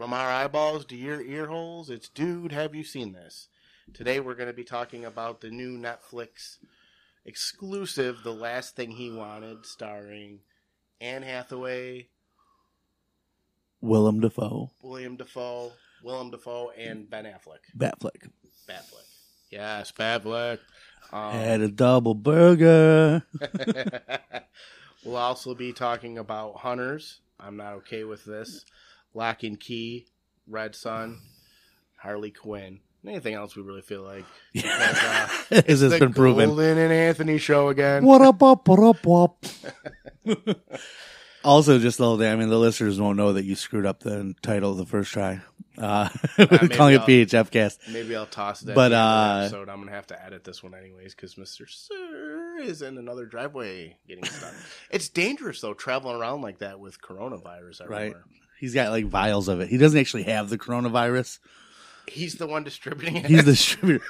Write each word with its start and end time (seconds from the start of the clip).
From 0.00 0.14
our 0.14 0.30
eyeballs 0.30 0.86
to 0.86 0.96
your 0.96 1.20
ear 1.20 1.48
holes, 1.48 1.90
it's 1.90 2.08
Dude, 2.08 2.52
have 2.52 2.74
you 2.74 2.84
seen 2.84 3.12
this? 3.12 3.48
Today 3.92 4.18
we're 4.18 4.34
going 4.34 4.48
to 4.48 4.54
be 4.54 4.64
talking 4.64 5.04
about 5.04 5.42
the 5.42 5.50
new 5.50 5.76
Netflix 5.76 6.56
exclusive, 7.26 8.22
The 8.24 8.32
Last 8.32 8.74
Thing 8.74 8.92
He 8.92 9.10
Wanted, 9.10 9.66
starring 9.66 10.38
Anne 11.02 11.20
Hathaway, 11.20 12.08
Willem 13.82 14.20
Dafoe, 14.20 14.70
William 14.82 15.16
Defoe, 15.16 15.72
Willem 16.02 16.30
Dafoe, 16.30 16.70
and 16.78 17.10
Ben 17.10 17.26
Affleck. 17.26 17.60
Batfleck. 17.76 18.30
Batfleck. 18.66 19.04
Yes, 19.50 19.92
Batfleck. 19.92 20.60
Um, 21.12 21.32
Had 21.34 21.60
a 21.60 21.68
double 21.68 22.14
burger. 22.14 23.22
we'll 25.04 25.16
also 25.16 25.54
be 25.54 25.74
talking 25.74 26.16
about 26.16 26.56
Hunters. 26.56 27.20
I'm 27.38 27.58
not 27.58 27.74
okay 27.74 28.04
with 28.04 28.24
this. 28.24 28.64
Lock 29.14 29.42
and 29.42 29.58
Key, 29.58 30.06
Red 30.46 30.74
Sun, 30.74 31.20
Harley 31.96 32.30
Quinn. 32.30 32.80
Anything 33.06 33.32
else 33.34 33.56
we 33.56 33.62
really 33.62 33.80
feel 33.82 34.02
like? 34.02 34.24
Because, 34.52 34.70
uh, 34.70 35.28
Has 35.66 35.80
this 35.80 35.92
the 35.92 35.98
been 35.98 36.12
proven? 36.12 36.48
Golden 36.48 36.76
and 36.78 36.92
Anthony 36.92 37.38
show 37.38 37.68
again. 37.68 38.04
What 38.04 38.20
up, 38.20 38.42
up, 38.42 38.68
what 38.68 38.78
up, 38.80 39.06
wop. 39.06 39.44
Also, 41.42 41.78
just 41.78 41.98
a 41.98 42.02
little 42.02 42.18
thing. 42.18 42.30
I 42.30 42.36
mean, 42.36 42.50
the 42.50 42.58
listeners 42.58 43.00
won't 43.00 43.16
know 43.16 43.32
that 43.32 43.44
you 43.46 43.54
screwed 43.54 43.86
up 43.86 44.00
the 44.00 44.34
title 44.42 44.74
the 44.74 44.84
first 44.84 45.10
try. 45.10 45.40
Uh, 45.78 46.10
maybe 46.36 46.68
calling 46.68 46.96
it 46.96 47.00
I'll- 47.00 47.06
PHF 47.06 47.50
cast. 47.50 47.80
Maybe 47.90 48.14
I'll 48.14 48.26
toss 48.26 48.60
that. 48.60 48.74
But, 48.74 48.90
But 48.90 48.92
uh, 48.92 49.40
episode. 49.44 49.70
I'm 49.70 49.78
gonna 49.80 49.92
have 49.92 50.06
to 50.08 50.22
edit 50.22 50.44
this 50.44 50.62
one 50.62 50.74
anyways 50.74 51.14
because 51.14 51.38
Mister 51.38 51.66
Sir 51.66 52.58
is 52.60 52.82
in 52.82 52.98
another 52.98 53.24
driveway 53.24 53.96
getting 54.06 54.24
stuck. 54.24 54.52
it's 54.90 55.08
dangerous 55.08 55.62
though 55.62 55.72
traveling 55.72 56.16
around 56.20 56.42
like 56.42 56.58
that 56.58 56.78
with 56.78 57.00
coronavirus 57.00 57.80
everywhere. 57.80 58.04
Right. 58.08 58.14
He's 58.60 58.74
got 58.74 58.90
like 58.90 59.06
vials 59.06 59.48
of 59.48 59.60
it. 59.60 59.68
He 59.70 59.78
doesn't 59.78 59.98
actually 59.98 60.24
have 60.24 60.50
the 60.50 60.58
coronavirus. 60.58 61.38
He's 62.06 62.34
the 62.34 62.46
one 62.46 62.64
distributing 62.64 63.16
it. 63.16 63.26
He's 63.26 63.44
the 63.44 63.52
distributor. 63.52 64.04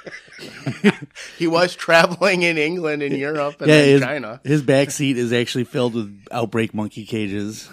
he 1.37 1.47
was 1.47 1.75
traveling 1.75 2.41
in 2.41 2.57
England 2.57 3.03
and 3.03 3.15
Europe 3.15 3.61
and 3.61 3.69
yeah, 3.69 3.81
his, 3.81 4.01
China. 4.01 4.41
his 4.43 4.61
back 4.61 4.91
seat 4.91 5.17
is 5.17 5.31
actually 5.31 5.63
filled 5.65 5.93
with 5.95 6.25
outbreak 6.31 6.73
monkey 6.73 7.05
cages. 7.05 7.69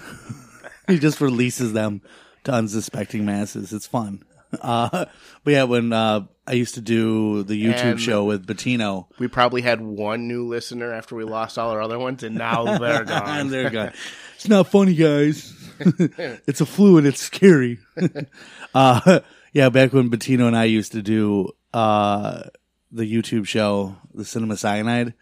he 0.87 0.99
just 0.99 1.21
releases 1.21 1.73
them 1.73 2.03
to 2.45 2.53
unsuspecting 2.53 3.25
masses. 3.25 3.73
It's 3.73 3.87
fun. 3.87 4.23
Uh, 4.61 5.07
but 5.45 5.51
yeah, 5.51 5.65
when 5.65 5.93
uh, 5.93 6.27
I 6.47 6.53
used 6.53 6.75
to 6.77 6.81
do 6.81 7.43
the 7.43 7.63
YouTube 7.63 7.93
And- 7.93 8.01
show 8.01 8.25
with 8.25 8.47
Bettino, 8.47 9.07
We 9.19 9.29
probably 9.29 9.63
had 9.63 9.81
one 9.81 10.27
new 10.29 10.47
listener 10.47 10.93
after 10.93 11.15
we 11.17 11.25
lost 11.25 11.59
all 11.59 11.71
our 11.71 11.83
other 11.83 11.99
ones, 11.99 12.23
and 12.23 12.37
now 12.37 12.65
they're 12.79 13.05
gone. 13.05 13.29
and 13.41 13.51
they're 13.51 13.71
gone. 13.71 13.93
It's 14.37 14.49
not 14.49 14.69
funny, 14.69 14.95
guys. 14.95 15.55
it's 16.47 16.61
a 16.61 16.67
flu 16.67 16.99
and 16.99 17.07
it's 17.07 17.21
scary. 17.21 17.79
uh, 18.75 19.21
yeah, 19.53 19.69
back 19.69 19.93
when 19.93 20.11
Bettino 20.11 20.47
and 20.47 20.57
I 20.57 20.65
used 20.65 20.93
to 20.93 21.03
do 21.03 21.51
uh, 21.73 22.45
the 22.91 23.05
YouTube 23.05 23.47
show, 23.47 23.97
the 24.15 24.25
Cinema 24.25 24.57
Cyanide, 24.57 25.15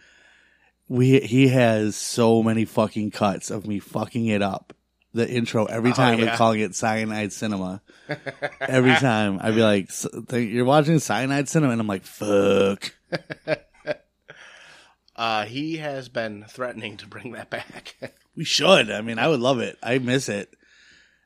we 0.89 1.21
he 1.21 1.49
has 1.49 1.97
so 1.97 2.43
many 2.43 2.65
fucking 2.65 3.11
cuts 3.11 3.51
of 3.51 3.67
me 3.67 3.79
fucking 3.79 4.27
it 4.27 4.43
up. 4.43 4.73
The 5.15 5.29
intro 5.29 5.65
every 5.65 5.93
time 5.93 6.19
yeah. 6.19 6.27
and 6.27 6.37
calling 6.37 6.61
it 6.61 6.75
Cyanide 6.75 7.33
Cinema. 7.33 7.81
Every 8.61 8.95
time 8.97 9.39
I'd 9.41 9.55
be 9.55 9.63
like, 9.63 9.89
"S- 9.89 10.07
th- 10.29 10.51
"You're 10.51 10.67
watching 10.67 10.99
Cyanide 10.99 11.49
Cinema," 11.49 11.73
and 11.73 11.81
I'm 11.81 11.87
like, 11.87 12.05
"Fuck." 12.05 12.93
Uh, 15.17 15.47
he 15.47 15.79
has 15.79 16.11
been 16.11 16.45
threatening 16.45 16.99
to 16.99 17.07
bring 17.07 17.33
that 17.33 17.49
back. 17.49 17.95
We 18.37 18.45
should. 18.45 18.91
I 18.91 19.01
mean, 19.01 19.19
I 19.19 19.29
would 19.29 19.41
love 19.41 19.61
it. 19.61 19.79
I 19.83 19.99
miss 19.99 20.29
it. 20.29 20.53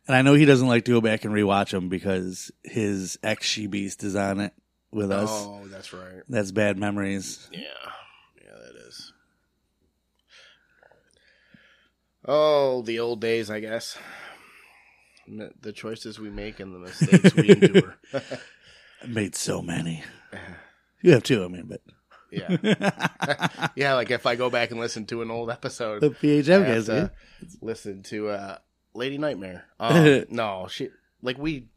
And 0.07 0.17
I 0.17 0.23
know 0.23 0.35
he 0.35 0.45
doesn't 0.45 0.67
like 0.67 0.85
to 0.87 0.93
go 0.93 1.01
back 1.01 1.25
and 1.25 1.35
rewatch 1.35 1.71
them 1.71 1.89
because 1.89 2.51
his 2.65 3.19
ex 3.23 3.47
she 3.47 3.67
beast 3.67 4.03
is 4.03 4.17
on 4.17 4.41
it 4.41 4.53
with 4.91 5.11
us. 5.13 5.29
oh, 5.31 5.67
that's 5.69 5.93
right. 5.93 6.23
That's 6.29 6.51
bad 6.51 6.79
memories. 6.79 7.49
Yeah, 7.53 7.61
yeah, 8.43 8.51
that 8.53 8.87
is. 8.89 9.13
Oh, 12.25 12.83
the 12.83 12.99
old 13.01 13.21
days, 13.21 13.51
I 13.51 13.61
guess. 13.61 13.97
The 15.61 15.73
choices 15.73 16.19
we 16.19 16.29
make 16.31 16.59
and 16.59 16.75
the 16.75 16.79
mistakes 16.81 17.35
we 17.37 17.51
endure. 17.51 17.97
I 18.13 19.07
made 19.07 19.35
so 19.37 19.63
many. 19.63 20.03
You 21.03 21.13
have 21.13 21.23
too, 21.23 21.43
I 21.43 21.49
mean, 21.49 21.65
but 21.67 21.81
yeah, 22.31 23.69
yeah. 23.75 23.95
Like 23.95 24.11
if 24.11 24.27
I 24.27 24.37
go 24.37 24.51
back 24.51 24.71
and 24.71 24.81
listen 24.81 25.07
to 25.07 25.23
an 25.23 25.31
old 25.31 25.51
episode, 25.51 26.01
the 26.01 26.11
PHM 26.11 26.67
guys. 26.67 26.87
to 26.87 27.11
yeah. 27.41 27.49
listen 27.61 28.03
to 28.05 28.29
uh, 28.29 28.59
Lady 28.95 29.19
Nightmare. 29.19 29.65
Um, 29.81 30.25
no, 30.29 30.67
she 30.69 30.91
like 31.23 31.39
we. 31.39 31.69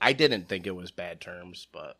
I 0.00 0.12
didn't 0.12 0.48
think 0.48 0.66
it 0.66 0.74
was 0.74 0.90
bad 0.90 1.20
terms, 1.20 1.66
but 1.72 1.96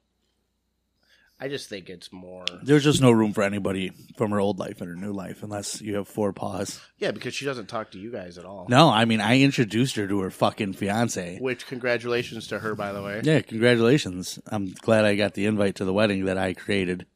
I 1.40 1.48
just 1.48 1.68
think 1.68 1.90
it's 1.90 2.12
more. 2.12 2.44
There's 2.62 2.84
just 2.84 3.02
no 3.02 3.10
room 3.10 3.32
for 3.32 3.42
anybody 3.42 3.90
from 4.16 4.30
her 4.30 4.38
old 4.38 4.58
life 4.58 4.80
and 4.80 4.88
her 4.88 4.96
new 4.96 5.12
life 5.12 5.42
unless 5.42 5.80
you 5.80 5.96
have 5.96 6.06
four 6.06 6.32
paws. 6.32 6.80
Yeah, 6.98 7.10
because 7.10 7.34
she 7.34 7.44
doesn't 7.44 7.66
talk 7.66 7.90
to 7.90 7.98
you 7.98 8.12
guys 8.12 8.38
at 8.38 8.44
all. 8.44 8.66
No, 8.68 8.88
I 8.88 9.04
mean, 9.04 9.20
I 9.20 9.40
introduced 9.40 9.96
her 9.96 10.06
to 10.06 10.20
her 10.20 10.30
fucking 10.30 10.74
fiance. 10.74 11.38
Which 11.40 11.66
congratulations 11.66 12.46
to 12.48 12.60
her, 12.60 12.74
by 12.74 12.92
the 12.92 13.02
way. 13.02 13.20
Yeah, 13.24 13.40
congratulations. 13.40 14.38
I'm 14.46 14.74
glad 14.80 15.04
I 15.04 15.16
got 15.16 15.34
the 15.34 15.46
invite 15.46 15.74
to 15.76 15.84
the 15.84 15.92
wedding 15.92 16.26
that 16.26 16.38
I 16.38 16.54
created. 16.54 17.06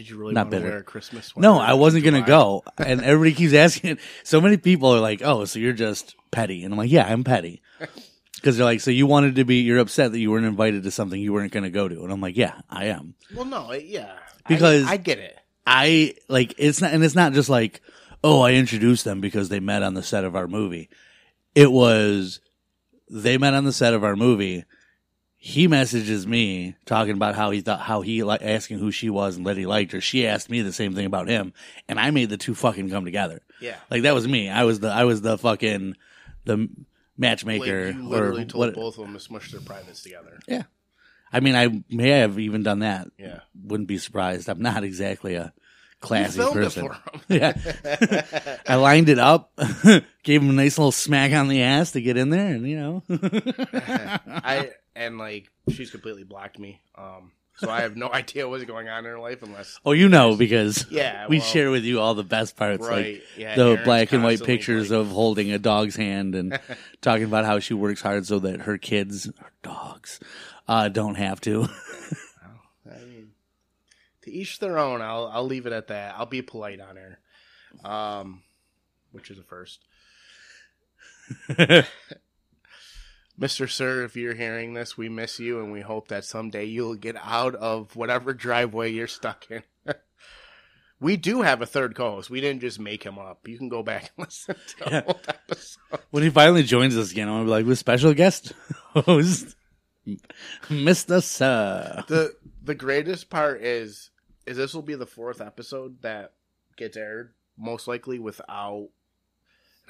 Did 0.00 0.08
you 0.08 0.16
really 0.16 0.32
Not 0.32 0.46
want 0.46 0.50
to 0.52 0.56
bitter. 0.60 0.70
wear 0.70 0.78
a 0.78 0.82
Christmas? 0.82 1.36
One? 1.36 1.42
No, 1.42 1.58
I 1.58 1.74
wasn't 1.74 2.04
going 2.04 2.14
to 2.14 2.26
go. 2.26 2.64
And 2.78 3.02
everybody 3.02 3.34
keeps 3.34 3.52
asking. 3.66 3.98
So 4.24 4.40
many 4.40 4.56
people 4.56 4.94
are 4.94 4.98
like, 5.00 5.20
oh, 5.22 5.44
so 5.44 5.58
you're 5.58 5.74
just 5.74 6.16
petty. 6.30 6.64
And 6.64 6.72
I'm 6.72 6.78
like, 6.78 6.90
yeah, 6.90 7.06
I'm 7.06 7.22
petty. 7.22 7.60
Because 8.36 8.56
they're 8.56 8.64
like, 8.64 8.80
so 8.80 8.90
you 8.90 9.06
wanted 9.06 9.34
to 9.34 9.44
be, 9.44 9.56
you're 9.56 9.80
upset 9.80 10.12
that 10.12 10.18
you 10.18 10.30
weren't 10.30 10.46
invited 10.46 10.84
to 10.84 10.90
something 10.90 11.20
you 11.20 11.30
weren't 11.34 11.52
going 11.52 11.64
to 11.64 11.68
go 11.70 11.86
to. 11.88 12.02
And 12.04 12.10
I'm 12.10 12.22
like, 12.22 12.38
yeah, 12.38 12.54
I 12.70 12.86
am. 12.86 13.14
Well, 13.34 13.44
no, 13.44 13.70
yeah, 13.74 14.14
Because- 14.48 14.86
I, 14.86 14.92
I 14.92 14.96
get 14.96 15.18
it. 15.18 15.36
I, 15.66 16.14
like, 16.26 16.54
it's 16.56 16.80
not, 16.80 16.94
and 16.94 17.04
it's 17.04 17.14
not 17.14 17.34
just 17.34 17.50
like, 17.50 17.82
oh, 18.24 18.40
I 18.40 18.52
introduced 18.54 19.04
them 19.04 19.20
because 19.20 19.50
they 19.50 19.60
met 19.60 19.82
on 19.82 19.92
the 19.92 20.02
set 20.02 20.24
of 20.24 20.34
our 20.34 20.48
movie. 20.48 20.88
It 21.54 21.70
was, 21.70 22.40
they 23.10 23.36
met 23.36 23.52
on 23.52 23.64
the 23.64 23.74
set 23.74 23.92
of 23.92 24.04
our 24.04 24.16
movie. 24.16 24.64
He 25.42 25.68
messages 25.68 26.26
me 26.26 26.76
talking 26.84 27.14
about 27.14 27.34
how 27.34 27.50
he 27.50 27.62
thought, 27.62 27.80
how 27.80 28.02
he 28.02 28.22
like 28.22 28.42
asking 28.42 28.78
who 28.78 28.90
she 28.92 29.08
was 29.08 29.36
and 29.38 29.46
that 29.46 29.56
he 29.56 29.64
liked 29.64 29.92
her. 29.92 30.00
She 30.02 30.26
asked 30.26 30.50
me 30.50 30.60
the 30.60 30.72
same 30.72 30.94
thing 30.94 31.06
about 31.06 31.28
him. 31.28 31.54
And 31.88 31.98
I 31.98 32.10
made 32.10 32.28
the 32.28 32.36
two 32.36 32.54
fucking 32.54 32.90
come 32.90 33.06
together. 33.06 33.40
Yeah, 33.58 33.76
Like 33.90 34.02
that 34.02 34.14
was 34.14 34.28
me. 34.28 34.50
I 34.50 34.64
was 34.64 34.80
the 34.80 34.88
I 34.88 35.04
was 35.04 35.22
the 35.22 35.38
fucking 35.38 35.96
the 36.44 36.68
matchmaker 37.16 37.86
like, 37.86 37.94
you 37.96 38.00
or 38.02 38.08
literally 38.08 38.44
told 38.44 38.66
what? 38.66 38.74
both 38.74 38.98
of 38.98 39.04
them 39.06 39.14
to 39.14 39.20
smush 39.20 39.50
their 39.50 39.62
privates 39.62 40.02
together. 40.02 40.40
Yeah. 40.46 40.64
I 41.32 41.40
mean, 41.40 41.54
I 41.54 41.84
may 41.88 42.08
have 42.10 42.38
even 42.38 42.62
done 42.62 42.80
that. 42.80 43.08
Yeah, 43.18 43.40
Wouldn't 43.64 43.88
be 43.88 43.96
surprised. 43.98 44.48
I'm 44.48 44.60
not 44.60 44.84
exactly 44.84 45.36
a 45.36 45.54
classy 46.00 46.40
person. 46.40 46.90
Yeah. 47.28 47.52
I 48.66 48.74
lined 48.74 49.08
it 49.08 49.18
up, 49.18 49.52
gave 50.24 50.42
him 50.42 50.50
a 50.50 50.52
nice 50.52 50.76
little 50.76 50.92
smack 50.92 51.32
on 51.32 51.48
the 51.48 51.62
ass 51.62 51.92
to 51.92 52.00
get 52.02 52.16
in 52.16 52.30
there, 52.30 52.48
and 52.54 52.66
you 52.68 52.76
know, 52.76 53.02
I 53.10 54.70
and 55.00 55.18
like 55.18 55.50
she's 55.72 55.90
completely 55.90 56.24
blocked 56.24 56.58
me. 56.58 56.80
Um, 56.94 57.32
so 57.56 57.70
I 57.70 57.80
have 57.80 57.96
no 57.96 58.08
idea 58.12 58.48
what's 58.48 58.64
going 58.64 58.88
on 58.88 59.00
in 59.00 59.04
her 59.06 59.18
life 59.18 59.42
unless 59.42 59.80
oh, 59.84 59.92
you 59.92 60.08
know, 60.08 60.36
because 60.36 60.86
yeah, 60.90 61.26
we 61.26 61.38
well, 61.38 61.46
share 61.46 61.70
with 61.70 61.84
you 61.84 62.00
all 62.00 62.14
the 62.14 62.22
best 62.22 62.56
parts, 62.56 62.86
right. 62.86 63.14
like 63.14 63.22
yeah, 63.36 63.56
the 63.56 63.64
Aaron's 63.64 63.84
black 63.84 64.12
and 64.12 64.22
white 64.22 64.42
pictures 64.44 64.90
like, 64.90 65.00
of 65.00 65.08
holding 65.08 65.50
a 65.50 65.58
dog's 65.58 65.96
hand 65.96 66.34
and 66.34 66.60
talking 67.00 67.24
about 67.24 67.46
how 67.46 67.58
she 67.58 67.74
works 67.74 68.02
hard 68.02 68.26
so 68.26 68.38
that 68.40 68.62
her 68.62 68.78
kids, 68.78 69.24
her 69.38 69.52
dogs, 69.62 70.20
uh, 70.68 70.88
don't 70.88 71.16
have 71.16 71.40
to. 71.42 71.62
I 72.86 73.04
mean, 73.04 73.30
to 74.22 74.30
each 74.30 74.58
their 74.58 74.78
own. 74.78 75.00
I'll 75.00 75.30
I'll 75.32 75.46
leave 75.46 75.66
it 75.66 75.72
at 75.72 75.88
that. 75.88 76.14
I'll 76.16 76.26
be 76.26 76.42
polite 76.42 76.80
on 76.80 76.96
her, 76.96 77.90
um, 77.90 78.42
which 79.12 79.30
is 79.30 79.38
a 79.38 79.42
first. 79.42 79.80
Mr. 83.40 83.70
Sir, 83.70 84.04
if 84.04 84.16
you're 84.16 84.34
hearing 84.34 84.74
this, 84.74 84.98
we 84.98 85.08
miss 85.08 85.40
you 85.40 85.60
and 85.60 85.72
we 85.72 85.80
hope 85.80 86.08
that 86.08 86.24
someday 86.24 86.64
you'll 86.66 86.94
get 86.94 87.16
out 87.22 87.54
of 87.54 87.96
whatever 87.96 88.34
driveway 88.34 88.90
you're 88.92 89.06
stuck 89.06 89.46
in. 89.50 89.62
we 91.00 91.16
do 91.16 91.40
have 91.42 91.62
a 91.62 91.66
third 91.66 91.94
co 91.96 92.10
host. 92.16 92.28
We 92.28 92.40
didn't 92.42 92.60
just 92.60 92.78
make 92.78 93.02
him 93.02 93.18
up. 93.18 93.48
You 93.48 93.56
can 93.56 93.70
go 93.70 93.82
back 93.82 94.10
and 94.16 94.26
listen 94.26 94.54
to 94.54 94.90
Yeah. 94.90 95.02
old 95.06 95.20
episodes. 95.26 95.78
When 96.10 96.22
he 96.22 96.28
finally 96.30 96.62
joins 96.62 96.96
us 96.96 97.12
again, 97.12 97.28
I'm 97.28 97.34
gonna 97.34 97.44
be 97.44 97.50
like, 97.50 97.66
with 97.66 97.78
special 97.78 98.12
guest 98.12 98.52
host, 98.94 99.56
Mr. 100.68 101.22
Sir. 101.22 102.04
The 102.08 102.34
the 102.62 102.74
greatest 102.74 103.30
part 103.30 103.62
is 103.62 104.10
is 104.46 104.56
this 104.58 104.74
will 104.74 104.82
be 104.82 104.94
the 104.96 105.06
fourth 105.06 105.40
episode 105.40 106.02
that 106.02 106.32
gets 106.76 106.96
aired, 106.96 107.32
most 107.56 107.88
likely 107.88 108.18
without 108.18 108.88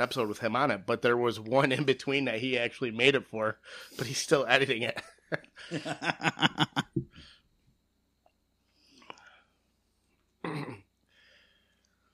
episode 0.00 0.28
with 0.28 0.38
him 0.40 0.56
on 0.56 0.70
it. 0.70 0.82
But 0.86 1.02
there 1.02 1.16
was 1.16 1.38
one 1.40 1.72
in 1.72 1.84
between 1.84 2.24
that 2.26 2.38
he 2.40 2.58
actually 2.58 2.90
made 2.90 3.14
it 3.14 3.26
for, 3.26 3.58
but 3.98 4.06
he's 4.06 4.18
still 4.18 4.46
editing 4.48 4.82
it. 4.82 5.00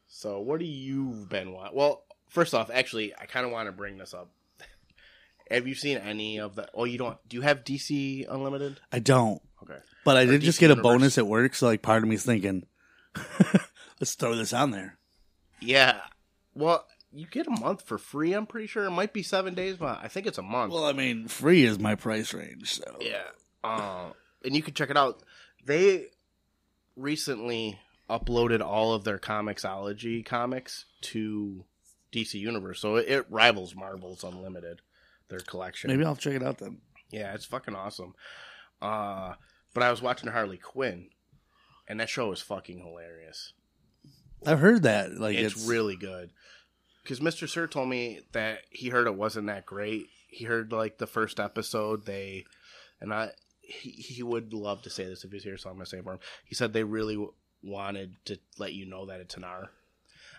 So, 0.09 0.41
what 0.41 0.61
do 0.61 0.67
you 0.67 1.27
been 1.29 1.53
watching? 1.53 1.77
Well, 1.77 2.05
first 2.29 2.55
off, 2.55 2.71
actually, 2.73 3.15
I 3.19 3.27
kind 3.27 3.45
of 3.45 3.53
want 3.53 3.69
to 3.69 3.73
bring 3.73 3.99
this 3.99 4.15
up. 4.15 4.31
Have 5.51 5.69
you 5.69 5.75
seen 5.75 5.99
any 5.99 6.41
of 6.41 6.57
the? 6.57 6.69
Oh, 6.75 6.85
you 6.85 6.99
don't. 6.99 7.17
Do 7.29 7.37
you 7.37 7.43
have 7.43 7.65
DC 7.65 8.27
Unlimited? 8.29 8.81
I 8.91 8.99
don't, 8.99 9.41
Okay. 9.63 9.79
but 10.05 10.17
I 10.17 10.23
Or 10.23 10.27
did 10.27 10.41
just 10.43 10.59
DC 10.59 10.61
get 10.61 10.71
a 10.73 10.77
bonus 10.77 11.19
at 11.19 11.27
work, 11.27 11.55
so 11.55 11.67
like 11.67 11.83
part 11.83 12.03
of 12.03 12.09
me's 12.09 12.25
thinking, 12.25 12.67
let's 14.01 14.15
throw 14.15 14.35
this 14.35 14.53
on 14.53 14.71
there. 14.73 14.99
Yeah. 15.61 16.01
Well, 16.55 16.85
you 17.13 17.27
get 17.27 17.47
a 17.47 17.51
month 17.51 17.83
for 17.83 17.99
free. 17.99 18.33
I'm 18.33 18.47
pretty 18.47 18.67
sure 18.67 18.85
it 18.85 18.91
might 18.91 19.13
be 19.13 19.23
seven 19.23 19.55
days, 19.55 19.77
but 19.77 20.01
I 20.03 20.09
think 20.09 20.27
it's 20.27 20.39
a 20.39 20.43
month. 20.43 20.73
Well, 20.73 20.85
I 20.85 20.93
mean, 20.93 21.29
free 21.29 21.65
is 21.65 21.79
my 21.79 21.95
price 21.95 22.35
range, 22.35 22.75
so 22.75 22.99
Yeah. 23.01 23.25
Uh, 23.65 24.11
and 24.45 24.55
you 24.55 24.63
can 24.63 24.75
check 24.75 24.91
it 24.91 24.97
out. 24.97 25.23
They 25.65 26.07
recently 26.97 27.81
uploaded 28.09 28.61
all 28.61 28.95
of 28.95 29.05
their 29.05 29.19
Comixology 29.19 30.25
comics 30.25 30.85
to 31.03 31.65
DC 32.13 32.35
Universe, 32.35 32.81
so 32.81 32.97
it, 32.97 33.09
it 33.09 33.27
rivals 33.31 33.75
Marvel's 33.75 34.23
Unlimited, 34.23 34.83
their 35.29 35.41
collection. 35.41 35.91
maybe 35.91 36.05
I'll 36.05 36.17
check 36.17 36.35
it 36.35 36.43
out 36.43 36.59
then. 36.59 36.79
Yeah, 37.11 37.35
it's 37.35 37.45
fucking 37.45 37.75
awesome. 37.75 38.15
Uh, 38.81 39.35
but 39.75 39.83
I 39.83 39.91
was 39.91 40.03
watching 40.03 40.31
Harley 40.31 40.59
Quinn, 40.59 41.09
and 41.89 42.01
that 42.01 42.09
show 42.09 42.33
is 42.33 42.41
fucking 42.41 42.79
hilarious. 42.79 43.53
I've 44.45 44.61
heard 44.61 44.83
that. 44.83 45.19
Like 45.19 45.37
it's, 45.37 45.55
it's, 45.55 45.67
really 45.67 45.97
good. 45.97 46.31
Because 47.07 47.21
Mr. 47.21 47.49
Sir 47.49 47.69
told 47.69 47.89
me 47.89 48.23
that 48.33 48.63
he 48.69 48.89
heard 48.89 49.07
it 49.07 49.15
wasn't 49.15 49.47
that 49.47 49.65
great. 49.65 50.09
He 50.27 50.45
heard 50.45 50.73
like 50.73 50.99
the 50.99 51.07
first 51.07 51.39
episode. 51.39 52.05
They 52.05 52.45
and 53.01 53.15
I 53.15 53.31
he, 53.61 53.91
he 53.91 54.23
would 54.25 54.53
love 54.53 54.83
to 54.83 54.91
say 54.91 55.05
this 55.05 55.23
if 55.23 55.31
he's 55.31 55.45
here, 55.45 55.57
so 55.57 55.71
I'm 55.71 55.77
gonna 55.77 55.87
say 55.87 55.99
it 55.99 56.05
for 56.05 56.15
him. 56.15 56.19
He 56.45 56.57
said 56.57 56.73
they 56.73 56.83
really 56.83 57.15
w- 57.15 57.33
wanted 57.63 58.17
to 58.25 58.41
let 58.59 58.73
you 58.73 58.87
know 58.87 59.07
that 59.07 59.21
it's 59.21 59.37
an 59.37 59.45
R. 59.45 59.71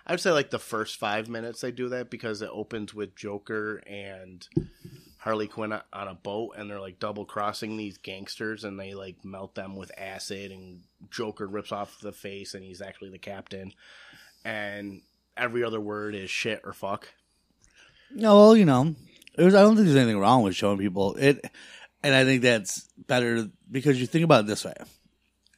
I 0.05 0.11
would 0.11 0.19
say 0.19 0.31
like 0.31 0.49
the 0.49 0.59
first 0.59 0.97
five 0.97 1.29
minutes 1.29 1.61
they 1.61 1.71
do 1.71 1.87
that 1.87 2.09
because 2.09 2.41
it 2.41 2.49
opens 2.51 2.93
with 2.93 3.15
Joker 3.15 3.81
and 3.87 4.45
Harley 5.19 5.47
Quinn 5.47 5.71
on 5.71 6.07
a 6.09 6.15
boat, 6.15 6.55
and 6.57 6.69
they're 6.69 6.81
like 6.81 6.99
double 6.99 7.23
crossing 7.23 7.77
these 7.77 7.97
gangsters, 7.97 8.65
and 8.65 8.77
they 8.77 8.93
like 8.93 9.23
melt 9.23 9.55
them 9.55 9.77
with 9.77 9.97
acid, 9.97 10.51
and 10.51 10.81
Joker 11.09 11.47
rips 11.47 11.71
off 11.71 12.01
the 12.01 12.11
face, 12.11 12.53
and 12.53 12.65
he's 12.65 12.81
actually 12.81 13.11
the 13.11 13.17
captain, 13.17 13.71
and 14.43 15.01
every 15.37 15.63
other 15.63 15.79
word 15.79 16.15
is 16.15 16.29
shit 16.29 16.61
or 16.63 16.73
fuck. 16.73 17.07
No, 18.11 18.35
well, 18.35 18.55
you 18.57 18.65
know, 18.65 18.95
there's, 19.35 19.53
I 19.53 19.61
don't 19.61 19.75
think 19.75 19.85
there's 19.87 19.97
anything 19.97 20.19
wrong 20.19 20.43
with 20.43 20.55
showing 20.55 20.77
people 20.77 21.15
it, 21.15 21.43
and 22.03 22.15
I 22.15 22.23
think 22.25 22.41
that's 22.41 22.87
better 23.07 23.47
because 23.69 23.99
you 23.99 24.07
think 24.07 24.23
about 24.23 24.45
it 24.45 24.47
this 24.47 24.63
way: 24.65 24.73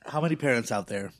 how 0.05 0.19
many 0.21 0.35
parents 0.35 0.71
out 0.71 0.87
there 0.87 1.11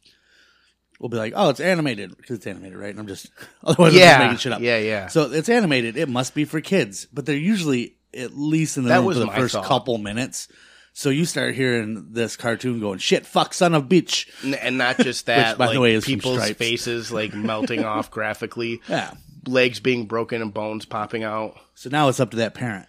will 0.99 1.09
be 1.09 1.17
like, 1.17 1.33
"Oh, 1.35 1.49
it's 1.49 1.59
animated 1.59 2.15
because 2.17 2.37
it's 2.37 2.47
animated, 2.47 2.77
right?" 2.77 2.89
And 2.89 2.99
I'm 2.99 3.07
just 3.07 3.27
otherwise 3.63 3.93
I'm 3.93 3.99
just 3.99 4.19
making 4.19 4.37
shit 4.37 4.51
up. 4.53 4.61
yeah, 4.61 4.77
yeah. 4.79 5.07
So 5.07 5.31
it's 5.31 5.49
animated; 5.49 5.97
it 5.97 6.09
must 6.09 6.33
be 6.33 6.45
for 6.45 6.61
kids, 6.61 7.05
but 7.13 7.25
they're 7.25 7.35
usually 7.35 7.95
at 8.13 8.35
least 8.35 8.77
in 8.77 8.83
the 8.83 8.89
That 8.89 9.03
was 9.03 9.19
the 9.19 9.27
first 9.27 9.53
thought. 9.53 9.65
couple 9.65 9.97
minutes. 9.99 10.47
So 10.93 11.09
you 11.09 11.25
start 11.25 11.55
hearing 11.55 12.07
this 12.11 12.35
cartoon 12.35 12.79
going, 12.79 12.99
"Shit, 12.99 13.25
fuck, 13.25 13.53
son 13.53 13.73
of 13.73 13.83
bitch." 13.85 14.27
N- 14.43 14.55
and 14.55 14.77
not 14.77 14.97
just 14.97 15.25
that, 15.27 15.57
by 15.57 15.73
the 15.73 15.79
way, 15.79 15.93
is 15.93 16.05
people's 16.05 16.39
Stripes. 16.39 16.57
faces 16.57 17.11
like 17.11 17.33
melting 17.35 17.83
off 17.85 18.11
graphically, 18.11 18.81
Yeah. 18.89 19.13
legs 19.47 19.79
being 19.79 20.05
broken 20.07 20.41
and 20.41 20.53
bones 20.53 20.85
popping 20.85 21.23
out. 21.23 21.57
So 21.75 21.89
now 21.89 22.09
it's 22.09 22.19
up 22.19 22.31
to 22.31 22.37
that 22.37 22.53
parent. 22.53 22.87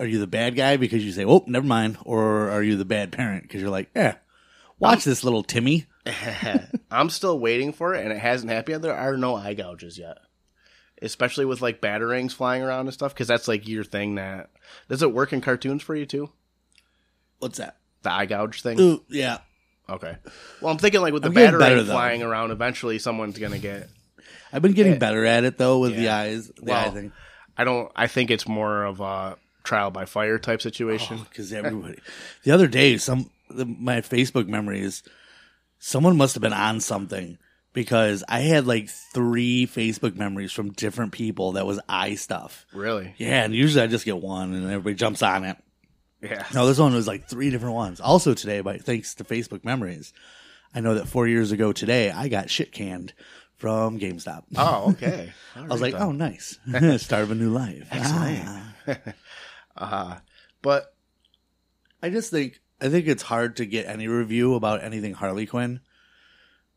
Are 0.00 0.06
you 0.06 0.18
the 0.20 0.26
bad 0.26 0.54
guy 0.56 0.76
because 0.76 1.04
you 1.04 1.12
say, 1.12 1.24
"Oh, 1.24 1.44
never 1.46 1.66
mind," 1.66 1.96
or 2.04 2.50
are 2.50 2.62
you 2.62 2.76
the 2.76 2.84
bad 2.84 3.12
parent 3.12 3.42
because 3.44 3.60
you're 3.62 3.70
like, 3.70 3.88
"Yeah, 3.96 4.16
watch 4.78 5.04
this 5.04 5.24
little 5.24 5.42
Timmy." 5.42 5.86
I'm 6.90 7.10
still 7.10 7.38
waiting 7.38 7.72
for 7.72 7.94
it, 7.94 8.02
and 8.04 8.12
it 8.12 8.18
hasn't 8.18 8.50
happened 8.52 8.74
yet. 8.74 8.82
There 8.82 8.94
are 8.94 9.16
no 9.16 9.34
eye 9.36 9.54
gouges 9.54 9.98
yet, 9.98 10.18
especially 11.02 11.44
with 11.44 11.60
like 11.62 11.80
batarangs 11.80 12.32
flying 12.32 12.62
around 12.62 12.86
and 12.86 12.94
stuff, 12.94 13.14
because 13.14 13.28
that's 13.28 13.48
like 13.48 13.66
your 13.68 13.84
thing. 13.84 14.14
That 14.16 14.50
does 14.88 15.02
it 15.02 15.12
work 15.12 15.32
in 15.32 15.40
cartoons 15.40 15.82
for 15.82 15.94
you 15.96 16.06
too? 16.06 16.30
What's 17.38 17.58
that? 17.58 17.76
The 18.02 18.12
eye 18.12 18.26
gouge 18.26 18.62
thing. 18.62 18.80
Ooh, 18.80 19.02
yeah. 19.08 19.38
Okay. 19.88 20.16
Well, 20.60 20.70
I'm 20.72 20.78
thinking 20.78 21.00
like 21.00 21.12
with 21.12 21.22
the 21.22 21.28
I'm 21.28 21.34
getting 21.34 21.58
better, 21.58 21.82
though. 21.82 21.92
flying 21.92 22.22
around, 22.22 22.50
eventually 22.50 22.98
someone's 22.98 23.38
gonna 23.38 23.58
get. 23.58 23.88
I've 24.52 24.62
been 24.62 24.72
getting 24.72 24.98
better 24.98 25.24
at 25.24 25.44
it 25.44 25.58
though 25.58 25.78
with 25.78 25.94
the 25.96 26.02
Yeah. 26.02 26.16
eyes. 26.18 26.48
The 26.48 26.62
Well, 26.64 26.88
eye 26.88 26.90
thing. 26.90 27.12
I 27.56 27.64
don't. 27.64 27.90
I 27.96 28.06
think 28.06 28.30
it's 28.30 28.46
more 28.46 28.84
of 28.84 29.00
a 29.00 29.36
trial 29.64 29.90
by 29.90 30.04
fire 30.04 30.38
type 30.38 30.62
situation. 30.62 31.18
Oh, 31.20 31.26
because 31.28 31.52
everybody. 31.52 31.98
the 32.44 32.50
other 32.52 32.66
day, 32.68 32.98
some 32.98 33.30
the, 33.50 33.64
my 33.64 34.00
Facebook 34.02 34.46
memories, 34.46 35.02
someone 35.78 36.16
must 36.16 36.34
have 36.34 36.42
been 36.42 36.52
on 36.52 36.80
something 36.80 37.38
because 37.72 38.22
I 38.28 38.40
had 38.40 38.66
like 38.66 38.88
three 39.14 39.66
Facebook 39.66 40.16
memories 40.16 40.52
from 40.52 40.72
different 40.72 41.12
people 41.12 41.52
that 41.52 41.66
was 41.66 41.80
eye 41.88 42.14
stuff. 42.14 42.66
Really? 42.72 43.14
Yeah, 43.18 43.44
and 43.44 43.54
usually 43.54 43.82
I 43.82 43.86
just 43.86 44.04
get 44.04 44.18
one, 44.18 44.52
and 44.54 44.64
everybody 44.66 44.94
jumps 44.96 45.22
on 45.22 45.44
it. 45.44 45.56
Yeah. 46.20 46.46
No, 46.54 46.66
this 46.66 46.78
one 46.78 46.94
was 46.94 47.06
like 47.06 47.28
three 47.28 47.50
different 47.50 47.74
ones. 47.74 48.00
Also 48.00 48.34
today, 48.34 48.60
by 48.60 48.78
thanks 48.78 49.14
to 49.16 49.24
Facebook 49.24 49.64
memories, 49.64 50.12
I 50.74 50.80
know 50.80 50.94
that 50.94 51.08
four 51.08 51.26
years 51.28 51.52
ago 51.52 51.72
today 51.72 52.10
I 52.10 52.28
got 52.28 52.50
shit 52.50 52.72
canned 52.72 53.12
from 53.56 53.98
GameStop. 53.98 54.44
Oh, 54.56 54.90
okay. 54.92 55.32
I 55.56 55.62
was 55.62 55.80
like, 55.80 55.94
oh, 55.94 56.12
nice, 56.12 56.58
start 56.98 57.22
of 57.24 57.30
a 57.30 57.34
new 57.34 57.50
life. 57.50 57.88
Ah. 59.80 60.16
uh, 60.16 60.18
but 60.60 60.92
I 62.02 62.10
just 62.10 62.32
think 62.32 62.60
I 62.80 62.88
think 62.88 63.06
it's 63.06 63.22
hard 63.22 63.56
to 63.56 63.66
get 63.66 63.86
any 63.86 64.08
review 64.08 64.54
about 64.54 64.82
anything 64.82 65.14
Harley 65.14 65.46
Quinn 65.46 65.80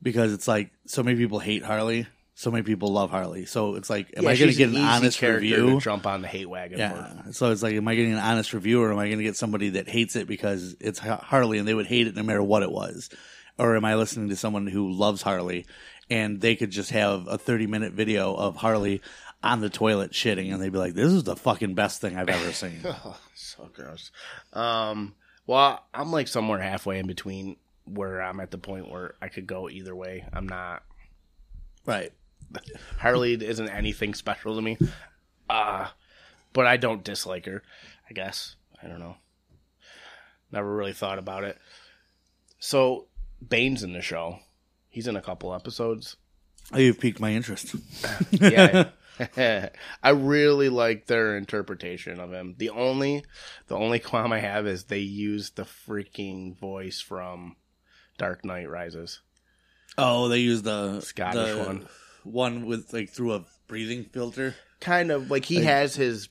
because 0.04 0.34
it's 0.34 0.48
like 0.48 0.72
so 0.86 1.02
many 1.02 1.18
people 1.18 1.40
hate 1.40 1.64
Harley, 1.64 2.06
so 2.34 2.50
many 2.52 2.64
people 2.64 2.92
love 2.92 3.12
Harley. 3.12 3.46
So 3.46 3.76
it's 3.76 3.90
like, 3.90 4.14
am 4.18 4.24
yeah, 4.24 4.30
I 4.30 4.38
going 4.38 4.52
to 4.52 4.58
get 4.58 4.70
an, 4.70 4.76
easy 4.76 4.84
honest 4.84 5.22
review? 5.22 5.72
To 5.72 5.80
jump 5.80 6.06
on 6.08 6.22
the 6.22 6.28
hate 6.28 6.50
wagon. 6.50 6.78
for. 6.78 6.82
Yeah. 6.84 7.32
So 7.32 7.52
it's 7.52 7.62
like, 7.62 7.76
am 7.76 7.88
I 7.88 7.96
getting 7.96 8.14
an 8.14 8.20
honest 8.20 8.54
review, 8.54 8.82
or 8.82 8.92
am 8.92 9.00
I 9.00 9.08
going 9.08 9.20
to 9.20 9.24
get 9.24 9.36
somebody 9.36 9.70
that 9.72 9.88
hates 9.88 10.16
it 10.16 10.28
because 10.28 10.76
it's 10.80 11.00
Harley 11.00 11.58
and 11.58 11.68
they 11.68 11.74
would 11.74 11.88
hate 11.88 12.08
it 12.08 12.16
no 12.16 12.24
matter 12.24 12.42
what 12.44 12.64
it 12.64 12.72
was, 12.72 13.10
or 13.58 13.76
am 13.76 13.86
I 13.86 13.96
listening 13.96 14.30
to 14.30 14.36
someone 14.36 14.68
who 14.68 14.92
loves 14.92 15.22
Harley 15.22 15.66
and 16.10 16.42
they 16.42 16.56
could 16.56 16.72
just 16.72 16.92
have 16.92 17.28
a 17.28 17.38
thirty 17.38 17.68
minute 17.68 17.94
video 17.94 18.34
of 18.36 18.56
Harley 18.58 19.02
on 19.44 19.62
the 19.62 19.70
toilet 19.70 20.12
shitting 20.12 20.54
and 20.54 20.62
they'd 20.62 20.72
be 20.72 20.78
like, 20.78 20.94
"This 20.94 21.12
is 21.12 21.24
the 21.24 21.36
fucking 21.36 21.74
best 21.74 22.02
thing 22.02 22.18
I've 22.18 22.30
ever 22.30 22.52
seen." 22.52 22.82
Oh, 22.86 23.18
so 23.36 23.70
gross. 23.74 24.12
Um, 24.54 25.16
well, 25.48 25.84
I'm 25.94 26.12
like 26.12 26.28
somewhere 26.28 26.60
halfway 26.60 27.00
in 27.00 27.08
between 27.08 27.56
where 27.86 28.22
I'm 28.22 28.40
at 28.40 28.52
the 28.52 28.58
point 28.58 28.90
where 28.90 29.16
I 29.22 29.28
could 29.30 29.48
go 29.48 29.70
either 29.70 29.96
way. 29.96 30.26
I'm 30.32 30.48
not. 30.48 30.84
right. 31.86 32.12
Harley 33.00 33.34
isn't 33.34 33.70
anything 33.70 34.14
special 34.14 34.56
to 34.56 34.62
me. 34.62 34.78
Uh, 35.50 35.88
but 36.54 36.68
I 36.68 36.78
don't 36.78 37.04
dislike 37.04 37.46
her, 37.46 37.64
I 38.10 38.14
guess. 38.14 38.56
I 38.82 38.88
don't 38.88 39.00
know. 39.00 39.16
Never 40.52 40.76
really 40.76 40.94
thought 40.94 41.20
about 41.20 41.44
it. 41.44 41.58
So, 42.60 43.08
Bane's 43.46 43.84
in 43.84 43.94
the 43.94 44.02
show. 44.02 44.40
He's 44.90 45.08
in 45.08 45.16
a 45.16 45.22
couple 45.22 45.54
episodes. 45.54 46.18
Oh, 46.74 46.78
you've 46.78 47.00
piqued 47.00 47.20
my 47.20 47.32
interest. 47.32 47.76
Yeah. 48.32 48.90
I 50.04 50.10
really 50.10 50.70
like 50.70 51.06
their 51.06 51.38
interpretation 51.38 52.20
of 52.20 52.32
him. 52.32 52.56
The 52.58 52.70
only 52.70 53.24
the 53.68 53.76
only 53.76 54.00
qualm 54.00 54.34
I 54.34 54.40
have 54.40 54.66
is 54.66 54.86
they 54.86 55.00
used 55.00 55.56
the 55.56 55.64
freaking 55.64 56.58
voice 56.58 57.02
from 57.02 57.56
Dark 58.18 58.44
Knight 58.46 58.70
Rises. 58.70 59.22
Oh, 59.98 60.28
they 60.28 60.40
use 60.40 60.62
the 60.64 61.02
Scottish 61.02 61.56
the 61.56 61.64
one. 61.64 61.88
One 62.24 62.66
with 62.66 62.92
like 62.94 63.10
through 63.10 63.34
a 63.34 63.46
breathing 63.68 64.06
filter. 64.06 64.56
Kind 64.80 65.12
of 65.12 65.30
like 65.30 65.46
he 65.46 65.64
has 65.64 65.96
his 65.96 66.30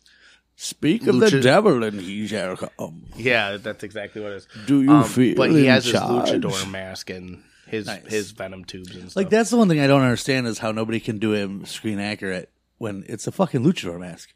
Speak 0.56 1.06
of 1.06 1.18
the 1.18 1.40
devil, 1.40 1.82
and 1.84 1.98
he 1.98 2.26
shall 2.26 2.54
come. 2.54 3.06
yeah, 3.16 3.56
that's 3.56 3.82
exactly 3.82 4.20
what 4.20 4.32
it 4.32 4.36
is. 4.36 4.48
Do 4.66 4.82
you 4.82 4.90
Um, 4.90 5.04
feel 5.04 5.34
but 5.34 5.50
he 5.50 5.60
in 5.60 5.64
has 5.66 5.86
his 5.86 5.94
luchador 5.94 6.70
mask 6.70 7.08
and 7.08 7.42
his 7.66 7.86
Nice. 7.86 8.06
his 8.06 8.30
venom 8.32 8.66
tubes 8.66 8.94
and 8.94 9.04
stuff. 9.04 9.16
Like 9.16 9.30
that's 9.30 9.48
the 9.48 9.56
one 9.56 9.68
thing 9.68 9.80
I 9.80 9.86
don't 9.86 10.02
understand 10.02 10.46
is 10.46 10.58
how 10.58 10.70
nobody 10.72 11.00
can 11.00 11.18
do 11.18 11.32
him 11.32 11.64
screen 11.64 11.98
accurate 11.98 12.50
when 12.76 13.04
it's 13.08 13.26
a 13.26 13.32
fucking 13.32 13.62
luchador 13.64 13.98
mask. 13.98 14.34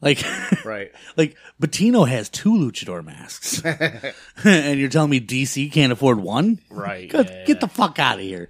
Like, 0.00 0.24
right. 0.64 0.90
like 1.16 1.36
Bettino 1.60 2.08
has 2.08 2.28
two 2.28 2.50
luchador 2.54 3.04
masks, 3.04 3.62
and 4.44 4.80
you're 4.80 4.88
telling 4.88 5.10
me 5.10 5.20
DC 5.20 5.70
can't 5.70 5.92
afford 5.92 6.18
one? 6.18 6.58
Right. 6.70 7.08
Get, 7.08 7.30
yeah. 7.30 7.44
get 7.44 7.60
the 7.60 7.68
fuck 7.68 8.00
out 8.00 8.16
of 8.18 8.24
here! 8.24 8.48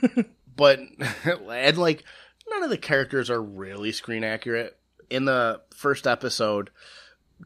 but 0.60 0.78
and 1.24 1.78
like 1.78 2.04
none 2.50 2.62
of 2.62 2.68
the 2.68 2.76
characters 2.76 3.30
are 3.30 3.42
really 3.42 3.92
screen 3.92 4.22
accurate. 4.22 4.76
In 5.08 5.24
the 5.24 5.62
first 5.74 6.06
episode, 6.06 6.68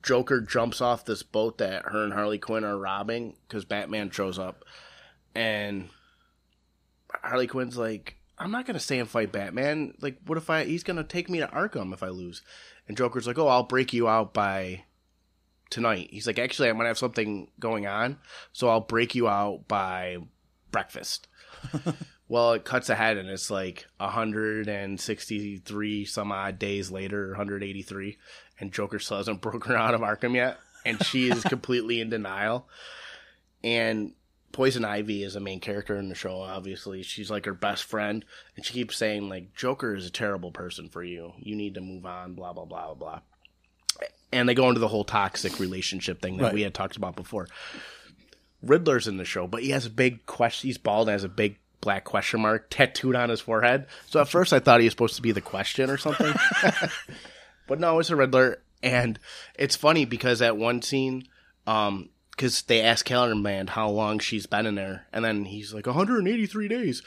Joker 0.02 0.40
jumps 0.40 0.80
off 0.80 1.04
this 1.04 1.22
boat 1.22 1.58
that 1.58 1.84
her 1.84 2.02
and 2.02 2.12
Harley 2.12 2.38
Quinn 2.38 2.64
are 2.64 2.76
robbing 2.76 3.36
because 3.46 3.64
Batman 3.64 4.10
shows 4.10 4.36
up, 4.36 4.64
and 5.32 5.90
Harley 7.22 7.46
Quinn's 7.46 7.78
like, 7.78 8.16
"I'm 8.36 8.50
not 8.50 8.66
gonna 8.66 8.80
stay 8.80 8.98
and 8.98 9.08
fight 9.08 9.30
Batman. 9.30 9.94
Like, 10.00 10.18
what 10.26 10.36
if 10.36 10.50
I? 10.50 10.64
He's 10.64 10.82
gonna 10.82 11.04
take 11.04 11.30
me 11.30 11.38
to 11.38 11.46
Arkham 11.46 11.92
if 11.92 12.02
I 12.02 12.08
lose." 12.08 12.42
And 12.88 12.96
Joker's 12.96 13.28
like, 13.28 13.38
"Oh, 13.38 13.46
I'll 13.46 13.62
break 13.62 13.92
you 13.92 14.08
out 14.08 14.34
by." 14.34 14.84
Tonight, 15.70 16.08
he's 16.10 16.26
like, 16.26 16.38
actually, 16.38 16.68
I'm 16.68 16.76
gonna 16.76 16.88
have 16.88 16.98
something 16.98 17.50
going 17.58 17.86
on, 17.86 18.18
so 18.52 18.68
I'll 18.68 18.82
break 18.82 19.14
you 19.14 19.26
out 19.26 19.66
by 19.66 20.18
breakfast. 20.70 21.26
Well, 22.28 22.54
it 22.54 22.64
cuts 22.64 22.88
ahead 22.88 23.18
and 23.18 23.28
it's 23.28 23.50
like 23.50 23.86
163 23.98 26.04
some 26.04 26.32
odd 26.32 26.58
days 26.58 26.90
later, 26.90 27.28
183, 27.28 28.18
and 28.60 28.72
Joker 28.72 28.98
still 28.98 29.18
hasn't 29.18 29.40
broken 29.40 29.72
her 29.72 29.78
out 29.78 29.94
of 29.94 30.00
Arkham 30.00 30.34
yet, 30.34 30.58
and 30.84 31.02
she 31.04 31.30
is 31.30 31.42
completely 31.44 32.00
in 32.00 32.10
denial. 32.10 32.68
And 33.62 34.12
Poison 34.52 34.84
Ivy 34.84 35.24
is 35.24 35.36
a 35.36 35.40
main 35.40 35.60
character 35.60 35.96
in 35.96 36.08
the 36.08 36.14
show. 36.14 36.40
Obviously, 36.40 37.02
she's 37.02 37.30
like 37.30 37.44
her 37.46 37.54
best 37.54 37.84
friend, 37.84 38.24
and 38.56 38.64
she 38.64 38.72
keeps 38.72 38.96
saying 38.96 39.28
like 39.28 39.54
Joker 39.54 39.94
is 39.94 40.06
a 40.06 40.10
terrible 40.10 40.52
person 40.52 40.88
for 40.88 41.02
you. 41.02 41.32
You 41.38 41.56
need 41.56 41.74
to 41.74 41.80
move 41.80 42.06
on. 42.06 42.34
Blah 42.34 42.52
blah 42.52 42.64
blah 42.64 42.86
blah 42.86 42.94
blah. 42.94 43.20
And 44.32 44.48
they 44.48 44.54
go 44.54 44.68
into 44.68 44.80
the 44.80 44.88
whole 44.88 45.04
toxic 45.04 45.60
relationship 45.60 46.20
thing 46.20 46.36
that 46.38 46.44
Right. 46.44 46.54
we 46.54 46.62
had 46.62 46.74
talked 46.74 46.96
about 46.96 47.16
before. 47.16 47.46
Riddler's 48.62 49.06
in 49.06 49.16
the 49.16 49.24
show, 49.24 49.46
but 49.46 49.62
he 49.62 49.70
has 49.70 49.86
a 49.86 49.90
big 49.90 50.26
question. 50.26 50.68
He's 50.68 50.78
bald 50.78 51.08
and 51.08 51.12
has 51.12 51.24
a 51.24 51.28
big 51.28 51.58
black 51.84 52.04
question 52.04 52.40
mark 52.40 52.68
tattooed 52.70 53.14
on 53.14 53.28
his 53.28 53.40
forehead. 53.40 53.86
So 54.06 54.20
at 54.20 54.28
first 54.28 54.52
I 54.52 54.58
thought 54.58 54.80
he 54.80 54.86
was 54.86 54.92
supposed 54.92 55.16
to 55.16 55.22
be 55.22 55.32
the 55.32 55.40
question 55.40 55.90
or 55.90 55.98
something. 55.98 56.34
but 57.68 57.78
no, 57.80 57.98
it's 57.98 58.10
a 58.10 58.16
Riddler. 58.16 58.58
And 58.82 59.18
it's 59.58 59.76
funny 59.76 60.04
because 60.04 60.42
at 60.42 60.56
one 60.56 60.82
scene, 60.82 61.28
um, 61.66 62.10
because 62.30 62.62
they 62.62 62.82
ask 62.82 63.04
Calendar 63.06 63.36
Man 63.36 63.68
how 63.68 63.88
long 63.88 64.18
she's 64.18 64.46
been 64.46 64.66
in 64.66 64.74
there, 64.74 65.06
and 65.12 65.24
then 65.24 65.44
he's 65.44 65.72
like 65.72 65.86
183 65.86 66.68
days. 66.68 67.02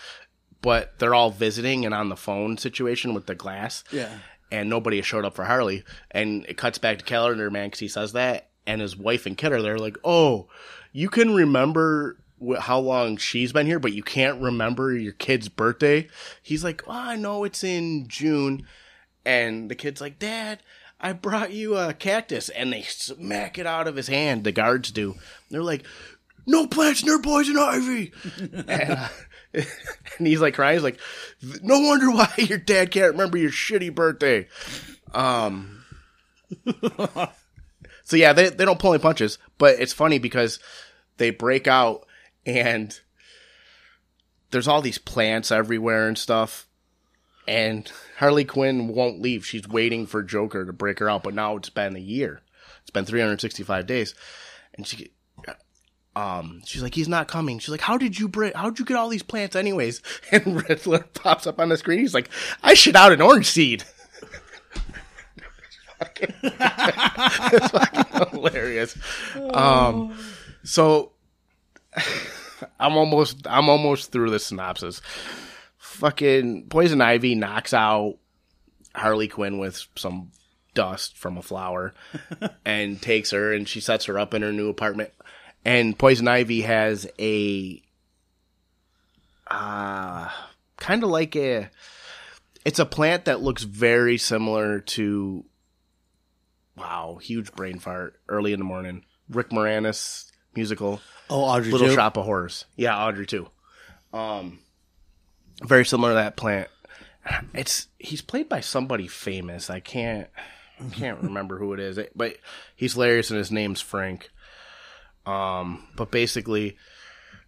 But 0.61 0.97
they're 0.99 1.13
all 1.13 1.29
visiting 1.31 1.85
and 1.85 1.93
on 1.93 2.09
the 2.09 2.15
phone 2.15 2.57
situation 2.57 3.13
with 3.13 3.27
the 3.27 3.35
glass 3.35 3.83
Yeah. 3.91 4.09
and 4.51 4.69
nobody 4.69 4.97
has 4.97 5.05
showed 5.05 5.23
up 5.25 5.35
for 5.35 5.43
Harley. 5.45 5.83
And 6.09 6.45
it 6.47 6.57
cuts 6.57 6.77
back 6.79 6.97
to 6.99 7.05
Calendar 7.05 7.51
Man 7.51 7.67
because 7.67 7.79
he 7.79 7.87
says 7.87 8.13
that, 8.13 8.49
and 8.65 8.81
his 8.81 8.95
wife 8.97 9.25
and 9.27 9.37
kid 9.37 9.51
are 9.51 9.61
there, 9.61 9.77
like, 9.77 9.97
"Oh, 10.03 10.49
you 10.93 11.09
can 11.09 11.35
remember 11.35 12.17
wh- 12.45 12.59
how 12.59 12.79
long 12.79 13.17
she's 13.17 13.51
been 13.51 13.65
here, 13.67 13.79
but 13.79 13.93
you 13.93 14.03
can't 14.03 14.41
remember 14.41 14.93
your 14.93 15.13
kid's 15.13 15.49
birthday." 15.49 16.07
He's 16.41 16.63
like, 16.63 16.83
oh, 16.87 16.91
"I 16.91 17.15
know 17.15 17.43
it's 17.43 17.63
in 17.63 18.07
June," 18.07 18.65
and 19.25 19.69
the 19.69 19.75
kid's 19.75 20.01
like, 20.01 20.19
"Dad." 20.19 20.59
I 20.99 21.13
brought 21.13 21.51
you 21.53 21.77
a 21.77 21.93
cactus, 21.93 22.49
and 22.49 22.73
they 22.73 22.81
smack 22.81 23.59
it 23.59 23.67
out 23.67 23.87
of 23.87 23.95
his 23.95 24.07
hand. 24.07 24.43
The 24.43 24.51
guards 24.51 24.89
do. 24.89 25.13
They're 25.51 25.61
like, 25.61 25.85
"No 26.47 26.65
plants 26.65 27.05
near 27.05 27.19
poison 27.19 27.55
ivy," 27.55 28.13
and, 28.67 28.91
uh, 28.91 29.07
and 29.53 30.25
he's 30.27 30.41
like 30.41 30.55
crying. 30.55 30.75
He's 30.75 30.83
like, 30.83 30.99
"No 31.61 31.79
wonder 31.81 32.09
why 32.09 32.33
your 32.37 32.57
dad 32.57 32.89
can't 32.89 33.11
remember 33.11 33.37
your 33.37 33.51
shitty 33.51 33.93
birthday." 33.93 34.47
Um. 35.13 35.83
so 38.03 38.15
yeah, 38.15 38.33
they 38.33 38.49
they 38.49 38.65
don't 38.65 38.79
pull 38.79 38.93
any 38.93 39.01
punches, 39.01 39.37
but 39.59 39.79
it's 39.79 39.93
funny 39.93 40.17
because 40.17 40.57
they 41.17 41.29
break 41.29 41.67
out 41.67 42.06
and 42.47 42.99
there's 44.51 44.67
all 44.67 44.81
these 44.81 44.97
plants 44.97 45.51
everywhere 45.51 46.07
and 46.07 46.17
stuff. 46.17 46.65
And 47.47 47.91
Harley 48.17 48.45
Quinn 48.45 48.87
won't 48.87 49.21
leave. 49.21 49.45
She's 49.45 49.67
waiting 49.67 50.05
for 50.07 50.23
Joker 50.23 50.65
to 50.65 50.73
break 50.73 50.99
her 50.99 51.09
out, 51.09 51.23
but 51.23 51.33
now 51.33 51.55
it's 51.57 51.69
been 51.69 51.95
a 51.95 51.99
year. 51.99 52.41
It's 52.81 52.89
been 52.89 53.05
365 53.05 53.85
days. 53.85 54.15
And 54.73 54.87
she 54.87 55.11
um 56.15 56.61
she's 56.65 56.81
like 56.81 56.95
he's 56.95 57.07
not 57.07 57.27
coming. 57.27 57.59
She's 57.59 57.69
like 57.69 57.81
how 57.81 57.97
did 57.97 58.17
you 58.19 58.27
break 58.27 58.55
how 58.55 58.69
did 58.69 58.79
you 58.79 58.85
get 58.85 58.97
all 58.97 59.09
these 59.09 59.23
plants 59.23 59.55
anyways? 59.55 60.01
And 60.31 60.67
Riddler 60.67 60.99
pops 61.13 61.45
up 61.45 61.59
on 61.59 61.69
the 61.69 61.77
screen. 61.77 61.99
He's 61.99 62.13
like 62.13 62.29
I 62.63 62.73
shit 62.73 62.95
out 62.95 63.11
an 63.11 63.21
orange 63.21 63.47
seed. 63.47 63.83
it's 66.19 67.71
fucking 67.71 68.29
hilarious. 68.31 68.97
Um 69.53 70.17
so 70.63 71.11
I'm 72.79 72.93
almost 72.93 73.47
I'm 73.47 73.69
almost 73.69 74.11
through 74.11 74.29
the 74.29 74.39
synopsis. 74.39 75.01
Fucking 75.77 76.67
Poison 76.69 77.01
Ivy 77.01 77.35
knocks 77.35 77.73
out 77.73 78.17
Harley 78.95 79.27
Quinn 79.27 79.57
with 79.57 79.85
some 79.95 80.31
dust 80.73 81.17
from 81.17 81.37
a 81.37 81.41
flower 81.41 81.93
and 82.65 83.01
takes 83.01 83.31
her 83.31 83.53
and 83.53 83.67
she 83.67 83.79
sets 83.79 84.05
her 84.05 84.19
up 84.19 84.33
in 84.33 84.41
her 84.41 84.51
new 84.51 84.69
apartment. 84.69 85.11
And 85.65 85.97
Poison 85.97 86.27
Ivy 86.27 86.61
has 86.61 87.07
a 87.19 87.81
uh 89.47 90.29
kind 90.77 91.03
of 91.03 91.09
like 91.09 91.35
a 91.35 91.69
it's 92.65 92.79
a 92.79 92.85
plant 92.85 93.25
that 93.25 93.41
looks 93.41 93.63
very 93.63 94.17
similar 94.17 94.81
to 94.81 95.45
wow, 96.77 97.17
huge 97.21 97.51
brain 97.53 97.79
fart 97.79 98.19
early 98.29 98.53
in 98.53 98.59
the 98.59 98.65
morning. 98.65 99.03
Rick 99.29 99.49
Moranis 99.49 100.31
musical. 100.55 101.01
Oh, 101.29 101.41
Audrey 101.41 101.71
Little 101.71 101.87
too? 101.87 101.95
Shop 101.95 102.17
of 102.17 102.25
Horrors. 102.25 102.65
Yeah, 102.75 102.97
Audrey 102.97 103.25
II. 103.31 103.47
Um, 104.13 104.59
very 105.61 105.85
similar 105.85 106.11
to 106.11 106.15
that 106.15 106.37
plant. 106.37 106.69
It's 107.53 107.87
he's 107.99 108.21
played 108.21 108.47
by 108.47 108.61
somebody 108.61 109.07
famous. 109.07 109.69
I 109.69 109.79
can't 109.81 110.29
I 110.79 110.89
can't 110.89 111.21
remember 111.21 111.57
who 111.57 111.73
it 111.73 111.79
is, 111.79 111.99
but 112.15 112.37
he's 112.75 112.93
hilarious 112.93 113.29
and 113.29 113.37
his 113.37 113.51
name's 113.51 113.81
Frank. 113.81 114.29
Um, 115.25 115.87
but 115.95 116.09
basically, 116.09 116.77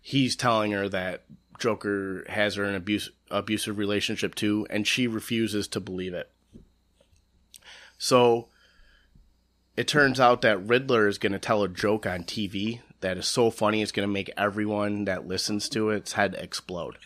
he's 0.01 0.36
telling 0.36 0.71
her 0.74 0.89
that 0.89 1.24
Joker 1.59 2.25
has 2.27 2.55
her 2.55 2.65
in 2.65 2.75
abuse 2.75 3.09
abusive 3.31 3.77
relationship 3.77 4.36
too, 4.36 4.67
and 4.69 4.86
she 4.86 5.07
refuses 5.07 5.67
to 5.69 5.79
believe 5.79 6.13
it. 6.13 6.29
So 7.98 8.48
it 9.77 9.88
turns 9.88 10.19
out 10.19 10.41
that 10.41 10.65
Riddler 10.65 11.07
is 11.07 11.17
going 11.17 11.31
to 11.33 11.39
tell 11.39 11.63
a 11.63 11.69
joke 11.69 12.05
on 12.05 12.24
TV 12.24 12.81
that 13.01 13.18
is 13.18 13.27
so 13.27 13.50
funny 13.50 13.82
it's 13.82 13.91
going 13.91 14.08
to 14.08 14.13
make 14.13 14.32
everyone 14.38 15.06
that 15.06 15.27
listens 15.27 15.70
to 15.70 15.89
its 15.89 16.13
head 16.13 16.36
explode. 16.38 16.98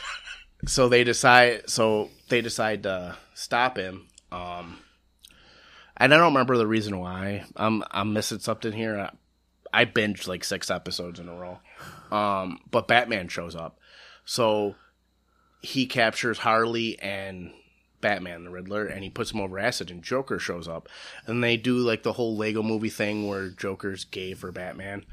so 0.66 0.88
they 0.88 1.04
decide. 1.04 1.68
So 1.68 2.10
they 2.28 2.40
decide 2.40 2.82
to 2.84 3.16
stop 3.34 3.76
him. 3.76 4.08
Um, 4.32 4.78
and 5.96 6.14
I 6.14 6.16
don't 6.16 6.32
remember 6.32 6.56
the 6.56 6.66
reason 6.66 6.98
why. 6.98 7.44
I'm 7.56 7.82
I'm 7.90 8.12
missing 8.12 8.38
something 8.38 8.72
here. 8.72 8.98
I, 9.72 9.82
I 9.82 9.84
binged 9.84 10.26
like 10.26 10.44
six 10.44 10.70
episodes 10.70 11.20
in 11.20 11.28
a 11.28 11.34
row. 11.34 11.58
Um, 12.10 12.60
but 12.70 12.88
Batman 12.88 13.28
shows 13.28 13.54
up, 13.54 13.78
so 14.24 14.76
he 15.60 15.86
captures 15.86 16.38
Harley 16.38 16.98
and 17.00 17.52
Batman, 18.00 18.44
the 18.44 18.50
Riddler, 18.50 18.86
and 18.86 19.02
he 19.02 19.10
puts 19.10 19.32
him 19.32 19.40
over 19.40 19.58
acid, 19.58 19.90
and 19.90 20.02
Joker 20.02 20.38
shows 20.38 20.68
up, 20.68 20.88
and 21.26 21.42
they 21.42 21.56
do 21.56 21.76
like 21.76 22.02
the 22.02 22.12
whole 22.12 22.36
Lego 22.36 22.62
Movie 22.62 22.90
thing 22.90 23.26
where 23.28 23.50
Joker's 23.50 24.04
gay 24.04 24.34
for 24.34 24.52
Batman, 24.52 25.04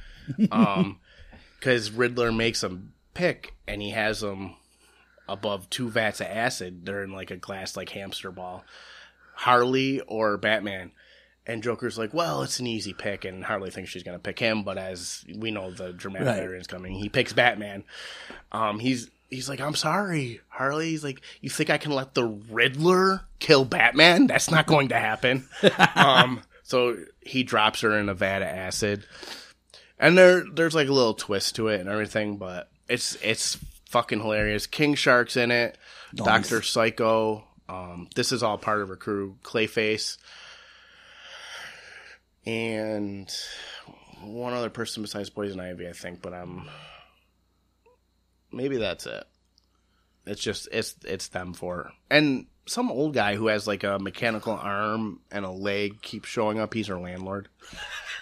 um, 0.52 1.00
because 1.60 1.92
Riddler 1.92 2.32
makes 2.32 2.64
him 2.64 2.94
pick, 3.14 3.54
and 3.68 3.82
he 3.82 3.92
has 3.92 4.22
him 4.24 4.56
above 5.28 5.70
two 5.70 5.90
vats 5.90 6.22
of 6.22 6.28
acid. 6.28 6.86
They're 6.86 7.04
in 7.04 7.12
like 7.12 7.32
a 7.32 7.38
glass 7.38 7.76
like 7.76 7.90
hamster 7.90 8.32
ball, 8.32 8.64
Harley 9.36 10.02
or 10.02 10.38
Batman. 10.38 10.92
And 11.48 11.62
Joker's 11.62 11.98
like, 11.98 12.12
well, 12.12 12.42
it's 12.42 12.60
an 12.60 12.66
easy 12.66 12.94
pick, 12.94 13.24
and 13.24 13.44
Harley 13.44 13.70
thinks 13.70 13.92
she's 13.92 14.02
gonna 14.04 14.18
pick 14.18 14.40
him, 14.40 14.64
but 14.64 14.78
as 14.80 15.24
we 15.38 15.52
know, 15.52 15.70
the 15.72 15.94
dramatic 15.94 16.50
Right. 16.50 16.68
coming. 16.68 16.94
He 16.94 17.08
picks 17.08 17.34
Batman. 17.34 17.84
Um, 18.52 18.80
he's 18.80 19.12
he's 19.30 19.48
like, 19.48 19.60
I'm 19.62 19.76
sorry, 19.76 20.42
Harley. 20.50 20.90
He's 20.90 21.04
like, 21.04 21.22
you 21.42 21.50
think 21.52 21.70
I 21.70 21.78
can 21.78 21.92
let 21.92 22.16
the 22.16 22.26
Riddler 22.26 23.22
kill 23.40 23.64
Batman? 23.66 24.26
That's 24.28 24.50
not 24.50 24.66
going 24.66 24.88
to 24.90 25.00
happen. 25.00 25.48
um, 25.96 26.42
so 26.64 26.98
he 27.22 27.44
drops 27.44 27.82
her 27.82 27.96
in 27.98 28.10
a 28.10 28.16
vat 28.16 28.42
of 28.42 28.48
acid, 28.48 29.06
and 30.00 30.18
there 30.18 30.44
there's 30.52 30.76
like 30.76 30.88
a 30.88 30.94
little 30.94 31.14
twist 31.14 31.56
to 31.56 31.68
it 31.70 31.80
and 31.82 31.90
everything, 31.90 32.38
but 32.38 32.70
it's 32.90 33.16
it's 33.24 33.58
fucking 33.90 34.20
hilarious. 34.20 34.68
King 34.68 34.96
Shark's 34.96 35.38
in 35.38 35.52
it, 35.52 35.78
Nice. 36.14 36.26
Doctor 36.26 36.62
Psycho. 36.62 37.44
Um, 37.68 38.10
this 38.16 38.32
is 38.32 38.44
all 38.44 38.58
part 38.58 38.82
of 38.82 38.90
her 38.90 38.96
crew. 38.96 39.38
Clayface. 39.44 40.18
And 42.46 43.34
one 44.22 44.54
other 44.54 44.70
person 44.70 45.02
besides 45.02 45.30
Poison 45.30 45.60
Ivy, 45.60 45.88
I 45.88 45.94
think, 45.94 46.22
but 46.22 46.34
I'm 46.34 46.70
maybe 48.52 48.78
that's 48.78 49.06
it. 49.06 49.24
It's 50.28 50.42
just 50.42 50.68
it's 50.72 50.96
it's 51.06 51.28
them 51.30 51.54
four 51.54 51.92
and 52.10 52.48
some 52.68 52.92
old 52.92 53.14
guy 53.14 53.36
who 53.36 53.48
has 53.48 53.68
like 53.68 53.84
a 53.84 54.00
mechanical 54.00 54.54
arm 54.54 55.20
and 55.32 55.46
a 55.46 55.52
leg 55.52 56.02
keeps 56.02 56.30
showing 56.30 56.60
up. 56.60 56.74
He's 56.74 56.90
our 56.90 57.00
landlord, 57.00 57.48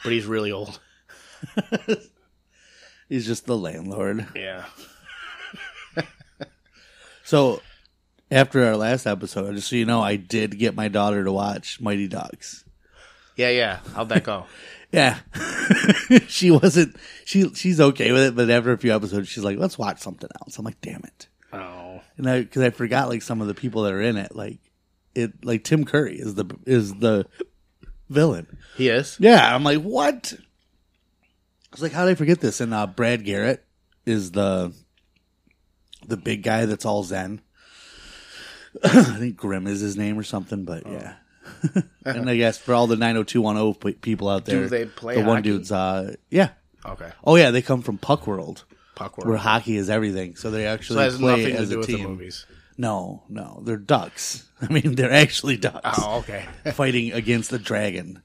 but 0.03 0.11
he's 0.11 0.25
really 0.25 0.51
old. 0.51 0.79
He's 3.09 3.25
just 3.25 3.45
the 3.45 3.57
landlord. 3.57 4.27
Yeah, 4.35 4.65
So 7.23 7.61
after 8.31 8.65
our 8.65 8.75
last 8.75 9.05
episode, 9.05 9.55
just 9.55 9.69
so 9.69 9.75
you 9.75 9.85
know, 9.85 10.01
I 10.01 10.15
did 10.17 10.57
get 10.59 10.75
my 10.75 10.87
daughter 10.87 11.23
to 11.23 11.31
watch 11.31 11.79
Mighty 11.79 12.07
Ducks. 12.07 12.63
yeah, 13.35 13.49
yeah. 13.49 13.79
How'd 13.95 14.09
that 14.09 14.23
go? 14.23 14.45
Yeah, 14.93 15.17
she 16.27 16.51
wasn't. 16.51 16.95
She 17.25 17.51
she's 17.55 17.81
okay 17.81 18.11
with 18.11 18.21
it, 18.21 18.35
but 18.35 18.47
after 18.51 18.71
a 18.73 18.77
few 18.77 18.93
episodes, 18.95 19.27
she's 19.27 19.43
like, 19.43 19.57
"Let's 19.57 19.75
watch 19.75 19.99
something 19.99 20.29
else." 20.39 20.59
I'm 20.59 20.65
like, 20.65 20.79
"Damn 20.81 21.01
it!" 21.03 21.27
Oh, 21.51 21.99
And 22.15 22.29
I 22.29 22.41
because 22.41 22.61
I 22.61 22.69
forgot 22.69 23.09
like 23.09 23.23
some 23.23 23.41
of 23.41 23.47
the 23.47 23.55
people 23.55 23.81
that 23.83 23.93
are 23.93 24.01
in 24.03 24.17
it, 24.17 24.35
like 24.35 24.59
it, 25.15 25.43
like 25.43 25.63
Tim 25.63 25.83
Curry 25.83 26.19
is 26.19 26.35
the 26.35 26.45
is 26.67 26.93
the 26.93 27.25
villain. 28.07 28.55
he 28.77 28.89
is. 28.89 29.17
Yeah, 29.19 29.55
I'm 29.55 29.63
like, 29.63 29.79
what? 29.81 30.35
I 31.73 31.75
was 31.75 31.81
like, 31.81 31.91
how 31.91 32.05
did 32.05 32.11
I 32.11 32.15
forget 32.15 32.39
this? 32.39 32.61
And 32.61 32.71
uh, 32.73 32.85
Brad 32.87 33.25
Garrett 33.25 33.65
is 34.05 34.31
the 34.31 34.73
the 36.05 36.17
big 36.17 36.43
guy 36.43 36.65
that's 36.65 36.85
all 36.85 37.03
Zen. 37.03 37.41
I 38.83 38.89
think 39.17 39.37
Grim 39.37 39.65
is 39.67 39.79
his 39.79 39.97
name 39.97 40.17
or 40.19 40.23
something, 40.23 40.65
but 40.65 40.83
yeah. 40.87 41.15
and 42.05 42.29
I 42.29 42.37
guess 42.37 42.57
for 42.57 42.73
all 42.73 42.87
the 42.87 42.95
90210 42.95 43.93
people 44.01 44.29
out 44.29 44.45
there, 44.45 44.61
Do 44.61 44.69
they 44.69 44.85
play 44.85 45.15
the 45.15 45.21
one 45.21 45.37
hockey? 45.37 45.49
dude's, 45.49 45.71
uh, 45.71 46.15
yeah. 46.29 46.49
Okay. 46.85 47.09
Oh 47.23 47.35
yeah, 47.37 47.51
they 47.51 47.61
come 47.61 47.81
from 47.81 47.97
Puck 47.97 48.27
World, 48.27 48.65
Puck 48.95 49.17
World. 49.17 49.29
where 49.29 49.37
hockey 49.37 49.75
is 49.77 49.89
everything. 49.89 50.35
So 50.35 50.51
they 50.51 50.65
actually 50.67 51.03
has 51.03 51.17
play 51.17 51.37
nothing 51.37 51.55
to 51.55 51.61
as 51.61 51.69
do 51.69 51.75
a 51.75 51.77
with 51.79 51.87
team. 51.87 52.03
the 52.03 52.09
movies. 52.09 52.45
No, 52.77 53.23
no, 53.29 53.61
they're 53.65 53.77
ducks. 53.77 54.47
I 54.61 54.67
mean, 54.71 54.95
they're 54.95 55.11
actually 55.11 55.57
ducks 55.57 55.99
Oh, 56.01 56.19
okay. 56.19 56.45
fighting 56.73 57.13
against 57.13 57.51
a 57.53 57.59
dragon, 57.59 58.21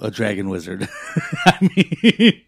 a 0.00 0.10
dragon 0.10 0.48
wizard. 0.48 0.88
I 1.46 1.68
mean, 1.76 2.42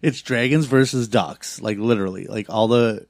it's 0.00 0.22
dragons 0.22 0.66
versus 0.66 1.08
ducks, 1.08 1.60
like 1.60 1.78
literally, 1.78 2.26
like 2.26 2.46
all 2.50 2.68
the, 2.68 3.06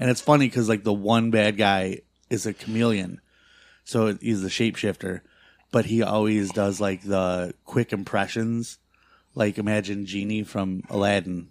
and 0.00 0.10
it's 0.10 0.20
funny 0.20 0.46
because 0.46 0.68
like 0.68 0.84
the 0.84 0.92
one 0.92 1.30
bad 1.30 1.56
guy 1.56 2.00
is 2.30 2.46
a 2.46 2.52
chameleon, 2.54 3.20
so 3.84 4.14
he's 4.14 4.42
the 4.42 4.48
shapeshifter, 4.48 5.20
but 5.70 5.84
he 5.86 6.02
always 6.02 6.50
does 6.52 6.80
like 6.80 7.02
the 7.02 7.54
quick 7.64 7.92
impressions, 7.92 8.78
like 9.34 9.58
imagine 9.58 10.06
genie 10.06 10.42
from 10.44 10.82
Aladdin, 10.90 11.48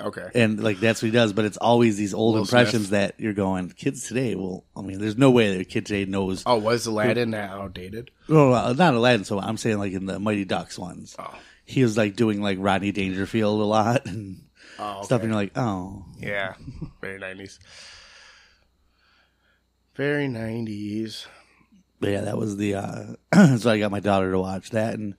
Okay. 0.00 0.28
and 0.34 0.62
like 0.62 0.78
that's 0.80 1.00
what 1.02 1.06
he 1.06 1.12
does. 1.12 1.32
But 1.32 1.44
it's 1.46 1.56
always 1.56 1.96
these 1.96 2.12
old 2.12 2.34
Will 2.34 2.42
impressions 2.42 2.90
that 2.90 3.14
you're 3.18 3.32
going, 3.32 3.70
kids 3.70 4.06
today. 4.08 4.34
Well, 4.34 4.64
I 4.76 4.82
mean, 4.82 4.98
there's 4.98 5.16
no 5.16 5.30
way 5.30 5.52
that 5.54 5.60
a 5.60 5.64
kid 5.64 5.86
today 5.86 6.04
knows 6.04 6.42
Oh, 6.44 6.58
was 6.58 6.84
Aladdin 6.86 7.30
that 7.30 7.50
outdated? 7.50 8.10
no, 8.28 8.50
no, 8.50 8.72
not 8.72 8.94
Aladdin. 8.94 9.24
So 9.24 9.38
I'm 9.40 9.56
saying 9.56 9.78
like 9.78 9.92
in 9.92 10.04
the 10.06 10.18
Mighty 10.18 10.44
Ducks 10.44 10.78
ones, 10.78 11.16
Oh. 11.18 11.34
He 11.66 11.82
was 11.82 11.96
like 11.98 12.16
doing 12.16 12.40
like 12.40 12.56
Rodney 12.60 12.92
Dangerfield 12.92 13.60
a 13.60 13.64
lot 13.64 14.06
and 14.06 14.42
Oh, 14.78 15.02
stuff, 15.02 15.20
and 15.22 15.30
you're 15.30 15.40
like, 15.40 15.52
oh, 15.56 16.04
Yeah. 16.18 16.54
Very 17.00 17.18
90s. 17.18 17.58
Very 19.94 20.26
90s. 20.28 21.26
but 22.00 22.10
yeah, 22.10 22.20
that 22.22 22.36
was 22.36 22.56
the. 22.56 22.74
uh 22.76 23.04
So 23.58 23.70
I 23.70 23.78
got 23.78 23.90
my 23.90 24.00
daughter 24.00 24.30
to 24.30 24.38
watch 24.38 24.70
that, 24.70 24.94
and 24.94 25.14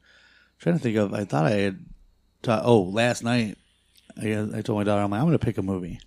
trying 0.60 0.78
to 0.78 0.82
think 0.82 0.98
of. 0.98 1.14
I 1.14 1.26
thought 1.26 1.46
I 1.46 1.52
had. 1.52 1.86
Ta- 2.44 2.62
oh, 2.64 2.82
last 2.84 3.24
night 3.24 3.58
I, 4.22 4.48
I 4.58 4.62
told 4.62 4.78
my 4.78 4.84
daughter, 4.84 5.02
I'm 5.02 5.10
like, 5.10 5.20
I'm 5.20 5.26
going 5.26 5.38
to 5.38 5.44
pick 5.46 5.58
a 5.58 5.64
movie. 5.64 6.00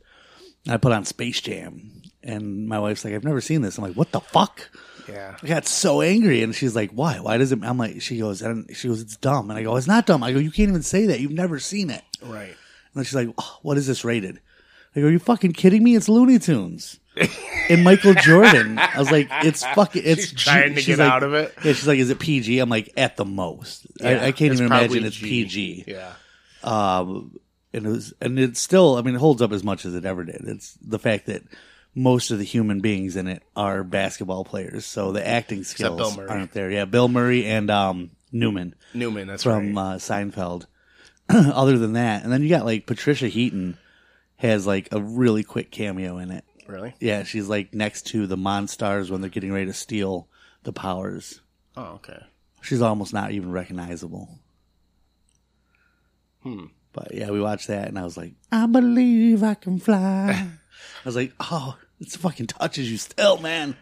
And 0.65 0.73
I 0.75 0.77
put 0.77 0.93
on 0.93 1.05
Space 1.05 1.41
Jam, 1.41 2.03
and 2.23 2.69
my 2.69 2.79
wife's 2.79 3.05
like, 3.05 3.15
I've 3.15 3.25
never 3.25 3.41
seen 3.41 3.63
this. 3.63 3.79
I'm 3.79 3.85
like, 3.85 3.97
what 3.97 4.13
the 4.13 4.21
fuck? 4.21 4.71
Yeah. 5.11 5.37
I 5.43 5.47
got 5.47 5.67
so 5.67 6.01
angry, 6.03 6.43
and 6.43 6.55
she's 6.55 6.75
like, 6.77 6.91
"Why? 6.93 7.19
Why 7.21 7.37
does 7.39 7.53
it?" 7.53 7.59
I'm 7.63 7.79
like, 7.79 8.01
she 8.03 8.19
goes, 8.19 8.43
and 8.43 8.67
she 8.77 8.89
goes, 8.89 9.01
"It's 9.01 9.17
dumb," 9.17 9.51
and 9.51 9.59
I 9.59 9.63
go, 9.63 9.77
"It's 9.77 9.87
not 9.87 10.07
dumb." 10.07 10.23
I 10.23 10.33
go, 10.33 10.39
"You 10.39 10.51
can't 10.51 10.69
even 10.69 10.83
say 10.83 11.07
that. 11.07 11.21
You've 11.21 11.33
never 11.33 11.59
seen 11.59 11.91
it." 11.91 12.03
Right. 12.23 12.49
And 12.49 12.57
then 12.95 13.05
she's 13.05 13.15
like, 13.15 13.29
oh, 13.39 13.59
"What 13.63 13.77
is 13.79 13.87
this 13.87 14.05
rated?" 14.05 14.41
I 14.97 15.01
go, 15.01 15.07
"Are 15.07 15.11
you 15.11 15.19
fucking 15.19 15.53
kidding 15.53 15.83
me? 15.85 15.97
It's 15.97 16.09
Looney 16.09 16.39
Tunes." 16.39 16.99
and 17.69 17.83
Michael 17.85 18.15
Jordan. 18.15 18.79
I 18.79 18.99
was 18.99 19.11
like, 19.11 19.29
"It's 19.45 19.65
fucking." 19.75 20.03
It's 20.05 20.29
She's 20.29 20.33
trying 20.45 20.75
to 20.75 20.81
she's 20.81 20.97
get 20.97 21.03
like- 21.05 21.13
out 21.13 21.23
of 21.23 21.35
it. 21.35 21.53
Yeah, 21.65 21.73
she's 21.73 21.87
like, 21.89 21.99
"Is 21.99 22.11
it 22.11 22.19
PG?" 22.19 22.59
I'm 22.61 22.69
like, 22.71 22.93
"At 22.97 23.17
the 23.17 23.25
most." 23.25 23.87
I, 24.03 24.13
Yeah, 24.13 24.25
I 24.27 24.33
can't 24.33 24.53
even 24.53 24.67
imagine 24.67 25.05
it's 25.05 25.17
G. 25.17 25.27
PG. 25.45 25.85
Yeah. 25.89 26.13
Um, 26.63 27.37
and 27.73 27.87
it 27.87 27.89
was, 27.89 28.13
and 28.21 28.39
it's 28.39 28.61
still. 28.61 28.97
I 28.97 29.03
mean, 29.03 29.15
it 29.15 29.19
holds 29.19 29.43
up 29.43 29.53
as 29.53 29.63
much 29.65 29.85
as 29.85 29.95
it 29.95 30.05
ever 30.05 30.25
did. 30.25 30.43
It's 30.47 30.75
the 30.83 30.99
fact 30.99 31.27
that 31.27 31.43
most 31.95 32.31
of 32.31 32.39
the 32.39 32.45
human 32.45 32.81
beings 32.81 33.17
in 33.17 33.27
it 33.27 33.43
are 33.57 33.83
basketball 33.83 34.45
players, 34.45 34.87
so 34.87 35.13
the 35.13 35.27
acting 35.27 35.65
skills 35.65 36.19
aren't 36.19 36.53
there. 36.53 36.71
Yeah, 36.71 36.85
Bill 36.85 37.09
Murray 37.09 37.47
and 37.47 37.71
um, 37.71 38.11
Newman 38.33 38.75
Newman, 38.95 39.29
that's 39.29 39.43
from 39.43 39.77
right. 39.77 39.95
uh, 39.95 39.99
Seinfeld. 39.99 40.67
Other 41.29 41.79
than 41.79 41.93
that, 41.93 42.25
and 42.25 42.33
then 42.33 42.43
you 42.43 42.49
got 42.49 42.65
like 42.65 42.87
Patricia 42.87 43.29
Heaton 43.29 43.79
has 44.37 44.67
like 44.67 44.89
a 44.91 45.01
really 45.01 45.45
quick 45.45 45.71
cameo 45.71 46.19
in 46.19 46.31
it. 46.31 46.45
really? 46.67 46.95
Yeah, 46.99 47.23
she's 47.23 47.49
like 47.49 47.73
next 47.75 48.07
to 48.09 48.27
the 48.27 48.37
Monstars 48.37 49.11
when 49.11 49.21
they're 49.21 49.31
getting 49.31 49.53
ready 49.53 49.67
to 49.67 49.73
steal 49.73 50.29
the 50.65 50.73
powers. 50.73 51.41
Oh, 51.77 51.95
okay. 51.97 52.19
She's 52.63 52.83
almost 52.83 53.13
not 53.13 53.31
even 53.31 53.53
recognizable. 53.53 54.41
Hmm. 56.43 56.67
But 56.93 57.15
yeah, 57.15 57.31
we 57.31 57.41
watched 57.41 57.69
that, 57.69 57.89
and 57.89 57.99
I 57.99 58.03
was 58.03 58.17
like, 58.17 58.33
I 58.51 58.67
believe 58.67 59.43
I 59.43 59.55
can 59.55 59.79
fly. 59.79 60.49
I 61.05 61.09
was 61.09 61.17
like, 61.17 61.33
oh, 61.39 61.77
it 62.01 62.09
fucking 62.11 62.47
touches 62.49 62.91
you 62.91 62.97
still, 62.99 63.39
man. 63.39 63.77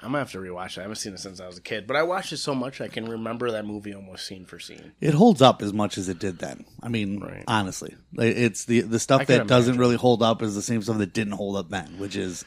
I'm 0.00 0.08
gonna 0.10 0.18
have 0.18 0.30
to 0.32 0.38
rewatch 0.38 0.72
it. 0.72 0.78
I 0.78 0.82
haven't 0.82 0.96
seen 0.96 1.12
it 1.14 1.18
since 1.18 1.40
I 1.40 1.46
was 1.48 1.58
a 1.58 1.60
kid, 1.60 1.88
but 1.88 1.96
I 1.96 2.04
watched 2.04 2.32
it 2.32 2.36
so 2.36 2.54
much 2.54 2.80
I 2.80 2.86
can 2.86 3.06
remember 3.06 3.50
that 3.50 3.64
movie 3.66 3.92
almost 3.94 4.26
scene 4.26 4.44
for 4.44 4.60
scene. 4.60 4.92
It 5.00 5.12
holds 5.12 5.42
up 5.42 5.60
as 5.60 5.72
much 5.72 5.98
as 5.98 6.08
it 6.08 6.20
did 6.20 6.38
then. 6.38 6.64
I 6.80 6.88
mean, 6.88 7.18
Right. 7.18 7.42
honestly, 7.48 7.96
it's 8.16 8.64
the 8.66 8.82
the 8.82 9.00
stuff 9.00 9.26
that 9.26 9.48
doesn't 9.48 9.76
really 9.76 9.96
hold 9.96 10.22
up 10.22 10.40
is 10.40 10.54
the 10.54 10.62
same 10.62 10.82
stuff 10.82 10.98
that 10.98 11.12
didn't 11.12 11.32
hold 11.32 11.56
up 11.56 11.68
then, 11.70 11.98
which 11.98 12.14
is, 12.14 12.44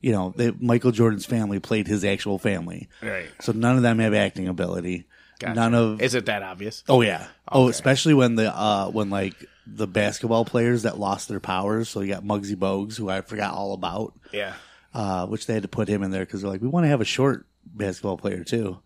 you 0.00 0.10
know, 0.10 0.34
they, 0.36 0.50
Michael 0.50 0.90
Jordan's 0.90 1.24
family 1.24 1.60
played 1.60 1.86
his 1.86 2.04
actual 2.04 2.36
family, 2.38 2.88
Right. 3.00 3.28
so 3.40 3.52
none 3.52 3.76
of 3.76 3.82
them 3.82 4.00
have 4.00 4.12
acting 4.14 4.48
ability. 4.48 5.06
Gotcha. 5.38 5.54
None 5.54 5.74
of 5.74 6.02
Is 6.02 6.14
it 6.16 6.26
that 6.26 6.42
obvious? 6.42 6.82
Oh 6.88 7.00
yeah. 7.00 7.28
Oh, 7.46 7.68
especially 7.68 8.14
when 8.14 8.34
the 8.34 8.52
uh 8.52 8.88
when 8.90 9.08
like 9.10 9.36
the 9.66 9.86
basketball 9.86 10.44
players 10.44 10.82
that 10.82 10.98
lost 10.98 11.28
their 11.28 11.40
powers. 11.40 11.88
So 11.88 12.00
you 12.00 12.12
got 12.14 12.22
Muggsy 12.24 12.54
Bogues, 12.56 12.96
who 12.96 13.08
I 13.08 13.20
forgot 13.20 13.52
all 13.54 13.72
about, 13.72 14.14
Yeah. 14.32 14.54
uh, 14.94 15.26
which 15.26 15.46
they 15.46 15.54
had 15.54 15.62
to 15.62 15.68
put 15.68 15.88
him 15.88 16.02
in 16.02 16.10
there 16.12 16.24
because 16.24 16.42
they're 16.42 16.50
like, 16.50 16.62
we 16.62 16.68
want 16.68 16.84
to 16.84 16.88
have 16.88 17.00
a 17.00 17.04
short 17.04 17.46
basketball 17.64 18.16
player 18.16 18.44
too. 18.44 18.78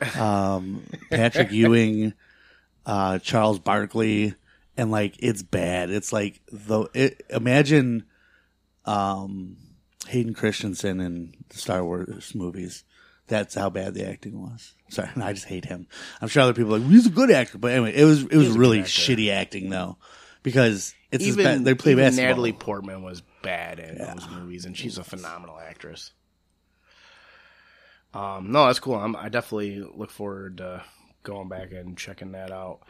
Um, 0.18 0.82
Patrick 1.10 1.50
Ewing, 1.52 2.14
uh, 2.86 3.18
Charles 3.18 3.58
Barkley, 3.58 4.34
and 4.76 4.90
like 4.90 5.16
it's 5.18 5.42
bad. 5.42 5.90
It's 5.90 6.10
like 6.10 6.40
the 6.50 6.88
it, 6.94 7.22
imagine, 7.28 8.04
um, 8.86 9.56
Hayden 10.08 10.32
Christensen 10.32 11.00
in 11.00 11.34
the 11.50 11.58
Star 11.58 11.84
Wars 11.84 12.34
movies. 12.34 12.82
That's 13.30 13.54
how 13.54 13.70
bad 13.70 13.94
the 13.94 14.08
acting 14.08 14.40
was. 14.42 14.74
Sorry, 14.88 15.08
I 15.16 15.32
just 15.32 15.46
hate 15.46 15.64
him. 15.64 15.86
I'm 16.20 16.26
sure 16.28 16.42
other 16.42 16.52
people 16.52 16.74
are 16.74 16.78
like 16.80 16.90
he's 16.90 17.06
a 17.06 17.10
good 17.10 17.30
actor, 17.30 17.58
but 17.58 17.70
anyway, 17.70 17.94
it 17.94 18.04
was 18.04 18.24
it 18.24 18.36
was 18.36 18.50
really 18.50 18.80
actor. 18.80 18.90
shitty 18.90 19.30
acting 19.30 19.70
though, 19.70 19.96
because 20.42 20.94
it's 21.12 21.24
his 21.24 21.38
Even 21.38 21.58
ba- 21.58 21.64
they 21.64 21.74
play 21.74 21.92
even 21.92 22.04
basketball. 22.06 22.26
Natalie 22.28 22.52
Portman 22.52 23.02
was 23.04 23.22
bad 23.42 23.78
in 23.78 23.98
those 23.98 24.28
movies, 24.28 24.64
and 24.64 24.76
she's 24.76 24.98
a 24.98 25.04
phenomenal 25.04 25.58
actress. 25.58 26.12
Um, 28.12 28.50
no, 28.50 28.66
that's 28.66 28.80
cool. 28.80 28.96
I'm, 28.96 29.14
I 29.14 29.28
definitely 29.28 29.78
look 29.80 30.10
forward 30.10 30.56
to 30.58 30.82
going 31.22 31.48
back 31.48 31.70
and 31.70 31.96
checking 31.96 32.32
that 32.32 32.50
out. 32.50 32.80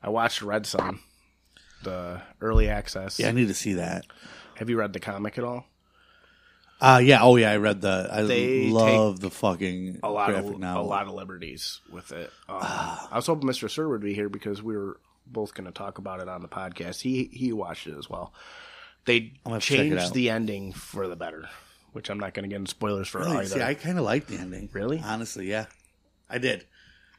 I 0.00 0.10
watched 0.10 0.42
Red 0.42 0.66
Sun, 0.66 1.00
the 1.82 2.22
early 2.40 2.68
access. 2.68 3.18
Yeah, 3.18 3.28
I 3.28 3.32
need 3.32 3.48
to 3.48 3.54
see 3.54 3.72
that. 3.74 4.06
Have 4.54 4.70
you 4.70 4.78
read 4.78 4.92
the 4.92 5.00
comic 5.00 5.36
at 5.38 5.42
all? 5.44 5.66
Uh 6.80 7.00
yeah, 7.02 7.22
oh 7.22 7.36
yeah, 7.36 7.50
I 7.52 7.56
read 7.56 7.80
the 7.80 8.08
I 8.10 8.22
They 8.22 8.70
love 8.70 9.20
the 9.20 9.30
fucking 9.30 10.00
a 10.02 10.08
lot 10.10 10.30
graphic 10.30 10.54
of 10.54 10.58
novel. 10.58 10.82
a 10.82 10.86
lot 10.86 11.06
of 11.06 11.12
liberties 11.14 11.80
with 11.90 12.10
it. 12.12 12.30
Um, 12.48 12.58
I 12.62 13.10
was 13.16 13.26
hoping 13.26 13.48
Mr. 13.48 13.70
Sir 13.70 13.86
would 13.88 14.00
be 14.00 14.14
here 14.14 14.28
because 14.28 14.62
we 14.62 14.76
were 14.76 14.98
both 15.26 15.52
going 15.54 15.66
to 15.66 15.72
talk 15.72 15.98
about 15.98 16.20
it 16.20 16.28
on 16.28 16.40
the 16.42 16.48
podcast. 16.48 17.00
He 17.02 17.24
he 17.32 17.52
watched 17.52 17.86
it 17.86 17.96
as 17.98 18.08
well. 18.08 18.32
They 19.04 19.32
have 19.46 19.60
to 19.62 19.68
check 19.68 19.78
it 19.78 19.82
changed 19.90 20.04
out. 20.06 20.14
the 20.14 20.30
ending 20.30 20.72
for 20.72 21.06
the 21.06 21.16
better, 21.16 21.48
which 21.92 22.08
I'm 22.10 22.18
not 22.18 22.32
going 22.34 22.44
to 22.44 22.48
get 22.48 22.56
into 22.56 22.70
spoilers 22.70 23.08
for 23.08 23.18
Really? 23.20 23.36
either. 23.38 23.46
See, 23.46 23.62
I 23.62 23.74
kind 23.74 23.98
of 23.98 24.04
liked 24.04 24.28
the 24.28 24.36
ending. 24.38 24.68
Really? 24.72 25.02
Honestly, 25.04 25.50
yeah, 25.50 25.66
I 26.28 26.38
did. 26.38 26.64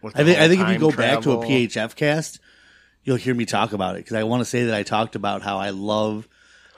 With 0.01 0.15
I 0.15 0.23
the 0.23 0.33
think 0.33 0.37
I 0.37 0.41
whole 0.41 0.49
think 0.49 0.61
if 0.61 0.67
you 0.67 0.73
time 0.73 0.81
go 0.81 0.91
back 0.91 1.21
to 1.21 1.31
a 1.33 1.35
travel- 1.37 1.43
PHF 1.43 1.95
cast, 1.95 2.39
you'll 3.03 3.15
hear 3.17 3.35
me 3.35 3.45
talk 3.45 3.73
about 3.73 3.95
it 3.95 3.99
because 3.99 4.15
I 4.17 4.23
want 4.23 4.41
to 4.41 4.45
say 4.45 4.65
that 4.65 4.73
I 4.73 4.81
talked 4.83 5.15
about 5.15 5.43
how 5.43 5.57
I 5.59 5.69
love 5.69 6.27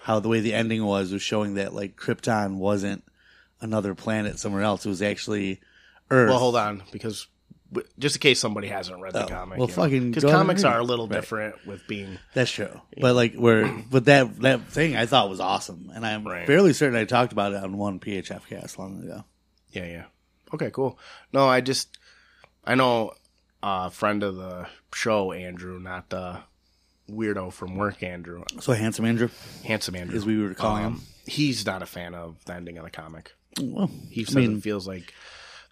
how 0.04 0.20
the 0.20 0.30
way 0.30 0.40
the 0.42 0.54
ending 0.54 0.84
was 0.86 1.12
was 1.12 1.22
showing 1.22 1.56
that 1.56 1.74
like 1.74 1.96
Krypton 1.96 2.58
wasn't 2.58 3.04
another 3.62 3.96
planet 3.96 4.38
somewhere 4.40 4.62
else. 4.64 4.86
It 4.86 4.90
was 4.90 5.02
actually 5.02 5.60
Earth. 6.12 6.30
Well, 6.30 6.40
hold 6.40 6.56
on, 6.58 6.84
because 6.92 7.28
w- 7.72 7.88
just 7.98 8.18
in 8.18 8.20
case 8.20 8.40
somebody 8.40 8.68
hasn't 8.68 9.00
read 9.02 9.14
the 9.14 9.24
Oh, 9.26 9.28
comic, 9.30 9.58
well, 9.58 9.68
fucking 9.68 10.10
because 10.12 10.24
go 10.24 10.28
ahead 10.30 10.40
and 10.42 10.48
comics 10.48 10.64
read 10.64 10.74
are 10.74 10.80
a 10.80 10.84
little 10.84 11.08
Right. 11.08 11.16
different 11.22 11.66
with 11.66 11.88
being 11.88 12.20
That's 12.34 12.52
true. 12.52 12.82
But 13.00 13.16
like 13.16 13.36
where 13.36 13.74
but 13.90 14.06
that 14.06 14.40
that 14.42 14.62
thing 14.68 14.96
I 14.98 15.06
thought 15.06 15.30
was 15.30 15.40
awesome. 15.40 15.90
And 15.96 16.06
I'm 16.06 16.28
Right. 16.28 16.46
fairly 16.46 16.74
certain 16.74 16.98
I 17.00 17.06
talked 17.06 17.32
about 17.32 17.54
it 17.54 17.64
on 17.64 17.78
one 17.78 18.00
PHF 18.00 18.48
cast 18.50 18.78
long 18.78 19.02
ago. 19.04 19.24
Yeah, 19.72 19.86
yeah. 19.86 20.04
Okay, 20.54 20.70
cool. 20.72 21.00
No, 21.32 21.48
I 21.48 21.62
just 21.62 21.98
I 22.66 22.76
know 22.76 23.14
a 23.64 23.90
friend 23.90 24.22
of 24.24 24.36
the 24.36 24.68
show, 24.94 25.32
Andrew, 25.32 25.80
not 25.80 26.10
the 26.10 26.40
weirdo 27.10 27.52
from 27.54 27.76
work, 27.76 28.02
Andrew, 28.04 28.44
So 28.62 28.74
handsome 28.74 29.06
Andrew. 29.06 29.30
handsome 29.66 29.96
Andrew, 29.96 30.16
As 30.18 30.26
we 30.26 30.42
were 30.42 30.54
calling 30.54 30.84
him. 30.84 30.94
Um, 30.94 31.02
he's 31.26 31.66
not 31.66 31.82
a 31.82 31.86
fan 31.86 32.16
of 32.16 32.38
the 32.46 32.54
ending 32.54 32.78
of 32.78 32.84
the 32.86 32.90
comic. 32.92 33.34
Well, 33.62 33.92
He 34.10 34.22
I 34.22 34.26
said 34.26 34.36
mean, 34.36 34.58
it 34.58 34.64
feels 34.64 34.88
like 34.88 35.14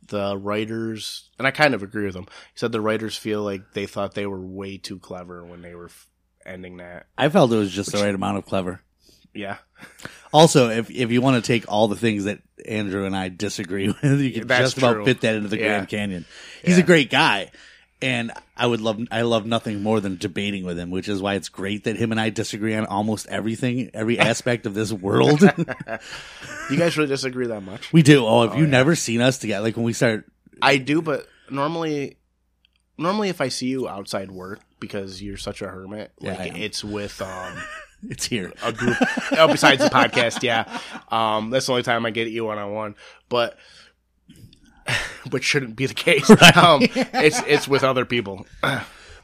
the 0.07 0.37
writers, 0.37 1.29
and 1.37 1.47
I 1.47 1.51
kind 1.51 1.73
of 1.73 1.83
agree 1.83 2.05
with 2.05 2.15
him. 2.15 2.23
He 2.53 2.57
said 2.59 2.71
the 2.71 2.81
writers 2.81 3.15
feel 3.15 3.43
like 3.43 3.73
they 3.73 3.85
thought 3.85 4.13
they 4.13 4.25
were 4.27 4.39
way 4.41 4.77
too 4.77 4.99
clever 4.99 5.43
when 5.45 5.61
they 5.61 5.73
were 5.75 5.85
f- 5.85 6.07
ending 6.45 6.77
that. 6.77 7.07
I 7.17 7.29
felt 7.29 7.51
it 7.51 7.55
was 7.57 7.71
just 7.71 7.91
the 7.91 7.99
right 8.03 8.13
amount 8.13 8.37
of 8.37 8.45
clever. 8.45 8.81
Yeah, 9.33 9.57
Also, 10.33 10.69
if 10.69 10.91
if 10.91 11.09
you 11.09 11.21
want 11.21 11.41
to 11.41 11.47
take 11.47 11.63
all 11.71 11.87
the 11.87 11.95
things 11.95 12.25
that 12.25 12.39
Andrew 12.65 13.05
and 13.05 13.15
I 13.15 13.29
disagree 13.29 13.87
with, 14.03 14.19
you 14.19 14.31
can 14.33 14.47
That's 14.47 14.71
just 14.71 14.77
about 14.77 14.93
true. 14.95 15.05
fit 15.05 15.21
that 15.21 15.35
into 15.35 15.47
the 15.47 15.57
Yeah. 15.57 15.67
Grand 15.67 15.87
Canyon. 15.87 16.25
He's 16.63 16.77
Yeah. 16.77 16.83
a 16.83 16.85
great 16.85 17.09
guy, 17.09 17.49
and 18.01 18.31
I 18.57 18.65
would 18.67 18.81
love 18.81 18.99
I 19.11 19.21
love 19.21 19.45
nothing 19.45 19.83
more 19.83 19.99
than 19.99 20.17
debating 20.17 20.63
with 20.65 20.77
him, 20.79 20.89
which 20.91 21.07
is 21.07 21.21
why 21.21 21.35
it's 21.35 21.49
great 21.49 21.83
that 21.85 21.97
him 21.97 22.11
and 22.11 22.19
I 22.19 22.29
disagree 22.29 22.75
on 22.75 22.85
almost 22.85 23.27
everything, 23.27 23.91
every 23.93 24.17
aspect 24.31 24.65
of 24.65 24.73
this 24.73 24.91
world. 24.91 25.41
You 26.69 26.77
guys 26.77 26.95
really 26.97 27.09
disagree 27.09 27.47
that 27.47 27.61
much? 27.61 27.91
we 27.91 28.01
do. 28.01 28.25
Oh, 28.25 28.47
have 28.47 28.57
you 28.57 28.65
never 28.65 28.95
seen 28.95 29.19
us 29.21 29.37
together? 29.37 29.63
Like 29.65 29.75
when 29.75 29.85
we 29.85 29.93
start 29.93 30.25
I 30.61 30.77
do, 30.77 31.01
but 31.01 31.27
normally, 31.49 32.17
normally 32.97 33.29
if 33.29 33.41
I 33.41 33.49
see 33.49 33.67
you 33.67 33.89
outside 33.89 34.31
work 34.31 34.59
because 34.79 35.21
you're 35.21 35.37
such 35.37 35.61
a 35.61 35.67
hermit, 35.67 36.11
Yeah, 36.19 36.37
like 36.37 36.57
it's 36.57 36.83
with 36.83 37.21
um 37.21 37.53
it's 38.09 38.25
here. 38.25 38.53
a 38.63 38.71
group. 38.71 38.95
oh, 39.33 39.47
besides 39.47 39.83
the 39.83 39.89
podcast, 39.89 40.43
yeah. 40.43 40.79
Um, 41.09 41.49
that's 41.49 41.65
the 41.65 41.73
only 41.73 41.83
time 41.83 42.05
I 42.05 42.11
get 42.11 42.29
you 42.29 42.45
one 42.45 42.57
on 42.57 42.71
one, 42.73 42.95
but 43.27 43.57
which 45.31 45.43
shouldn't 45.43 45.75
be 45.75 45.85
the 45.85 45.93
case. 45.93 46.29
Um, 46.55 46.81
it's 46.81 47.41
it's 47.47 47.67
with 47.67 47.83
other 47.83 48.05
people. 48.05 48.45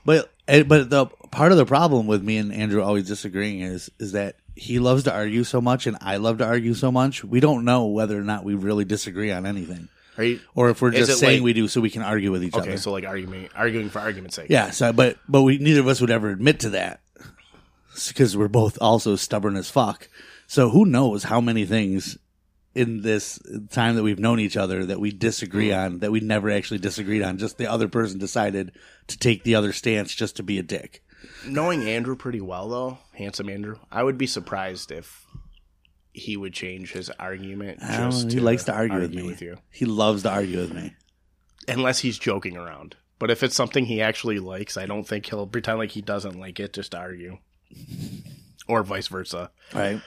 But 0.05 0.31
eh, 0.47 0.63
but 0.63 0.89
the 0.89 1.07
part 1.31 1.51
of 1.51 1.57
the 1.57 1.65
problem 1.65 2.07
with 2.07 2.23
me 2.23 2.37
and 2.37 2.53
Andrew 2.53 2.81
always 2.81 3.05
disagreeing 3.05 3.59
is 3.59 3.91
is 3.99 4.13
that 4.13 4.37
he 4.55 4.79
loves 4.79 5.03
to 5.03 5.13
argue 5.13 5.43
so 5.43 5.59
much 5.59 5.85
and 5.85 5.97
I 5.99 6.15
love 6.15 6.37
to 6.37 6.45
argue 6.45 6.75
so 6.75 6.93
much. 6.93 7.25
We 7.25 7.41
don't 7.41 7.65
know 7.65 7.87
whether 7.87 8.17
or 8.17 8.23
not 8.23 8.45
we 8.45 8.55
really 8.55 8.85
disagree 8.85 9.33
on 9.33 9.45
anything, 9.45 9.89
you 10.17 10.39
or 10.55 10.69
if 10.69 10.81
we're 10.81 10.91
just 10.91 11.19
saying 11.19 11.39
like- 11.39 11.43
we 11.43 11.51
do 11.51 11.67
so 11.67 11.81
we 11.81 11.89
can 11.89 12.03
argue 12.03 12.31
with 12.31 12.41
each 12.41 12.53
okay? 12.53 12.69
other. 12.69 12.77
So 12.77 12.93
like 12.93 13.03
arguing, 13.03 13.49
arguing 13.53 13.89
for 13.89 13.99
argument's 13.99 14.37
sake. 14.37 14.49
Yeah, 14.49 14.71
so 14.71 14.93
but 14.93 15.17
but 15.27 15.41
we 15.41 15.57
neither 15.57 15.81
of 15.81 15.87
us 15.89 15.99
would 15.99 16.11
ever 16.11 16.29
admit 16.29 16.61
to 16.61 16.69
that 16.69 17.01
because 18.07 18.37
we're 18.37 18.47
both 18.47 18.77
also 18.79 19.17
stubborn 19.17 19.57
as 19.57 19.69
fuck. 19.69 20.07
So 20.47 20.69
who 20.69 20.85
knows 20.85 21.23
how 21.23 21.41
many 21.41 21.65
things 21.65 22.17
in 22.77 23.01
this 23.01 23.39
time 23.71 23.95
that 23.95 24.03
we've 24.03 24.19
known 24.19 24.39
each 24.39 24.55
other 24.55 24.85
that 24.85 24.99
we 24.99 25.11
disagree 25.11 25.69
mm. 25.69 25.85
on 25.85 25.99
that 25.99 26.11
we 26.11 26.19
never 26.19 26.51
actually 26.51 26.77
disagreed 26.77 27.23
on. 27.23 27.39
Just 27.39 27.57
the 27.57 27.69
other 27.69 27.87
person 27.87 28.19
decided 28.19 28.71
to 29.07 29.17
take 29.17 29.43
the 29.43 29.55
other 29.55 29.73
stance 29.73 30.13
just 30.13 30.35
to 30.35 30.43
be 30.43 30.59
a 30.59 30.63
dick. 30.63 31.03
Knowing 31.47 31.89
Andrew 31.89 32.15
pretty 32.15 32.39
well, 32.39 32.69
though, 32.69 32.99
handsome 33.13 33.49
Andrew, 33.49 33.77
I 33.91 34.03
would 34.03 34.19
be 34.19 34.27
surprised 34.27 34.91
if 34.91 35.25
he 36.13 36.37
would 36.37 36.53
change 36.53 36.91
his 36.91 37.09
argument. 37.09 37.79
Just 37.79 38.27
know, 38.27 38.31
he 38.31 38.39
likes 38.39 38.65
to 38.65 38.73
argue, 38.73 38.99
with 38.99 39.13
me. 39.13 39.23
with 39.23 39.41
you, 39.41 39.57
He 39.71 39.85
loves 39.85 40.21
to 40.23 40.31
argue 40.31 40.59
with 40.59 40.73
me. 40.73 40.95
unless 41.67 41.99
he's 41.99 42.19
joking 42.19 42.55
around. 42.55 42.95
But 43.17 43.31
if 43.31 43.41
it's 43.41 43.55
something 43.55 43.85
he 43.85 44.03
actually 44.03 44.37
likes, 44.37 44.77
I 44.77 44.85
don't 44.85 45.07
think 45.07 45.25
he'll 45.25 45.47
pretend 45.47 45.79
like 45.79 45.91
he 45.91 46.01
doesn't 46.01 46.39
like 46.39 46.59
it 46.59 46.73
just 46.73 46.91
to 46.91 46.99
argue, 46.99 47.39
or 48.67 48.83
vice 48.83 49.07
versa. 49.07 49.49
Right. 49.73 49.99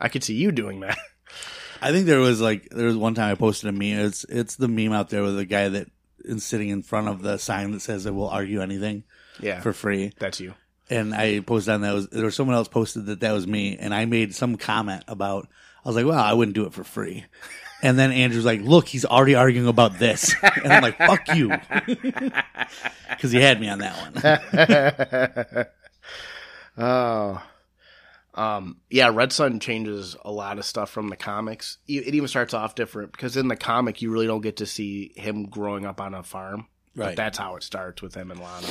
I 0.00 0.08
could 0.08 0.24
see 0.24 0.34
you 0.34 0.50
doing 0.52 0.80
that. 0.80 0.98
I 1.82 1.92
think 1.92 2.06
there 2.06 2.18
was 2.20 2.40
like 2.40 2.68
there 2.70 2.86
was 2.86 2.96
one 2.96 3.14
time 3.14 3.30
I 3.30 3.34
posted 3.36 3.68
a 3.68 3.72
meme. 3.72 4.00
It's 4.06 4.24
it's 4.24 4.56
the 4.56 4.68
meme 4.68 4.92
out 4.92 5.10
there 5.10 5.22
with 5.22 5.36
the 5.36 5.44
guy 5.44 5.68
that 5.68 5.88
is 6.24 6.44
sitting 6.44 6.68
in 6.68 6.82
front 6.82 7.08
of 7.08 7.22
the 7.22 7.38
sign 7.38 7.70
that 7.72 7.80
says 7.80 8.04
that 8.04 8.12
we'll 8.12 8.28
argue 8.28 8.60
anything 8.60 9.04
Yeah, 9.40 9.60
for 9.60 9.72
free. 9.72 10.12
that's 10.18 10.40
you. 10.40 10.54
and 10.90 11.14
I 11.14 11.40
posted 11.40 11.72
on 11.74 11.80
that 11.82 11.94
was 11.94 12.08
there 12.08 12.24
was 12.26 12.34
someone 12.34 12.56
else 12.56 12.68
posted 12.68 13.06
that 13.06 13.20
that 13.20 13.32
was 13.32 13.46
me, 13.46 13.76
and 13.78 13.94
I 13.94 14.04
made 14.04 14.34
some 14.34 14.56
comment 14.56 15.04
about 15.08 15.48
I 15.84 15.88
was 15.88 15.96
like, 15.96 16.04
well, 16.04 16.18
I 16.18 16.34
wouldn't 16.34 16.54
do 16.54 16.64
it 16.66 16.72
for 16.74 16.84
free. 16.84 17.24
And 17.82 17.98
then 17.98 18.12
Andrew's 18.12 18.44
like, 18.44 18.60
look, 18.60 18.86
he's 18.88 19.06
already 19.06 19.34
arguing 19.36 19.66
about 19.66 19.98
this, 19.98 20.34
and 20.62 20.70
I'm 20.70 20.82
like, 20.82 20.98
fuck 20.98 21.34
you, 21.34 21.48
because 23.08 23.32
he 23.32 23.40
had 23.40 23.58
me 23.58 23.70
on 23.70 23.78
that 23.78 25.66
one. 26.76 26.86
Oh. 26.86 27.42
Um, 28.40 28.78
yeah, 28.88 29.10
Red 29.12 29.32
Sun 29.32 29.60
changes 29.60 30.16
a 30.24 30.30
lot 30.32 30.58
of 30.58 30.64
stuff 30.64 30.88
from 30.90 31.08
the 31.08 31.16
comics. 31.16 31.78
It 31.86 32.14
even 32.14 32.28
starts 32.28 32.54
off 32.54 32.74
different 32.74 33.12
because 33.12 33.36
in 33.36 33.48
the 33.48 33.56
comic, 33.56 34.00
you 34.00 34.10
really 34.10 34.26
don't 34.26 34.40
get 34.40 34.56
to 34.56 34.66
see 34.66 35.12
him 35.16 35.44
growing 35.46 35.84
up 35.84 36.00
on 36.00 36.14
a 36.14 36.22
farm. 36.22 36.66
But 36.96 37.04
Right. 37.06 37.16
that's 37.16 37.38
how 37.38 37.56
it 37.56 37.62
starts 37.62 38.00
with 38.02 38.14
him 38.14 38.30
and 38.30 38.40
Lana. 38.40 38.66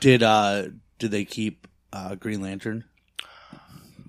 Did 0.00 0.22
uh 0.22 0.68
did 0.98 1.10
they 1.10 1.24
keep 1.24 1.68
uh 1.92 2.14
Green 2.14 2.40
Lantern? 2.40 2.84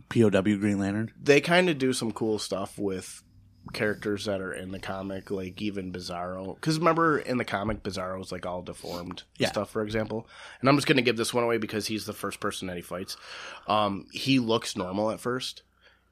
POW 0.09 0.29
Green 0.57 0.79
Lantern. 0.79 1.11
They 1.21 1.41
kind 1.41 1.69
of 1.69 1.77
do 1.77 1.91
some 1.93 2.11
cool 2.11 2.39
stuff 2.39 2.77
with 2.79 3.23
characters 3.67 4.25
that 4.25 4.41
are 4.41 4.53
in 4.53 4.71
the 4.71 4.79
comic, 4.79 5.29
like 5.31 5.61
even 5.61 5.91
Bizarro. 5.91 6.55
Because 6.55 6.77
remember, 6.79 7.17
in 7.19 7.37
the 7.37 7.45
comic, 7.45 7.83
Bizarro's 7.83 8.31
like 8.31 8.45
all 8.45 8.61
deformed 8.61 9.23
Yeah. 9.37 9.49
stuff, 9.49 9.69
for 9.69 9.81
example. 9.83 10.27
And 10.59 10.69
I'm 10.69 10.75
just 10.77 10.87
going 10.87 10.97
to 10.97 11.01
give 11.01 11.17
this 11.17 11.33
one 11.33 11.43
away 11.43 11.57
because 11.57 11.87
he's 11.87 12.05
the 12.05 12.13
first 12.13 12.39
person 12.39 12.67
that 12.67 12.75
he 12.77 12.81
fights. 12.81 13.17
Um, 13.67 14.07
he 14.11 14.39
looks 14.39 14.75
normal 14.75 15.11
at 15.11 15.19
first, 15.19 15.63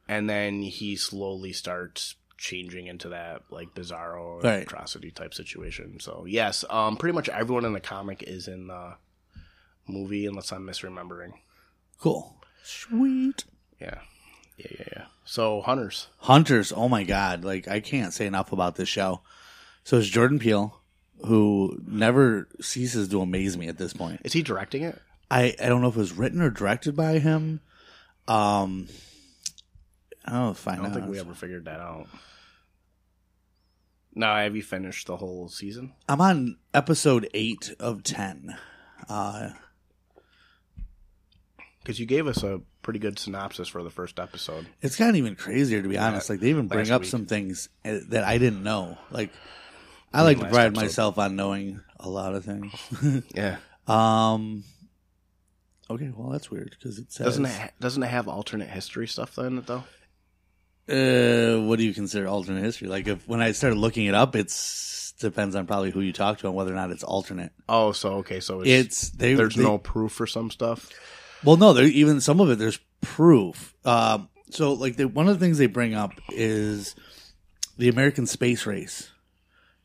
and 0.08 0.30
then 0.30 0.62
he 0.62 0.96
slowly 0.96 1.54
starts 1.54 2.15
changing 2.38 2.88
into 2.88 3.10
that 3.10 3.44
like 3.50 3.74
Bizarro 3.74 4.44
Right. 4.44 4.63
atrocity 4.63 5.10
type 5.12 5.34
situation. 5.34 6.00
So 6.00 6.26
yes, 6.28 6.65
um, 6.70 6.98
pretty 6.98 7.13
much 7.15 7.30
everyone 7.30 7.63
in 7.65 7.74
the 7.74 7.80
comic 7.80 8.22
is 8.24 8.48
in 8.48 8.68
the 8.68 8.96
movie, 9.88 10.26
unless 10.26 10.52
I'm 10.52 10.65
misremembering. 10.68 11.32
Cool. 12.00 12.36
Sweet. 12.63 13.46
Yeah, 13.80 14.00
yeah, 14.58 14.68
yeah, 14.80 14.86
yeah. 14.96 15.06
So 15.25 15.61
hunters. 15.61 16.07
Hunters, 16.19 16.71
oh 16.71 16.88
my 16.88 17.03
god, 17.03 17.43
like 17.43 17.67
I 17.67 17.79
can't 17.79 18.13
say 18.13 18.25
enough 18.27 18.51
about 18.51 18.75
this 18.75 18.88
show. 18.89 19.21
So 19.83 19.97
it's 19.97 20.07
Jordan 20.07 20.39
Peele, 20.39 20.79
who 21.25 21.79
never 21.85 22.47
ceases 22.61 23.07
to 23.09 23.21
amaze 23.21 23.57
me 23.57 23.67
at 23.67 23.77
this 23.77 23.93
point. 23.93 24.21
Is 24.23 24.33
he 24.33 24.41
directing 24.43 24.83
it? 24.83 25.01
I, 25.31 25.55
I 25.61 25.67
don't 25.67 25.81
know 25.81 25.88
if 25.88 25.95
it 25.95 25.99
was 25.99 26.13
written 26.13 26.41
or 26.41 26.49
directed 26.51 26.95
by 26.95 27.19
him. 27.19 27.61
Um 28.27 28.88
I'll 30.25 30.53
find 30.53 30.79
I 30.79 30.83
don't 30.83 30.91
out. 30.91 30.95
think 30.95 31.09
we 31.11 31.19
ever 31.19 31.33
figured 31.33 31.65
that 31.65 31.79
out. 31.79 32.07
Now, 34.17 34.35
have 34.38 34.55
you 34.55 34.63
finished 34.63 35.07
the 35.07 35.17
whole 35.17 35.49
season? 35.49 35.93
I'm 36.07 36.21
on 36.21 36.57
episode 36.73 37.29
eight 37.33 37.75
of 37.79 38.01
ten. 38.03 38.57
Uh 39.09 39.49
Because 41.86 42.00
you 42.00 42.08
gave 42.08 42.26
us 42.26 42.41
a 42.41 42.62
pretty 42.82 42.98
good 43.00 43.19
synopsis 43.19 43.67
for 43.67 43.84
the 43.84 43.91
first 43.91 44.19
episode. 44.19 44.65
it's 44.82 44.95
gotten 44.95 45.15
even 45.17 45.36
crazier 45.36 45.82
to 45.84 45.88
be 45.88 45.98
honest. 46.00 46.30
Like 46.32 46.39
they 46.39 46.50
even 46.50 46.67
bring 46.67 46.80
last 46.86 46.91
up 46.91 47.02
week. 47.02 47.10
some 47.12 47.26
things 47.28 47.69
uh, 47.86 48.00
that 48.10 48.24
I 48.24 48.39
didn't 48.39 48.63
know. 48.63 48.98
Like 49.12 49.30
I 50.13 50.24
like 50.24 50.38
to 50.38 50.43
last 50.43 50.54
pride 50.54 50.65
episode? 50.67 50.82
myself 50.82 51.17
on 51.19 51.36
knowing 51.36 51.82
a 52.00 52.10
lot 52.10 52.34
of 52.34 52.43
things. 52.43 53.24
Yeah, 53.36 53.58
um 53.88 54.63
Okay, 55.89 56.12
well 56.15 56.32
that's 56.32 56.50
weird 56.50 56.71
because 56.71 56.98
it 56.98 57.12
says 57.12 57.26
doesn't 57.28 57.45
it 57.45 57.52
ha- 57.52 57.69
doesn't 57.80 58.02
it 58.02 58.08
have 58.08 58.28
alternate 58.28 58.69
history 58.69 59.08
stuff 59.08 59.38
in 59.38 59.60
it 59.60 59.67
though? 59.67 59.84
Uh, 60.88 61.60
what 61.65 61.80
do 61.80 61.86
you 61.86 61.93
consider 61.93 62.28
alternate 62.28 62.62
history? 62.63 62.88
Like, 62.88 63.08
if 63.08 63.28
when 63.28 63.41
I 63.41 63.54
started 63.54 63.78
looking 63.78 64.06
it 64.06 64.13
up, 64.13 64.36
it's 64.36 65.13
depends 65.19 65.56
on 65.56 65.65
probably 65.65 65.89
who 65.91 66.02
you 66.02 66.13
talk 66.13 66.38
to 66.39 66.48
and 66.48 66.56
whether 66.56 66.71
or 66.71 66.76
not 66.76 66.91
it's 66.91 67.04
alternate. 67.04 67.52
Oh, 67.67 67.91
so 67.91 68.15
okay, 68.17 68.39
so 68.39 68.62
it's, 68.62 68.69
It's 68.69 69.10
they. 69.12 69.34
there's 69.34 69.56
they- 69.56 69.63
no 69.63 69.78
proof 69.80 70.12
for 70.12 70.28
some 70.28 70.52
stuff. 70.52 70.89
Well, 71.45 71.58
no, 71.58 71.73
there 71.73 71.86
even 71.86 72.21
some 72.21 72.39
of 72.39 72.49
it. 72.49 72.58
There's 72.58 72.79
proof. 73.01 73.75
Um, 73.86 74.29
so 74.49 74.73
like 74.73 74.95
the, 74.95 75.08
one 75.08 75.27
of 75.27 75.39
the 75.39 75.45
things 75.45 75.58
they 75.58 75.67
bring 75.67 75.93
up 75.93 76.12
is 76.29 76.95
the 77.77 77.89
American 77.89 78.25
space 78.25 78.65
race 78.65 79.12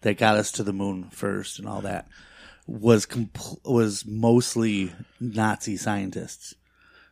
that 0.00 0.16
got 0.16 0.36
us 0.36 0.52
to 0.52 0.62
the 0.62 0.72
moon 0.72 1.10
first 1.10 1.58
and 1.58 1.68
all 1.68 1.82
that 1.82 2.08
was 2.66 3.04
compl- 3.04 3.58
was 3.64 4.06
mostly 4.06 4.92
Nazi 5.18 5.76
scientists 5.76 6.54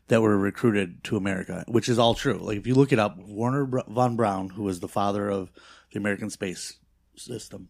that 0.06 0.22
were 0.22 0.38
recruited 0.38 1.04
to 1.04 1.16
America, 1.16 1.64
which 1.68 1.88
is 1.88 1.98
all 1.98 2.14
true. 2.14 2.38
Like 2.38 2.56
if 2.56 2.66
you 2.66 2.74
look 2.74 2.92
it 2.92 2.98
up, 2.98 3.18
Wernher 3.18 3.66
von 3.66 4.16
Braun, 4.16 4.50
who 4.50 4.62
was 4.62 4.80
the 4.80 4.88
father 4.88 5.28
of 5.28 5.50
the 5.92 5.98
American 5.98 6.30
space 6.30 6.78
system, 7.16 7.68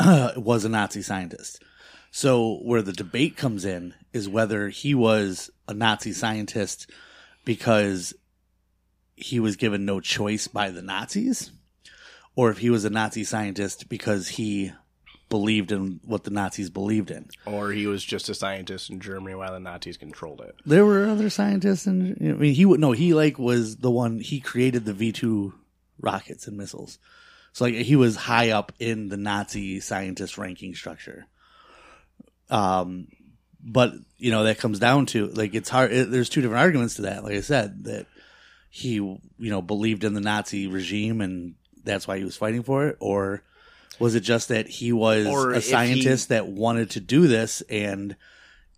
was 0.00 0.64
a 0.64 0.68
Nazi 0.68 1.02
scientist. 1.02 1.62
So 2.10 2.58
where 2.62 2.82
the 2.82 2.92
debate 2.92 3.36
comes 3.36 3.64
in 3.64 3.94
is 4.12 4.28
whether 4.28 4.68
he 4.68 4.94
was 4.94 5.50
a 5.66 5.74
Nazi 5.74 6.12
scientist 6.12 6.90
because 7.44 8.14
he 9.14 9.40
was 9.40 9.56
given 9.56 9.84
no 9.84 10.00
choice 10.00 10.48
by 10.48 10.70
the 10.70 10.82
Nazis, 10.82 11.50
or 12.36 12.50
if 12.50 12.58
he 12.58 12.70
was 12.70 12.84
a 12.84 12.90
Nazi 12.90 13.24
scientist 13.24 13.88
because 13.88 14.28
he 14.28 14.72
believed 15.28 15.72
in 15.72 16.00
what 16.04 16.24
the 16.24 16.30
Nazis 16.30 16.70
believed 16.70 17.10
in. 17.10 17.28
Or 17.44 17.70
he 17.72 17.86
was 17.86 18.02
just 18.02 18.28
a 18.28 18.34
scientist 18.34 18.90
in 18.90 19.00
Germany 19.00 19.34
while 19.34 19.52
the 19.52 19.60
Nazis 19.60 19.96
controlled 19.96 20.40
it. 20.40 20.54
There 20.64 20.86
were 20.86 21.06
other 21.06 21.30
scientists, 21.30 21.86
and 21.86 22.16
I 22.20 22.32
mean, 22.32 22.54
he 22.54 22.64
would 22.64 22.80
no, 22.80 22.92
he 22.92 23.14
like 23.14 23.38
was 23.38 23.76
the 23.76 23.90
one 23.90 24.20
he 24.20 24.40
created 24.40 24.84
the 24.84 24.94
V 24.94 25.12
two 25.12 25.54
rockets 26.00 26.46
and 26.46 26.56
missiles. 26.56 26.98
So 27.52 27.64
like 27.64 27.74
he 27.74 27.96
was 27.96 28.16
high 28.16 28.50
up 28.50 28.72
in 28.78 29.08
the 29.08 29.16
Nazi 29.16 29.80
scientist 29.80 30.38
ranking 30.38 30.74
structure. 30.74 31.26
Um, 32.50 33.08
but 33.62 33.92
you 34.18 34.30
know 34.30 34.44
that 34.44 34.58
comes 34.58 34.78
down 34.78 35.06
to 35.06 35.26
like 35.28 35.54
it's 35.54 35.68
hard. 35.68 35.92
It, 35.92 36.10
there's 36.10 36.28
two 36.28 36.40
different 36.40 36.60
arguments 36.62 36.94
to 36.96 37.02
that. 37.02 37.24
Like 37.24 37.34
I 37.34 37.40
said, 37.40 37.84
that 37.84 38.06
he 38.70 38.94
you 38.94 39.20
know 39.38 39.62
believed 39.62 40.04
in 40.04 40.14
the 40.14 40.20
Nazi 40.20 40.66
regime 40.66 41.20
and 41.20 41.54
that's 41.84 42.06
why 42.06 42.18
he 42.18 42.24
was 42.24 42.36
fighting 42.36 42.62
for 42.62 42.86
it, 42.88 42.96
or 43.00 43.42
was 43.98 44.14
it 44.14 44.20
just 44.20 44.48
that 44.48 44.68
he 44.68 44.92
was 44.92 45.26
Or 45.26 45.52
a 45.52 45.56
if 45.58 45.64
he- 45.64 45.70
scientist 45.70 46.28
that 46.28 46.46
wanted 46.46 46.90
to 46.90 47.00
do 47.00 47.26
this 47.26 47.62
and 47.62 48.14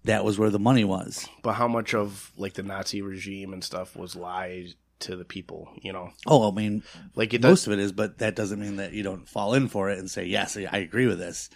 that 0.05 0.25
was 0.25 0.39
where 0.39 0.51
the 0.51 0.59
money 0.59 0.85
was? 0.85 1.29
But 1.43 1.55
how 1.55 1.69
much 1.69 1.93
of 1.95 2.33
like 2.37 2.55
the 2.55 2.63
Nazi 2.63 3.03
regime 3.03 3.53
and 3.53 3.63
stuff 3.63 3.95
was 3.97 4.17
lied 4.17 4.75
to 5.01 5.17
the 5.17 5.25
people? 5.27 5.69
You 5.83 5.93
know, 5.93 6.11
Oh, 6.27 6.51
I 6.51 6.55
mean, 6.55 6.83
like 7.15 7.35
it 7.35 7.43
most 7.43 7.65
does. 7.65 7.67
of 7.69 7.73
it 7.79 7.83
is, 7.83 7.93
but 7.93 8.19
that 8.19 8.35
doesn't 8.37 8.61
mean 8.61 8.77
that 8.77 8.93
you 8.93 9.03
don't 9.03 9.29
fall 9.29 9.53
in 9.55 9.69
for 9.69 9.91
it 9.91 9.99
and 9.99 10.11
say, 10.11 10.25
yes, 10.25 10.57
I 10.57 10.79
agree 10.79 11.07
with 11.07 11.19
this. 11.19 11.51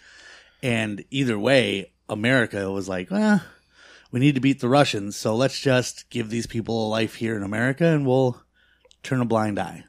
And 0.61 1.03
either 1.09 1.37
way, 1.39 1.91
America 2.09 2.71
was 2.71 2.87
like, 2.87 3.09
well, 3.11 3.41
we 4.11 4.19
need 4.19 4.35
to 4.35 4.41
beat 4.41 4.59
the 4.59 4.69
Russians, 4.69 5.15
so 5.15 5.35
let's 5.35 5.59
just 5.59 6.09
give 6.09 6.29
these 6.29 6.47
people 6.47 6.87
a 6.87 6.89
life 6.89 7.15
here 7.15 7.35
in 7.35 7.43
America 7.43 7.85
and 7.85 8.05
we'll 8.05 8.41
turn 9.03 9.21
a 9.21 9.25
blind 9.25 9.59
eye. 9.59 9.85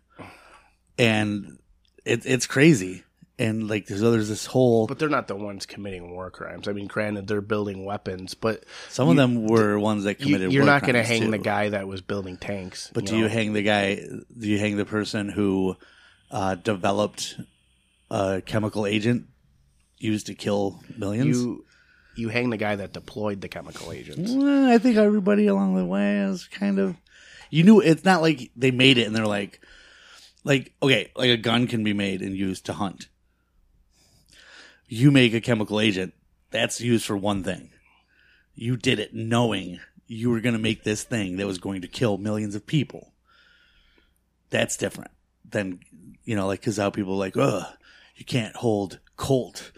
And 0.99 1.59
it, 2.05 2.25
it's 2.25 2.47
crazy. 2.47 3.05
And 3.39 3.69
like, 3.69 3.87
there's, 3.87 4.01
there's 4.01 4.31
this 4.31 4.47
whole, 4.47 4.87
But 4.87 4.99
they're 4.99 5.11
not 5.11 5.29
the 5.29 5.37
ones 5.37 5.67
committing 5.67 6.11
war 6.11 6.31
crimes. 6.31 6.69
I 6.69 6.73
mean, 6.73 6.87
granted, 6.87 7.27
they're 7.27 7.43
building 7.43 7.85
weapons, 7.85 8.33
but 8.33 8.65
some 8.89 9.11
of 9.11 9.17
them 9.17 9.47
were 9.47 9.79
ones 9.79 10.05
that 10.05 10.21
you, 10.21 10.27
committed 10.27 10.53
you're 10.55 10.65
not 10.65 10.81
going 10.83 10.95
to 10.95 11.03
hang 11.03 11.23
too. 11.23 11.31
the 11.31 11.39
guy 11.39 11.69
that 11.69 11.87
was 11.87 12.01
building 12.01 12.39
tanks. 12.39 12.91
But 12.95 13.05
do 13.05 13.19
you 13.19 13.27
hang 13.27 13.53
the 13.53 13.63
guy? 13.63 13.97
Do 13.97 14.49
you 14.49 14.59
hang 14.59 14.79
the 14.79 14.87
person 14.87 15.29
who 15.29 15.77
uh, 16.31 16.55
developed 16.55 17.39
a 18.11 18.41
chemical 18.41 18.87
agent 18.87 19.27
used 19.99 20.29
to 20.29 20.35
kill 20.35 20.81
millions? 20.97 21.37
you 21.37 21.66
you 22.17 22.29
hang 22.29 22.51
the 22.51 22.57
guy 22.57 22.77
that 22.77 22.93
deployed 22.93 23.41
the 23.41 23.49
chemical 23.49 23.93
agents? 23.93 24.33
Well, 24.33 24.71
I 24.71 24.79
think 24.79 24.97
everybody 24.97 25.47
along 25.47 25.77
the 25.77 25.85
way 25.85 26.19
is 26.19 26.47
kind 26.49 26.79
of. 26.79 26.97
You 27.51 27.63
knew 27.63 27.81
it's 27.81 28.05
not 28.05 28.23
like 28.23 28.51
they 28.57 28.71
made 28.71 28.99
it 28.99 29.07
and 29.07 29.15
they're 29.15 29.27
like, 29.27 29.61
like 30.45 30.73
okay, 30.83 31.13
like 31.15 31.31
a 31.31 31.37
gun 31.37 31.67
can 31.67 31.85
be 31.85 31.93
made 31.93 32.23
and 32.23 32.35
used 32.37 32.67
to 32.67 32.73
hunt. 32.73 33.09
You 34.89 35.11
make 35.11 35.35
a 35.35 35.41
chemical 35.41 35.81
agent 35.81 36.15
that's 36.51 36.81
used 36.81 37.05
for 37.05 37.17
one 37.17 37.43
thing. 37.43 37.71
You 38.55 38.77
did 38.77 38.99
it 38.99 39.15
knowing 39.15 39.81
you 40.07 40.31
were 40.31 40.41
going 40.41 40.55
to 40.55 40.61
make 40.61 40.85
this 40.85 41.03
thing 41.03 41.37
that 41.37 41.47
was 41.47 41.59
going 41.59 41.83
to 41.83 41.89
kill 41.89 42.17
millions 42.17 42.55
of 42.55 42.67
people. 42.67 43.13
That's 44.51 44.77
different 44.77 45.11
than 45.49 45.81
you 46.25 46.35
know, 46.37 46.47
like 46.47 46.61
because 46.61 46.77
how 46.77 46.91
people 46.91 47.15
are 47.15 47.19
like, 47.19 47.37
ugh, 47.37 47.67
you 48.17 48.25
can't 48.25 48.57
hold 48.57 49.01
Colt 49.17 49.73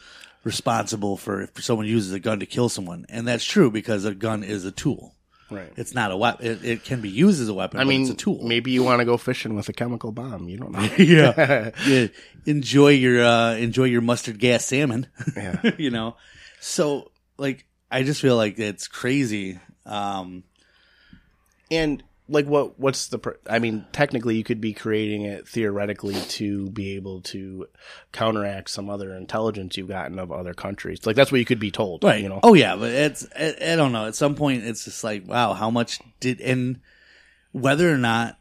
responsible 0.48 1.16
for 1.16 1.42
if 1.42 1.62
someone 1.62 1.86
uses 1.86 2.12
a 2.12 2.18
gun 2.18 2.40
to 2.40 2.46
kill 2.46 2.68
someone, 2.68 3.06
and 3.08 3.28
that's 3.28 3.44
true 3.44 3.70
because 3.70 4.04
a 4.04 4.14
gun 4.14 4.42
is 4.42 4.64
a 4.64 4.72
tool. 4.72 5.14
Right. 5.50 5.72
It's 5.76 5.94
not 5.94 6.10
a 6.10 6.16
weapon. 6.16 6.46
It, 6.46 6.64
it 6.64 6.84
can 6.84 7.00
be 7.00 7.08
used 7.08 7.40
as 7.40 7.48
a 7.48 7.54
weapon. 7.54 7.80
I 7.80 7.84
mean, 7.84 8.02
it's 8.02 8.10
a 8.10 8.14
tool. 8.14 8.42
maybe 8.42 8.70
you 8.70 8.82
want 8.82 9.00
to 9.00 9.04
go 9.04 9.16
fishing 9.16 9.54
with 9.54 9.68
a 9.68 9.72
chemical 9.72 10.10
bomb. 10.10 10.48
You 10.48 10.58
don't 10.58 10.72
know. 10.72 10.80
yeah. 10.98 11.70
yeah. 11.86 12.08
Enjoy 12.44 12.88
your 12.88 13.24
uh, 13.24 13.54
enjoy 13.54 13.84
your 13.84 14.00
mustard 14.00 14.38
gas 14.38 14.64
salmon. 14.64 15.06
Yeah. 15.36 15.70
you 15.78 15.90
know. 15.90 16.16
So 16.60 17.10
like, 17.38 17.66
I 17.90 18.02
just 18.02 18.20
feel 18.20 18.36
like 18.36 18.58
it's 18.58 18.88
crazy. 18.88 19.58
Um, 19.86 20.44
and 21.70 22.02
like 22.28 22.46
what 22.46 22.78
what's 22.78 23.08
the 23.08 23.18
pr- 23.18 23.30
i 23.48 23.58
mean 23.58 23.86
technically 23.92 24.36
you 24.36 24.44
could 24.44 24.60
be 24.60 24.72
creating 24.72 25.22
it 25.22 25.48
theoretically 25.48 26.14
to 26.28 26.68
be 26.70 26.94
able 26.96 27.20
to 27.22 27.66
counteract 28.12 28.68
some 28.68 28.90
other 28.90 29.14
intelligence 29.14 29.76
you've 29.76 29.88
gotten 29.88 30.18
of 30.18 30.30
other 30.30 30.52
countries 30.54 31.06
like 31.06 31.16
that's 31.16 31.32
what 31.32 31.38
you 31.38 31.44
could 31.46 31.58
be 31.60 31.70
told 31.70 32.04
Right. 32.04 32.22
you 32.22 32.28
know 32.28 32.40
Oh 32.42 32.54
yeah, 32.54 32.76
but 32.76 32.90
it's 32.90 33.26
I, 33.36 33.54
I 33.72 33.76
don't 33.76 33.92
know. 33.92 34.06
At 34.06 34.14
some 34.14 34.34
point, 34.34 34.64
it's 34.64 34.84
just 34.84 35.02
like, 35.02 35.26
wow, 35.26 35.54
how 35.54 35.70
much 35.70 36.00
did 36.20 36.40
and 36.40 36.80
whether 37.52 37.92
or 37.92 37.98
not 37.98 38.38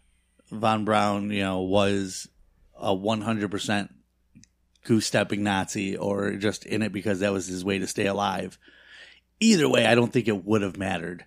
von 0.52 0.86
Braun, 0.86 1.30
you 1.32 1.42
know, 1.44 1.62
was 1.62 2.28
a 2.80 2.94
one 2.94 3.22
hundred 3.22 3.52
percent 3.52 3.94
goose 4.84 5.06
stepping 5.06 5.44
Nazi 5.44 5.98
or 5.98 6.34
just 6.34 6.66
in 6.66 6.82
it 6.82 6.92
because 6.92 7.20
that 7.22 7.34
was 7.34 7.48
his 7.48 7.66
way 7.66 7.80
to 7.80 7.88
stay 7.88 8.06
alive. 8.06 8.58
Either 9.40 9.68
way, 9.70 9.86
I 9.86 9.96
don't 9.96 10.12
think 10.12 10.28
it 10.28 10.46
would 10.46 10.62
have 10.62 10.78
mattered 10.78 11.26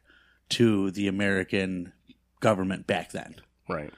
to 0.50 0.90
the 0.90 1.08
American 1.08 1.92
government 2.40 2.86
back 2.86 3.12
then. 3.12 3.36
right 3.68 3.92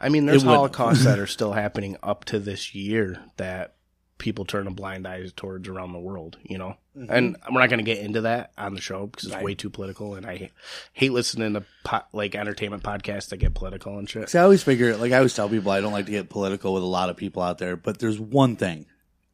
i 0.00 0.08
mean 0.08 0.26
there's 0.26 0.42
holocausts 0.42 1.04
that 1.04 1.18
are 1.18 1.26
still 1.36 1.52
happening 1.52 1.96
up 2.02 2.24
to 2.24 2.38
this 2.38 2.74
year 2.74 3.20
that 3.36 3.74
people 4.18 4.46
turn 4.46 4.66
a 4.66 4.70
blind 4.70 5.06
eye 5.06 5.26
towards 5.36 5.68
around 5.68 5.92
the 5.92 5.98
world 5.98 6.38
you 6.42 6.56
know 6.56 6.74
mm-hmm. 6.96 7.12
and 7.12 7.36
we're 7.52 7.60
not 7.60 7.68
going 7.68 7.84
to 7.84 7.84
get 7.84 7.98
into 7.98 8.22
that 8.22 8.52
on 8.56 8.72
the 8.74 8.80
show 8.80 9.06
because 9.06 9.24
it's 9.26 9.34
Right. 9.34 9.44
way 9.44 9.54
too 9.54 9.68
political 9.68 10.14
and 10.14 10.24
i 10.24 10.50
hate 10.94 11.12
listening 11.12 11.52
to 11.52 11.64
po- 11.84 12.00
like 12.14 12.34
entertainment 12.34 12.82
podcasts 12.82 13.28
that 13.28 13.36
get 13.36 13.52
political 13.52 13.98
and 13.98 14.08
shit 14.08 14.30
See, 14.30 14.38
I 14.38 14.42
always 14.44 14.62
figure, 14.62 14.96
like 14.96 15.12
I 15.12 15.18
always 15.18 15.34
tell 15.34 15.48
people, 15.50 15.70
I 15.70 15.82
don't 15.82 15.92
like 15.92 16.06
to 16.06 16.12
get 16.12 16.30
political 16.30 16.72
with 16.72 16.82
a 16.82 16.86
lot 16.86 17.10
of 17.10 17.16
people 17.18 17.42
out 17.42 17.58
there, 17.58 17.76
but 17.76 17.98
there's 17.98 18.18
one 18.18 18.56
thing 18.56 18.86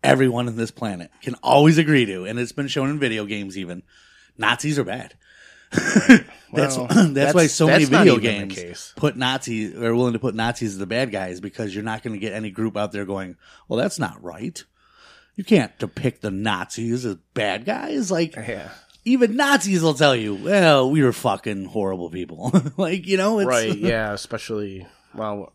everyone 0.03 0.49
on 0.49 0.57
this 0.57 0.73
planet 0.73 1.13
can 1.23 1.35
always 1.37 1.79
agree 1.79 2.05
to, 2.07 2.25
and 2.25 2.39
it's 2.41 2.51
been 2.51 2.67
shown 2.67 2.91
in 2.91 2.99
video 2.99 3.25
games 3.25 3.57
even. 3.57 3.85
Nazis 4.37 4.79
are 4.81 4.85
bad. 4.85 5.15
that's, 6.53 6.77
Well, 6.77 6.87
that's 6.89 7.13
that's- 7.13 7.35
why 7.35 7.47
so 7.47 7.67
many 7.67 7.85
that's 7.85 8.05
video 8.05 8.19
games 8.19 8.93
put 8.97 9.17
Nazis 9.17 9.75
are 9.77 9.95
willing 9.95 10.13
to 10.13 10.19
put 10.19 10.35
Nazis 10.35 10.73
as 10.73 10.79
the 10.79 10.87
bad 10.87 11.11
guys 11.11 11.41
because 11.41 11.75
you're 11.75 11.85
not 11.85 12.03
going 12.03 12.15
to 12.15 12.21
get 12.21 12.33
any 12.33 12.51
group 12.51 12.77
out 12.77 12.93
there 12.93 13.05
going, 13.05 13.37
well, 13.69 13.79
that's 13.79 13.99
not 13.99 14.23
right. 14.23 14.63
You 15.35 15.45
can't 15.45 15.77
depict 15.79 16.21
the 16.21 16.31
Nazis 16.31 17.07
as 17.07 17.17
bad 17.35 17.65
guys. 17.65 18.11
Like, 18.11 18.37
yeah 18.37 18.69
even 19.05 19.37
Nazis 19.37 19.83
will 19.83 19.95
tell 19.95 20.15
you, 20.15 20.35
well, 20.35 20.91
we 20.91 21.03
were 21.03 21.13
fucking 21.13 21.67
horrible 21.67 22.11
people. 22.11 22.53
like, 22.77 23.07
you 23.07 23.17
know, 23.17 23.39
it's, 23.41 23.49
right 23.49 23.77
yeah 23.79 24.13
especially 24.13 24.87
well 25.15 25.53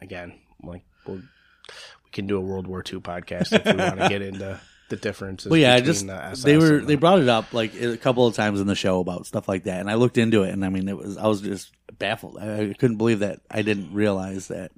again 0.00 0.34
like 0.62 0.82
we'll, 1.06 1.16
we 1.16 2.10
can 2.12 2.26
do 2.26 2.36
a 2.36 2.40
world 2.40 2.66
war 2.66 2.84
ii 2.92 2.98
podcast 3.00 3.52
if 3.52 3.64
we 3.64 3.74
want 3.74 3.98
to 3.98 4.08
get 4.08 4.22
into 4.22 4.60
the 4.92 4.96
differences 5.00 5.50
Well, 5.50 5.58
yeah, 5.58 5.74
I 5.74 5.80
just 5.80 6.06
the 6.06 6.12
SS 6.14 6.42
they 6.42 6.56
were 6.58 6.80
they 6.80 6.94
brought 6.96 7.20
it 7.20 7.28
up 7.28 7.52
like 7.52 7.74
a 7.80 7.96
couple 7.96 8.26
of 8.26 8.34
times 8.34 8.60
in 8.60 8.66
the 8.66 8.74
show 8.74 9.00
about 9.00 9.26
stuff 9.26 9.48
like 9.48 9.64
that, 9.64 9.80
and 9.80 9.90
I 9.90 9.94
looked 9.94 10.18
into 10.18 10.42
it, 10.42 10.50
and 10.50 10.64
I 10.64 10.68
mean, 10.68 10.88
it 10.88 10.96
was 10.96 11.16
I 11.16 11.26
was 11.26 11.40
just 11.40 11.72
baffled. 11.98 12.36
I, 12.38 12.70
I 12.70 12.72
couldn't 12.74 12.98
believe 12.98 13.20
that 13.20 13.40
I 13.50 13.62
didn't 13.62 13.92
realize 13.94 14.48
that 14.48 14.72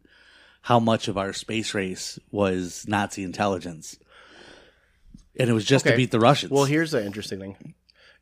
how 0.62 0.78
much 0.80 1.08
of 1.08 1.18
our 1.18 1.32
space 1.32 1.74
race 1.74 2.18
was 2.30 2.84
Nazi 2.88 3.22
intelligence, 3.24 3.98
and 5.38 5.50
it 5.50 5.52
was 5.52 5.64
just 5.64 5.84
to 5.86 5.96
beat 5.96 6.10
the 6.10 6.20
Russians. 6.20 6.52
well 6.52 6.64
here's 6.64 6.92
the 6.92 7.04
interesting 7.04 7.40
thing 7.40 7.74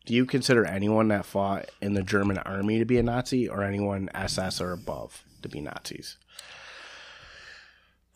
do 0.06 0.14
you 0.14 0.26
consider 0.26 0.64
anyone 0.64 1.08
that 1.08 1.24
fought 1.24 1.70
in 1.80 1.94
the 1.94 2.02
german 2.02 2.36
army 2.38 2.78
to 2.80 2.84
be 2.84 2.98
a 2.98 3.02
nazi 3.04 3.48
or 3.48 3.62
anyone 3.62 4.08
ss 4.14 4.60
or 4.60 4.72
above 4.72 5.22
to 5.42 5.48
be 5.48 5.60
nazis 5.60 6.16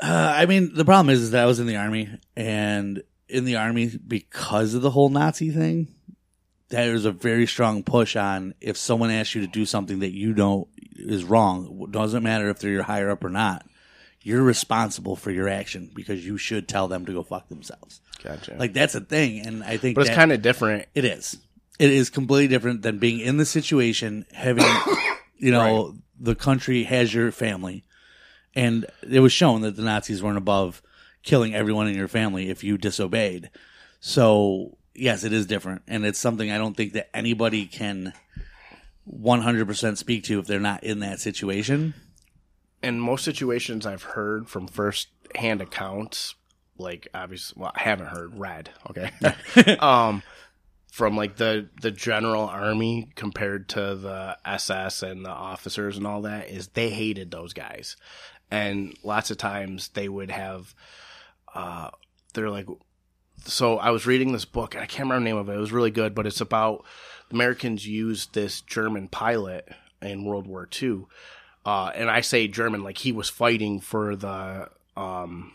Uh, 0.00 0.34
I 0.36 0.46
mean, 0.46 0.74
the 0.74 0.84
problem 0.84 1.08
is, 1.10 1.22
is 1.22 1.30
that 1.30 1.42
I 1.42 1.46
was 1.46 1.58
in 1.58 1.66
the 1.66 1.76
army, 1.76 2.10
and 2.36 3.02
in 3.28 3.44
the 3.44 3.56
army 3.56 3.90
because 4.06 4.74
of 4.74 4.82
the 4.82 4.90
whole 4.90 5.08
Nazi 5.08 5.50
thing, 5.50 5.88
there's 6.68 7.04
a 7.04 7.12
very 7.12 7.46
strong 7.46 7.82
push 7.82 8.16
on 8.16 8.54
if 8.60 8.76
someone 8.76 9.10
asks 9.10 9.34
you 9.34 9.40
to 9.42 9.46
do 9.46 9.66
something 9.66 10.00
that 10.00 10.12
you 10.12 10.34
know 10.34 10.68
is 10.96 11.24
wrong, 11.24 11.82
it 11.82 11.92
doesn't 11.92 12.22
matter 12.22 12.48
if 12.48 12.58
they're 12.58 12.70
your 12.70 12.82
higher 12.82 13.10
up 13.10 13.24
or 13.24 13.30
not. 13.30 13.66
You're 14.22 14.42
responsible 14.42 15.14
for 15.14 15.30
your 15.30 15.48
action 15.48 15.90
because 15.94 16.26
you 16.26 16.36
should 16.36 16.66
tell 16.66 16.88
them 16.88 17.06
to 17.06 17.12
go 17.12 17.22
fuck 17.22 17.48
themselves. 17.48 18.00
gotcha 18.24 18.56
Like 18.58 18.72
that's 18.72 18.96
a 18.96 19.00
thing, 19.00 19.46
and 19.46 19.62
I 19.62 19.76
think 19.76 19.94
but 19.94 20.06
it's 20.06 20.16
kind 20.16 20.32
of 20.32 20.42
different 20.42 20.86
it 20.94 21.04
is. 21.04 21.38
It 21.78 21.90
is 21.90 22.10
completely 22.10 22.48
different 22.48 22.82
than 22.82 22.98
being 22.98 23.20
in 23.20 23.36
the 23.36 23.44
situation, 23.44 24.24
having, 24.32 24.64
you 25.36 25.52
know, 25.52 25.94
the 26.18 26.34
country 26.34 26.84
has 26.84 27.12
your 27.12 27.30
family. 27.30 27.84
And 28.54 28.86
it 29.08 29.20
was 29.20 29.32
shown 29.32 29.60
that 29.60 29.76
the 29.76 29.82
Nazis 29.82 30.22
weren't 30.22 30.38
above 30.38 30.82
killing 31.26 31.54
everyone 31.54 31.88
in 31.88 31.94
your 31.94 32.08
family 32.08 32.48
if 32.48 32.64
you 32.64 32.78
disobeyed. 32.78 33.50
So, 34.00 34.78
yes, 34.94 35.24
it 35.24 35.34
is 35.34 35.44
different. 35.44 35.82
And 35.86 36.06
it's 36.06 36.18
something 36.18 36.50
I 36.50 36.56
don't 36.56 36.74
think 36.74 36.94
that 36.94 37.14
anybody 37.14 37.66
can 37.66 38.14
100% 39.06 39.96
speak 39.98 40.24
to 40.24 40.38
if 40.38 40.46
they're 40.46 40.58
not 40.58 40.82
in 40.82 41.00
that 41.00 41.20
situation. 41.20 41.92
in 42.82 43.00
most 43.00 43.24
situations 43.24 43.84
I've 43.86 44.02
heard 44.02 44.48
from 44.48 44.66
first 44.68 45.08
hand 45.34 45.60
accounts, 45.60 46.34
like 46.78 47.08
obviously, 47.14 47.60
well, 47.60 47.72
I 47.74 47.80
haven't 47.82 48.08
heard 48.08 48.38
read, 48.38 48.70
okay, 48.90 49.10
um, 49.80 50.22
from 50.92 51.16
like 51.16 51.36
the 51.36 51.68
the 51.80 51.90
general 51.90 52.44
army 52.44 53.10
compared 53.16 53.68
to 53.70 53.94
the 53.96 54.38
SS 54.44 55.02
and 55.02 55.24
the 55.24 55.30
officers 55.30 55.96
and 55.96 56.06
all 56.06 56.22
that 56.22 56.48
is 56.48 56.68
they 56.68 56.90
hated 56.90 57.30
those 57.30 57.52
guys, 57.52 57.96
and 58.50 58.96
lots 59.02 59.30
of 59.30 59.38
times 59.38 59.88
they 59.88 60.08
would 60.08 60.30
have, 60.30 60.74
uh, 61.56 61.90
they're 62.34 62.50
like, 62.50 62.66
so 63.44 63.78
I 63.78 63.90
was 63.90 64.06
reading 64.06 64.32
this 64.32 64.44
book 64.44 64.74
and 64.74 64.82
I 64.82 64.86
can't 64.86 65.08
remember 65.08 65.20
the 65.20 65.24
name 65.24 65.36
of 65.36 65.48
it. 65.48 65.54
It 65.54 65.60
was 65.60 65.72
really 65.72 65.90
good, 65.90 66.14
but 66.14 66.26
it's 66.26 66.40
about 66.40 66.84
Americans 67.30 67.86
used 67.86 68.34
this 68.34 68.60
German 68.60 69.08
pilot 69.08 69.68
in 70.02 70.24
World 70.24 70.46
War 70.46 70.68
II 70.80 71.06
uh, 71.66 71.90
and 71.96 72.08
I 72.08 72.20
say 72.20 72.46
German 72.46 72.84
like 72.84 72.98
he 72.98 73.10
was 73.10 73.28
fighting 73.28 73.80
for 73.80 74.14
the 74.14 74.70
um, 74.96 75.52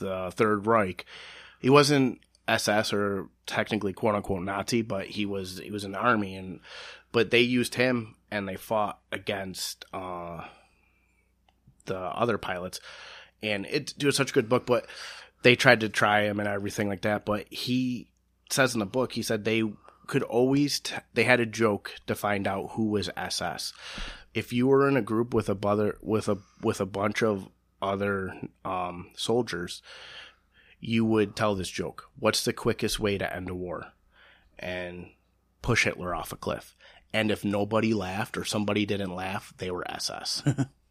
the 0.00 0.32
Third 0.34 0.66
Reich. 0.66 1.06
He 1.60 1.70
wasn't 1.70 2.20
SS 2.48 2.92
or 2.92 3.28
technically 3.46 3.92
quote 3.92 4.16
unquote 4.16 4.42
Nazi, 4.42 4.82
but 4.82 5.06
he 5.06 5.24
was 5.24 5.60
he 5.62 5.70
was 5.70 5.84
in 5.84 5.92
the 5.92 5.98
army, 5.98 6.34
and 6.34 6.58
but 7.12 7.30
they 7.30 7.40
used 7.40 7.76
him 7.76 8.16
and 8.32 8.48
they 8.48 8.56
fought 8.56 8.98
against 9.12 9.84
uh, 9.94 10.44
the 11.84 11.96
other 11.96 12.36
pilots, 12.36 12.80
and 13.42 13.66
it, 13.66 13.94
was 14.02 14.16
such 14.16 14.30
a 14.30 14.34
good 14.34 14.48
book, 14.48 14.66
but 14.66 14.86
they 15.42 15.54
tried 15.54 15.80
to 15.80 15.88
try 15.88 16.22
him 16.22 16.40
and 16.40 16.48
everything 16.48 16.88
like 16.88 17.02
that, 17.02 17.24
but 17.24 17.46
he 17.50 18.08
says 18.50 18.74
in 18.74 18.80
the 18.80 18.86
book 18.86 19.12
he 19.12 19.22
said 19.22 19.44
they 19.44 19.62
could 20.06 20.22
always 20.22 20.80
t- 20.80 20.94
they 21.14 21.24
had 21.24 21.40
a 21.40 21.46
joke 21.46 21.94
to 22.06 22.14
find 22.14 22.46
out 22.46 22.70
who 22.72 22.86
was 22.86 23.10
SS 23.16 23.72
if 24.36 24.52
you 24.52 24.66
were 24.66 24.86
in 24.86 24.98
a 24.98 25.02
group 25.02 25.32
with 25.32 25.48
a 25.48 25.54
bother 25.54 25.96
with 26.02 26.28
a 26.28 26.36
with 26.62 26.78
a 26.78 26.86
bunch 26.86 27.22
of 27.22 27.48
other 27.80 28.34
um, 28.66 29.08
soldiers, 29.16 29.80
you 30.78 31.06
would 31.06 31.34
tell 31.34 31.54
this 31.54 31.70
joke. 31.70 32.10
What's 32.18 32.44
the 32.44 32.52
quickest 32.52 33.00
way 33.00 33.16
to 33.16 33.34
end 33.34 33.48
a 33.48 33.54
war? 33.54 33.92
And 34.58 35.10
push 35.62 35.84
Hitler 35.84 36.14
off 36.14 36.32
a 36.32 36.36
cliff. 36.36 36.76
And 37.14 37.30
if 37.30 37.46
nobody 37.46 37.94
laughed 37.94 38.36
or 38.36 38.44
somebody 38.44 38.84
didn't 38.84 39.14
laugh, 39.14 39.54
they 39.56 39.70
were 39.70 39.90
SS. 39.90 40.42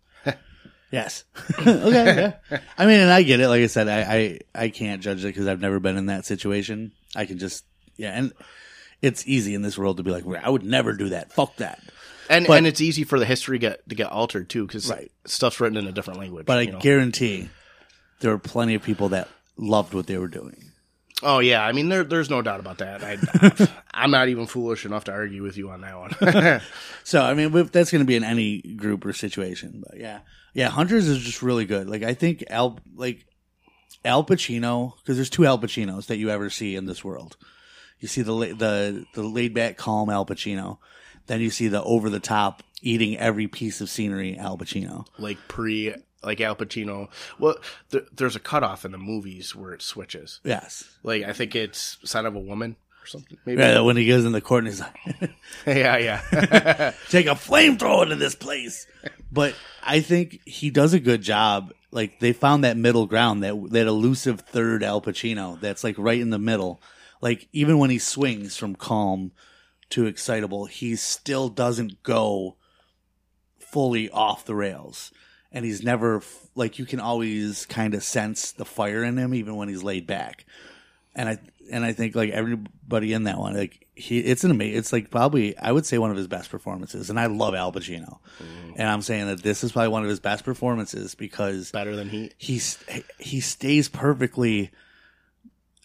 Yes. 0.92 1.24
okay. 1.60 2.34
Yeah. 2.50 2.60
I 2.78 2.86
mean, 2.86 3.00
and 3.00 3.12
I 3.12 3.24
get 3.24 3.40
it. 3.40 3.48
Like 3.48 3.62
I 3.62 3.68
said, 3.68 3.88
I 3.88 4.16
I, 4.16 4.40
I 4.64 4.70
can't 4.70 5.02
judge 5.02 5.24
it 5.24 5.28
because 5.28 5.48
I've 5.48 5.62
never 5.62 5.80
been 5.80 5.98
in 5.98 6.06
that 6.08 6.26
situation. 6.26 6.92
I 7.16 7.26
can 7.26 7.38
just 7.40 7.66
yeah, 7.98 8.12
and 8.12 8.34
it's 9.02 9.28
easy 9.28 9.54
in 9.56 9.62
this 9.62 9.78
world 9.78 9.98
to 9.98 10.04
be 10.04 10.12
like, 10.12 10.26
I 10.44 10.50
would 10.50 10.64
never 10.64 10.94
do 10.94 11.10
that. 11.10 11.32
Fuck 11.32 11.58
that. 11.58 11.80
And 12.30 12.48
But- 12.48 12.58
and 12.58 12.68
it's 12.68 12.82
easy 12.82 13.04
for 13.04 13.20
the 13.20 13.26
history 13.26 13.60
get 13.60 13.88
to 13.90 13.96
get 13.96 14.08
altered 14.12 14.50
too 14.50 14.66
because 14.66 14.90
Right. 14.90 15.12
stuff's 15.26 15.60
written 15.60 15.78
in 15.78 15.88
a 15.88 15.92
different 15.92 16.20
language. 16.20 16.46
But 16.46 16.58
I 16.60 16.66
know? 16.66 16.80
guarantee 16.80 17.50
there 18.20 18.32
were 18.32 18.40
plenty 18.40 18.74
of 18.76 18.82
people 18.84 19.10
that 19.10 19.28
loved 19.58 19.94
what 19.94 20.08
they 20.08 20.18
were 20.18 20.28
doing. 20.28 20.72
Oh 21.24 21.40
yeah, 21.40 21.64
I 21.66 21.72
mean 21.72 21.90
there 21.90 22.04
there's 22.04 22.30
no 22.30 22.42
doubt 22.42 22.60
about 22.60 22.80
that. 22.80 23.04
I, 23.04 23.70
I'm 23.94 24.12
not 24.12 24.30
even 24.30 24.46
foolish 24.48 24.86
enough 24.86 25.06
to 25.06 25.12
argue 25.12 25.44
with 25.44 25.58
you 25.58 25.70
on 25.70 25.82
that 25.82 25.98
one. 25.98 26.62
So 27.04 27.22
I 27.22 27.36
mean, 27.36 27.52
that's 27.72 27.92
going 27.92 28.02
to 28.02 28.06
be 28.06 28.16
in 28.16 28.24
any 28.24 28.62
group 28.62 29.06
or 29.06 29.14
situation. 29.14 29.84
But 29.88 30.00
yeah, 30.00 30.22
yeah, 30.56 30.70
Hunters 30.70 31.08
is 31.08 31.20
just 31.24 31.44
really 31.44 31.66
good. 31.66 31.88
Like 31.88 32.02
I 32.02 32.16
think 32.16 32.44
Al 32.50 32.80
like 32.96 33.26
Al 34.04 34.24
Pacino 34.24 34.94
because 34.98 35.16
there's 35.16 35.30
two 35.30 35.46
Al 35.46 35.60
Pacinos 35.60 36.08
that 36.08 36.18
you 36.18 36.32
ever 36.32 36.50
see 36.50 36.76
in 36.76 36.88
this 36.88 37.04
world. 37.04 37.38
You 38.00 38.08
see 38.08 38.24
the 38.24 38.34
the 38.34 39.06
the 39.14 39.22
laid 39.22 39.54
back, 39.54 39.78
calm 39.78 40.10
Al 40.10 40.26
Pacino, 40.26 40.80
then 41.28 41.42
you 41.42 41.52
see 41.52 41.68
the 41.68 41.84
over 41.84 42.10
the 42.10 42.20
top, 42.20 42.64
eating 42.82 43.18
every 43.18 43.48
piece 43.48 43.82
of 43.82 43.90
scenery 43.90 44.36
Al 44.38 44.58
Pacino. 44.58 45.06
like 45.20 45.38
pre 45.48 45.94
like 46.26 46.42
Al 46.42 46.56
Pacino. 46.56 47.10
Well, 47.40 47.56
there, 47.90 48.04
there's 48.12 48.36
a 48.36 48.40
cutoff 48.40 48.84
in 48.84 48.92
the 48.92 48.98
movies 48.98 49.56
where 49.56 49.74
it 49.74 49.82
switches. 49.82 50.42
Yes, 50.44 50.84
Like 51.04 51.24
I 51.24 51.34
think 51.34 51.56
it's 51.56 51.98
Son 52.04 52.26
of 52.26 52.36
a 52.36 52.40
Woman 52.40 52.76
or 53.02 53.08
something. 53.08 53.38
Maybe. 53.46 53.62
yeah, 53.62 53.82
when 53.82 53.98
he 53.98 54.08
goes 54.08 54.26
in 54.26 54.32
the 54.32 54.42
court 54.42 54.66
and 54.66 54.74
he's 54.74 54.82
like, 54.82 55.32
yeah, 55.68 55.98
yeah. 55.98 56.92
take 57.10 57.28
a 57.28 57.36
flamethrower 57.36 58.10
to 58.10 58.16
this 58.16 58.36
place. 58.36 58.88
But 59.32 59.56
I 59.84 60.02
think 60.02 60.42
he 60.46 60.70
does 60.70 60.94
a 60.94 61.00
good 61.00 61.22
job. 61.22 61.72
Like 61.92 62.20
they 62.20 62.34
found 62.34 62.64
that 62.64 62.78
middle 62.78 63.06
ground, 63.06 63.44
that 63.44 63.56
that 63.72 63.88
elusive 63.88 64.42
third 64.42 64.84
Al 64.84 65.02
Pacino 65.02 65.60
that's 65.62 65.84
like 65.84 65.96
right 65.98 66.20
in 66.20 66.32
the 66.32 66.40
middle. 66.40 66.82
Like 67.22 67.48
even 67.54 67.78
when 67.78 67.90
he 67.90 68.00
swings 68.00 68.58
from 68.58 68.76
calm 68.76 69.32
to 69.92 70.06
excitable, 70.06 70.66
he 70.66 70.96
still 70.96 71.48
doesn't 71.48 72.04
go 72.04 72.58
fully 73.60 74.10
off 74.10 74.46
the 74.46 74.56
rails. 74.56 75.12
And 75.56 75.66
he's 75.66 75.82
never 75.82 76.22
like 76.54 76.78
you 76.80 76.86
can 76.86 77.00
always 77.00 77.66
kind 77.66 77.96
of 77.96 78.04
sense 78.04 78.52
the 78.52 78.66
fire 78.66 79.04
in 79.04 79.18
him 79.18 79.34
even 79.34 79.56
when 79.56 79.70
he's 79.70 79.84
laid 79.84 80.06
back. 80.06 80.46
And 81.16 81.30
I 81.30 81.40
and 81.72 81.86
I 81.86 81.94
think 81.94 82.14
like 82.14 82.30
everybody 82.30 83.14
in 83.14 83.24
that 83.24 83.38
one, 83.40 83.56
like 83.56 83.88
he, 83.96 84.20
it's 84.20 84.44
an 84.44 84.52
amazing. 84.52 84.78
It's 84.78 84.92
like 84.92 85.10
probably 85.10 85.58
I 85.58 85.72
would 85.72 85.86
say 85.86 85.98
one 85.98 86.12
of 86.12 86.18
his 86.18 86.28
best 86.28 86.50
performances. 86.50 87.10
And 87.10 87.18
I 87.18 87.28
love 87.28 87.56
Al 87.56 87.72
Pacino, 87.72 88.20
mm. 88.40 88.74
and 88.76 88.88
I'm 88.88 89.02
saying 89.02 89.28
that 89.28 89.42
this 89.42 89.64
is 89.64 89.72
probably 89.72 89.88
one 89.88 90.04
of 90.04 90.10
his 90.10 90.20
best 90.20 90.44
performances 90.44 91.16
because 91.16 91.72
Better 91.72 91.96
than 91.96 92.10
he. 92.10 92.32
he's 92.38 92.78
he 93.18 93.40
stays 93.40 93.88
perfectly 93.88 94.72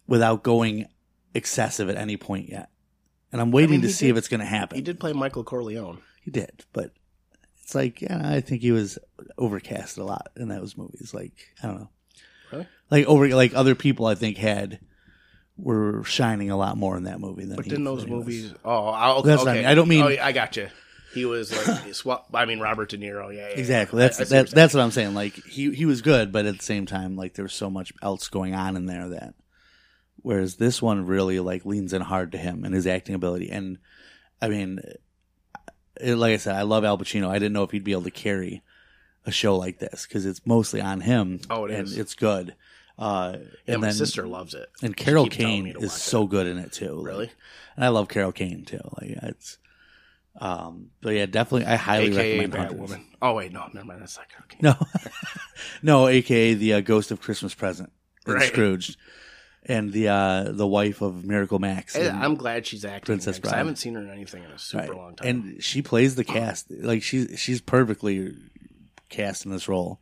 without 0.09 0.43
going 0.43 0.89
excessive 1.33 1.89
at 1.89 1.97
any 1.97 2.17
point 2.17 2.49
yet. 2.49 2.71
And 3.33 3.41
I'm 3.41 3.53
waiting 3.53 3.71
mean, 3.71 3.83
to 3.83 3.89
see 3.89 4.07
did- 4.07 4.13
if 4.13 4.19
it's 4.19 4.29
going 4.29 4.41
to 4.41 4.47
happen. 4.47 4.75
He 4.75 4.83
did 4.83 4.99
play 4.99 5.13
Michael 5.13 5.45
Corleone. 5.45 6.03
He 6.23 6.33
did, 6.33 6.65
but 6.73 6.91
it's 7.71 7.75
like 7.77 8.01
yeah, 8.03 8.21
I 8.25 8.41
think 8.41 8.63
he 8.63 8.73
was 8.73 8.99
overcast 9.39 9.97
a 9.97 10.03
lot 10.05 10.33
in 10.37 10.49
those 10.49 10.77
movies. 10.77 11.15
Like 11.15 11.33
I 11.63 11.69
don't 11.69 11.79
know, 11.81 11.91
Really? 12.51 12.67
like 12.91 13.07
over 13.07 13.29
like 13.29 13.55
other 13.55 13.77
people 13.77 14.07
I 14.07 14.17
think 14.17 14.39
had 14.39 14.81
were 15.57 16.03
shining 16.03 16.51
a 16.51 16.57
lot 16.57 16.77
more 16.77 16.97
in 16.97 17.05
that 17.05 17.21
movie 17.21 17.45
than. 17.45 17.55
But 17.55 17.67
he- 17.67 17.71
didn't 17.71 17.85
those 17.85 18.09
movies? 18.09 18.53
Oh, 18.65 18.89
I, 18.89 19.23
That's 19.23 19.43
okay. 19.43 19.51
I 19.51 19.55
mean. 19.55 19.65
I 19.67 19.75
don't 19.75 19.87
mean- 19.89 20.03
Oh, 20.05 20.09
yeah, 20.09 20.27
I 20.27 20.33
got 20.33 20.57
you. 20.57 20.69
He 21.15 21.25
was 21.25 21.53
like, 21.69 21.95
swap, 21.95 22.29
I 22.35 22.45
mean, 22.45 22.59
Robert 22.59 22.89
De 22.91 22.99
Niro. 22.99 23.33
Yeah, 23.33 23.49
yeah. 23.51 23.55
Exactly. 23.55 24.03
I- 24.03 24.07
That's 24.07 24.19
I 24.19 24.23
what 24.23 24.29
that, 24.31 24.37
you're 24.49 24.55
that's 24.55 24.75
what 24.75 24.83
I'm 24.83 24.91
saying. 24.91 25.15
Like 25.15 25.35
he 25.45 25.73
he 25.73 25.87
was 25.87 26.03
good, 26.03 26.33
but 26.33 26.47
at 26.47 26.59
the 26.59 26.65
same 26.65 26.87
time, 26.87 27.15
like 27.15 27.35
there 27.35 27.45
was 27.45 27.55
so 27.55 27.71
much 27.71 27.93
else 28.03 28.27
going 28.29 28.55
on 28.57 28.77
in 28.77 28.87
there 28.87 29.11
that. 29.11 29.35
Whereas 30.23 30.57
this 30.57 30.83
one 30.83 31.07
really 31.07 31.39
like 31.39 31.65
leans 31.65 31.93
in 31.93 32.03
hard 32.03 32.33
to 32.33 32.39
him 32.39 32.65
and 32.65 32.75
his 32.75 32.89
acting 32.89 33.15
ability, 33.15 33.51
and 33.51 33.79
I 34.43 34.49
mean, 34.49 34.81
it, 36.03 36.17
like 36.17 36.35
I 36.35 36.37
said, 36.39 36.57
I 36.57 36.63
love 36.63 36.85
Al 36.85 36.99
Pacino. 36.99 37.29
I 37.29 37.35
didn't 37.39 37.53
know 37.53 37.63
if 37.63 37.71
he'd 37.71 37.85
be 37.85 37.93
able 37.93 38.03
to 38.03 38.11
carry 38.11 38.63
a 39.27 39.31
show 39.33 39.57
like 39.57 39.79
this 39.79 40.07
because 40.07 40.25
it's 40.27 40.45
mostly 40.47 40.81
on 40.81 41.01
him. 41.03 41.41
Oh, 41.51 41.67
it 41.67 41.73
and 41.73 41.87
is. 41.87 41.99
it's 41.99 42.15
good. 42.15 42.55
Uh, 42.99 43.37
Yeah, 43.67 43.75
and 43.75 43.81
my 43.83 43.87
then 43.89 43.95
sister 43.95 44.27
loves 44.27 44.55
it. 44.55 44.69
and 44.83 44.97
Carol 44.97 45.27
Kane 45.27 45.75
is 45.81 45.93
so 45.93 46.27
good 46.27 46.47
in 46.47 46.59
it 46.59 46.73
too. 46.73 46.95
Like, 46.95 47.07
Really? 47.07 47.31
and 47.77 47.85
I 47.85 47.89
love 47.89 48.09
Carol 48.09 48.33
Kane 48.33 48.65
too. 48.65 48.81
Like 49.01 49.11
it's, 49.23 49.59
um, 50.41 50.91
but 51.01 51.11
yeah, 51.11 51.27
definitely, 51.27 51.67
I 51.67 51.77
highly 51.77 52.07
AKA 52.17 52.39
recommend. 52.47 52.79
Batwoman. 52.79 53.05
Oh 53.23 53.35
wait, 53.35 53.53
no, 53.53 53.67
never 53.73 53.87
mind. 53.87 54.01
That's 54.03 54.17
not 54.17 54.29
Carol 54.29 54.45
Kane. 54.49 54.61
No, 54.63 54.75
no, 55.83 56.09
aka 56.09 56.55
the 56.55 56.75
uh, 56.75 56.81
Ghost 56.81 57.11
of 57.11 57.21
Christmas 57.21 57.55
Present, 57.55 57.91
Right. 58.27 58.49
Scrooged, 58.49 58.97
and 59.65 59.93
the 59.93 60.09
uh, 60.09 60.45
the 60.51 60.67
wife 60.67 61.03
of 61.03 61.25
Miracle 61.25 61.59
Max. 61.59 61.97
I'm 61.97 62.37
glad 62.37 62.67
she's 62.67 62.85
acting. 62.85 63.07
Princess 63.07 63.39
Bride. 63.39 63.55
I 63.55 63.59
haven't 63.59 63.77
seen 63.77 63.95
her 63.95 64.01
in 64.01 64.11
anything 64.11 64.45
in 64.45 64.51
a 64.51 64.59
super 64.59 64.85
right. 64.85 64.97
long 64.97 65.17
time. 65.17 65.29
and 65.29 65.63
she 65.63 65.83
plays 65.83 66.15
the 66.15 66.25
cast 66.25 66.71
like 66.71 67.03
she's 67.03 67.39
she's 67.39 67.61
perfectly 67.61 68.35
cast 69.09 69.45
in 69.45 69.51
this 69.53 69.69
role. 69.69 70.01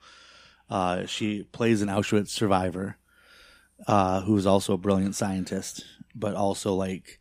Uh, 0.71 1.07
she 1.07 1.45
plays 1.45 1.83
an 1.83 1.89
Auschwitz 1.89 2.29
survivor, 2.29 2.99
uh, 3.87 4.21
who 4.21 4.37
is 4.37 4.47
also 4.47 4.75
a 4.75 4.79
brilliant 4.79 5.15
scientist, 5.15 5.85
but 6.15 6.35
also 6.35 6.75
like, 6.75 7.19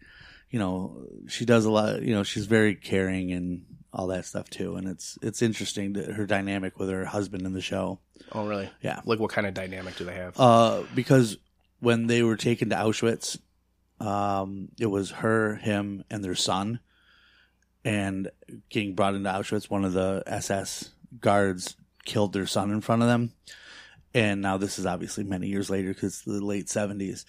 you 0.50 0.60
know, 0.60 1.06
she 1.28 1.46
does 1.46 1.66
a 1.66 1.72
lot. 1.72 2.02
You 2.02 2.14
know, 2.14 2.24
she's 2.24 2.46
very 2.46 2.76
caring 2.76 3.32
and 3.32 3.66
all 3.94 4.08
that 4.08 4.26
stuff 4.26 4.50
too. 4.50 4.76
And 4.76 4.88
it's 4.88 5.18
it's 5.22 5.42
interesting 5.42 5.94
that 5.94 6.12
her 6.12 6.26
dynamic 6.26 6.78
with 6.78 6.90
her 6.90 7.06
husband 7.06 7.46
in 7.46 7.54
the 7.54 7.62
show. 7.62 8.00
oh 8.34 8.46
really? 8.46 8.70
Yeah. 8.82 9.02
Like, 9.06 9.20
what 9.20 9.32
kind 9.32 9.48
of 9.48 9.54
dynamic 9.54 9.96
do 9.96 10.04
they 10.04 10.16
have? 10.16 10.40
Uh, 10.40 10.84
because 10.94 11.38
when 11.80 12.08
they 12.08 12.24
were 12.24 12.38
taken 12.38 12.70
to 12.70 12.76
Auschwitz, 12.76 13.40
um, 14.00 14.70
it 14.80 14.88
was 14.88 15.12
her, 15.12 15.56
him, 15.56 16.04
and 16.10 16.24
their 16.24 16.36
son. 16.36 16.80
And 17.84 18.32
getting 18.70 18.96
brought 18.96 19.16
into 19.16 19.30
Auschwitz, 19.30 19.70
one 19.70 19.86
of 19.86 19.94
the 19.94 20.24
SS 20.26 20.92
guards 21.20 21.76
killed 22.06 22.34
their 22.34 22.48
son 22.48 22.72
in 22.72 22.82
front 22.82 23.02
of 23.02 23.08
them. 23.08 23.34
And 24.14 24.42
now 24.42 24.58
this 24.58 24.80
is 24.80 24.86
obviously 24.86 25.24
many 25.24 25.48
years 25.48 25.70
later 25.70 25.94
because 25.94 26.22
the 26.22 26.44
late 26.44 26.70
seventies. 26.70 27.26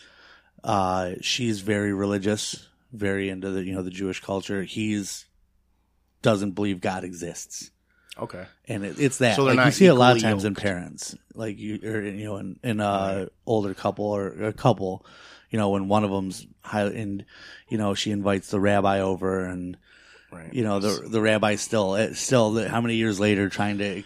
Uh, 0.65 1.13
she's 1.21 1.61
very 1.61 1.93
religious, 1.93 2.69
very 2.93 3.29
into 3.29 3.51
the 3.51 3.65
you 3.65 3.75
know 3.75 3.83
the 3.83 3.91
Jewish 3.91 4.21
culture. 4.21 4.63
He's 4.63 5.27
doesn't 6.23 6.53
believe 6.53 6.81
God 6.81 7.05
exists 7.05 7.71
okay. 8.19 8.47
and 8.67 8.85
it, 8.85 8.99
it's 9.01 9.19
that. 9.19 9.37
So 9.37 9.45
like, 9.45 9.65
you 9.65 9.71
see 9.73 9.87
a 9.87 9.95
lot 9.95 10.17
of 10.17 10.23
times 10.23 10.45
in 10.45 10.55
parents, 10.55 11.15
like 11.35 11.59
you, 11.59 11.79
or 11.85 12.03
you 12.03 12.25
know, 12.25 12.37
in, 12.37 12.59
in 12.63 12.81
a 12.81 12.85
Right. 12.85 13.29
older 13.47 13.75
couple 13.75 14.07
or 14.07 14.29
a 14.45 14.53
couple, 14.53 15.05
you 15.51 15.59
know, 15.59 15.71
when 15.71 15.89
one 15.89 16.05
of 16.05 16.11
them's 16.11 16.47
high, 16.63 16.83
and 16.83 17.25
you 17.69 17.79
know, 17.79 17.95
she 17.95 18.11
invites 18.11 18.51
the 18.51 18.61
rabbi 18.61 19.01
over, 19.01 19.45
and 19.45 19.77
Right. 20.31 20.53
you 20.53 20.63
know, 20.63 20.79
the 20.79 21.09
the 21.09 21.21
rabbi 21.23 21.55
still, 21.55 21.97
eh, 21.97 22.13
still, 22.13 22.69
how 22.69 22.81
many 22.81 22.97
years 22.97 23.19
later, 23.19 23.49
trying 23.49 23.79
to 23.79 24.03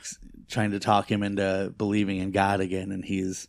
trying 0.48 0.70
to 0.72 0.78
talk 0.78 1.10
him 1.10 1.22
into 1.22 1.72
believing 1.76 2.18
in 2.18 2.30
God 2.30 2.60
again, 2.60 2.92
and 2.92 3.04
he's 3.04 3.48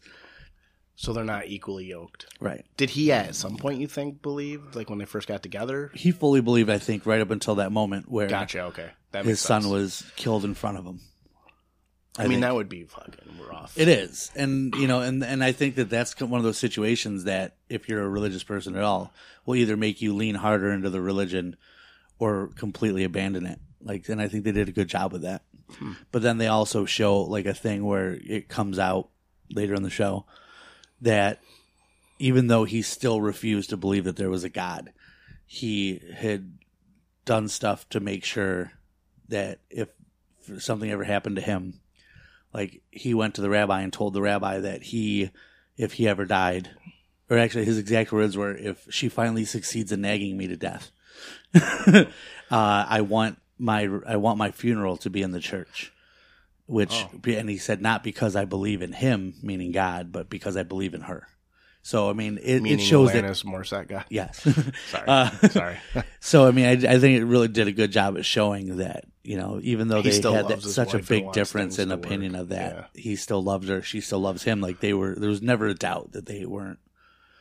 So 0.95 1.11
they're 1.11 1.23
not 1.23 1.47
equally 1.47 1.85
yoked. 1.85 2.27
right. 2.39 2.65
Did 2.77 2.91
he 2.91 3.11
at 3.11 3.35
some 3.35 3.57
point 3.57 3.79
you 3.79 3.87
think 3.87 4.21
believe 4.21 4.75
like 4.75 4.89
when 4.89 4.99
they 4.99 5.05
first 5.05 5.27
got 5.27 5.41
together? 5.41 5.91
He 5.93 6.11
fully 6.11 6.41
believed, 6.41 6.69
I 6.69 6.77
think, 6.77 7.05
right 7.05 7.19
up 7.19 7.31
until 7.31 7.55
that 7.55 7.71
moment 7.71 8.09
where 8.09 8.27
Gotcha. 8.27 8.61
Okay, 8.65 8.89
that 9.11 9.25
his 9.25 9.33
makes 9.33 9.41
son 9.41 9.61
sense. 9.63 9.71
was 9.71 10.11
killed 10.15 10.45
in 10.45 10.53
front 10.53 10.77
of 10.77 10.85
him. 10.85 11.01
I, 12.15 12.23
mean, 12.23 12.31
think. 12.33 12.41
that 12.41 12.53
would 12.53 12.69
be 12.69 12.83
fucking 12.83 13.39
rough. 13.49 13.75
It 13.75 13.87
is, 13.87 14.31
and 14.35 14.75
you 14.75 14.87
know, 14.87 15.01
and 15.01 15.23
and 15.23 15.43
I 15.43 15.51
think 15.51 15.75
that 15.75 15.89
that's 15.89 16.19
one 16.21 16.39
of 16.39 16.43
those 16.43 16.59
situations 16.59 17.23
that 17.23 17.55
if 17.69 17.89
you're 17.89 18.03
a 18.03 18.09
religious 18.09 18.43
person 18.43 18.75
at 18.75 18.83
all, 18.83 19.11
will 19.47 19.55
either 19.55 19.75
make 19.75 19.99
you 19.99 20.15
lean 20.15 20.35
harder 20.35 20.71
into 20.71 20.91
the 20.91 21.01
religion 21.01 21.55
or 22.19 22.51
completely 22.55 23.03
abandon 23.03 23.47
it. 23.47 23.59
Like, 23.81 24.07
and 24.09 24.21
I 24.21 24.27
think 24.27 24.43
they 24.43 24.51
did 24.51 24.69
a 24.69 24.73
good 24.73 24.87
job 24.87 25.11
with 25.11 25.23
that. 25.23 25.41
Hmm. 25.71 25.93
But 26.11 26.21
then 26.21 26.37
they 26.37 26.47
also 26.47 26.85
show 26.85 27.21
like 27.21 27.47
a 27.47 27.53
thing 27.53 27.83
where 27.83 28.13
it 28.13 28.47
comes 28.47 28.77
out 28.77 29.09
later 29.49 29.73
in 29.73 29.81
the 29.81 29.89
show 29.89 30.25
that 31.03 31.39
even 32.19 32.47
though 32.47 32.63
he 32.63 32.81
still 32.81 33.21
refused 33.21 33.69
to 33.69 33.77
believe 33.77 34.05
that 34.05 34.15
there 34.15 34.29
was 34.29 34.43
a 34.43 34.49
God, 34.49 34.91
he 35.45 36.01
had 36.15 36.57
done 37.25 37.47
stuff 37.47 37.87
to 37.89 37.99
make 37.99 38.23
sure 38.23 38.71
that 39.29 39.59
if 39.69 39.89
something 40.59 40.89
ever 40.89 41.03
happened 41.03 41.35
to 41.37 41.41
him, 41.41 41.79
like 42.53 42.81
he 42.91 43.13
went 43.13 43.35
to 43.35 43.41
the 43.41 43.49
rabbi 43.49 43.81
and 43.81 43.91
told 43.91 44.13
the 44.13 44.21
rabbi 44.21 44.59
that 44.59 44.83
he, 44.83 45.31
if 45.77 45.93
he 45.93 46.07
ever 46.07 46.25
died, 46.25 46.69
or 47.29 47.37
actually 47.37 47.65
his 47.65 47.77
exact 47.77 48.11
words 48.11 48.37
were, 48.37 48.55
if 48.55 48.87
she 48.89 49.09
finally 49.09 49.45
succeeds 49.45 49.91
in 49.91 50.01
nagging 50.01 50.37
me 50.37 50.47
to 50.47 50.57
death, 50.57 50.91
uh, 51.55 52.05
I 52.49 53.01
want 53.01 53.39
my 53.57 53.87
I 54.05 54.17
want 54.17 54.37
my 54.37 54.51
funeral 54.51 54.97
to 54.97 55.09
be 55.09 55.21
in 55.21 55.31
the 55.31 55.39
church. 55.39 55.91
Which 56.73 56.91
Oh. 56.93 57.19
and 57.31 57.47
he 57.49 57.57
said 57.57 57.81
not 57.83 58.03
because 58.03 58.35
I 58.35 58.45
believe 58.45 58.81
in 58.81 58.93
him, 58.93 59.35
meaning 59.43 59.71
God, 59.71 60.11
but 60.11 60.27
because 60.27 60.57
I 60.57 60.63
believe 60.63 60.95
in 60.95 61.01
her. 61.01 61.27
So 61.83 62.09
I 62.09 62.13
mean, 62.13 62.39
it, 62.41 62.65
it 62.65 62.79
shows 62.79 63.11
that 63.13 63.23
Alanis 63.25 63.45
Morissette 63.45 63.87
guy. 63.89 64.05
yes. 64.09 64.39
Sorry, 64.87 65.03
Uh, 65.07 65.29
sorry. 65.49 65.77
so 66.19 66.47
I 66.47 66.51
mean, 66.51 66.65
I, 66.65 66.71
I 66.93 66.97
think 66.99 67.19
it 67.19 67.25
really 67.25 67.47
did 67.49 67.67
a 67.67 67.71
good 67.71 67.91
job 67.91 68.17
at 68.17 68.25
showing 68.25 68.77
that 68.77 69.05
you 69.23 69.37
know, 69.37 69.59
even 69.61 69.87
though 69.87 70.01
He 70.01 70.09
they 70.09 70.15
still 70.15 70.33
had 70.33 70.47
that, 70.47 70.61
such 70.63 70.93
a 70.95 70.99
big 70.99 71.31
difference 71.31 71.77
in 71.79 71.91
opinion 71.91 72.31
work. 72.33 72.41
of 72.41 72.49
that, 72.49 72.75
Yeah. 72.95 73.01
he 73.01 73.15
still 73.15 73.43
loves 73.43 73.67
her, 73.69 73.81
she 73.83 74.01
still 74.01 74.19
loves 74.19 74.41
him. 74.43 74.59
Like 74.59 74.79
they 74.79 74.93
were, 74.93 75.13
there 75.15 75.29
was 75.29 75.41
never 75.43 75.67
a 75.67 75.73
doubt 75.75 76.13
that 76.13 76.25
they 76.25 76.45
weren't 76.45 76.79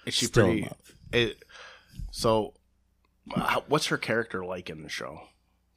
Is 0.06 0.14
she 0.14 0.26
still 0.26 0.44
pretty? 0.44 0.58
in 0.62 0.64
love. 0.66 0.94
It, 1.12 1.44
so, 2.10 2.54
how- 3.34 3.64
what's 3.66 3.86
her 3.86 3.96
character 3.98 4.44
like 4.44 4.68
in 4.70 4.82
the 4.82 4.88
show, 4.90 5.22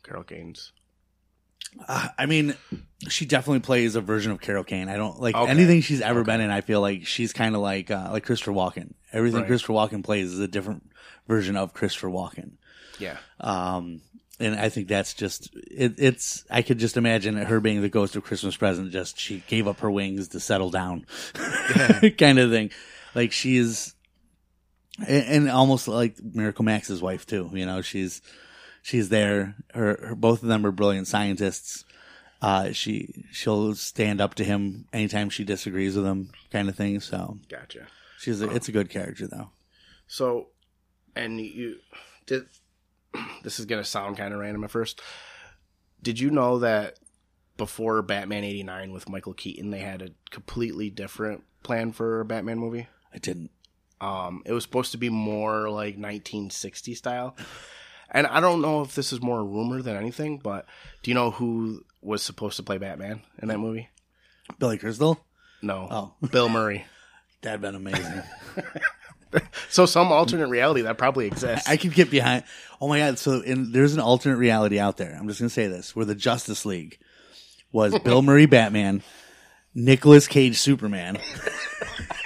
Carol 0.03 0.23
Gaines? 0.23 0.73
Uh, 1.87 2.07
I 2.17 2.25
mean, 2.25 2.55
she 3.09 3.25
definitely 3.25 3.59
plays 3.59 3.95
a 3.95 4.01
version 4.01 4.31
of 4.31 4.41
Carol 4.41 4.63
Kane. 4.63 4.89
I 4.89 4.97
don't 4.97 5.19
like 5.19 5.35
Okay. 5.35 5.51
anything 5.51 5.81
she's 5.81 6.01
ever 6.01 6.23
been 6.23 6.41
in. 6.41 6.49
I 6.49 6.61
feel 6.61 6.81
like 6.81 7.05
she's 7.05 7.33
kind 7.33 7.55
of 7.55 7.61
like 7.61 7.91
uh, 7.91 8.09
like 8.11 8.23
Christopher 8.25 8.51
Walken. 8.53 8.93
Everything 9.13 9.41
Right. 9.41 9.47
Christopher 9.47 9.73
Walken 9.73 10.03
plays 10.03 10.31
is 10.33 10.39
a 10.39 10.47
different 10.47 10.89
version 11.27 11.55
of 11.57 11.73
Christopher 11.73 12.07
Walken. 12.09 12.53
Yeah, 12.99 13.17
Um, 13.41 14.01
and 14.39 14.55
I 14.55 14.69
think 14.69 14.87
that's 14.87 15.13
just 15.13 15.53
it, 15.55 15.95
it's. 15.97 16.45
I 16.49 16.61
could 16.61 16.77
just 16.79 16.95
imagine 16.97 17.35
her 17.35 17.59
being 17.59 17.81
the 17.81 17.89
ghost 17.89 18.15
of 18.15 18.23
Christmas 18.23 18.55
present. 18.57 18.91
Just 18.91 19.19
she 19.19 19.43
gave 19.47 19.67
up 19.67 19.79
her 19.81 19.91
wings 19.91 20.29
to 20.29 20.39
settle 20.39 20.69
down, 20.69 21.05
kind 22.17 22.39
of 22.39 22.51
thing. 22.51 22.71
Like 23.13 23.31
she's, 23.31 23.93
and, 24.99 25.25
and 25.27 25.49
almost 25.49 25.87
like 25.87 26.15
Miracle 26.23 26.63
Max's 26.65 27.01
wife 27.01 27.25
too. 27.25 27.49
You 27.53 27.65
know, 27.65 27.81
she's 27.81 28.21
she's 28.85 29.09
there. 29.09 29.55
Her, 29.73 29.99
her 30.09 30.15
both 30.15 30.43
of 30.43 30.47
them 30.47 30.65
are 30.65 30.71
brilliant 30.71 31.07
scientists. 31.07 31.83
Uh, 32.41 32.71
she 32.71 33.25
she'll 33.31 33.73
stand 33.73 34.21
up 34.21 34.35
to 34.35 34.43
him 34.43 34.85
anytime 34.93 35.29
she 35.29 35.43
disagrees 35.43 35.95
with 35.95 36.05
him, 36.05 36.29
kind 36.51 36.69
of 36.69 36.75
thing. 36.75 36.99
So 36.99 37.39
gotcha. 37.49 37.87
she's 38.19 38.41
a, 38.41 38.49
it's 38.51 38.69
a 38.69 38.71
good 38.71 38.89
character 38.89 39.27
though. 39.27 39.49
So, 40.07 40.49
and 41.15 41.41
you 41.41 41.77
did. 42.25 42.45
This 43.43 43.59
is 43.59 43.65
gonna 43.65 43.83
sound 43.83 44.17
kind 44.17 44.33
of 44.33 44.39
random 44.39 44.63
at 44.63 44.71
first. 44.71 45.01
Did 46.01 46.19
you 46.19 46.31
know 46.31 46.59
that 46.59 46.99
before 47.57 48.01
Batman 48.01 48.43
'89 48.43 48.91
with 48.91 49.07
Michael 49.07 49.33
Keaton, 49.33 49.69
they 49.69 49.79
had 49.79 50.01
a 50.01 50.09
completely 50.31 50.89
different 50.89 51.43
plan 51.63 51.91
for 51.91 52.19
a 52.19 52.25
Batman 52.25 52.59
movie? 52.59 52.87
I 53.13 53.19
didn't. 53.19 53.51
Um, 54.01 54.43
it 54.45 54.51
was 54.51 54.63
supposed 54.63 54.91
to 54.91 54.97
be 54.97 55.09
more 55.09 55.69
like 55.69 55.95
1960 55.95 56.95
style. 56.95 57.37
And 58.11 58.27
I 58.27 58.39
don't 58.39 58.61
know 58.61 58.81
if 58.81 58.95
this 58.95 59.11
is 59.11 59.21
more 59.21 59.39
a 59.39 59.43
rumor 59.43 59.81
than 59.81 59.95
anything, 59.95 60.37
but 60.37 60.65
do 61.03 61.11
you 61.11 61.15
know 61.15 61.31
who 61.31 61.83
was 62.01 62.21
supposed 62.21 62.57
to 62.57 62.63
play 62.63 62.77
Batman 62.77 63.21
in 63.41 63.47
that 63.49 63.59
movie? 63.59 63.89
Billy 64.59 64.77
Crystal. 64.77 65.19
No. 65.61 65.87
Oh. 65.89 66.27
Bill 66.29 66.49
Murray. 66.49 66.85
That'd 67.41 67.61
been 67.61 67.75
amazing. 67.75 68.23
So 69.69 69.85
some 69.85 70.11
alternate 70.11 70.47
reality 70.47 70.81
that 70.81 70.97
probably 70.97 71.27
exists. 71.27 71.67
I 71.67 71.77
could 71.77 71.93
get 71.93 72.09
behind. 72.09 72.43
Oh 72.79 72.87
my 72.87 72.99
god! 72.99 73.19
So 73.19 73.41
in, 73.41 73.71
there's 73.71 73.93
an 73.93 73.99
alternate 73.99 74.37
reality 74.37 74.79
out 74.79 74.97
there. 74.97 75.15
I'm 75.19 75.27
just 75.27 75.39
gonna 75.39 75.49
say 75.49 75.67
this: 75.67 75.95
where 75.95 76.05
the 76.05 76.15
Justice 76.15 76.65
League 76.65 76.97
was 77.71 77.97
Bill 77.99 78.21
Murray 78.21 78.45
Batman, 78.45 79.03
Nicolas 79.73 80.27
Cage 80.27 80.57
Superman. 80.57 81.17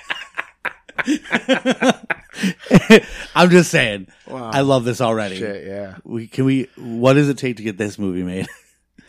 I'm 3.36 3.50
just 3.50 3.72
saying. 3.72 4.08
Wow. 4.28 4.52
I 4.54 4.62
love 4.62 4.86
this 4.86 5.02
already. 5.02 5.38
Shit, 5.38 5.66
yeah. 5.68 5.98
We 6.04 6.28
can 6.28 6.46
we. 6.46 6.70
What 6.78 7.14
does 7.14 7.30
it 7.30 7.38
take 7.38 7.58
to 7.58 7.64
get 7.64 7.78
this 7.78 8.00
movie 8.00 8.24
made? 8.24 8.48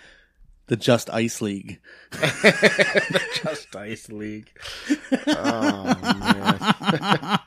the 0.66 0.76
Just 0.76 1.11
Ice 1.11 1.41
League. 1.41 1.80
The 2.12 3.20
Just 3.43 3.74
Ice 3.76 4.09
League. 4.09 4.51
Oh 5.26 5.84
man. 6.03 7.38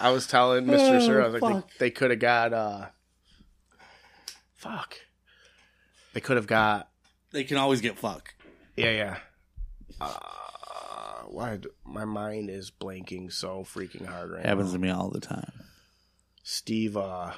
I 0.00 0.10
was 0.10 0.26
telling 0.26 0.66
Mr. 0.66 0.96
Oh, 0.96 1.00
Sir, 1.06 1.22
I 1.22 1.28
was 1.28 1.42
like, 1.42 1.52
fuck. 1.52 1.68
they, 1.78 1.86
they 1.86 1.90
could 1.90 2.10
have 2.10 2.20
got 2.20 2.52
uh 2.52 2.86
fuck. 4.56 4.94
They 6.14 6.20
could 6.20 6.36
have 6.36 6.46
got 6.46 6.88
They 7.32 7.44
can 7.44 7.56
always 7.56 7.80
get 7.80 7.98
fuck. 7.98 8.34
yeah, 8.76 8.90
yeah. 8.90 9.16
Uh 10.00 10.18
why 11.32 11.58
my 11.84 12.04
mind 12.04 12.50
is 12.50 12.70
blanking 12.70 13.32
so 13.32 13.64
freaking 13.64 14.06
hard 14.06 14.30
right 14.30 14.44
Happens 14.46 14.68
now. 14.68 14.72
to 14.74 14.78
me 14.78 14.90
all 14.90 15.10
the 15.10 15.20
time. 15.20 15.52
Steve 16.42 16.96
uh 16.96 17.32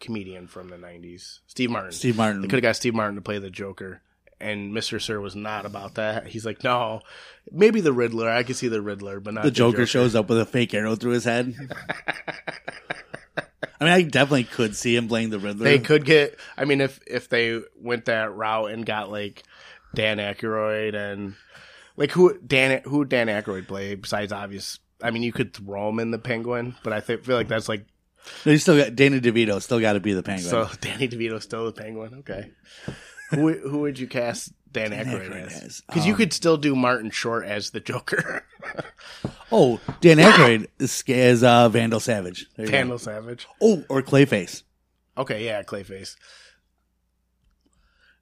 comedian 0.00 0.46
from 0.46 0.68
the 0.68 0.76
90s. 0.76 1.40
Steve 1.46 1.70
Martin. 1.70 1.92
Steve 1.92 2.16
Martin. 2.16 2.42
They 2.42 2.48
could 2.48 2.56
have 2.56 2.62
got 2.62 2.76
Steve 2.76 2.94
Martin 2.94 3.16
to 3.16 3.20
play 3.20 3.38
the 3.38 3.50
Joker, 3.50 4.00
and 4.40 4.72
Mr. 4.72 5.00
Sir 5.00 5.20
was 5.20 5.34
not 5.34 5.66
about 5.66 5.96
that. 5.96 6.26
He's 6.28 6.46
like, 6.46 6.62
no, 6.62 7.00
maybe 7.50 7.80
the 7.80 7.92
Riddler. 7.92 8.28
I 8.30 8.42
could 8.42 8.56
see 8.56 8.68
the 8.68 8.82
Riddler, 8.82 9.20
but 9.20 9.34
not 9.34 9.44
the 9.44 9.50
Joker, 9.50 9.86
shows 9.86 10.14
up 10.14 10.28
with 10.28 10.38
a 10.38 10.46
fake 10.46 10.74
arrow 10.74 10.94
through 10.94 11.12
his 11.12 11.24
head. 11.24 11.54
I 13.80 13.84
mean, 13.84 13.92
I 13.92 14.02
definitely 14.02 14.44
could 14.44 14.74
see 14.74 14.96
him 14.96 15.08
playing 15.08 15.30
the 15.30 15.38
Riddler. 15.38 15.64
They 15.64 15.78
could 15.78 16.04
get. 16.04 16.38
I 16.56 16.64
mean, 16.64 16.80
if 16.80 17.00
if 17.06 17.28
they 17.28 17.60
went 17.76 18.06
that 18.06 18.34
route 18.34 18.70
and 18.70 18.84
got 18.84 19.10
like 19.10 19.44
Dan 19.94 20.18
Aykroyd 20.18 20.94
and 20.94 21.34
like 21.98 22.12
who 22.12 22.38
Dan 22.38 22.80
who 22.84 22.98
would 22.98 23.08
Dan 23.08 23.26
Aykroyd 23.26 23.66
play 23.66 23.94
besides 23.96 24.32
obvious. 24.32 24.78
I 25.02 25.10
mean, 25.10 25.22
you 25.22 25.32
could 25.32 25.52
throw 25.52 25.90
him 25.90 25.98
in 25.98 26.10
the 26.10 26.18
Penguin, 26.18 26.76
but 26.82 26.92
I 26.92 27.00
think 27.00 27.24
feel 27.24 27.36
like 27.36 27.48
that's 27.48 27.68
like 27.68 27.84
No, 28.46 28.52
you 28.52 28.58
still 28.58 28.78
got 28.78 28.96
Danny 28.96 29.20
DeVito. 29.20 29.60
Still 29.60 29.80
got 29.80 29.92
to 29.92 30.00
be 30.00 30.14
the 30.14 30.22
Penguin. 30.22 30.48
so. 30.48 30.70
Danny 30.80 31.08
DeVito 31.08 31.42
still 31.42 31.66
the 31.66 31.72
Penguin. 31.72 32.14
Okay, 32.20 32.52
who 33.30 33.52
who 33.52 33.80
would 33.80 33.98
you 33.98 34.06
cast 34.06 34.52
Dan, 34.72 34.92
Aykroyd, 34.92 35.30
Aykroyd 35.30 35.64
as? 35.64 35.82
Because 35.86 36.06
you 36.06 36.12
um, 36.12 36.18
could 36.18 36.32
still 36.32 36.56
do 36.56 36.76
Martin 36.76 37.10
Short 37.10 37.44
as 37.44 37.70
the 37.70 37.80
Joker. 37.80 38.44
oh, 39.52 39.80
Dan 40.00 40.18
Aykroyd 40.18 40.68
is, 40.78 41.02
is 41.06 41.42
uh, 41.42 41.68
Vandal 41.68 42.00
Savage. 42.00 42.46
You 42.56 42.66
go. 42.66 42.70
Vandal 42.70 42.98
Savage. 42.98 43.46
Oh, 43.60 43.84
or 43.88 44.02
Clayface. 44.02 44.62
Okay, 45.16 45.44
yeah, 45.44 45.62
Clayface. 45.64 46.14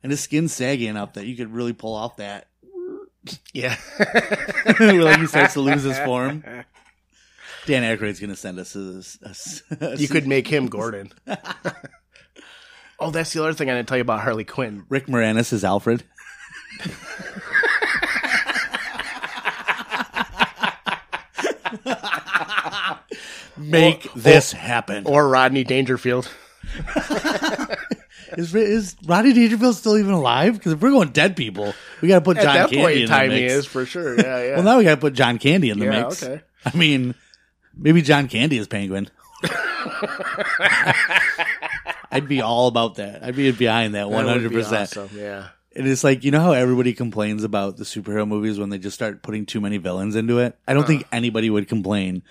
And 0.03 0.13
his 0.13 0.21
skin's 0.21 0.53
saggy 0.53 0.87
enough 0.87 1.15
that 1.15 1.27
you 1.27 1.37
could 1.37 1.53
really 1.53 1.73
pull 1.73 1.95
off 1.95 2.17
that. 2.17 2.47
Yeah. 3.53 3.77
like 4.81 5.21
he 5.21 5.27
starts 5.27 5.55
to 5.55 5.61
lose 5.61 5.83
his 5.83 5.99
form. 6.01 6.43
Dan 7.67 7.83
Aykroyd's 7.83 8.21
going 8.21 8.31
to 8.31 8.37
send 8.37 8.59
us 8.61 8.77
a, 8.77 9.03
a- 9.81 9.87
a- 9.93 9.97
You 9.97 10.07
could 10.09 10.27
make 10.27 10.47
him 10.47 10.67
Gordon. 10.69 11.13
oh, 13.01 13.11
that's 13.11 13.33
the 13.33 13.43
other 13.43 13.55
thing 13.55 13.69
I 13.71 13.75
didn't 13.75 13.89
tell 13.89 13.99
you 13.99 14.03
about 14.03 14.21
Harley 14.21 14.45
Quinn. 14.45 14.85
Rick 14.89 15.07
Moranis 15.07 15.53
is 15.53 15.65
Alfred. 15.65 16.05
Make 23.57 24.07
Or- 24.07 24.19
this 24.19 24.53
happen. 24.53 25.05
Or 25.07 25.29
Rodney 25.29 25.65
Dangerfield. 25.65 26.31
Is, 28.37 28.55
is 28.55 28.97
Rodney 29.05 29.33
Dangerfield 29.33 29.77
still 29.77 29.97
even 29.99 30.13
alive? 30.13 30.55
Because 30.55 30.73
if 30.73 30.81
we're 30.81 30.91
going 30.91 31.11
dead 31.11 31.37
people, 31.37 31.75
we 32.01 32.09
got 32.09 32.17
to 32.17 32.25
put 32.25 32.37
At 32.39 32.43
John 32.45 32.55
that 32.55 32.71
Candy 32.71 32.83
point 32.83 32.97
in 32.99 33.09
time, 33.09 33.31
the 33.31 33.37
he 33.37 33.43
mix. 33.43 33.55
is 33.55 33.67
for 33.67 33.85
sure. 33.87 34.17
Yeah, 34.17 34.43
yeah. 34.43 34.55
Well, 34.57 34.65
now 34.65 34.79
we 34.79 34.85
got 34.85 34.97
to 34.97 35.01
put 35.01 35.13
John 35.15 35.39
Candy 35.39 35.71
in 35.71 35.79
the 35.79 35.85
Yeah, 35.87 36.03
mix. 36.05 36.23
okay. 36.23 36.43
I 36.65 36.77
mean, 36.77 37.15
maybe 37.77 38.03
John 38.03 38.29
Candy 38.29 38.59
is 38.59 38.67
Penguin. 38.69 39.09
I'd 42.11 42.29
be 42.29 42.41
all 42.41 42.69
about 42.69 42.97
that. 42.97 43.23
I'd 43.23 43.37
be 43.37 43.51
behind 43.53 43.95
that 43.95 44.11
one 44.11 44.27
hundred 44.27 44.53
percent. 44.53 44.95
Yeah. 45.13 45.49
And 45.75 45.87
it's 45.87 46.03
like 46.05 46.25
you 46.25 46.31
know 46.31 46.41
how 46.41 46.53
everybody 46.53 46.95
complains 46.95 47.45
about 47.45 47.77
the 47.77 47.85
superhero 47.85 48.27
movies 48.27 48.59
when 48.59 48.71
they 48.71 48.79
just 48.79 48.95
start 48.95 49.23
putting 49.23 49.45
too 49.45 49.61
many 49.61 49.77
villains 49.77 50.17
into 50.17 50.39
it. 50.39 50.57
I 50.67 50.73
don't 50.75 50.85
Uh. 50.85 50.87
think 50.87 51.07
anybody 51.13 51.51
would 51.51 51.69
complain 51.69 52.23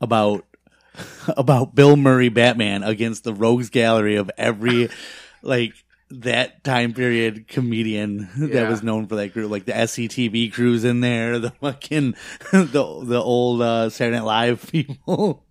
about 0.00 0.46
about 1.36 1.74
Bill 1.74 1.96
Murray 1.96 2.30
Batman 2.30 2.82
against 2.82 3.24
the 3.24 3.34
rogues 3.34 3.68
gallery 3.68 4.16
of 4.16 4.30
every 4.38 4.88
like 5.46 5.72
that 6.10 6.62
time 6.62 6.92
period 6.94 7.48
comedian 7.48 8.28
that 8.38 8.50
Yeah. 8.52 8.68
was 8.70 8.82
known 8.82 9.06
for 9.06 9.16
that 9.16 9.32
group, 9.32 9.50
like 9.50 9.64
the 9.64 9.72
SCTV 9.72 10.52
crews 10.52 10.84
in 10.84 11.00
there, 11.00 11.38
the 11.38 11.50
fucking 11.50 12.14
the 12.52 13.00
the 13.04 13.20
old 13.22 13.62
uh, 13.62 13.90
Saturday 13.90 14.16
Night 14.18 14.24
Live 14.24 14.70
people. 14.70 15.44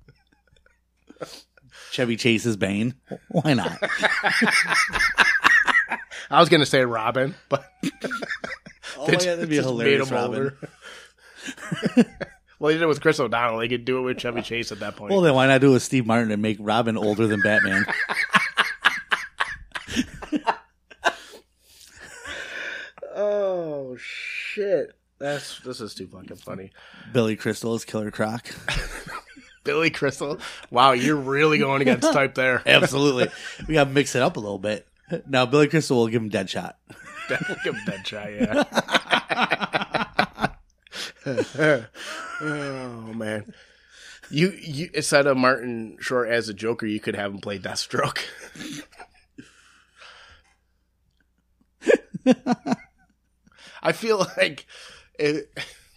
Chevy 1.92 2.16
Chase's 2.18 2.58
Bane. 2.58 2.94
Why 3.30 3.54
not? 3.54 3.78
I 6.30 6.40
was 6.40 6.50
gonna 6.50 6.66
say 6.66 6.84
Robin, 6.84 7.36
but 7.50 7.66
Oh 8.98 9.06
they 9.08 9.14
God, 9.14 9.22
that'd 9.22 9.50
be 9.50 9.56
hilarious 9.58 10.10
Robin. 10.12 10.52
well, 12.60 12.70
he 12.72 12.76
did 12.76 12.82
it 12.84 12.88
with 12.88 13.02
Chris 13.02 13.20
O'Donnell. 13.20 13.60
They 13.60 13.68
could 13.68 13.86
do 13.86 14.00
it 14.00 14.02
with 14.02 14.18
Chevy 14.18 14.42
Chase 14.42 14.72
at 14.72 14.80
that 14.80 14.96
point. 14.96 15.12
Well, 15.12 15.22
then 15.22 15.34
why 15.36 15.48
not 15.48 15.62
do 15.62 15.70
it 15.72 15.74
with 15.74 15.84
Steve 15.84 16.06
Martin 16.06 16.32
and 16.32 16.42
make 16.42 16.58
Robin 16.60 16.98
older 16.98 17.28
than 17.28 17.42
Batman? 17.42 17.86
Oh 23.16 23.96
shit! 23.98 24.92
That's 25.18 25.60
this 25.62 25.82
is 25.82 25.96
too 25.96 26.08
fucking 26.08 26.38
funny. 26.38 26.72
Billy 27.14 27.36
Crystal 27.36 27.74
is 27.76 27.86
Killer 27.86 28.12
Croc. 28.12 28.48
Billy 29.64 29.90
Crystal. 29.90 30.40
Wow, 30.70 30.92
you're 30.92 31.16
really 31.16 31.58
going 31.58 31.82
against 31.82 32.12
type 32.14 32.36
there. 32.36 32.62
Absolutely. 32.68 33.30
we 33.68 33.74
got 33.74 33.86
to 33.86 33.90
mix 33.90 34.16
it 34.16 34.22
up 34.22 34.38
a 34.38 34.40
little 34.40 34.60
bit. 34.60 34.88
Now, 35.28 35.46
Billy 35.46 35.68
Crystal 35.68 35.98
will 35.98 36.08
give 36.08 36.22
him 36.22 36.30
Deadshot. 36.30 36.74
Definitely 37.30 37.64
give 37.64 37.76
him 37.76 37.86
that 37.88 38.08
shot, 38.08 38.32
yeah. 41.58 41.86
oh 42.42 43.14
man. 43.14 43.54
You, 44.30 44.52
you 44.62 44.90
instead 44.94 45.26
of 45.28 45.38
Martin 45.38 45.98
Short 46.00 46.30
as 46.30 46.50
a 46.50 46.54
Joker, 46.54 46.86
you 46.86 47.00
could 47.00 47.16
have 47.16 47.32
him 47.32 47.40
play 47.40 47.58
Deathstroke. 47.58 48.20
I 53.86 53.92
feel 53.92 54.18
like 54.38 54.66
it, 55.20 55.50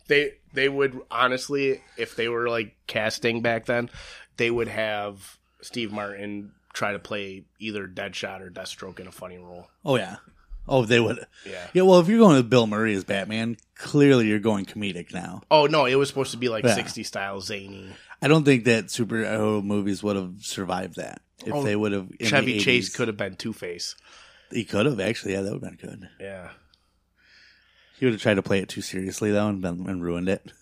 they 0.08 0.32
they 0.52 0.68
would 0.68 1.00
honestly, 1.10 1.82
if 1.96 2.16
they 2.16 2.28
were 2.28 2.48
like 2.48 2.76
casting 2.86 3.42
back 3.42 3.66
then, 3.66 3.90
they 4.36 4.50
would 4.50 4.68
have 4.68 5.38
Steve 5.60 5.92
Martin 5.92 6.52
try 6.72 6.92
to 6.92 6.98
play 6.98 7.44
either 7.58 7.88
Deadshot 7.88 8.40
or 8.40 8.50
Deathstroke 8.50 9.00
in 9.00 9.06
a 9.06 9.12
funny 9.12 9.38
role. 9.38 9.68
Oh 9.84 9.96
yeah. 9.96 10.16
Oh, 10.70 10.84
they 10.84 11.00
would. 11.00 11.24
Yeah. 11.46 11.66
Yeah. 11.72 11.82
Well, 11.82 11.98
if 11.98 12.08
you're 12.08 12.18
going 12.18 12.36
with 12.36 12.50
Bill 12.50 12.66
Murray 12.66 12.94
as 12.94 13.02
Batman, 13.02 13.56
clearly 13.74 14.26
you're 14.26 14.38
going 14.38 14.66
comedic 14.66 15.14
now. 15.14 15.40
Oh 15.50 15.64
no, 15.66 15.86
it 15.86 15.94
was 15.94 16.08
supposed 16.10 16.32
to 16.32 16.36
be 16.36 16.50
like 16.50 16.64
Yeah. 16.64 16.74
60 16.74 17.02
style 17.04 17.40
zany. 17.40 17.88
I 18.20 18.28
don't 18.28 18.44
think 18.44 18.64
that 18.64 18.86
superhero 18.88 19.64
movies 19.64 20.02
would 20.02 20.16
have 20.16 20.34
survived 20.40 20.96
that 20.96 21.22
if 21.46 21.54
Oh, 21.54 21.62
they 21.62 21.74
would 21.74 21.92
have. 21.92 22.10
in 22.20 22.26
Chevy 22.26 22.58
the 22.58 22.60
Chase 22.60 22.90
80s. 22.90 22.94
could 22.96 23.08
have 23.08 23.16
been 23.16 23.36
Two 23.36 23.52
Face. 23.54 23.96
He 24.50 24.64
could 24.64 24.84
have 24.86 25.00
actually. 25.00 25.32
Yeah, 25.32 25.42
that 25.42 25.52
would 25.54 25.64
have 25.64 25.78
been 25.78 25.88
good. 25.90 26.08
Yeah. 26.20 26.50
He 27.98 28.06
would 28.06 28.12
have 28.14 28.22
tried 28.22 28.34
to 28.34 28.42
play 28.42 28.60
it 28.60 28.68
too 28.68 28.80
seriously 28.82 29.30
though, 29.32 29.48
and, 29.48 29.60
been, 29.60 29.88
and 29.88 30.02
ruined 30.02 30.28
it. 30.28 30.52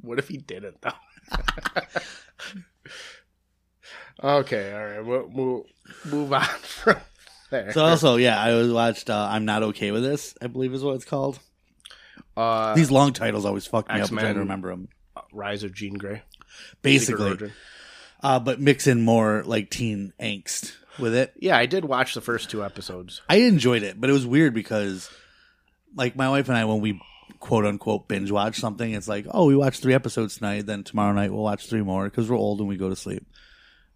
What 0.00 0.18
if 0.18 0.28
he 0.28 0.36
didn't 0.36 0.80
though? 0.82 0.90
okay, 4.22 4.72
all 4.72 4.84
right. 4.84 5.04
We'll, 5.04 5.30
we'll 5.32 5.66
move 6.04 6.32
on 6.32 6.42
from 6.62 6.96
there. 7.50 7.72
So 7.72 7.84
also, 7.84 8.16
yeah, 8.16 8.40
I 8.40 8.52
was 8.54 8.72
watched. 8.72 9.10
Uh, 9.10 9.28
I'm 9.30 9.44
not 9.44 9.62
okay 9.62 9.90
with 9.90 10.02
this. 10.02 10.34
I 10.42 10.46
believe 10.46 10.74
is 10.74 10.82
what 10.84 10.94
it's 10.96 11.04
called. 11.04 11.38
uh, 12.36 12.74
These 12.74 12.90
long 12.90 13.12
titles 13.12 13.44
always 13.44 13.66
fuck 13.66 13.88
me 13.88 14.00
up. 14.00 14.10
I'm 14.10 14.16
trying 14.18 14.34
to 14.34 14.40
remember 14.40 14.70
them. 14.70 14.88
Rise 15.32 15.62
of 15.62 15.72
Jean 15.74 15.94
Grey. 15.94 16.22
Basically, 16.82 17.50
uh, 18.22 18.38
but 18.38 18.60
mix 18.60 18.86
in 18.86 19.02
more 19.02 19.42
like 19.44 19.70
teen 19.70 20.12
angst 20.20 20.74
with 20.98 21.14
it. 21.14 21.32
Yeah, 21.36 21.56
I 21.56 21.66
did 21.66 21.84
watch 21.84 22.14
the 22.14 22.20
first 22.20 22.50
two 22.50 22.64
episodes. 22.64 23.22
I 23.28 23.36
enjoyed 23.36 23.82
it, 23.82 24.00
but 24.00 24.08
it 24.08 24.12
was 24.12 24.24
weird 24.26 24.54
because, 24.54 25.10
like, 25.94 26.16
my 26.16 26.28
wife 26.28 26.48
and 26.48 26.56
I, 26.58 26.64
when 26.64 26.80
we 26.80 27.00
quote 27.40 27.64
unquote 27.66 28.08
binge 28.08 28.30
watch 28.30 28.58
something, 28.58 28.92
it's 28.92 29.08
like, 29.08 29.26
oh, 29.30 29.46
we 29.46 29.56
watched 29.56 29.82
three 29.82 29.94
episodes 29.94 30.36
tonight, 30.36 30.66
then 30.66 30.82
tomorrow 30.84 31.12
night 31.12 31.32
we'll 31.32 31.42
watch 31.42 31.66
three 31.68 31.82
more 31.82 32.04
because 32.04 32.28
we're 32.30 32.36
old 32.38 32.60
and 32.60 32.68
we 32.68 32.76
go 32.76 32.88
to 32.88 32.96
sleep. 32.96 33.26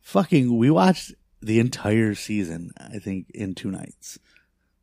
Fucking, 0.03 0.57
we 0.57 0.71
watched 0.71 1.13
the 1.41 1.61
entire 1.61 2.15
season, 2.15 2.71
I 2.79 2.99
think, 2.99 3.31
in 3.35 3.55
two 3.55 3.71
nights. 3.71 4.19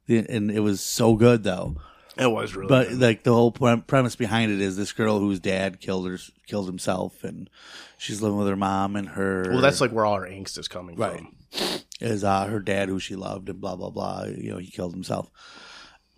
The- 0.08 0.26
And 0.30 0.52
it 0.52 0.60
was 0.62 0.82
so 0.82 1.16
good 1.16 1.44
though. 1.44 1.78
It 2.18 2.28
was 2.32 2.56
really 2.56 2.70
But 2.70 2.90
good. 2.90 3.02
like 3.02 3.24
the 3.24 3.34
whole 3.34 3.52
pre- 3.52 3.82
premise 3.82 4.16
behind 4.16 4.50
it 4.52 4.62
is 4.62 4.78
this 4.78 4.94
girl 4.94 5.20
whose 5.20 5.40
dad 5.42 5.82
killed 5.82 6.08
her, 6.08 6.18
killed 6.48 6.68
himself, 6.68 7.24
and 7.26 7.50
she's 7.98 8.22
living 8.22 8.38
with 8.38 8.48
her 8.48 8.56
mom 8.56 8.96
and 8.96 9.10
her. 9.10 9.48
well, 9.50 9.60
that's 9.62 9.82
like 9.82 9.92
where 9.92 10.06
all 10.06 10.14
our 10.14 10.26
angst 10.28 10.58
is 10.58 10.70
coming 10.70 10.96
Right. 10.96 11.20
from. 11.20 11.80
is 12.00 12.24
uh, 12.24 12.46
her 12.48 12.60
dad 12.62 12.88
who 12.88 13.00
she 13.00 13.16
loved 13.16 13.50
and 13.50 13.60
blah 13.60 13.76
blah 13.76 13.90
blah. 13.90 14.24
You 14.26 14.52
know, 14.54 14.58
he 14.60 14.72
killed 14.72 14.94
himself 14.94 15.30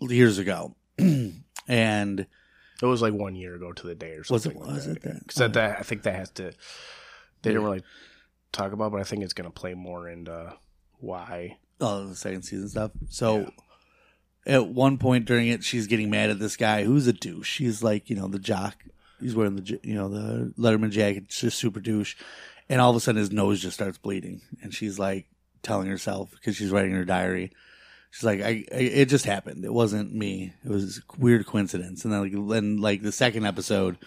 years 0.00 0.38
ago, 0.38 0.76
and 1.68 2.20
It 2.82 2.86
was 2.86 3.02
like 3.02 3.12
one 3.14 3.34
year 3.34 3.54
ago 3.54 3.72
to 3.72 3.86
the 3.86 3.94
day 3.94 4.12
or 4.14 4.24
Was 4.30 4.42
something. 4.44 4.52
it- 4.52 4.64
like 4.64 4.74
was 4.74 4.86
that. 4.86 4.96
it 4.96 5.02
that- 5.02 5.26
Because 5.26 5.52
that, 5.52 5.78
I 5.78 5.82
think 5.82 6.02
that 6.02 6.14
has 6.14 6.30
to. 6.32 6.52
They 7.42 7.50
didn't 7.50 7.64
really 7.64 7.82
talk 8.52 8.72
about, 8.72 8.92
but 8.92 9.00
I 9.00 9.04
think 9.04 9.22
it's 9.22 9.32
going 9.32 9.48
to 9.48 9.54
play 9.54 9.74
more 9.74 10.08
into 10.08 10.54
why. 10.98 11.58
all 11.80 12.04
the 12.06 12.16
second 12.16 12.42
season 12.42 12.68
stuff. 12.68 12.90
So 13.10 13.52
at 14.46 14.66
one 14.68 14.98
point 14.98 15.24
during 15.26 15.48
it, 15.48 15.62
she's 15.62 15.86
getting 15.86 16.10
mad 16.10 16.30
at 16.30 16.38
this 16.40 16.56
guy 16.56 16.84
who's 16.84 17.06
a 17.06 17.12
douche. 17.12 17.48
She's 17.48 17.82
like, 17.82 18.10
you 18.10 18.16
know, 18.16 18.26
the 18.28 18.38
jock. 18.38 18.76
He's 19.20 19.34
wearing 19.34 19.56
the 19.56 19.80
you 19.82 19.94
know 19.94 20.08
the 20.08 20.52
Letterman 20.56 20.90
jacket, 20.90 21.24
it's 21.26 21.40
just 21.40 21.58
super 21.58 21.80
douche, 21.80 22.14
and 22.68 22.80
all 22.80 22.90
of 22.90 22.96
a 22.96 23.00
sudden 23.00 23.18
his 23.18 23.32
nose 23.32 23.60
just 23.60 23.74
starts 23.74 23.98
bleeding, 23.98 24.40
and 24.62 24.72
she's 24.72 24.96
like 24.96 25.26
telling 25.62 25.88
herself 25.88 26.30
because 26.30 26.54
she's 26.54 26.70
writing 26.70 26.92
her 26.92 27.04
diary. 27.04 27.50
She's 28.10 28.24
like, 28.24 28.40
I, 28.40 28.64
I, 28.72 28.76
it 28.78 29.06
just 29.06 29.24
happened. 29.26 29.64
It 29.64 29.72
wasn't 29.72 30.14
me. 30.14 30.52
It 30.64 30.70
was 30.70 30.98
a 30.98 31.20
weird 31.20 31.46
coincidence. 31.46 32.04
And 32.04 32.12
then, 32.12 32.22
like, 32.22 32.48
then, 32.48 32.78
like 32.80 33.02
the 33.02 33.12
second 33.12 33.44
episode, 33.46 33.98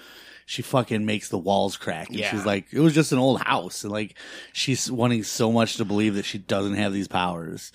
she 0.47 0.61
fucking 0.63 1.05
makes 1.05 1.29
the 1.29 1.37
walls 1.37 1.77
crack. 1.77 2.09
And 2.09 2.17
Yeah. 2.17 2.31
she's 2.31 2.45
like, 2.45 2.65
it 2.73 2.79
was 2.79 2.93
just 2.95 3.11
an 3.11 3.19
old 3.19 3.41
house. 3.41 3.83
And 3.83 3.93
like, 3.93 4.15
she's 4.53 4.91
wanting 4.91 5.23
so 5.23 5.51
much 5.51 5.77
to 5.77 5.85
believe 5.85 6.15
that 6.15 6.25
she 6.25 6.39
doesn't 6.39 6.75
have 6.75 6.91
these 6.93 7.07
powers. 7.07 7.71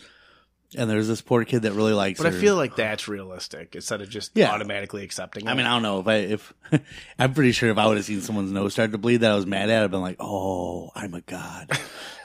And 0.76 0.90
there's 0.90 1.06
this 1.06 1.22
poor 1.22 1.44
kid 1.44 1.62
that 1.62 1.72
really 1.72 1.92
likes 1.92 2.20
But 2.20 2.32
her. 2.32 2.36
I 2.38 2.40
feel 2.40 2.56
like 2.56 2.74
that's 2.74 3.06
realistic 3.06 3.76
instead 3.76 4.00
of 4.02 4.10
just 4.10 4.32
Yeah. 4.34 4.50
automatically 4.50 5.04
accepting 5.04 5.46
it. 5.46 5.48
I 5.50 5.54
mean, 5.54 5.64
I 5.64 5.70
don't 5.74 5.82
know 5.82 6.00
if 6.00 6.08
I, 6.08 6.14
if, 6.16 6.52
I'm 7.20 7.34
pretty 7.34 7.52
sure 7.52 7.70
if 7.70 7.78
I 7.78 7.86
would 7.86 7.96
have 7.98 8.04
seen 8.04 8.20
someone's 8.20 8.50
nose 8.50 8.72
start 8.72 8.90
to 8.92 8.98
bleed 8.98 9.18
that 9.18 9.30
I 9.30 9.36
was 9.36 9.46
mad 9.46 9.70
at, 9.70 9.84
I'd 9.84 9.92
been 9.92 10.00
like, 10.02 10.16
oh, 10.18 10.90
I'm 10.96 11.14
a 11.14 11.20
god. 11.20 11.70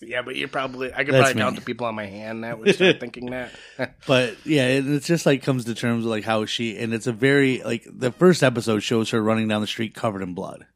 yeah, 0.00 0.22
but 0.22 0.36
you're 0.36 0.48
probably, 0.48 0.92
I 0.92 1.04
could 1.04 1.14
That's 1.14 1.24
probably 1.32 1.42
count 1.42 1.56
the 1.56 1.62
people 1.62 1.86
on 1.86 1.94
my 1.94 2.06
hand 2.06 2.44
that 2.44 2.58
would 2.58 2.74
start 2.74 3.00
thinking 3.00 3.30
that. 3.30 3.50
But 4.06 4.36
yeah, 4.46 4.66
and 4.68 4.94
it's 4.94 5.06
just 5.06 5.26
like 5.26 5.42
comes 5.42 5.64
to 5.66 5.74
terms 5.74 6.04
with 6.04 6.10
like 6.10 6.24
how 6.24 6.44
she 6.46 6.78
and 6.78 6.94
it's 6.94 7.06
a 7.06 7.12
very 7.12 7.62
like 7.62 7.86
the 7.90 8.12
first 8.12 8.42
episode 8.42 8.80
shows 8.80 9.10
her 9.10 9.22
running 9.22 9.48
down 9.48 9.60
the 9.60 9.66
street 9.66 9.94
covered 9.94 10.22
in 10.22 10.34
blood, 10.34 10.66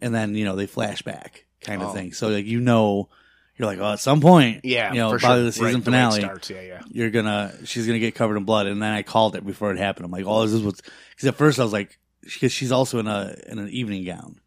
and 0.00 0.14
then 0.14 0.34
you 0.34 0.44
know 0.44 0.56
they 0.56 0.66
flash 0.66 1.02
back 1.02 1.44
kind 1.60 1.82
of 1.82 1.88
Oh. 1.88 1.92
thing. 1.92 2.12
So 2.12 2.28
like 2.28 2.44
you 2.46 2.60
know, 2.60 3.08
you're 3.56 3.66
like, 3.66 3.78
oh, 3.78 3.92
at 3.94 4.00
some 4.00 4.20
point, 4.20 4.64
yeah, 4.64 4.92
you 4.92 4.98
know, 4.98 5.10
for 5.10 5.18
probably 5.18 5.38
sure. 5.38 5.44
the 5.44 5.52
season 5.52 5.66
Right, 5.66 5.76
the 5.76 5.82
finale, 5.82 6.20
starts, 6.20 6.50
yeah, 6.50 6.60
yeah. 6.60 6.80
you're 6.88 7.10
gonna 7.10 7.54
she's 7.64 7.86
gonna 7.86 7.98
get 7.98 8.14
covered 8.14 8.36
in 8.36 8.44
blood. 8.44 8.66
And 8.66 8.82
then 8.82 8.92
I 8.92 9.02
called 9.02 9.34
it 9.36 9.46
before 9.46 9.72
it 9.72 9.78
happened. 9.78 10.04
I'm 10.04 10.10
like, 10.12 10.26
oh, 10.26 10.42
this 10.42 10.52
is 10.52 10.62
what's 10.62 10.82
because 11.10 11.28
at 11.28 11.36
first 11.36 11.58
I 11.58 11.62
was 11.64 11.72
like, 11.72 11.98
because 12.22 12.52
she's 12.52 12.72
also 12.72 12.98
in 12.98 13.06
a 13.06 13.34
in 13.46 13.58
an 13.58 13.70
evening 13.70 14.04
gown, 14.04 14.40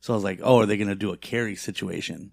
so 0.00 0.12
I 0.12 0.16
was 0.16 0.24
like, 0.24 0.40
oh, 0.42 0.60
are 0.60 0.66
they 0.66 0.76
gonna 0.76 0.94
do 0.94 1.12
a 1.12 1.16
Carrie 1.16 1.56
situation? 1.56 2.30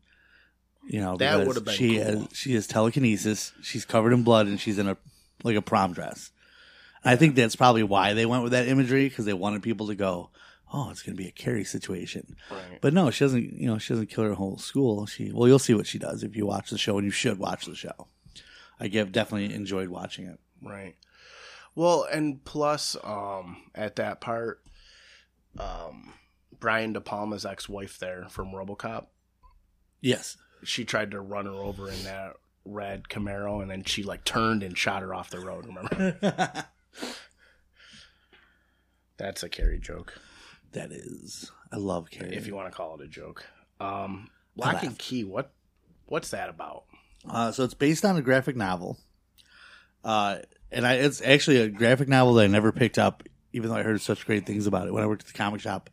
You 0.87 0.99
know, 0.99 1.17
That 1.17 1.45
would've 1.45 1.63
been 1.63 1.73
she 1.75 1.97
cool. 1.97 2.03
has 2.03 2.27
she 2.33 2.53
has 2.55 2.67
telekinesis. 2.67 3.53
She's 3.61 3.85
covered 3.85 4.13
in 4.13 4.23
blood 4.23 4.47
and 4.47 4.59
she's 4.59 4.79
in 4.79 4.87
a 4.87 4.97
like 5.43 5.55
a 5.55 5.61
prom 5.61 5.93
dress. 5.93 6.31
And 7.03 7.11
I 7.11 7.15
think 7.15 7.35
that's 7.35 7.55
probably 7.55 7.83
why 7.83 8.13
they 8.13 8.25
went 8.25 8.43
with 8.43 8.51
that 8.51 8.67
imagery 8.67 9.07
because 9.09 9.25
they 9.25 9.33
wanted 9.33 9.63
people 9.63 9.87
to 9.87 9.95
go, 9.95 10.29
oh, 10.73 10.89
it's 10.89 11.01
gonna 11.01 11.15
be 11.17 11.27
a 11.27 11.31
Carrie 11.31 11.63
situation. 11.63 12.35
Right. 12.49 12.79
But 12.81 12.93
no, 12.93 13.09
she 13.11 13.23
doesn't. 13.23 13.41
You 13.53 13.67
know, 13.67 13.77
she 13.77 13.93
doesn't 13.93 14.07
kill 14.09 14.23
her 14.25 14.33
whole 14.33 14.57
school. 14.57 15.05
She 15.05 15.31
well, 15.31 15.47
you'll 15.47 15.59
see 15.59 15.73
what 15.73 15.87
she 15.87 15.99
does 15.99 16.23
if 16.23 16.35
you 16.35 16.45
watch 16.45 16.69
the 16.71 16.77
show, 16.77 16.97
and 16.97 17.05
you 17.05 17.11
should 17.11 17.37
watch 17.37 17.65
the 17.65 17.75
show. 17.75 18.07
I 18.79 18.87
give 18.87 19.11
definitely 19.11 19.53
enjoyed 19.55 19.89
watching 19.89 20.25
it. 20.25 20.39
Right. 20.61 20.95
Well, 21.75 22.05
and 22.11 22.43
plus, 22.43 22.97
um, 23.03 23.57
at 23.75 23.95
that 23.97 24.19
part, 24.19 24.61
um, 25.59 26.13
Brian 26.59 26.93
De 26.93 27.01
Palma's 27.01 27.45
ex-wife 27.45 27.97
there 27.99 28.27
from 28.29 28.47
RoboCop, 28.51 29.05
Yes, 30.01 30.35
she 30.63 30.85
tried 30.85 31.11
to 31.11 31.21
run 31.21 31.45
her 31.45 31.51
over 31.51 31.89
in 31.89 32.03
that 32.03 32.33
red 32.65 33.07
Camaro, 33.09 33.61
and 33.61 33.69
then 33.69 33.83
she 33.83 34.03
like 34.03 34.23
turned 34.23 34.63
and 34.63 34.77
shot 34.77 35.01
her 35.01 35.13
off 35.13 35.29
the 35.29 35.39
road. 35.39 35.65
Remember? 35.65 36.65
That's 39.17 39.43
a 39.43 39.49
Carrie 39.49 39.79
joke, 39.79 40.19
that 40.71 40.91
is. 40.91 41.51
I 41.71 41.77
love 41.77 42.09
Carrie. 42.09 42.35
if 42.35 42.47
you 42.47 42.55
want 42.55 42.71
to 42.71 42.75
call 42.75 42.95
it 42.95 43.03
a 43.03 43.07
joke. 43.07 43.45
Um, 43.79 44.29
Lock 44.55 44.83
and. 44.83 44.97
Key. 44.97 45.23
What? 45.23 45.51
What's 46.07 46.31
that 46.31 46.49
about? 46.49 46.83
Uh, 47.29 47.51
so 47.51 47.63
it's 47.63 47.73
based 47.73 48.03
on 48.03 48.17
a 48.17 48.21
graphic 48.21 48.55
novel. 48.55 48.97
Uh, 50.03 50.39
and 50.71 50.85
I, 50.85 50.95
it's 50.95 51.21
actually 51.21 51.57
a 51.57 51.69
graphic 51.69 52.07
novel 52.09 52.33
that 52.35 52.45
I 52.45 52.47
never 52.47 52.71
picked 52.71 52.97
up, 52.97 53.23
even 53.53 53.69
though 53.69 53.75
I 53.75 53.83
heard 53.83 54.01
such 54.01 54.25
great 54.25 54.45
things 54.45 54.67
about 54.67 54.87
it 54.87 54.93
when 54.93 55.03
I 55.03 55.07
worked 55.07 55.21
at 55.21 55.27
the 55.27 55.33
comic 55.37 55.61
shop. 55.61 55.89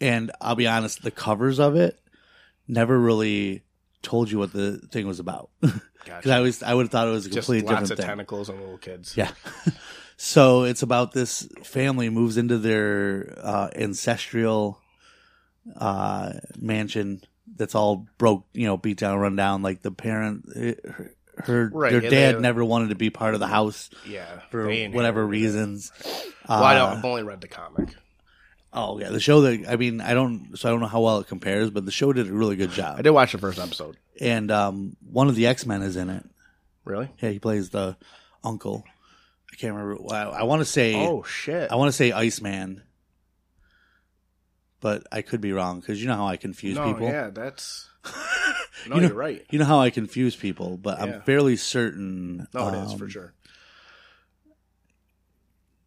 And 0.00 0.30
I'll 0.40 0.54
be 0.54 0.66
honest, 0.66 1.02
the 1.02 1.10
covers 1.10 1.58
of 1.58 1.74
it 1.76 1.98
never 2.68 2.98
really 2.98 3.62
told 4.02 4.30
you 4.30 4.38
what 4.38 4.52
the 4.52 4.78
thing 4.90 5.06
was 5.06 5.20
about. 5.20 5.50
Because 6.02 6.24
Gotcha. 6.24 6.34
I 6.34 6.40
was, 6.40 6.62
I 6.64 6.74
would 6.74 6.82
have 6.86 6.90
thought 6.90 7.06
it 7.06 7.12
was 7.12 7.26
a 7.26 7.30
completely 7.30 7.60
Just 7.60 7.70
completely 7.70 7.74
lots 7.76 7.88
different 7.90 8.00
of 8.00 8.06
tentacles 8.08 8.48
and 8.48 8.58
little 8.60 8.76
kids. 8.76 9.16
Yeah. 9.16 9.30
so 10.16 10.64
it's 10.64 10.82
about 10.82 11.12
this 11.12 11.48
family 11.62 12.08
moves 12.10 12.36
into 12.38 12.58
their 12.58 13.38
uh, 13.40 13.68
ancestral 13.76 14.80
uh, 15.76 16.32
mansion 16.58 17.20
that's 17.54 17.76
all 17.76 18.06
broke, 18.18 18.46
you 18.52 18.66
know, 18.66 18.76
beat 18.76 18.98
down, 18.98 19.16
run 19.20 19.36
down. 19.36 19.62
Like 19.62 19.82
the 19.82 19.92
parent, 19.92 20.48
eh, 20.56 20.74
her, 20.90 21.14
her 21.36 21.70
Right, 21.72 21.92
their 21.92 22.02
yeah, 22.02 22.10
dad 22.10 22.36
they- 22.36 22.40
never 22.40 22.64
wanted 22.64 22.88
to 22.88 22.96
be 22.96 23.10
part 23.10 23.34
of 23.34 23.40
the 23.40 23.46
house 23.46 23.88
Yeah. 24.04 24.40
for 24.50 24.66
whatever 24.90 25.22
it. 25.22 25.26
reasons. 25.26 25.92
Well, 26.48 26.64
I 26.64 26.74
Uh, 26.74 26.78
don't, 26.90 26.98
I've 26.98 27.04
only 27.04 27.22
read 27.22 27.40
the 27.40 27.46
comic. 27.48 27.94
Oh 28.74 28.98
yeah, 28.98 29.10
the 29.10 29.20
show 29.20 29.42
that 29.42 29.68
I 29.68 29.76
mean, 29.76 30.00
I 30.00 30.14
don't, 30.14 30.56
so 30.58 30.68
I 30.68 30.72
don't 30.72 30.80
know 30.80 30.86
how 30.86 31.02
well 31.02 31.18
it 31.18 31.26
compares, 31.26 31.70
but 31.70 31.84
the 31.84 31.92
show 31.92 32.12
did 32.12 32.28
a 32.28 32.32
really 32.32 32.56
good 32.56 32.70
job. 32.72 32.98
I 32.98 33.02
did 33.02 33.10
watch 33.10 33.32
the 33.32 33.38
first 33.38 33.58
episode. 33.58 33.96
And 34.20 34.50
um, 34.50 34.96
one 35.10 35.28
of 35.28 35.34
the 35.34 35.46
X 35.46 35.66
Men 35.66 35.82
is 35.82 35.96
in 35.96 36.08
it. 36.08 36.24
Really? 36.84 37.10
Yeah, 37.20 37.30
he 37.30 37.38
plays 37.38 37.70
the 37.70 37.96
uncle. 38.42 38.84
I 39.52 39.56
can't 39.56 39.74
remember. 39.74 40.14
I, 40.14 40.22
I 40.22 40.42
want 40.44 40.60
to 40.60 40.64
say. 40.64 40.94
Oh 40.94 41.22
shit! 41.22 41.70
I 41.70 41.76
want 41.76 41.88
to 41.88 41.92
say 41.92 42.12
Iceman, 42.12 42.82
but 44.80 45.06
I 45.12 45.20
could 45.22 45.40
be 45.42 45.52
wrong 45.52 45.80
because 45.80 46.00
you 46.00 46.08
know 46.08 46.16
how 46.16 46.26
I 46.26 46.36
confuse 46.38 46.76
no, 46.76 46.86
people. 46.92 47.06
yeah, 47.08 47.28
that's 47.30 47.90
no, 48.88 48.96
You 48.96 49.02
know- 49.02 49.08
are 49.08 49.14
right. 49.14 49.44
You 49.50 49.58
know 49.58 49.64
how 49.66 49.80
I 49.80 49.90
confuse 49.90 50.34
people, 50.34 50.78
but 50.78 50.98
Yeah. 50.98 51.04
I'm 51.04 51.22
fairly 51.22 51.56
certain. 51.56 52.48
No, 52.54 52.68
it 52.68 52.74
is 52.86 52.92
um, 52.92 52.98
for 52.98 53.08
sure. 53.08 53.34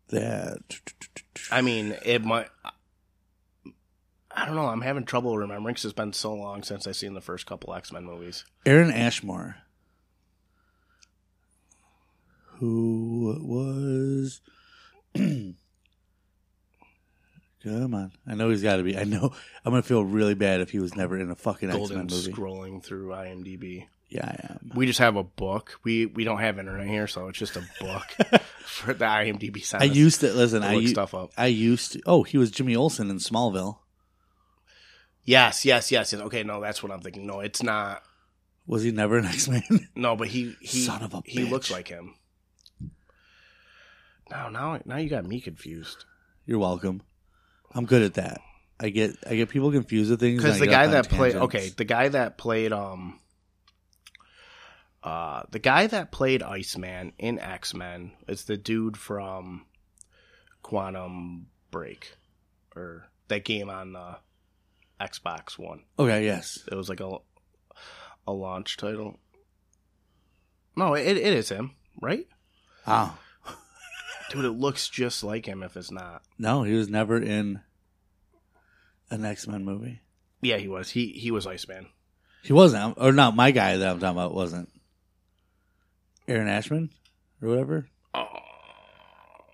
that. 0.09 0.59
I 1.51 1.61
mean, 1.61 1.95
it 2.05 2.23
might. 2.23 2.47
I 4.37 4.45
don't 4.45 4.55
know. 4.55 4.65
I'm 4.67 4.81
having 4.81 5.05
trouble 5.05 5.37
remembering 5.37 5.73
because 5.73 5.85
it's 5.85 5.93
been 5.93 6.11
so 6.13 6.33
long 6.33 6.61
since 6.63 6.85
I've 6.87 6.95
seen 6.97 7.13
the 7.13 7.21
first 7.21 7.45
couple 7.45 7.73
X 7.73 7.91
Men 7.91 8.03
movies. 8.03 8.43
Aaron 8.65 8.91
Ashmore, 8.91 9.55
who 12.59 13.37
was. 13.41 14.41
Come 17.63 17.95
on. 17.95 18.11
I 18.27 18.35
know 18.35 18.49
he's 18.51 18.61
got 18.61 18.75
to 18.77 18.83
be. 18.83 18.97
I 18.97 19.05
know. 19.05 19.33
I'm 19.63 19.71
going 19.71 19.81
to 19.81 19.87
feel 19.87 20.03
really 20.05 20.35
bad 20.35 20.61
if 20.61 20.69
he 20.69 20.79
was 20.79 20.95
never 20.95 21.17
in 21.17 21.31
a 21.31 21.35
fucking 21.35 21.69
X 21.69 21.77
Golden 21.77 21.97
Men 21.97 22.07
movie. 22.11 22.31
scrolling 22.31 22.83
through 22.83 23.07
IMDb. 23.09 23.87
Yeah, 24.09 24.25
I 24.25 24.51
am. 24.51 24.71
We 24.75 24.85
just 24.85 24.99
have 24.99 25.15
a 25.15 25.23
book. 25.23 25.79
We 25.83 26.05
we 26.05 26.23
don't 26.25 26.39
have 26.39 26.59
internet 26.59 26.87
here, 26.87 27.07
so 27.07 27.27
it's 27.27 27.39
just 27.39 27.55
a 27.55 27.63
book 27.79 28.03
for 28.65 28.93
the 28.93 29.05
IMDb 29.05 29.63
side. 29.65 29.81
I 29.81 29.85
used 29.85 30.19
to 30.21 30.31
listen. 30.31 30.61
to 30.61 30.67
I 30.67 30.73
look 30.75 30.83
u- 30.83 30.87
stuff 30.89 31.15
up. 31.15 31.31
I 31.37 31.47
used 31.47 31.93
to. 31.93 32.01
Oh, 32.05 32.21
he 32.21 32.37
was 32.37 32.51
Jimmy 32.51 32.75
Olsen 32.75 33.09
in 33.09 33.17
Smallville. 33.17 33.77
Yes, 35.25 35.65
yes, 35.65 35.91
yes, 35.91 36.13
yes. 36.13 36.21
Okay, 36.21 36.43
no, 36.43 36.61
that's 36.61 36.81
what 36.83 36.91
I'm 36.91 37.01
thinking. 37.01 37.25
No, 37.25 37.39
it's 37.39 37.63
not. 37.63 38.03
Was 38.67 38.83
he 38.83 38.91
never 38.91 39.17
an 39.17 39.25
X 39.25 39.47
Man? 39.47 39.63
No, 39.95 40.15
but 40.15 40.27
he 40.27 40.55
he 40.61 40.79
Son 40.81 41.01
of 41.03 41.13
a 41.13 41.21
he 41.25 41.39
bitch. 41.39 41.49
looks 41.49 41.71
like 41.71 41.87
him. 41.87 42.15
No, 44.31 44.49
now 44.49 44.79
now 44.85 44.97
you 44.97 45.09
got 45.09 45.25
me 45.25 45.39
confused. 45.41 46.05
You're 46.45 46.59
welcome. 46.59 47.01
I'm 47.73 47.85
good 47.85 48.01
at 48.01 48.15
that. 48.15 48.39
I 48.79 48.89
get 48.89 49.17
I 49.27 49.35
get 49.35 49.49
people 49.49 49.71
confused 49.71 50.11
with 50.11 50.19
things 50.19 50.41
Because 50.43 50.59
the 50.59 50.67
guy 50.67 50.87
that 50.87 51.09
played 51.09 51.35
okay, 51.35 51.69
the 51.69 51.85
guy 51.85 52.09
that 52.09 52.37
played 52.37 52.71
um 52.73 53.19
uh 55.03 55.43
the 55.51 55.59
guy 55.59 55.87
that 55.87 56.11
played 56.11 56.41
Iceman 56.43 57.13
in 57.17 57.39
X 57.39 57.73
Men 57.73 58.11
is 58.27 58.45
the 58.45 58.57
dude 58.57 58.97
from 58.97 59.65
Quantum 60.61 61.47
Break 61.71 62.15
or 62.75 63.07
that 63.27 63.45
game 63.45 63.69
on 63.69 63.93
the 63.93 64.17
Xbox 64.99 65.57
One. 65.57 65.83
Okay, 65.99 66.25
yes. 66.25 66.59
It 66.71 66.75
was 66.75 66.89
like 66.89 66.99
a 66.99 67.17
a 68.27 68.31
launch 68.31 68.77
title. 68.77 69.19
No, 70.75 70.93
it 70.93 71.17
it 71.17 71.33
is 71.33 71.49
him, 71.49 71.71
right? 72.01 72.27
Oh 72.87 73.17
Dude, 74.29 74.45
it 74.45 74.51
looks 74.51 74.89
just 74.89 75.23
like 75.23 75.45
him 75.45 75.63
if 75.63 75.77
it's 75.77 75.91
not. 75.91 76.23
no, 76.37 76.63
he 76.63 76.73
was 76.73 76.89
never 76.89 77.17
in 77.17 77.61
an 79.09 79.25
X 79.25 79.47
Men 79.47 79.63
movie. 79.63 80.01
Yeah, 80.41 80.57
he 80.57 80.67
was. 80.67 80.89
He 80.91 81.07
he 81.07 81.31
was 81.31 81.47
Iceman. 81.47 81.87
He 82.43 82.53
wasn't, 82.53 82.95
or 82.99 83.11
not. 83.11 83.35
My 83.35 83.51
guy 83.51 83.77
that 83.77 83.89
I'm 83.89 83.99
talking 83.99 84.17
about 84.17 84.35
wasn't 84.35 84.69
Aaron 86.27 86.47
Ashman 86.47 86.91
or 87.41 87.49
whatever. 87.49 87.87
Oh. 88.13 88.27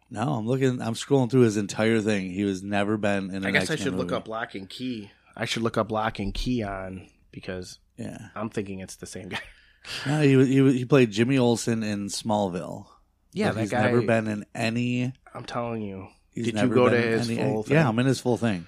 No, 0.10 0.34
I'm 0.34 0.46
looking. 0.46 0.82
I'm 0.82 0.94
scrolling 0.94 1.32
through 1.32 1.42
his 1.42 1.56
entire 1.56 2.02
thing. 2.02 2.32
He 2.32 2.44
was 2.44 2.62
never 2.62 2.98
been 2.98 3.30
in. 3.30 3.36
An 3.38 3.46
I 3.46 3.52
guess 3.52 3.70
I 3.70 3.74
X-Men 3.74 3.78
should 3.78 3.96
look 3.98 4.12
up 4.12 4.28
Lock 4.28 4.56
and 4.56 4.70
Key. 4.70 5.10
I 5.36 5.46
should 5.46 5.64
look 5.64 5.78
up 5.78 5.92
Lock 5.92 6.20
and 6.20 6.34
Key 6.34 6.64
on 6.64 7.08
because 7.32 7.80
Yeah, 7.98 8.18
I'm 8.36 8.50
thinking 8.50 8.80
it's 8.80 8.96
the 8.98 9.06
same 9.06 9.30
guy. 9.30 9.40
no, 10.06 10.22
he 10.22 10.46
he 10.46 10.78
he 10.80 10.86
played 10.86 11.12
Jimmy 11.12 11.38
Olsen 11.38 11.84
in 11.84 12.08
Smallville. 12.08 12.86
Yeah, 13.34 13.52
that 13.52 13.62
he's 13.62 13.72
guy. 13.72 13.84
never 13.84 14.02
been 14.02 14.28
in 14.28 14.46
any. 14.54 15.14
I'm 15.34 15.46
telling 15.46 15.82
you, 15.82 16.08
He's 16.32 16.46
Did 16.46 16.56
you 16.56 16.62
never 16.62 16.76
go 16.76 16.86
to 16.86 16.92
been 16.92 17.04
in 17.14 17.20
his 17.20 17.30
any- 17.30 17.38
full 17.42 17.64
thing? 17.64 17.74
Yeah, 17.76 17.88
I'm 17.88 17.98
in 18.00 18.06
his 18.06 18.20
full 18.20 18.38
thing. 18.38 18.68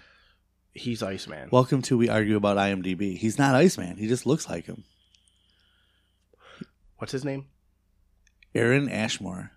he's 0.74 1.04
Iceman. 1.04 1.50
Welcome 1.52 1.82
to 1.84 1.98
we 1.98 2.08
argue 2.10 2.36
about 2.38 2.58
IMDb. 2.58 3.18
He's 3.18 3.38
not 3.38 3.56
Iceman. 3.56 3.98
He 3.98 4.08
just 4.08 4.26
looks 4.26 4.50
like 4.50 4.66
him. 4.66 4.84
What's 6.98 7.12
his 7.12 7.26
name? 7.26 7.46
Aaron 8.56 8.88
Ashmore. 8.90 9.52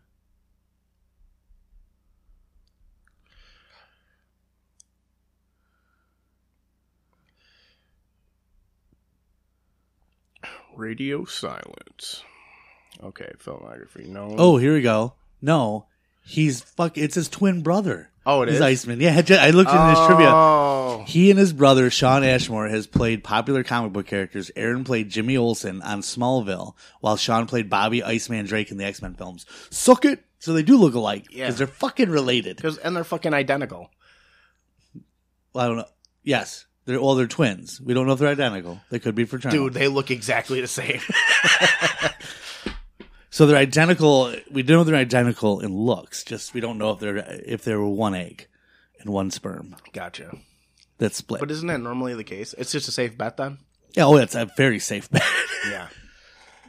Radio 10.77 11.24
Silence. 11.24 12.22
Okay, 13.03 13.31
filmography. 13.39 14.07
No. 14.07 14.35
Oh, 14.39 14.57
here 14.57 14.72
we 14.74 14.83
go. 14.83 15.14
No, 15.43 15.87
he's 16.24 16.61
fuck. 16.62 16.97
It's 16.97 17.14
his 17.14 17.29
twin 17.29 17.62
brother. 17.62 18.11
oh, 18.24 18.43
it 18.43 18.49
he's 18.49 18.57
is? 18.57 18.62
Iceman. 18.62 19.01
Yeah, 19.01 19.11
I 19.14 19.51
looked 19.51 19.70
in 19.70 19.89
his 19.91 20.07
trivia. 20.07 20.29
Oh, 20.31 21.05
He 21.07 21.31
and 21.31 21.39
his 21.39 21.53
brother 21.53 21.91
Shawn 21.91 22.24
Ashmore 22.24 22.68
has 22.68 22.87
played 22.87 23.22
popular 23.22 23.62
comic 23.62 23.93
book 23.93 24.07
characters. 24.07 24.51
Aaron 24.57 24.83
played 24.85 25.11
Jimmy 25.11 25.37
Olsen 25.37 25.83
on 25.83 26.01
Smallville, 26.01 26.74
while 27.01 27.16
Shawn 27.16 27.47
played 27.47 27.68
Bobby 27.70 28.03
Iceman 28.03 28.47
Drake 28.47 28.70
in 28.70 28.79
the 28.79 28.85
X 28.85 29.03
Men 29.03 29.14
films. 29.14 29.45
Suck 29.70 30.05
it. 30.05 30.24
So 30.39 30.53
they 30.53 30.62
do 30.62 30.77
look 30.77 30.95
alike 30.95 31.24
because 31.29 31.37
Yeah. 31.39 31.51
they're 31.51 31.66
fucking 31.66 32.11
related. 32.11 32.57
because 32.57 32.79
and 32.79 32.95
they're 32.97 33.05
fucking 33.05 33.35
identical. 33.35 33.91
Well, 35.53 35.64
I 35.64 35.68
don't 35.68 35.77
know. 35.79 35.89
Yes, 36.22 36.65
they're 36.87 37.01
well, 37.01 37.14
they're 37.14 37.26
twins. 37.26 37.80
We 37.80 37.93
don't 37.93 38.07
know 38.07 38.14
if 38.14 38.18
they're 38.18 38.28
identical. 38.28 38.80
They 38.91 38.99
could 38.99 39.14
be 39.14 39.24
fraternal. 39.26 39.57
Dude, 39.57 39.74
they 39.74 39.89
look 39.89 40.11
exactly 40.11 40.61
the 40.61 40.68
same. 40.68 41.01
So 43.37 43.45
they're 43.45 43.59
identical. 43.59 44.34
We 44.51 44.62
do 44.62 44.72
know 44.72 44.84
they're 44.84 44.97
identical 44.97 45.61
in 45.61 45.76
looks. 45.76 46.24
Just 46.24 46.55
we 46.55 46.62
don't 46.62 46.78
know 46.78 46.93
if 46.93 47.01
they're 47.01 47.18
if 47.18 47.64
they 47.64 47.74
were 47.74 47.87
one 47.87 48.14
egg 48.14 48.47
and 48.99 49.11
one 49.11 49.30
sperm 49.30 49.76
gotcha. 49.93 50.39
that's 50.97 51.18
split. 51.18 51.41
But 51.41 51.51
isn't 51.51 51.66
that 51.68 51.82
normally 51.82 52.14
the 52.14 52.24
case? 52.24 52.55
It's 52.57 52.72
just 52.72 52.89
a 52.89 52.93
safe 52.93 53.18
bet 53.18 53.37
then. 53.37 53.59
yeah, 53.93 54.07
oh, 54.07 54.16
it's 54.16 54.34
a 54.34 54.47
very 54.57 54.78
safe 54.78 55.11
bet. 55.11 55.22
Yeah. 55.70 55.89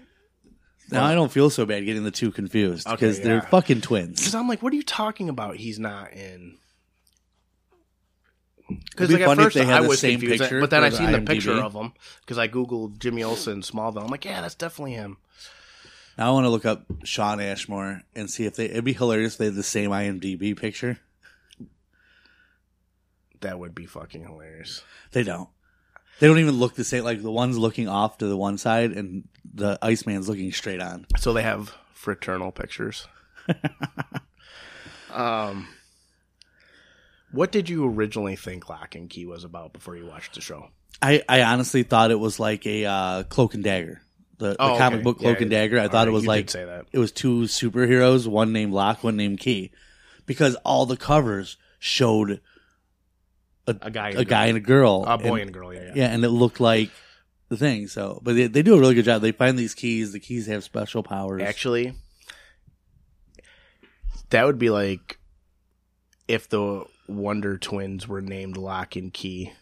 now 0.92 1.06
I 1.06 1.16
don't 1.16 1.32
feel 1.32 1.50
so 1.50 1.66
bad 1.66 1.86
getting 1.86 2.04
the 2.04 2.12
two 2.12 2.32
confused 2.32 2.86
Okay, 2.86 2.96
because 2.96 3.22
they're 3.22 3.36
yeah. 3.36 3.42
fucking 3.50 3.80
twins. 3.80 4.20
Because 4.20 4.36
I'm 4.36 4.50
like, 4.50 4.62
what 4.62 4.74
are 4.74 4.76
you 4.76 4.84
talking 4.84 5.30
about? 5.30 5.56
He's 5.56 5.80
not 5.80 6.12
in. 6.12 6.58
Because 8.68 9.08
be 9.10 9.16
like 9.16 9.28
at 9.28 9.38
first 9.38 9.56
they 9.56 9.66
had 9.66 9.80
I 9.80 9.82
the 9.82 9.88
was 9.88 10.00
same 10.00 10.20
confused, 10.20 10.42
picture 10.42 10.60
but 10.60 10.70
then 10.70 10.84
I 10.84 10.90
seen 10.90 11.12
the 11.12 11.22
picture 11.22 11.54
of 11.54 11.74
him 11.74 11.94
because 12.22 12.38
I 12.38 12.48
googled 12.48 13.00
Jimmy 13.00 13.24
Olsen 13.24 13.62
Smallville. 13.62 14.04
I'm 14.04 14.08
like, 14.08 14.26
yeah, 14.26 14.42
that's 14.42 14.56
definitely 14.56 14.94
him. 14.94 15.18
Now 16.18 16.30
I 16.30 16.32
want 16.32 16.46
to 16.46 16.50
look 16.50 16.66
up 16.66 16.86
Shawn 17.04 17.40
Ashmore 17.40 18.02
and 18.16 18.30
see 18.30 18.46
if 18.46 18.56
they. 18.56 18.66
It'd 18.66 18.84
be 18.84 18.94
hilarious 18.94 19.34
if 19.34 19.38
they 19.38 19.46
had 19.46 19.56
the 19.56 19.64
same 19.64 19.92
IMDb 19.92 20.58
picture. 20.58 21.00
That 23.42 23.60
would 23.60 23.76
be 23.76 23.86
fucking 23.86 24.24
hilarious. 24.24 24.84
They 25.12 25.24
don't. 25.24 25.50
They 26.20 26.28
don't 26.28 26.40
even 26.40 26.56
look 26.56 26.76
the 26.76 26.84
same. 26.84 27.04
Like 27.04 27.22
the 27.22 27.32
one's 27.32 27.58
looking 27.58 27.88
off 27.88 28.18
to 28.18 28.26
the 28.26 28.38
one 28.38 28.58
side, 28.58 28.92
and 28.92 29.28
the 29.54 29.78
Iceman's 29.82 30.28
looking 30.28 30.52
straight 30.52 30.82
on. 30.82 31.06
So 31.18 31.34
they 31.34 31.44
have 31.44 31.76
fraternal 31.94 32.52
pictures. 32.52 33.08
um, 35.14 35.68
what 37.38 37.52
did 37.52 37.70
you 37.70 37.86
originally 37.88 38.36
think 38.36 38.68
Lock 38.68 38.96
and 38.96 39.10
Key 39.10 39.26
was 39.26 39.44
about 39.44 39.72
before 39.72 39.96
you 39.96 40.06
watched 40.08 40.34
the 40.34 40.42
show? 40.42 40.70
I, 41.02 41.24
I 41.30 41.44
honestly 41.44 41.84
thought 41.84 42.10
it 42.12 42.20
was 42.20 42.40
like 42.40 42.66
a 42.66 42.86
uh, 42.86 43.24
cloak 43.24 43.54
and 43.54 43.64
dagger. 43.64 44.02
The, 44.40 44.50
the 44.50 44.56
Oh, 44.60 44.78
comic 44.78 44.98
okay. 44.98 45.04
book 45.04 45.20
Cloak 45.20 45.38
Yeah, 45.38 45.42
and 45.44 45.52
Dagger. 45.52 45.80
I 45.80 45.88
thought 45.88 45.94
right, 46.00 46.08
it 46.08 46.12
was 46.12 46.26
like 46.28 46.50
say 46.50 46.66
that. 46.66 46.86
it 46.92 47.00
was 47.00 47.12
two 47.12 47.42
superheroes, 47.44 48.28
one 48.28 48.54
named 48.54 48.72
Lock, 48.74 49.04
one 49.04 49.16
named 49.16 49.40
Key, 49.40 49.72
because 50.26 50.56
all 50.66 50.86
the 50.86 50.98
covers 50.98 51.58
showed 51.80 52.42
A 53.68 53.74
guy, 53.92 54.10
and 54.10 54.20
a 54.20 54.26
guy 54.26 54.46
and 54.48 54.58
a 54.58 54.60
girl, 54.62 55.04
a 55.08 55.18
boy 55.18 55.34
and, 55.34 55.42
and 55.42 55.50
a 55.50 55.54
girl. 55.54 55.74
Yeah, 55.74 55.82
yeah. 55.82 55.92
yeah, 55.96 56.08
and 56.14 56.24
it 56.24 56.30
looked 56.30 56.60
like 56.60 56.92
the 57.50 57.58
thing. 57.58 57.88
So, 57.88 58.20
but 58.24 58.36
they, 58.36 58.46
they 58.48 58.62
do 58.62 58.76
a 58.76 58.80
really 58.80 58.94
good 58.96 59.06
job. 59.06 59.22
They 59.22 59.32
find 59.32 59.58
these 59.58 59.74
keys. 59.74 60.12
The 60.12 60.20
keys 60.20 60.46
have 60.48 60.64
special 60.64 61.02
powers. 61.04 61.42
Actually, 61.42 61.94
that 64.30 64.46
would 64.46 64.60
be 64.60 64.70
like 64.70 65.20
if 66.28 66.48
the 66.50 66.86
Wonder 67.08 67.58
Twins 67.58 68.08
were 68.08 68.22
named 68.22 68.58
Lock 68.58 68.96
and 68.96 69.14
Key. 69.14 69.54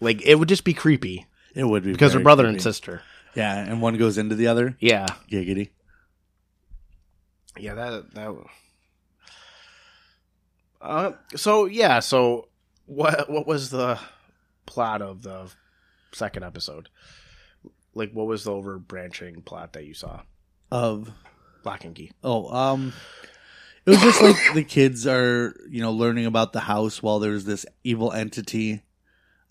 Like 0.00 0.22
it 0.26 0.36
would 0.36 0.48
just 0.48 0.64
be 0.64 0.74
creepy 0.74 1.26
it 1.56 1.64
would 1.64 1.82
be 1.82 1.92
because 1.92 2.12
they're 2.12 2.22
brother 2.22 2.44
creepy. 2.44 2.54
and 2.56 2.62
sister. 2.62 3.02
Yeah, 3.34 3.56
and 3.56 3.80
one 3.80 3.96
goes 3.96 4.18
into 4.18 4.34
the 4.34 4.46
other. 4.46 4.76
Yeah, 4.78 5.06
Giggity. 5.30 5.70
yeah. 7.58 7.74
That 7.74 8.14
that. 8.14 8.34
Uh, 10.80 11.12
so 11.34 11.64
yeah, 11.64 12.00
so 12.00 12.48
what 12.84 13.28
what 13.30 13.46
was 13.46 13.70
the 13.70 13.98
plot 14.66 15.00
of 15.00 15.22
the 15.22 15.50
second 16.12 16.42
episode? 16.44 16.90
Like, 17.94 18.12
what 18.12 18.26
was 18.26 18.44
the 18.44 18.50
overbranching 18.50 19.44
plot 19.46 19.72
that 19.72 19.86
you 19.86 19.94
saw? 19.94 20.20
Of 20.70 21.10
Lock 21.64 21.84
and 21.86 21.94
Key. 21.94 22.12
Oh, 22.22 22.54
um, 22.54 22.92
it 23.86 23.90
was 23.90 24.00
just 24.00 24.22
like 24.22 24.36
the 24.54 24.64
kids 24.64 25.06
are, 25.06 25.54
you 25.68 25.80
know, 25.80 25.92
learning 25.92 26.26
about 26.26 26.52
the 26.52 26.60
house 26.60 27.02
while 27.02 27.18
there's 27.18 27.44
this 27.44 27.64
evil 27.84 28.12
entity, 28.12 28.82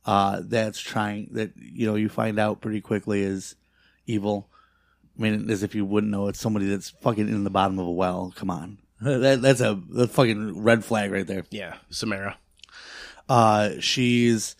uh, 0.06 0.42
that's 0.44 0.80
trying 0.80 1.30
that 1.32 1.52
you 1.58 1.88
know 1.88 1.96
you 1.96 2.10
find 2.10 2.40
out 2.40 2.62
pretty 2.62 2.82
quickly 2.82 3.22
is 3.22 3.56
evil. 4.06 4.50
I 5.18 5.22
mean, 5.22 5.50
as 5.50 5.64
if 5.64 5.74
you 5.74 5.86
wouldn't 5.86 6.12
know, 6.12 6.28
it's 6.28 6.40
somebody 6.40 6.68
that's 6.68 6.90
fucking 6.90 7.28
in 7.28 7.44
the 7.44 7.50
bottom 7.50 7.80
of 7.80 7.88
a 7.88 7.92
well. 7.92 8.34
Come 8.36 8.50
on, 8.50 8.78
that 9.02 9.42
that's 9.42 9.62
a, 9.62 9.76
fucking 10.08 10.62
red 10.62 10.86
flag 10.86 11.12
right 11.12 11.26
there. 11.26 11.46
Yeah, 11.50 11.76
Samara. 11.90 12.38
Uh, 13.28 13.72
she's, 13.80 14.56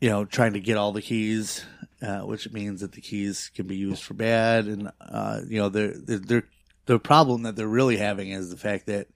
you 0.00 0.08
know, 0.08 0.24
trying 0.24 0.54
to 0.54 0.60
get 0.60 0.76
all 0.76 0.92
the 0.92 1.02
keys, 1.02 1.64
uh, 2.00 2.20
which 2.20 2.50
means 2.50 2.80
that 2.80 2.92
the 2.92 3.00
keys 3.00 3.50
can 3.54 3.66
be 3.66 3.76
used 3.76 4.02
for 4.02 4.14
bad. 4.14 4.66
And, 4.66 4.90
uh, 5.00 5.40
you 5.46 5.58
know, 5.58 5.68
they're, 5.68 5.92
they're, 5.94 6.18
they're, 6.18 6.48
the 6.86 6.98
problem 6.98 7.42
that 7.42 7.56
they're 7.56 7.66
really 7.66 7.96
having 7.96 8.30
is 8.30 8.50
the 8.50 8.56
fact 8.56 8.86
that 8.86 9.08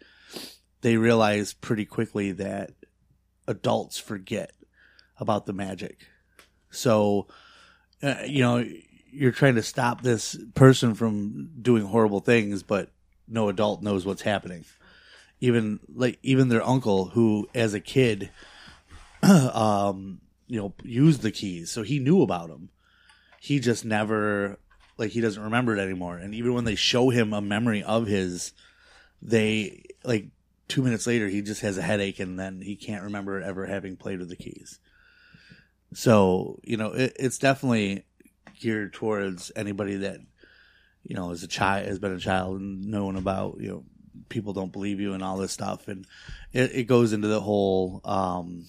they 0.83 0.97
realize 0.97 1.53
pretty 1.53 1.85
quickly 1.85 2.33
that 2.33 2.73
adults 3.47 3.99
forget 3.99 4.53
about 5.19 5.47
the 5.47 5.53
magic. 5.53 5.99
So, 6.71 7.27
uh, 8.03 8.23
you 8.27 8.43
know, 8.43 8.65
you're 9.13 9.33
trying 9.33 9.57
to 9.57 9.63
stop 9.63 10.03
this 10.03 10.37
person 10.55 10.95
from 10.95 11.51
doing 11.61 11.85
horrible 11.85 12.21
things, 12.21 12.63
but 12.63 12.91
no 13.29 13.49
adult 13.49 13.83
knows 13.83 14.07
what's 14.07 14.23
happening. 14.23 14.65
Even 15.41 15.81
like 15.93 16.19
even 16.23 16.49
their 16.49 16.63
uncle, 16.63 17.07
who 17.07 17.49
as 17.55 17.75
a 17.75 17.81
kid, 17.81 18.31
um, 19.23 20.21
you 20.47 20.61
know, 20.61 20.75
used 20.83 21.23
the 21.23 21.31
keys, 21.31 21.71
so 21.71 21.83
he 21.83 21.99
knew 21.99 22.23
about 22.23 22.49
them. 22.49 22.69
He 23.41 23.59
just 23.59 23.85
never 23.85 24.59
like 25.01 25.13
he 25.13 25.23
doesn't 25.23 25.43
remember 25.43 25.75
it 25.75 25.81
anymore. 25.81 26.19
And 26.19 26.35
even 26.35 26.53
when 26.53 26.65
they 26.65 26.75
show 26.75 27.09
him 27.09 27.33
a 27.33 27.41
memory 27.41 27.83
of 27.83 28.07
his, 28.07 28.53
they 29.23 29.85
like 30.05 30.27
two 30.69 30.83
minutes 30.83 31.07
later 31.07 31.27
he 31.27 31.41
just 31.41 31.63
has 31.63 31.79
a 31.79 31.83
headache 31.83 32.21
and 32.21 32.39
then 32.39 32.61
he 32.61 32.77
can't 32.77 33.05
remember 33.05 33.41
ever 33.41 33.65
having 33.67 33.97
played 33.97 34.19
with 34.19 34.29
the 34.29 34.37
keys. 34.37 34.79
So 35.95 36.61
you 36.63 36.77
know, 36.77 36.93
it, 36.93 37.17
it's 37.19 37.39
definitely 37.39 38.05
geared 38.61 38.93
towards 38.93 39.51
anybody 39.57 39.97
that 39.97 40.21
you 41.03 41.17
know 41.17 41.31
is 41.31 41.43
a 41.43 41.49
child 41.49 41.87
has 41.87 41.99
been 41.99 42.13
a 42.13 42.21
child 42.21 42.61
and 42.61 42.85
known 42.85 43.17
about 43.17 43.57
you 43.59 43.69
know 43.69 43.85
people 44.29 44.53
don't 44.53 44.73
believe 44.73 45.01
you 45.01 45.15
and 45.15 45.23
all 45.23 45.39
this 45.39 45.51
stuff 45.51 45.89
and 45.89 46.07
it, 46.53 46.71
it 46.75 46.85
goes 46.85 47.15
into 47.15 47.27
the 47.27 47.41
whole 47.41 48.03
um 48.05 48.67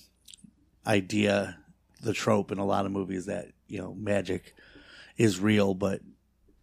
idea 0.87 1.57
the 2.01 2.13
trope 2.13 2.51
in 2.51 2.57
a 2.57 2.65
lot 2.65 2.85
of 2.85 2.91
movies 2.91 3.25
that 3.25 3.49
you 3.67 3.81
know 3.81 3.93
magic 3.93 4.55
is 5.17 5.41
real 5.41 5.73
but 5.73 5.99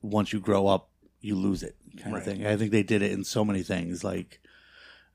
once 0.03 0.33
you 0.33 0.41
grow 0.41 0.67
up 0.67 0.89
you 1.21 1.35
lose 1.35 1.63
it 1.63 1.75
kind 2.01 2.15
Right. 2.15 2.21
of 2.21 2.25
thing. 2.25 2.47
I 2.47 2.57
think 2.57 2.71
they 2.71 2.83
did 2.85 3.03
it 3.03 3.11
in 3.13 3.25
so 3.25 3.45
many 3.45 3.63
things 3.63 4.05
like 4.05 4.41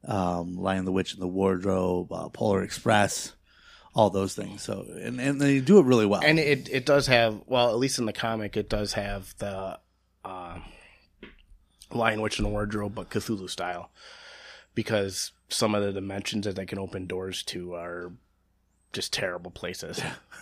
um 0.06 0.58
lion 0.58 0.84
the 0.86 0.92
witch 0.92 1.14
and 1.14 1.22
the 1.22 1.28
wardrobe 1.28 2.12
uh, 2.12 2.28
polar 2.30 2.62
express 2.64 3.34
all 3.96 4.10
those 4.10 4.34
things. 4.36 4.62
So 4.64 4.86
and 5.02 5.20
and 5.22 5.40
they 5.40 5.60
do 5.62 5.80
it 5.80 5.86
really 5.86 6.06
well. 6.06 6.22
And 6.24 6.40
it 6.40 6.68
it 6.70 6.86
does 6.86 7.08
have 7.08 7.42
well 7.46 7.70
at 7.70 7.78
least 7.78 8.00
in 8.00 8.06
the 8.06 8.14
comic 8.14 8.58
it 8.58 8.68
does 8.70 8.94
have 8.94 9.34
the 9.38 9.80
uh, 10.26 10.60
lion 11.92 12.22
witch 12.22 12.38
and 12.40 12.46
the 12.46 12.50
wardrobe 12.50 12.96
but 12.96 13.10
cthulhu 13.10 13.50
style. 13.50 13.90
Because 14.76 15.32
some 15.50 15.76
of 15.76 15.84
the 15.84 15.94
dimensions 15.94 16.46
that 16.46 16.56
they 16.56 16.66
can 16.66 16.80
open 16.80 17.06
doors 17.06 17.44
to 17.44 17.76
are 17.76 18.12
just 18.92 19.14
terrible 19.14 19.52
places 19.52 20.02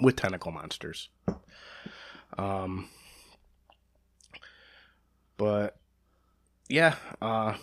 with 0.00 0.16
tentacle 0.16 0.50
monsters 0.52 1.08
um 2.38 2.88
but 5.36 5.76
yeah 6.68 6.94
uh 7.20 7.54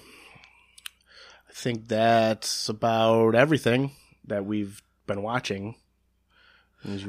I 1.49 1.51
think 1.51 1.87
that's 1.87 2.69
about 2.69 3.35
everything 3.35 3.91
that 4.27 4.45
we've 4.45 4.81
been 5.07 5.21
watching. 5.23 5.75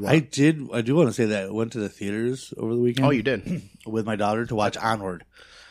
I 0.05 0.19
did. 0.19 0.69
I 0.73 0.81
do 0.81 0.97
want 0.97 1.09
to 1.09 1.13
say 1.13 1.27
that 1.27 1.45
I 1.45 1.51
went 1.51 1.73
to 1.73 1.79
the 1.79 1.89
theaters 1.89 2.53
over 2.57 2.75
the 2.75 2.81
weekend. 2.81 3.07
oh, 3.07 3.11
you 3.11 3.23
did. 3.23 3.63
with 3.87 4.07
my 4.07 4.17
daughter 4.17 4.45
to 4.47 4.55
watch 4.57 4.77
Onward, 4.77 5.25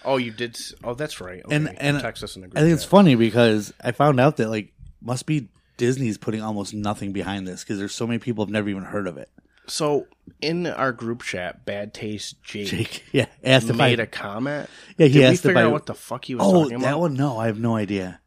Oh, 0.06 0.16
you 0.18 0.32
did. 0.32 0.58
Oh, 0.84 0.93
that's 0.93 1.20
right. 1.20 1.41
Okay. 1.43 1.54
and 1.56 1.82
and 1.82 2.00
Texas 2.00 2.32
us 2.32 2.36
in 2.38 2.43
the 2.43 2.47
group. 2.47 2.58
I 2.58 2.62
think 2.62 2.74
it's 2.74 2.86
funny 2.86 3.16
because 3.16 3.74
I 3.84 3.91
found 3.91 4.20
out 4.20 4.38
that 4.38 4.50
like 4.50 4.72
must 5.02 5.26
be 5.26 5.50
Disney's 5.80 6.17
putting 6.19 6.43
almost 6.43 6.73
nothing 6.75 7.13
behind 7.13 7.47
this 7.47 7.63
because 7.63 7.80
there's 7.80 7.95
so 7.95 8.05
many 8.05 8.19
people 8.19 8.45
have 8.45 8.51
never 8.51 8.69
even 8.69 8.84
heard 8.84 9.07
of 9.07 9.17
it. 9.17 9.30
So 9.65 10.07
in 10.41 10.67
our 10.67 10.91
group 10.91 11.23
chat, 11.23 11.65
Bad 11.65 11.93
Taste 11.93 12.41
Jake, 12.43 12.67
Jake, 12.67 13.03
yeah, 13.11 13.25
asked 13.43 13.69
if 13.69 13.75
I. 13.75 13.89
made 13.89 13.99
a 13.99 14.07
comment. 14.07 14.69
yeah, 14.97 15.07
he 15.07 15.13
Did 15.13 15.19
we 15.19 15.25
asked 15.25 15.45
if 15.45 15.55
I. 15.55 15.63
out 15.63 15.71
what 15.71 15.86
the 15.86 15.95
fuck 15.95 16.25
he 16.25 16.36
was 16.36 16.45
oh, 16.45 16.63
talking 16.63 16.75
about. 16.75 16.86
that 16.86 16.99
one. 16.99 17.13
No, 17.15 17.39
I 17.39 17.47
have 17.47 17.59
no 17.59 17.75
idea. 17.75 18.19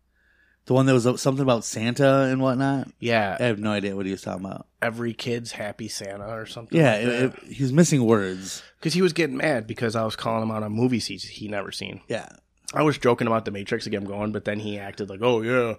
The 0.67 0.75
one 0.75 0.87
that 0.87 0.93
was 0.93 1.07
uh, 1.07 1.17
something 1.17 1.43
about 1.43 1.65
Santa 1.65 2.23
and 2.31 2.41
whatnot. 2.41 2.89
Yeah, 3.01 3.37
I 3.39 3.45
have 3.45 3.59
no 3.59 3.73
idea 3.73 3.97
what 3.97 4.07
he 4.07 4.13
was 4.13 4.23
talking 4.23 4.45
about. 4.47 4.67
every 4.81 5.13
kid's 5.13 5.53
happy 5.53 5.89
Santa 5.89 6.27
or 6.29 6.47
something. 6.47 6.79
Yeah, 6.79 6.95
it, 6.95 7.09
it, 7.09 7.39
he 7.53 7.63
was 7.65 7.73
missing 7.73 8.05
words. 8.07 8.63
because 8.79 8.95
he 8.95 9.03
was 9.03 9.13
getting 9.13 9.37
mad 9.37 9.67
because 9.67 9.97
I 9.97 10.05
was 10.05 10.15
calling 10.17 10.45
him 10.45 10.53
out 10.53 10.63
on 10.63 10.73
movies 10.73 11.07
he's 11.07 11.25
he 11.25 11.49
never 11.49 11.73
seen. 11.73 12.01
Yeah, 12.09 12.29
I 12.73 12.83
was 12.85 12.97
joking 12.97 13.27
about 13.27 13.45
the 13.45 13.51
Matrix 13.51 13.87
again 13.87 14.05
going, 14.05 14.31
but 14.31 14.45
then 14.45 14.61
he 14.61 14.79
acted 14.79 15.11
like, 15.11 15.21
"Oh 15.21 15.43
yeah, 15.43 15.75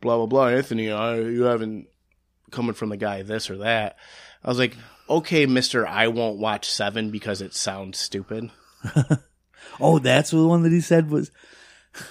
blah 0.00 0.16
blah 0.16 0.26
blah." 0.26 0.48
Anthony, 0.48 0.90
I, 0.90 1.16
you 1.16 1.42
haven't 1.42 1.88
coming 2.50 2.74
from 2.74 2.88
the 2.88 2.96
guy 2.96 3.22
this 3.22 3.50
or 3.50 3.58
that. 3.58 3.96
I 4.44 4.48
was 4.48 4.58
like, 4.58 4.76
"Okay, 5.08 5.46
Mister, 5.46 5.86
I 5.86 6.08
won't 6.08 6.38
watch 6.38 6.70
Seven 6.70 7.10
because 7.10 7.40
it 7.40 7.54
sounds 7.54 7.98
stupid." 7.98 8.50
Oh, 9.78 9.98
that's 9.98 10.30
the 10.30 10.46
one 10.46 10.62
that 10.62 10.72
he 10.72 10.80
said 10.80 11.10
was. 11.10 11.30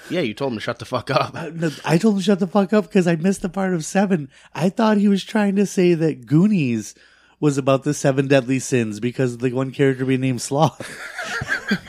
Yeah, 0.10 0.20
you 0.20 0.34
told 0.34 0.52
him 0.52 0.58
to 0.58 0.62
shut 0.62 0.80
the 0.80 0.86
fuck 0.86 1.10
up. 1.10 1.34
I 1.86 1.98
told 1.98 2.16
him 2.16 2.20
to 2.20 2.24
shut 2.24 2.40
the 2.40 2.48
fuck 2.48 2.74
up 2.74 2.88
because 2.88 3.08
I 3.08 3.16
missed 3.16 3.42
the 3.42 3.48
part 3.48 3.74
of 3.74 3.86
seven. 3.86 4.30
I 4.54 4.68
thought 4.68 4.98
he 4.98 5.08
was 5.08 5.24
trying 5.24 5.56
to 5.56 5.66
say 5.66 5.94
that 5.94 6.26
Goonies 6.26 6.96
was 7.40 7.58
about 7.58 7.84
the 7.84 7.94
seven 7.94 8.28
deadly 8.28 8.60
sins 8.60 9.00
because 9.00 9.36
of 9.36 9.40
the 9.40 9.54
one 9.54 9.72
character 9.72 10.04
being 10.04 10.20
named 10.20 10.42
Sloth. 10.42 10.86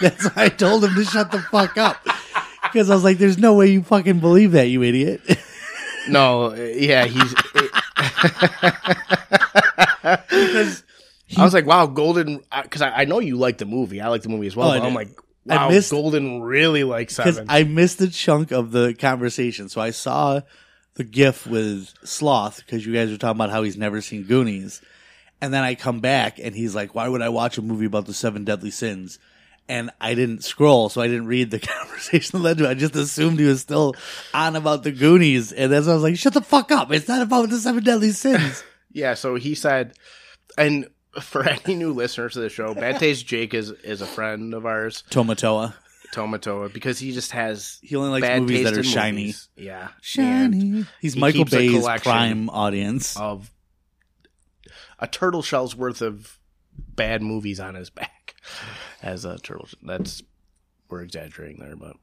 That's 0.00 0.24
why 0.26 0.44
I 0.44 0.48
told 0.50 0.84
him 0.84 0.94
to 0.94 1.04
shut 1.04 1.32
the 1.32 1.40
fuck 1.40 1.76
up. 1.78 1.96
Because 2.62 2.90
I 2.90 2.94
was 2.94 3.02
like, 3.02 3.18
there's 3.18 3.38
no 3.38 3.54
way 3.54 3.72
you 3.72 3.82
fucking 3.82 4.20
believe 4.20 4.52
that, 4.52 4.68
you 4.68 4.84
idiot. 4.84 5.22
No, 6.08 6.54
yeah, 6.54 7.04
he's. 7.06 7.34
because 10.28 10.82
I 11.36 11.44
was 11.44 11.54
like, 11.54 11.66
"Wow, 11.66 11.86
Golden," 11.86 12.42
because 12.62 12.82
I, 12.82 12.90
I 13.02 13.04
know 13.04 13.18
you 13.18 13.36
like 13.36 13.58
the 13.58 13.66
movie. 13.66 14.00
I 14.00 14.08
like 14.08 14.22
the 14.22 14.28
movie 14.28 14.46
as 14.46 14.56
well. 14.56 14.68
Oh, 14.68 14.72
I 14.72 14.78
but 14.78 14.86
I'm 14.86 14.94
like, 14.94 15.10
I 15.48 15.56
"Wow, 15.56 15.68
missed- 15.68 15.90
Golden 15.90 16.42
really 16.42 16.84
likes 16.84 17.16
because 17.16 17.40
I 17.48 17.64
missed 17.64 18.00
a 18.00 18.10
chunk 18.10 18.50
of 18.50 18.70
the 18.72 18.94
conversation. 18.94 19.68
So 19.68 19.80
I 19.80 19.90
saw 19.90 20.40
the 20.94 21.04
gif 21.04 21.46
with 21.46 21.92
Sloth 22.04 22.58
because 22.64 22.84
you 22.84 22.92
guys 22.92 23.10
were 23.10 23.16
talking 23.16 23.36
about 23.36 23.50
how 23.50 23.62
he's 23.62 23.76
never 23.76 24.00
seen 24.00 24.24
Goonies. 24.24 24.80
And 25.42 25.54
then 25.54 25.62
I 25.64 25.74
come 25.74 26.00
back 26.00 26.38
and 26.38 26.54
he's 26.54 26.74
like, 26.74 26.94
why 26.94 27.08
would 27.08 27.22
I 27.22 27.30
watch 27.30 27.56
a 27.56 27.62
movie 27.62 27.86
about 27.86 28.04
the 28.04 28.12
seven 28.12 28.44
deadly 28.44 28.70
sins? 28.70 29.18
And 29.70 29.90
I 30.00 30.14
didn't 30.14 30.42
scroll, 30.42 30.88
so 30.88 31.00
I 31.00 31.06
didn't 31.06 31.26
read 31.26 31.50
the 31.52 31.58
conversation 31.60 32.38
that 32.38 32.42
led 32.44 32.58
to 32.58 32.64
it. 32.64 32.70
I 32.70 32.74
just 32.74 32.96
assumed 32.96 33.38
he 33.38 33.44
was 33.46 33.60
still 33.60 33.94
on 34.34 34.56
about 34.56 34.82
the 34.82 34.90
Goonies. 34.92 35.52
And 35.52 35.72
that's 35.72 35.86
why 35.86 35.92
I 35.92 35.94
was 35.94 36.02
like, 36.02 36.16
shut 36.16 36.34
the 36.34 36.40
fuck 36.40 36.72
up. 36.72 36.90
It's 36.92 37.06
not 37.08 37.22
about 37.22 37.48
the 37.50 37.58
seven 37.58 37.84
deadly 37.84 38.10
sins. 38.12 38.64
Yeah, 38.92 39.14
so 39.14 39.36
he 39.36 39.54
said, 39.54 39.94
and 40.58 40.88
for 41.20 41.48
any 41.48 41.76
new 41.76 41.92
listeners 41.92 42.32
to 42.32 42.40
the 42.40 42.48
show, 42.48 42.74
Bad 42.74 42.98
Taste 42.98 43.24
Jake 43.24 43.54
is 43.54 43.70
is 43.70 44.00
a 44.02 44.06
friend 44.06 44.52
of 44.52 44.66
ours, 44.66 45.04
Tamatoa. 45.10 45.74
Tamatoa, 46.12 46.72
because 46.72 46.98
he 46.98 47.12
just 47.12 47.30
has 47.30 47.78
He 47.82 47.94
only 47.94 48.10
likes 48.10 48.26
bad 48.26 48.40
movies 48.42 48.64
that 48.64 48.76
are 48.76 48.82
shiny. 48.82 49.16
movies. 49.18 49.48
Yeah, 49.56 49.90
and 50.18 50.52
Shiny. 50.54 50.86
He's 51.00 51.14
he 51.14 51.20
Michael 51.20 51.44
Bay's 51.44 51.86
prime 52.02 52.50
audience. 52.50 53.16
of 53.16 53.52
a 54.98 55.06
turtle 55.06 55.42
shell's 55.42 55.76
worth 55.76 56.02
of 56.02 56.36
bad 56.76 57.22
movies 57.22 57.60
on 57.60 57.76
his 57.76 57.90
back 57.90 58.34
as 59.02 59.24
a 59.24 59.38
turtle. 59.38 59.68
That's 59.82 60.22
we're 60.88 61.02
exaggerating 61.02 61.60
there, 61.60 61.76
but 61.76 61.96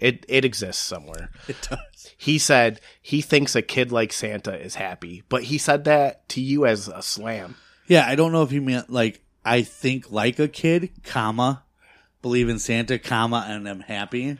it 0.00 0.24
it 0.28 0.44
exists 0.44 0.82
somewhere. 0.82 1.30
It 1.48 1.56
does. 1.68 2.10
He 2.16 2.38
said 2.38 2.80
he 3.00 3.20
thinks 3.22 3.54
a 3.56 3.62
kid 3.62 3.90
like 3.92 4.12
Santa 4.12 4.54
is 4.58 4.74
happy, 4.76 5.22
but 5.28 5.44
he 5.44 5.58
said 5.58 5.84
that 5.84 6.28
to 6.30 6.40
you 6.40 6.66
as 6.66 6.88
a 6.88 7.02
slam. 7.02 7.56
Yeah, 7.86 8.06
I 8.06 8.14
don't 8.14 8.32
know 8.32 8.42
if 8.42 8.50
he 8.50 8.60
meant 8.60 8.90
like 8.90 9.22
I 9.44 9.62
think 9.62 10.10
like 10.10 10.38
a 10.38 10.48
kid, 10.48 10.90
comma, 11.04 11.62
believe 12.22 12.48
in 12.48 12.58
Santa, 12.58 12.98
comma, 12.98 13.44
and 13.48 13.68
I'm 13.68 13.80
happy. 13.80 14.38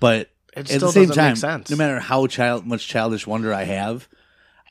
But 0.00 0.30
It 0.54 0.60
at 0.60 0.68
still 0.68 0.80
the 0.88 0.92
same 0.92 1.02
doesn't 1.08 1.16
time, 1.16 1.30
make 1.32 1.36
sense. 1.38 1.70
no 1.70 1.76
matter 1.76 2.00
how 2.00 2.26
child 2.26 2.66
much 2.66 2.86
childish 2.88 3.26
wonder 3.26 3.52
I 3.54 3.64
have, 3.64 4.08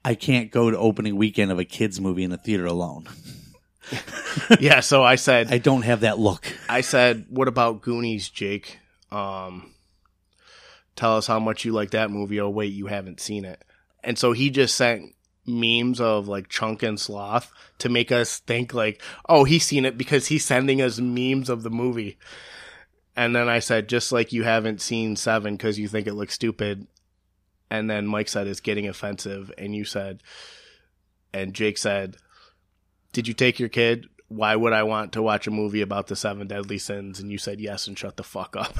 I 0.04 0.14
can't 0.16 0.52
go 0.52 0.70
to 0.70 0.78
opening 0.78 1.16
weekend 1.16 1.52
of 1.52 1.58
a 1.60 1.66
kids 1.66 2.00
movie 2.02 2.24
in 2.24 2.32
a 2.32 2.38
theater 2.38 2.66
alone. 2.66 3.08
yeah, 4.60 4.80
so 4.80 5.04
I 5.04 5.16
said 5.16 5.52
I 5.52 5.58
don't 5.58 5.82
have 5.84 6.02
that 6.02 6.20
look. 6.20 6.46
I 6.70 6.82
said, 6.82 7.26
"What 7.30 7.48
about 7.48 7.82
Goonies, 7.82 8.30
Jake? 8.30 8.80
Um, 9.12 9.74
tell 10.96 11.18
us 11.18 11.28
how 11.28 11.40
much 11.40 11.66
you 11.66 11.72
like 11.74 11.92
that 11.92 12.12
movie. 12.12 12.40
Oh, 12.40 12.50
wait, 12.50 12.74
you 12.74 12.88
haven't 12.88 13.20
seen 13.20 13.46
it." 13.46 13.64
And 14.04 14.18
so 14.18 14.32
he 14.32 14.50
just 14.50 14.76
sent 14.76 15.16
memes 15.46 16.00
of 16.00 16.28
like 16.28 16.48
Chunk 16.48 16.84
and 16.84 17.00
Sloth 17.00 17.52
to 17.80 17.90
make 17.90 18.12
us 18.12 18.40
think 18.40 18.74
like, 18.74 19.02
"Oh, 19.28 19.44
he's 19.44 19.66
seen 19.66 19.86
it 19.86 19.98
because 19.98 20.28
he's 20.28 20.46
sending 20.46 20.82
us 20.82 21.00
memes 21.00 21.50
of 21.50 21.64
the 21.64 21.70
movie." 21.72 22.18
And 23.16 23.36
then 23.36 23.50
I 23.50 23.60
said, 23.60 23.90
"Just 23.90 24.12
like 24.12 24.32
you 24.32 24.44
haven't 24.44 24.82
seen 24.82 25.16
Seven 25.16 25.56
because 25.58 25.80
you 25.80 25.88
think 25.88 26.08
it 26.08 26.14
looks 26.14 26.36
stupid." 26.36 26.88
And 27.70 27.90
then 27.90 28.06
Mike 28.06 28.28
said 28.28 28.48
it's 28.48 28.60
getting 28.60 28.88
offensive, 28.88 29.52
and 29.58 29.74
you 29.74 29.86
said, 29.86 30.22
and 31.34 31.54
Jake 31.54 31.78
said, 31.78 32.18
"Did 33.12 33.28
you 33.28 33.34
take 33.34 33.60
your 33.60 33.70
kid?" 33.70 34.08
why 34.32 34.56
would 34.56 34.72
I 34.72 34.84
want 34.84 35.12
to 35.14 35.22
watch 35.22 35.46
a 35.46 35.52
movie 35.52 35.82
about 35.82 36.08
the 36.08 36.16
seven 36.16 36.48
deadly 36.48 36.78
sins? 36.78 37.20
And 37.20 37.30
you 37.30 37.38
said 37.38 37.60
yes 37.60 37.86
and 37.86 38.00
shut 38.00 38.16
the 38.16 38.24
fuck 38.24 38.56
up. 38.56 38.78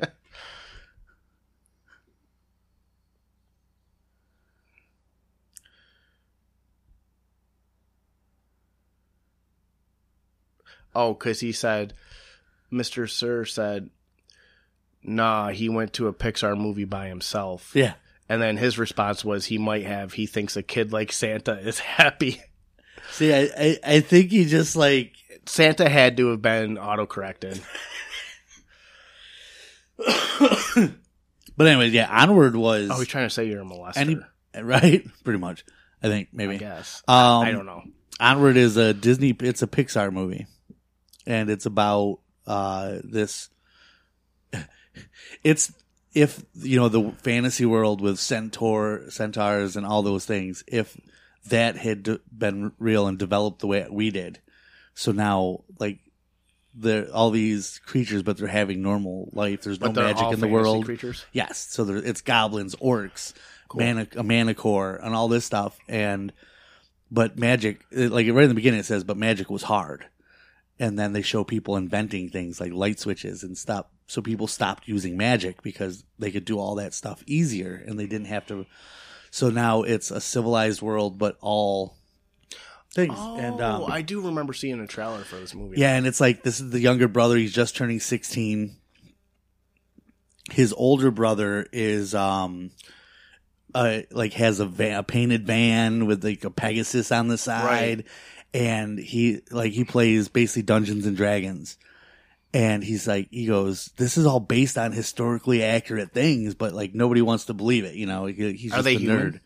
oh, 10.94 11.12
because 11.12 11.40
he 11.40 11.52
said, 11.52 11.92
Mr. 12.72 13.06
Sir 13.08 13.44
said, 13.44 13.90
nah, 15.02 15.50
he 15.50 15.68
went 15.68 15.92
to 15.94 16.08
a 16.08 16.14
Pixar 16.14 16.56
movie 16.56 16.84
by 16.84 17.08
himself. 17.08 17.72
Yeah. 17.74 17.94
And 18.30 18.40
then 18.40 18.56
his 18.56 18.78
response 18.78 19.22
was 19.24 19.44
he 19.46 19.58
might 19.58 19.84
have, 19.84 20.14
he 20.14 20.24
thinks 20.24 20.56
a 20.56 20.62
kid 20.62 20.90
like 20.90 21.12
Santa 21.12 21.58
is 21.58 21.78
happy. 21.80 22.40
See, 23.12 23.32
I, 23.34 23.50
I, 23.56 23.78
I 23.84 24.00
think 24.00 24.30
he 24.30 24.44
just 24.46 24.76
like 24.76 25.14
Santa 25.46 25.88
had 25.88 26.16
to 26.18 26.28
have 26.28 26.42
been 26.42 26.76
autocorrected. 26.76 27.60
But 31.56 31.66
anyways, 31.66 31.92
yeah, 31.92 32.08
Onward 32.08 32.56
was 32.56 32.88
Oh, 32.90 32.98
he's 32.98 33.08
trying 33.08 33.26
to 33.26 33.30
say 33.30 33.46
you're 33.46 33.60
a 33.60 33.64
molester. 33.64 33.96
any 33.96 34.16
right, 34.62 35.04
pretty 35.24 35.38
much. 35.38 35.64
I 36.02 36.08
think 36.08 36.28
maybe. 36.32 36.54
I 36.54 36.58
guess. 36.58 37.02
Um, 37.06 37.16
I 37.44 37.50
don't 37.52 37.66
know. 37.66 37.82
Onward 38.18 38.56
is 38.56 38.76
a 38.78 38.94
Disney. 38.94 39.36
It's 39.40 39.60
a 39.62 39.66
Pixar 39.66 40.10
movie, 40.12 40.46
and 41.26 41.50
it's 41.50 41.66
about 41.66 42.20
uh 42.46 42.98
this. 43.04 43.48
It's 45.44 45.72
if 46.14 46.42
you 46.54 46.76
know 46.80 46.88
the 46.88 47.12
fantasy 47.22 47.64
world 47.64 48.00
with 48.00 48.18
centaur, 48.18 49.02
centaurs, 49.10 49.76
and 49.76 49.86
all 49.86 50.02
those 50.02 50.24
things. 50.26 50.64
If 50.66 50.98
that 51.48 51.76
had 51.76 52.20
been 52.36 52.72
real 52.78 53.06
and 53.06 53.18
developed 53.18 53.60
the 53.60 53.66
way 53.66 53.86
we 53.90 54.10
did, 54.10 54.40
so 54.94 55.12
now 55.12 55.64
like 55.78 55.98
the 56.74 57.12
all 57.12 57.30
these 57.30 57.80
creatures, 57.84 58.22
but 58.22 58.36
they're 58.36 58.46
having 58.46 58.82
normal 58.82 59.30
life. 59.32 59.62
There's 59.62 59.80
no 59.80 59.92
magic 59.92 60.32
in 60.32 60.40
the 60.40 60.48
world. 60.48 60.84
creatures. 60.84 61.24
Yes, 61.32 61.66
so 61.70 61.84
there, 61.84 61.96
it's 61.96 62.20
goblins, 62.20 62.74
orcs, 62.76 63.32
mana, 63.74 64.06
a 64.16 64.22
manticore, 64.22 64.96
and 64.96 65.14
all 65.14 65.28
this 65.28 65.44
stuff. 65.44 65.78
And 65.88 66.32
but 67.10 67.38
magic, 67.38 67.84
like 67.90 68.26
right 68.28 68.44
in 68.44 68.48
the 68.48 68.54
beginning, 68.54 68.80
it 68.80 68.86
says, 68.86 69.04
but 69.04 69.16
magic 69.16 69.50
was 69.50 69.64
hard. 69.64 70.06
And 70.78 70.98
then 70.98 71.12
they 71.12 71.22
show 71.22 71.44
people 71.44 71.76
inventing 71.76 72.30
things 72.30 72.60
like 72.60 72.72
light 72.72 72.98
switches 72.98 73.42
and 73.42 73.58
stuff. 73.58 73.86
So 74.06 74.22
people 74.22 74.46
stopped 74.46 74.88
using 74.88 75.16
magic 75.16 75.62
because 75.62 76.04
they 76.18 76.30
could 76.30 76.44
do 76.44 76.58
all 76.58 76.76
that 76.76 76.94
stuff 76.94 77.22
easier, 77.26 77.82
and 77.86 77.98
they 77.98 78.06
didn't 78.06 78.28
have 78.28 78.46
to. 78.46 78.66
So 79.30 79.50
now 79.50 79.82
it's 79.82 80.10
a 80.10 80.20
civilized 80.20 80.82
world, 80.82 81.18
but 81.18 81.36
all 81.40 81.96
things. 82.92 83.14
Oh, 83.16 83.38
and 83.38 83.60
um, 83.60 83.84
I 83.88 84.02
do 84.02 84.20
remember 84.20 84.52
seeing 84.52 84.80
a 84.80 84.86
trailer 84.86 85.20
for 85.20 85.36
this 85.36 85.54
movie. 85.54 85.78
yeah, 85.78 85.94
and 85.96 86.06
it's 86.06 86.20
like 86.20 86.42
this 86.42 86.60
is 86.60 86.70
the 86.70 86.80
younger 86.80 87.08
brother. 87.08 87.36
He's 87.36 87.52
just 87.52 87.76
turning 87.76 88.00
sixteen. 88.00 88.76
His 90.50 90.72
older 90.72 91.12
brother 91.12 91.66
is 91.72 92.12
um, 92.14 92.72
uh, 93.74 94.00
like 94.10 94.32
has 94.32 94.58
a, 94.58 94.66
van, 94.66 94.98
a 94.98 95.02
painted 95.04 95.46
van 95.46 96.06
with 96.06 96.24
like 96.24 96.44
a 96.44 96.50
Pegasus 96.50 97.12
on 97.12 97.28
the 97.28 97.38
side, 97.38 98.04
and 98.52 98.98
he 98.98 99.42
like 99.50 99.72
he 99.72 99.84
plays 99.84 100.28
basically 100.28 100.62
Dungeons 100.62 101.06
and 101.06 101.16
Dragons. 101.16 101.78
And 102.52 102.82
he's 102.82 103.06
like, 103.06 103.28
he 103.30 103.46
goes, 103.46 103.90
this 103.96 104.18
is 104.18 104.26
all 104.26 104.40
based 104.40 104.76
on 104.76 104.90
historically 104.92 105.62
accurate 105.62 106.12
things, 106.12 106.54
but 106.54 106.72
like 106.72 106.94
nobody 106.94 107.22
wants 107.22 107.44
to 107.46 107.54
believe 107.54 107.84
it. 107.84 107.94
You 107.94 108.06
know, 108.06 108.26
He- 108.26 108.52
he's 108.54 108.72
Are 108.72 108.76
just 108.76 108.84
they 108.84 108.96
a 108.96 108.98
human? 108.98 109.32
nerd. 109.34 109.40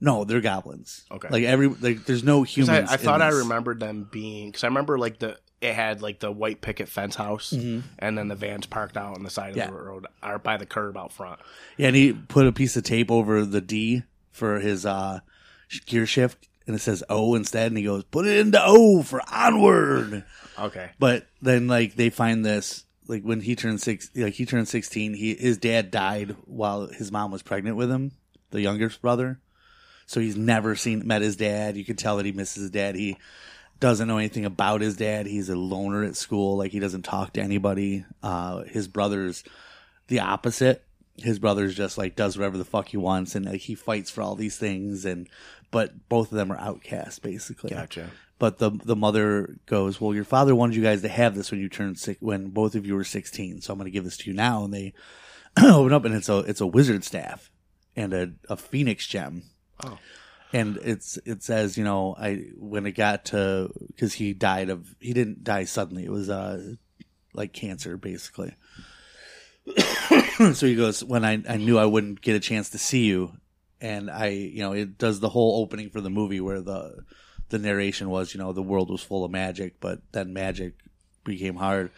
No, 0.00 0.24
they're 0.24 0.40
goblins. 0.42 1.04
Okay. 1.10 1.28
like 1.30 1.44
every 1.44 1.68
like, 1.68 2.04
there's 2.04 2.22
no 2.22 2.44
'Cause 2.44 2.54
humans. 2.54 2.88
I, 2.90 2.92
I 2.92 2.96
in 2.96 3.00
thought 3.00 3.22
I 3.22 3.30
this. 3.30 3.38
remembered 3.40 3.80
them 3.80 4.06
being 4.12 4.48
because 4.50 4.62
I 4.62 4.66
remember 4.68 4.98
like 4.98 5.18
the 5.18 5.38
it 5.62 5.72
had 5.74 6.02
like 6.02 6.20
the 6.20 6.30
white 6.30 6.60
picket 6.60 6.86
fence 6.88 7.16
house, 7.16 7.50
and 7.52 7.82
then 8.18 8.28
the 8.28 8.34
vans 8.34 8.66
parked 8.66 8.98
out 8.98 9.16
on 9.16 9.22
the 9.24 9.30
side 9.30 9.50
of 9.52 9.56
Mm-hmm. 9.56 9.74
The 9.74 9.80
road 9.82 10.06
or 10.22 10.38
by 10.38 10.58
the 10.58 10.66
curb 10.66 10.98
out 10.98 11.14
front. 11.14 11.40
Yeah, 11.78 11.86
and 11.88 11.96
he 11.96 12.12
put 12.12 12.46
a 12.46 12.52
piece 12.52 12.76
of 12.76 12.84
tape 12.84 13.10
over 13.10 13.42
the 13.46 13.62
D 13.62 14.02
for 14.32 14.60
his 14.60 14.84
uh, 14.84 15.20
sh- 15.68 15.80
gear 15.86 16.04
shift, 16.06 16.46
and 16.66 16.74
it 16.76 16.80
says 16.80 17.04
O 17.08 17.34
instead. 17.34 17.68
And 17.68 17.78
he 17.78 17.84
goes, 17.84 18.04
"Put 18.04 18.26
it 18.26 18.38
into 18.38 18.60
O 18.62 19.02
for 19.02 19.22
onward." 19.32 20.24
Okay. 20.58 20.90
But 20.98 21.26
then, 21.42 21.68
like, 21.68 21.96
they 21.96 22.10
find 22.10 22.44
this 22.44 22.84
like 23.08 23.22
when 23.22 23.40
he 23.40 23.56
turned 23.56 23.80
six, 23.80 24.10
like 24.14 24.34
he 24.34 24.46
turned 24.46 24.68
sixteen. 24.68 25.14
He 25.14 25.34
his 25.34 25.58
dad 25.58 25.90
died 25.90 26.36
while 26.44 26.88
his 26.88 27.12
mom 27.12 27.30
was 27.30 27.42
pregnant 27.42 27.76
with 27.76 27.90
him, 27.90 28.12
the 28.50 28.60
youngest 28.60 29.00
brother. 29.00 29.40
So 30.06 30.20
he's 30.20 30.36
never 30.36 30.76
seen 30.76 31.06
met 31.06 31.22
his 31.22 31.36
dad. 31.36 31.76
You 31.76 31.84
can 31.84 31.96
tell 31.96 32.16
that 32.16 32.26
he 32.26 32.32
misses 32.32 32.62
his 32.62 32.70
dad. 32.70 32.94
He 32.94 33.16
doesn't 33.80 34.08
know 34.08 34.18
anything 34.18 34.44
about 34.44 34.80
his 34.80 34.96
dad. 34.96 35.26
He's 35.26 35.48
a 35.48 35.56
loner 35.56 36.04
at 36.04 36.16
school. 36.16 36.56
Like 36.56 36.72
he 36.72 36.80
doesn't 36.80 37.02
talk 37.02 37.34
to 37.34 37.42
anybody. 37.42 38.04
Uh, 38.22 38.62
his 38.64 38.88
brother's 38.88 39.44
the 40.08 40.20
opposite. 40.20 40.84
His 41.18 41.38
brother's 41.38 41.74
just 41.74 41.96
like 41.96 42.14
does 42.14 42.36
whatever 42.36 42.58
the 42.58 42.64
fuck 42.64 42.88
he 42.88 42.96
wants, 42.96 43.34
and 43.34 43.46
like 43.46 43.62
he 43.62 43.74
fights 43.74 44.10
for 44.10 44.22
all 44.22 44.34
these 44.34 44.58
things. 44.58 45.04
And 45.04 45.28
but 45.70 46.08
both 46.08 46.32
of 46.32 46.38
them 46.38 46.50
are 46.52 46.58
outcasts 46.58 47.18
basically. 47.18 47.70
Gotcha. 47.70 48.10
But 48.38 48.58
the 48.58 48.70
the 48.70 48.96
mother 48.96 49.56
goes, 49.66 50.00
"Well, 50.00 50.14
your 50.14 50.24
father 50.24 50.54
wanted 50.54 50.76
you 50.76 50.82
guys 50.82 51.02
to 51.02 51.08
have 51.08 51.34
this 51.34 51.50
when 51.50 51.60
you 51.60 51.68
turned 51.68 51.98
six, 51.98 52.20
when 52.20 52.50
both 52.50 52.74
of 52.74 52.86
you 52.86 52.94
were 52.94 53.04
sixteen. 53.04 53.60
So 53.60 53.72
I'm 53.72 53.78
going 53.78 53.86
to 53.86 53.90
give 53.90 54.04
this 54.04 54.18
to 54.18 54.30
you 54.30 54.36
now." 54.36 54.64
And 54.64 54.74
they 54.74 54.92
open 55.62 55.92
up, 55.92 56.04
and 56.04 56.14
it's 56.14 56.28
a 56.28 56.38
it's 56.40 56.60
a 56.60 56.66
wizard 56.66 57.02
staff 57.02 57.50
and 57.96 58.12
a, 58.12 58.32
a 58.48 58.56
phoenix 58.56 59.06
gem. 59.06 59.44
Oh. 59.82 59.98
And 60.52 60.76
it's 60.82 61.18
it 61.24 61.42
says, 61.42 61.76
you 61.76 61.84
know, 61.84 62.14
I 62.18 62.44
when 62.56 62.86
it 62.86 62.92
got 62.92 63.26
to 63.26 63.70
because 63.88 64.12
he 64.14 64.32
died 64.32 64.70
of 64.70 64.94
he 65.00 65.12
didn't 65.12 65.42
die 65.42 65.64
suddenly. 65.64 66.04
It 66.04 66.12
was 66.12 66.30
uh 66.30 66.74
like 67.32 67.52
cancer 67.52 67.96
basically. 67.96 68.54
so 70.52 70.66
he 70.66 70.76
goes, 70.76 71.02
when 71.02 71.24
I 71.24 71.42
I 71.48 71.56
knew 71.56 71.78
I 71.78 71.86
wouldn't 71.86 72.20
get 72.20 72.36
a 72.36 72.40
chance 72.40 72.70
to 72.70 72.78
see 72.78 73.06
you, 73.06 73.32
and 73.80 74.10
I 74.10 74.28
you 74.28 74.60
know 74.60 74.72
it 74.72 74.98
does 74.98 75.20
the 75.20 75.28
whole 75.28 75.62
opening 75.62 75.90
for 75.90 76.00
the 76.00 76.10
movie 76.10 76.40
where 76.40 76.60
the 76.60 77.04
the 77.48 77.58
narration 77.58 78.10
was, 78.10 78.34
you 78.34 78.40
know, 78.40 78.52
the 78.52 78.62
world 78.62 78.90
was 78.90 79.02
full 79.02 79.24
of 79.24 79.30
magic, 79.30 79.78
but 79.80 80.00
then 80.12 80.32
magic 80.32 80.74
became 81.24 81.56
hard. 81.56 81.90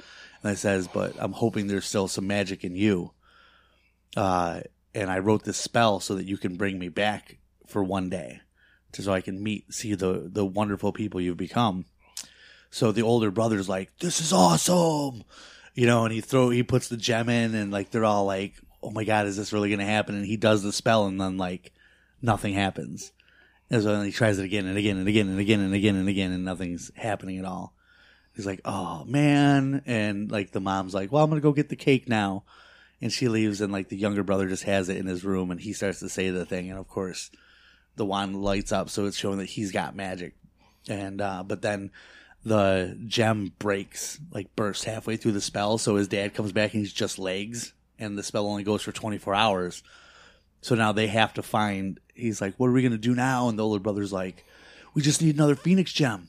And 0.43 0.53
it 0.53 0.59
says, 0.59 0.89
but 0.89 1.15
I'm 1.19 1.33
hoping 1.33 1.67
there's 1.67 1.87
still 1.87 2.09
some 2.09 2.27
magic 2.27 2.65
in 2.65 2.77
you. 2.77 3.13
Uh, 4.17 4.61
and 4.95 5.11
I 5.11 5.19
wrote 5.19 5.45
this 5.45 5.57
spell 5.57 6.01
so 6.01 6.15
that 6.15 6.27
you 6.27 6.37
can 6.37 6.57
bring 6.57 6.79
me 6.79 6.89
back 6.89 7.39
for 7.67 7.83
one 7.83 8.09
day, 8.09 8.41
to, 8.93 9.03
so 9.03 9.13
I 9.13 9.21
can 9.21 9.43
meet, 9.43 9.73
see 9.73 9.95
the 9.95 10.29
the 10.33 10.45
wonderful 10.45 10.93
people 10.93 11.21
you've 11.21 11.37
become. 11.37 11.85
So 12.71 12.91
the 12.91 13.03
older 13.03 13.31
brother's 13.31 13.69
like, 13.69 13.91
"This 13.99 14.21
is 14.21 14.33
awesome," 14.33 15.25
you 15.75 15.87
know, 15.87 16.05
and 16.05 16.13
he 16.13 16.23
throw 16.23 16.49
he 16.49 16.63
puts 16.63 16.89
the 16.89 16.97
gem 16.97 17.29
in, 17.29 17.55
and 17.55 17.71
like 17.71 17.91
they're 17.91 18.05
all 18.05 18.25
like, 18.25 18.55
"Oh 18.83 18.91
my 18.91 19.05
god, 19.05 19.27
is 19.27 19.37
this 19.37 19.53
really 19.53 19.71
gonna 19.71 19.85
happen?" 19.85 20.15
And 20.15 20.27
he 20.27 20.37
does 20.37 20.63
the 20.63 20.73
spell, 20.73 21.07
and 21.07 21.21
then 21.21 21.37
like 21.37 21.73
nothing 22.23 22.55
happens. 22.55 23.13
And 23.71 23.83
so 23.83 23.95
then 23.97 24.05
he 24.05 24.13
tries 24.13 24.39
it 24.39 24.45
again 24.45 24.67
and 24.67 24.79
again 24.79 24.97
and 24.97 25.09
again 25.09 25.29
and 25.29 25.39
again 25.39 25.61
and 25.61 25.75
again 25.75 25.97
and 25.97 26.09
again, 26.09 26.33
and 26.33 26.45
nothing's 26.45 26.91
happening 26.95 27.39
at 27.39 27.45
all. 27.45 27.75
He's 28.35 28.47
like, 28.47 28.61
"Oh 28.65 29.05
man!" 29.05 29.83
And 29.87 30.31
like 30.31 30.53
the 30.53 30.61
mom's 30.61 30.95
like, 30.95 31.13
"Well, 31.13 31.25
I'm 31.25 31.31
gonna 31.31 31.41
go 31.41 31.53
get 31.53 31.69
the 31.69 31.77
cake 31.77 32.09
now," 32.09 32.45
and 33.01 33.13
she 33.13 33.29
leaves, 33.29 33.61
and 33.61 33.73
like 33.73 33.89
the 33.89 33.97
younger 33.97 34.23
brother 34.23 34.49
just 34.49 34.63
has 34.65 34.89
it 34.89 34.97
in 34.97 35.07
his 35.07 35.25
room, 35.25 35.51
and 35.51 35.61
he 35.61 35.73
starts 35.73 36.01
to 36.01 36.09
say 36.09 36.31
the 36.31 36.47
thing, 36.47 36.71
and 36.71 36.79
of 36.79 36.89
course, 36.89 37.31
the 37.97 38.07
wand 38.07 38.43
lights 38.43 38.73
up, 38.73 38.89
so 38.91 39.07
it's 39.07 39.17
showing 39.17 39.39
that 39.39 39.47
he's 39.47 39.73
got 39.73 39.97
magic. 39.97 40.35
And 40.89 41.21
uh, 41.21 41.43
but 41.43 41.63
then 41.63 41.91
the 42.45 42.99
gem 43.07 43.53
breaks, 43.59 44.19
like 44.33 44.55
bursts 44.57 44.85
halfway 44.85 45.17
through 45.17 45.33
the 45.33 45.41
spell, 45.41 45.77
so 45.77 45.97
his 45.97 46.09
dad 46.09 46.35
comes 46.35 46.53
back 46.53 46.73
and 46.73 46.81
he's 46.81 46.93
just 46.93 47.19
legs, 47.19 47.75
and 47.99 48.17
the 48.17 48.23
spell 48.23 48.47
only 48.47 48.63
goes 48.63 48.83
for 48.83 48.93
24 48.93 49.35
hours. 49.35 49.83
So 50.61 50.75
now 50.75 50.93
they 50.93 51.07
have 51.07 51.35
to 51.35 51.43
find. 51.43 52.01
He's 52.15 52.41
like, 52.41 52.55
"What 52.57 52.69
are 52.69 52.73
we 52.73 52.83
gonna 52.83 52.99
do 52.99 53.15
now?" 53.15 53.49
And 53.49 53.59
the 53.59 53.65
older 53.65 53.81
brother's 53.81 54.13
like, 54.13 54.45
"We 54.95 55.03
just 55.03 55.23
need 55.23 55.35
another 55.35 55.57
phoenix 55.57 55.93
gem." 55.93 56.29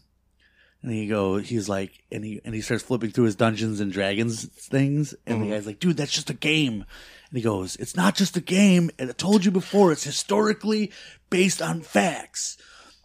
And 0.82 0.91
he 0.93 1.07
go, 1.07 1.38
he's 1.38 1.67
like, 1.67 2.03
and 2.09 2.24
he 2.24 2.39
and 2.45 2.55
he 2.55 2.61
starts 2.61 2.84
flipping 2.84 3.11
through 3.11 3.26
his 3.26 3.36
Dungeons 3.36 3.82
and 3.82 3.91
Dragons 3.91 4.45
things, 4.45 5.13
and 5.26 5.41
the 5.41 5.45
mm-hmm. 5.45 5.53
guy's 5.53 5.65
like, 5.65 5.80
"Dude, 5.80 5.97
that's 5.97 6.11
just 6.11 6.30
a 6.30 6.36
game." 6.36 6.86
And 7.30 7.38
he 7.38 7.41
goes, 7.41 7.76
"It's 7.76 7.97
not 7.97 8.15
just 8.15 8.38
a 8.38 8.41
game. 8.41 8.89
And 8.97 9.09
I 9.09 9.13
told 9.13 9.43
you 9.43 9.51
before, 9.51 9.91
it's 9.91 10.03
historically 10.05 10.91
based 11.30 11.61
on 11.61 11.82
facts." 11.82 12.57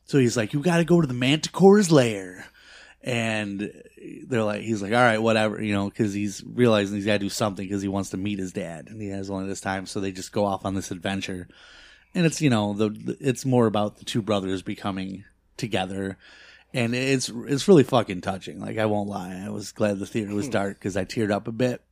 So 0.04 0.18
he's 0.18 0.36
like, 0.36 0.52
"You 0.52 0.60
got 0.60 0.76
to 0.76 0.84
go 0.84 1.00
to 1.00 1.06
the 1.06 1.14
Manticore's 1.14 1.90
lair." 1.90 2.46
And 3.02 3.72
they're 4.26 4.44
like, 4.44 4.62
he's 4.62 4.82
like, 4.82 4.92
all 4.92 4.98
right, 4.98 5.18
whatever, 5.18 5.62
you 5.62 5.72
know, 5.72 5.88
because 5.88 6.12
he's 6.12 6.42
realizing 6.46 6.96
he's 6.96 7.06
got 7.06 7.14
to 7.14 7.18
do 7.20 7.28
something 7.28 7.64
because 7.66 7.82
he 7.82 7.88
wants 7.88 8.10
to 8.10 8.16
meet 8.16 8.38
his 8.38 8.52
dad, 8.52 8.88
and 8.88 9.00
he 9.00 9.08
has 9.08 9.30
only 9.30 9.46
this 9.48 9.60
time. 9.60 9.86
So 9.86 10.00
they 10.00 10.12
just 10.12 10.32
go 10.32 10.44
off 10.44 10.64
on 10.64 10.74
this 10.74 10.90
adventure, 10.90 11.48
and 12.14 12.26
it's 12.26 12.40
you 12.40 12.50
know 12.50 12.74
the 12.74 12.90
the- 12.90 13.16
it's 13.20 13.44
more 13.44 13.66
about 13.66 13.98
the 13.98 14.04
two 14.04 14.22
brothers 14.22 14.62
becoming 14.62 15.24
together, 15.56 16.18
and 16.72 16.94
it's 16.94 17.30
it's 17.46 17.68
really 17.68 17.84
fucking 17.84 18.20
touching. 18.20 18.60
Like 18.60 18.78
I 18.78 18.86
won't 18.86 19.08
lie, 19.08 19.42
I 19.44 19.50
was 19.50 19.72
glad 19.72 19.98
the 19.98 20.06
theater 20.06 20.34
was 20.34 20.46
hmm. 20.46 20.52
dark 20.52 20.78
because 20.78 20.96
I 20.96 21.04
teared 21.04 21.30
up 21.30 21.48
a 21.48 21.52
bit. 21.52 21.82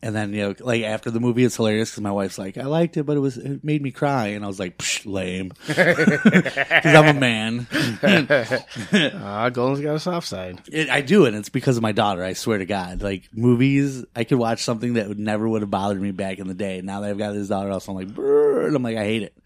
And 0.00 0.14
then 0.14 0.32
you 0.32 0.42
know, 0.42 0.54
like 0.60 0.84
after 0.84 1.10
the 1.10 1.18
movie, 1.18 1.44
it's 1.44 1.56
hilarious 1.56 1.90
because 1.90 2.02
my 2.02 2.12
wife's 2.12 2.38
like, 2.38 2.56
"I 2.56 2.66
liked 2.66 2.96
it, 2.96 3.02
but 3.02 3.16
it 3.16 3.20
was 3.20 3.36
it 3.36 3.64
made 3.64 3.82
me 3.82 3.90
cry," 3.90 4.28
and 4.28 4.44
I 4.44 4.46
was 4.46 4.60
like, 4.60 4.78
Psh, 4.78 5.04
"Lame," 5.06 5.50
because 5.66 6.94
I'm 6.94 7.16
a 7.16 7.18
man. 7.18 7.66
Uh, 8.02 9.50
Golden's 9.50 9.80
got 9.84 9.96
a 9.96 9.98
soft 10.00 10.28
side. 10.28 10.60
It, 10.70 10.88
I 10.88 11.00
do, 11.00 11.26
and 11.26 11.34
it's 11.34 11.48
because 11.48 11.76
of 11.76 11.82
my 11.82 11.90
daughter. 11.90 12.22
I 12.22 12.34
swear 12.34 12.58
to 12.58 12.64
God, 12.64 13.02
like 13.02 13.28
movies, 13.32 14.04
I 14.14 14.22
could 14.22 14.38
watch 14.38 14.62
something 14.62 14.94
that 14.94 15.08
would 15.08 15.18
never 15.18 15.48
would 15.48 15.62
have 15.62 15.70
bothered 15.70 16.00
me 16.00 16.12
back 16.12 16.38
in 16.38 16.46
the 16.46 16.54
day. 16.54 16.80
Now 16.80 17.00
that 17.00 17.10
I've 17.10 17.18
got 17.18 17.32
this 17.32 17.48
daughter, 17.48 17.70
also 17.70 17.90
I'm 17.92 17.98
like, 17.98 18.14
"Brr," 18.14 18.66
and 18.68 18.76
I'm 18.76 18.82
like, 18.84 18.96
I 18.96 19.04
hate 19.04 19.22
it, 19.24 19.36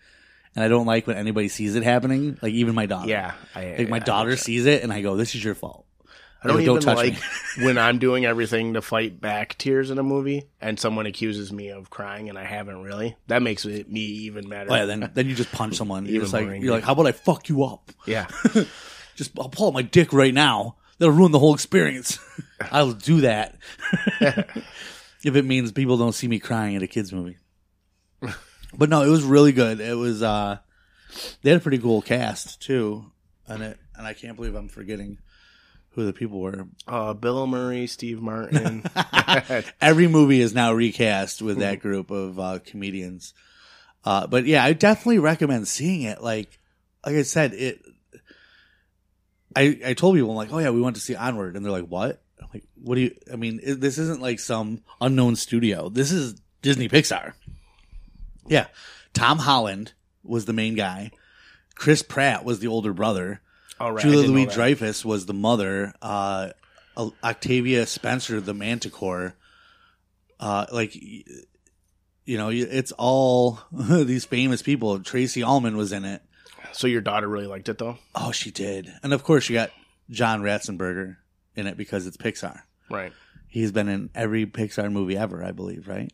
and 0.55 0.62
I 0.62 0.68
don't 0.68 0.84
like 0.86 1.07
when 1.07 1.16
anybody 1.16 1.48
sees 1.48 1.76
it 1.76 1.82
happening. 1.82 2.38
Like 2.42 2.53
even 2.53 2.74
my 2.74 2.84
daughter. 2.84 3.09
Yeah, 3.09 3.32
I, 3.55 3.76
like 3.78 3.88
my 3.88 3.96
I- 3.96 4.00
daughter 4.00 4.36
sees 4.36 4.66
it, 4.66 4.82
and 4.82 4.92
I 4.92 5.00
go, 5.00 5.16
"This 5.16 5.34
is 5.34 5.42
your 5.42 5.55
fault." 5.55 5.86
I 6.43 6.49
don't 6.49 6.62
Yo, 6.62 6.72
even 6.72 6.82
touch 6.82 6.97
like 6.97 7.14
when 7.59 7.78
I'm 7.78 7.99
doing 7.99 8.24
everything 8.24 8.74
to 8.74 8.82
fight 8.82 9.20
back 9.20 9.57
tears 9.59 9.90
in 9.90 9.99
a 9.99 10.03
movie 10.03 10.45
and 10.61 10.78
someone 10.78 11.07
accuses 11.07 11.53
me 11.53 11.68
of 11.68 11.88
crying 11.88 12.28
and 12.28 12.36
I 12.38 12.45
haven't 12.45 12.82
really. 12.82 13.16
That 13.28 13.43
makes 13.43 13.64
it 13.64 13.90
me 13.90 14.01
even 14.01 14.49
madder. 14.49 14.72
Oh, 14.72 14.74
yeah, 14.74 14.84
then 14.86 15.11
then 15.14 15.28
you 15.28 15.34
just 15.34 15.53
punch 15.53 15.76
someone. 15.76 16.07
You're 16.07 16.26
like 16.26 16.61
you're 16.61 16.74
like, 16.74 16.84
how 16.84 16.93
about 16.93 17.07
I 17.07 17.12
fuck 17.12 17.49
you 17.49 17.64
up? 17.64 17.90
yeah. 18.07 18.26
Just 19.14 19.38
I'll 19.38 19.51
pull 19.51 19.66
out 19.68 19.74
my 19.74 19.82
dick 19.82 20.14
right 20.14 20.32
now. 20.32 20.76
That'll 20.99 21.14
ruin 21.14 21.32
the 21.32 21.38
whole 21.38 21.53
experience. 21.53 22.18
I'll 22.72 22.93
do 22.93 23.20
that 23.20 23.59
if 24.20 25.36
it 25.36 25.45
means 25.45 25.70
people 25.70 25.99
don't 25.99 26.14
see 26.14 26.28
me 26.28 26.38
crying 26.38 26.76
at 26.76 26.82
a 26.82 26.86
kids 26.86 27.12
movie. 27.12 27.36
But 28.74 28.88
no, 28.88 29.03
it 29.03 29.11
was 29.11 29.22
really 29.22 29.53
good. 29.53 29.80
It 29.80 29.97
was 29.97 30.22
uh 30.22 30.59
they 31.43 31.51
had 31.51 31.61
a 31.61 31.62
pretty 31.62 31.78
cool 31.78 32.01
cast 32.01 32.62
too, 32.62 33.12
and 33.47 33.62
it 33.62 33.78
and 33.97 34.07
I 34.07 34.14
can't 34.14 34.34
believe 34.34 34.55
I'm 34.55 34.68
forgetting 34.68 35.18
who 35.95 36.05
the 36.05 36.12
people 36.12 36.40
were. 36.40 36.66
Uh, 36.86 37.14
Bill 37.14 37.47
Murray, 37.47 37.86
Steve 37.86 38.20
Martin. 38.20 38.84
Every 39.80 40.09
movie 40.09 40.40
is 40.40 40.55
now 40.55 40.72
recast 40.72 41.43
with 41.43 41.59
that 41.59 41.80
group 41.80 42.11
of 42.11 42.38
uh, 42.38 42.59
comedians. 42.64 43.34
Uh, 44.05 44.26
but 44.26 44.47
yeah, 44.47 44.64
I 44.64 44.72
definitely 44.72 45.18
recommend 45.18 45.68
seeing 45.68 46.03
it. 46.03 46.22
Like, 46.22 46.59
like 47.05 47.16
I 47.16 47.22
said, 47.22 47.55
it. 47.55 47.82
I 49.55 49.78
I 49.84 49.95
told 49.95 50.16
people 50.16 50.30
I'm 50.30 50.36
like, 50.36 50.53
oh 50.53 50.59
yeah, 50.59 50.70
we 50.70 50.80
went 50.80 50.97
to 50.97 51.03
see 51.03 51.14
Onward, 51.14 51.57
and 51.57 51.64
they're 51.64 51.72
like, 51.72 51.86
what? 51.86 52.22
I'm 52.40 52.49
like, 52.53 52.64
what 52.82 52.95
do 52.95 53.03
you? 53.03 53.14
I 53.32 53.36
mean, 53.36 53.61
it, 53.62 53.80
this 53.80 53.99
isn't 53.99 54.22
like 54.22 54.40
some 54.40 54.82
unknown 55.01 55.36
studio. 55.36 55.88
This 55.88 56.11
is 56.11 56.40
Disney 56.62 56.88
Pixar. 56.88 57.34
Yeah, 58.47 58.66
Tom 59.12 59.38
Holland 59.38 59.93
was 60.24 60.47
the 60.47 60.53
main 60.53 60.74
guy. 60.74 61.11
Chris 61.74 62.03
Pratt 62.03 62.45
was 62.45 62.61
the 62.61 62.68
older 62.68 62.93
brother. 62.93 63.40
All 63.83 63.93
right. 63.93 64.01
Julia 64.01 64.30
Louis. 64.30 64.47
Dreyfus 64.47 65.05
was 65.05 65.26
the 65.26 65.35
mother. 65.35 65.93
Uh, 66.01 66.51
Octavia 66.97 67.85
Spencer, 67.85 68.41
the 68.41 68.55
Manticore. 68.55 69.35
Uh, 70.39 70.66
like, 70.70 70.95
you 70.95 72.39
know, 72.39 72.51
it's 72.51 72.93
all 72.93 73.59
these 73.72 74.24
famous 74.24 74.62
people. 74.62 75.01
Tracey 75.01 75.43
Ullman 75.43 75.76
was 75.76 75.91
in 75.91 76.05
it. 76.05 76.22
So 76.70 76.87
your 76.87 77.01
daughter 77.01 77.26
really 77.26 77.49
liked 77.49 77.68
it 77.68 77.78
though? 77.78 77.99
Oh, 78.14 78.30
she 78.30 78.53
did. 78.53 78.93
And 79.03 79.12
of 79.12 79.24
course, 79.24 79.49
you 79.49 79.55
got 79.55 79.70
John 80.11 80.43
Ratzenberger 80.43 81.16
in 81.57 81.66
it 81.66 81.76
because 81.76 82.07
it's 82.07 82.16
Pixar. 82.16 82.61
Right. 82.89 83.12
He's 83.49 83.72
been 83.72 83.89
in 83.89 84.11
every 84.14 84.47
Pixar 84.47 84.93
movie 84.93 85.16
ever, 85.16 85.43
I 85.43 85.51
believe, 85.51 85.89
right? 85.89 86.12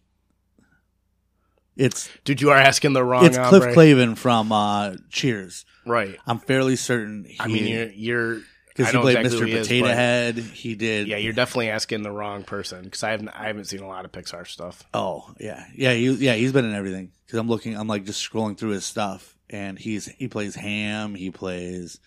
It's 1.78 2.10
Dude, 2.24 2.40
you 2.42 2.50
are 2.50 2.58
asking 2.58 2.92
the 2.92 3.04
wrong. 3.04 3.24
it's 3.24 3.38
Cliff 3.38 3.62
hombre. 3.62 3.74
Clavin 3.74 4.16
from 4.18 4.52
uh, 4.52 4.96
Cheers. 5.10 5.64
Right. 5.86 6.18
I'm 6.26 6.38
fairly 6.40 6.76
certain. 6.76 7.24
He, 7.24 7.36
I 7.40 7.46
mean, 7.46 7.66
you're 7.66 7.88
you're 7.88 8.40
because 8.68 8.92
he 8.92 8.98
played 8.98 9.16
exactly 9.18 9.46
Mr. 9.46 9.52
he 9.52 9.58
Potato 9.58 9.86
but- 9.86 9.94
Head. 9.94 10.38
He 10.38 10.74
did. 10.74 11.06
Yeah, 11.08 11.16
you're 11.16 11.32
definitely 11.32 11.70
asking 11.70 12.02
the 12.02 12.10
wrong 12.10 12.42
person 12.44 12.82
because 12.84 13.02
I 13.02 13.10
haven't 13.12 13.28
I 13.30 13.46
haven't 13.46 13.64
seen 13.66 13.80
a 13.80 13.86
lot 13.88 14.04
of 14.04 14.12
Pixar 14.12 14.46
stuff. 14.46 14.82
Oh 14.92 15.32
yeah, 15.40 15.64
yeah, 15.74 15.94
he, 15.94 16.10
yeah. 16.14 16.34
He's 16.34 16.52
been 16.52 16.64
in 16.64 16.74
everything. 16.74 17.12
Because 17.26 17.38
I'm 17.38 17.48
looking, 17.48 17.76
I'm 17.76 17.88
like 17.88 18.04
just 18.04 18.28
scrolling 18.28 18.58
through 18.58 18.70
his 18.70 18.84
stuff, 18.84 19.36
and 19.48 19.78
he's 19.78 20.06
he 20.06 20.28
plays 20.28 20.54
Hamm. 20.56 21.14
He 21.14 21.30
plays 21.30 22.00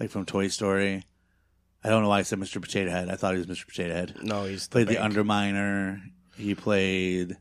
like 0.00 0.10
from 0.10 0.24
Toy 0.24 0.48
Story. 0.48 1.04
I 1.84 1.90
don't 1.90 2.02
know 2.02 2.08
why 2.08 2.18
I 2.18 2.22
said 2.22 2.40
Mr. 2.40 2.60
Potato 2.60 2.90
Head. 2.90 3.08
I 3.08 3.16
thought 3.16 3.34
he 3.34 3.38
was 3.38 3.46
Mr. 3.46 3.66
Potato 3.66 3.94
Head. 3.94 4.16
No, 4.22 4.44
he's 4.44 4.68
Played 4.68 4.88
the 4.88 4.94
bank. 4.96 5.14
Underminer. 5.14 6.00
He 6.36 6.54
played 6.54 7.36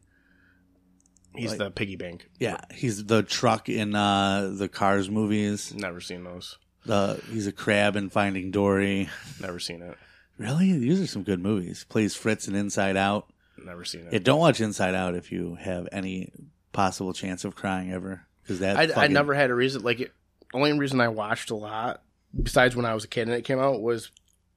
He's 1.38 1.52
like- 1.52 1.60
the 1.60 1.72
piggy 1.72 1.96
bank. 1.96 2.30
yeah. 2.40 2.58
He's 2.74 3.06
the 3.06 3.24
truck 3.24 3.70
in 3.70 3.96
uh 3.96 4.52
the 4.54 4.68
Cars 4.70 5.10
movies. 5.10 5.74
Never 5.74 6.02
seen 6.02 6.24
those. 6.24 6.58
The 6.86 7.22
he's 7.32 7.48
a 7.48 7.52
crab 7.52 7.96
in 7.96 8.10
Finding 8.10 8.52
Dory. 8.52 9.10
Never 9.42 9.60
seen 9.60 9.82
it. 9.82 9.98
Really, 10.38 10.78
these 10.78 11.02
are 11.02 11.08
some 11.08 11.24
good 11.24 11.42
movies. 11.42 11.86
Plays 11.90 12.16
Fritz 12.16 12.48
in 12.48 12.56
Inside 12.56 12.96
Out. 12.96 13.28
Never 13.64 13.84
seen 13.86 14.02
it. 14.08 14.14
Yeah, 14.14 14.20
don't 14.20 14.40
watch 14.40 14.62
Inside 14.62 14.94
Out 14.96 15.16
if 15.16 15.32
you 15.32 15.56
have 15.56 15.88
any 15.92 16.32
possible 16.74 17.12
chance 17.14 17.44
of 17.44 17.56
crying 17.56 17.92
ever. 17.92 18.22
Because 18.44 18.60
that 18.60 18.98
I, 18.98 19.06
I 19.06 19.08
never 19.08 19.34
had 19.34 19.50
a 19.50 19.56
reason. 19.56 19.82
Like, 19.82 20.00
it, 20.00 20.14
only 20.54 20.72
reason 20.78 21.02
I 21.02 21.08
watched 21.10 21.50
a 21.50 21.56
lot, 21.56 22.04
besides 22.44 22.76
when 22.76 22.86
I 22.86 22.94
was 22.94 23.04
a 23.04 23.08
kid 23.08 23.24
and 23.28 23.36
it 23.36 23.44
came 23.44 23.60
out, 23.60 23.82
was 23.82 24.12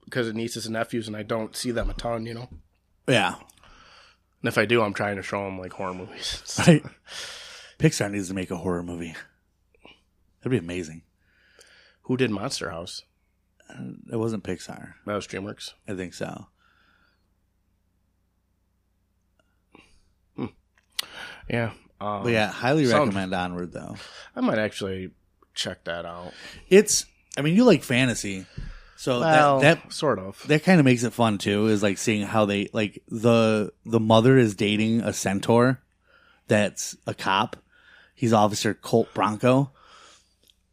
because 0.05 0.29
of 0.29 0.35
nieces 0.37 0.67
and 0.67 0.75
nephews, 0.75 1.09
and 1.09 1.17
I 1.17 1.23
don't 1.25 1.57
see 1.57 1.71
them 1.71 1.89
a 1.91 1.95
ton, 1.95 2.27
you 2.27 2.35
know. 2.35 2.49
yeah. 3.09 3.37
And 4.43 4.49
if 4.49 4.57
I 4.59 4.65
do, 4.65 4.83
I'm 4.83 4.95
trying 4.95 5.17
to 5.17 5.23
show 5.23 5.45
them 5.45 5.59
like 5.59 5.73
horror 5.73 5.95
movies. 5.95 6.43
Right. 6.67 6.83
Pixar 7.79 8.11
needs 8.11 8.29
to 8.29 8.35
make 8.35 8.51
a 8.51 8.57
horror 8.57 8.83
movie. 8.83 9.15
That'd 10.43 10.51
be 10.51 10.59
amazing. 10.65 11.03
Who 12.03 12.17
did 12.19 12.31
Monster 12.31 12.71
House? 12.71 13.03
It 14.13 14.17
wasn't 14.17 14.45
Pixar. 14.45 14.95
That 15.07 15.15
was 15.15 15.27
DreamWorks. 15.27 15.73
I 15.89 15.95
think 15.95 16.13
so. 16.15 16.49
Yeah. 21.49 21.73
Um, 22.01 22.23
But 22.23 22.33
yeah, 22.33 22.49
highly 22.51 22.87
sound- 22.87 23.09
recommend 23.09 23.35
Onward 23.35 23.73
though. 23.73 23.97
I 24.37 24.41
might 24.41 24.59
actually 24.59 25.11
check 25.55 25.85
that 25.85 26.07
out. 26.07 26.33
It's 26.69 27.07
I 27.37 27.43
mean 27.43 27.57
you 27.57 27.65
like 27.65 27.83
fantasy. 27.83 28.47
So 29.01 29.21
Well, 29.21 29.61
that 29.61 29.81
that 29.81 29.93
sort 29.95 30.19
of. 30.19 30.47
that 30.49 30.63
kind 30.63 30.79
of 30.79 30.85
makes 30.85 31.05
it 31.05 31.15
fun 31.15 31.39
too 31.39 31.69
is 31.69 31.83
like 31.83 31.97
seeing 31.97 32.21
how 32.21 32.45
they 32.45 32.69
like 32.75 33.03
the 33.09 33.73
the 33.87 33.99
mother 33.99 34.37
is 34.37 34.55
dating 34.55 35.01
a 35.01 35.15
centaur 35.15 35.81
that's 36.49 36.99
a 37.07 37.15
cop 37.15 37.57
he's 38.15 38.35
officer 38.35 38.75
colt 38.75 39.09
bronco 39.15 39.71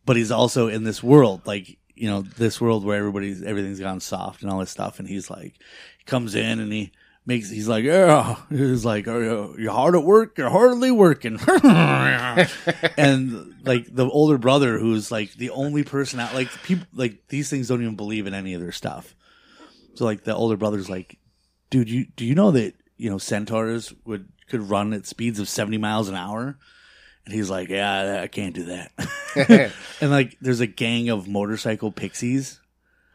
but 0.05 0.17
he's 0.17 0.30
also 0.30 0.67
in 0.67 0.84
this 0.84 1.01
world 1.01 1.39
like 1.45 1.78
you 1.95 2.09
know 2.09 2.21
this 2.21 2.59
world 2.59 2.84
where 2.84 2.97
everybody's 2.97 3.41
everything's 3.43 3.80
gone 3.80 4.01
soft 4.01 4.41
and 4.41 4.51
all 4.51 4.59
this 4.59 4.71
stuff 4.71 4.99
and 4.99 5.07
he's 5.07 5.30
like 5.30 5.53
he 5.97 6.03
comes 6.05 6.36
in 6.36 6.59
and 6.59 6.73
he 6.73 6.91
makes 7.28 7.49
he's 7.49 7.67
like 7.67 7.84
yeah. 7.84 8.38
He's 8.49 8.86
like 8.86 9.07
oh, 9.07 9.13
are 9.13 9.23
you, 9.23 9.55
you're 9.59 9.73
hard 9.73 9.95
at 9.95 10.03
work 10.03 10.38
you're 10.38 10.49
hardly 10.49 10.89
working. 10.89 11.38
And 12.97 13.55
like 13.63 13.93
the 13.93 14.09
older 14.09 14.38
brother 14.38 14.80
who's 14.80 15.11
like 15.11 15.34
the 15.34 15.51
only 15.51 15.84
person 15.84 16.19
out 16.19 16.34
like 16.34 16.49
people 16.63 16.88
like 16.93 17.28
these 17.28 17.49
things 17.49 17.67
don't 17.67 17.82
even 17.82 17.95
believe 17.95 18.25
in 18.25 18.34
any 18.34 18.53
of 18.53 18.61
their 18.61 18.71
stuff. 18.71 19.13
So 19.95 20.05
like 20.05 20.23
the 20.23 20.34
older 20.34 20.57
brother's 20.57 20.89
like 20.89 21.19
dude 21.69 21.89
you 21.89 22.05
do 22.15 22.25
you 22.25 22.34
know 22.34 22.51
that 22.51 22.73
you 22.95 23.09
know 23.09 23.17
centaurs 23.17 23.93
would 24.05 24.30
could 24.47 24.61
run 24.69 24.93
at 24.93 25.05
speeds 25.05 25.39
of 25.39 25.49
70 25.49 25.78
miles 25.78 26.07
an 26.07 26.15
hour? 26.15 26.57
And 27.25 27.36
he's 27.36 27.49
like 27.49 27.67
yeah 27.67 28.21
i 28.23 28.28
can't 28.28 28.55
do 28.55 28.65
that. 28.65 28.91
And 30.01 30.11
like 30.11 30.38
there's 30.39 30.61
a 30.61 30.67
gang 30.67 31.09
of 31.09 31.28
motorcycle 31.28 31.91
pixies 31.91 32.61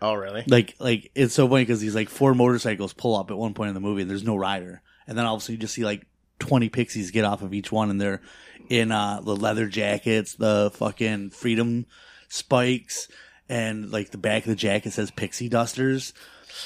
oh, 0.03 0.12
really? 0.14 0.44
like 0.46 0.74
like 0.78 1.11
it's 1.14 1.32
so 1.34 1.48
funny 1.48 1.62
because 1.62 1.80
these 1.80 1.94
like 1.94 2.11
four 2.11 2.34
motorcycles 2.34 2.92
pull 2.92 3.16
up 3.16 3.30
at 3.30 3.38
one 3.38 3.55
point 3.55 3.68
in 3.68 3.74
the 3.74 3.80
movie 3.80 4.03
and 4.03 4.11
there's 4.11 4.24
no 4.24 4.36
rider. 4.36 4.82
And 5.07 5.16
then 5.16 5.24
all 5.24 5.36
of 5.36 5.40
a 5.40 5.42
sudden 5.42 5.55
you 5.55 5.61
just 5.61 5.74
see 5.74 5.84
like 5.84 6.07
20 6.40 6.68
pixies 6.68 7.11
get 7.11 7.24
off 7.24 7.40
of 7.42 7.55
each 7.55 7.72
one 7.72 7.88
and 7.88 8.00
they're 8.00 8.20
in 8.68 8.92
uh 8.92 9.20
the 9.22 9.34
leather 9.34 9.66
jackets 9.66 10.34
the 10.34 10.70
fucking 10.74 11.30
freedom 11.30 11.86
spikes 12.28 13.09
and 13.48 13.90
like 13.90 14.11
the 14.11 14.18
back 14.18 14.42
of 14.44 14.48
the 14.50 14.57
jacket 14.57 14.92
says 14.92 15.11
pixie 15.11 15.48
dusters. 15.48 16.12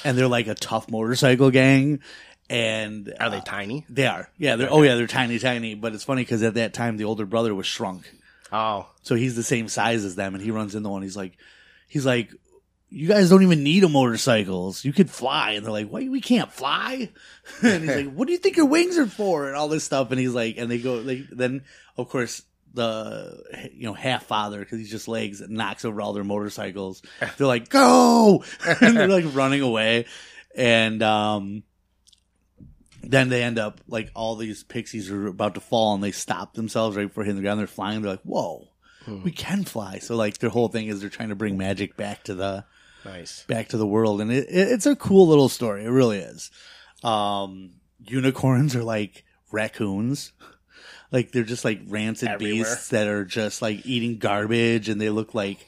And 0.05 0.17
they're 0.19 0.29
like 0.29 0.49
a 0.49 0.55
tough 0.55 0.91
motorcycle 0.91 1.51
gang 1.51 2.01
and 2.49 3.13
Are 3.19 3.31
they 3.31 3.39
uh, 3.39 3.43
tiny? 3.43 3.85
they 3.89 4.07
are. 4.07 4.31
Yeah 4.39 4.57
they're 4.57 4.73
oh 4.73 4.83
yeah 4.83 4.95
they're 4.95 5.07
tiny 5.07 5.39
tiny. 5.39 5.75
But 5.75 5.95
it's 5.95 6.05
funny 6.05 6.23
because 6.23 6.43
at 6.43 6.55
that 6.55 6.75
time 6.75 6.97
the 6.97 7.05
older 7.05 7.27
brother 7.27 7.55
was 7.55 7.67
shrunk. 7.67 8.11
Oh, 8.53 8.89
so 9.03 9.17
he's 9.17 9.35
the 9.35 9.43
same 9.43 9.67
size 9.69 10.05
as 10.05 10.15
them, 10.15 10.35
and 10.35 10.43
he 10.43 10.53
runs 10.53 10.77
into 10.77 10.89
one. 10.89 11.03
He's 11.03 11.17
like, 11.17 11.37
he's 11.89 12.07
like, 12.07 12.33
you 12.89 13.09
guys 13.09 13.31
don't 13.31 13.43
even 13.43 13.63
need 13.63 13.85
a 13.85 13.89
motorcycles. 13.89 14.85
You 14.85 14.93
could 14.93 15.11
fly, 15.11 15.53
and 15.53 15.65
they're 15.65 15.73
like, 15.73 15.89
why 15.89 16.09
we 16.09 16.21
can't 16.21 16.53
fly? 16.53 17.11
and 17.63 17.83
he's 17.83 17.97
like, 17.97 18.13
what 18.13 18.27
do 18.27 18.33
you 18.33 18.39
think 18.39 18.57
your 18.57 18.67
wings 18.67 18.97
are 18.97 19.07
for? 19.07 19.47
And 19.49 19.57
all 19.57 19.69
this 19.69 19.85
stuff. 19.85 20.11
And 20.11 20.21
he's 20.21 20.35
like, 20.35 20.57
and 20.57 20.71
they 20.71 20.79
go, 20.79 20.95
like, 20.95 21.29
then 21.31 21.63
of 21.97 22.09
course 22.09 22.43
the 22.75 23.71
you 23.73 23.87
know 23.87 23.95
half 23.95 24.27
father 24.27 24.59
because 24.59 24.79
he's 24.79 24.91
just 24.91 25.09
legs 25.09 25.43
knocks 25.49 25.85
over 25.85 26.01
all 26.01 26.13
their 26.13 26.25
motorcycles. 26.25 27.03
They're 27.37 27.47
like, 27.47 27.69
go, 27.69 28.45
and 28.81 28.97
they're 28.97 29.09
like 29.09 29.35
running 29.35 29.63
away, 29.63 30.07
and 30.55 31.03
um. 31.03 31.63
Then 33.09 33.29
they 33.29 33.45
end 33.45 33.61
up 33.61 33.81
like 33.87 34.11
all 34.17 34.35
these 34.35 34.65
pixies 34.65 35.13
are 35.13 35.29
about 35.29 35.55
to 35.55 35.61
fall 35.61 35.95
and 35.95 36.03
they 36.03 36.11
stop 36.11 36.55
themselves 36.55 36.97
right 36.97 37.07
before 37.07 37.23
hitting 37.23 37.37
the 37.37 37.43
ground. 37.43 37.61
They're 37.61 37.69
flying. 37.69 38.03
They're 38.03 38.11
like, 38.11 38.23
"Whoa, 38.23 38.67
we 39.07 39.31
can 39.31 39.63
fly!" 39.63 40.01
So 40.01 40.17
like 40.17 40.39
their 40.39 40.51
whole 40.51 40.67
thing 40.67 40.89
is 40.89 41.01
they're 41.01 41.09
trying 41.09 41.29
to 41.29 41.37
bring 41.37 41.57
magic 41.57 41.97
back 41.97 42.25
to 42.25 42.35
the 42.35 42.65
nice. 43.07 43.45
back 43.45 43.69
to 43.69 43.77
the 43.79 43.87
world, 43.87 44.21
and 44.21 44.31
it, 44.31 44.47
it, 44.49 44.69
it's 44.73 44.87
a 44.87 44.95
cool 44.97 45.27
little 45.29 45.49
story. 45.49 45.85
It 45.85 45.89
really 45.91 46.19
is. 46.19 46.51
Um, 47.03 47.73
unicorns 48.05 48.75
are 48.77 48.83
like 48.85 49.25
raccoons. 49.51 50.33
Like 51.13 51.33
they're 51.33 51.45
just 51.45 51.65
like 51.65 51.81
rancid 51.87 52.29
Everywhere. 52.29 52.65
beasts 52.65 52.89
that 52.89 53.07
are 53.07 53.25
just 53.25 53.63
like 53.63 53.87
eating 53.87 54.19
garbage, 54.19 54.89
and 54.89 55.01
they 55.01 55.09
look 55.11 55.35
like 55.35 55.67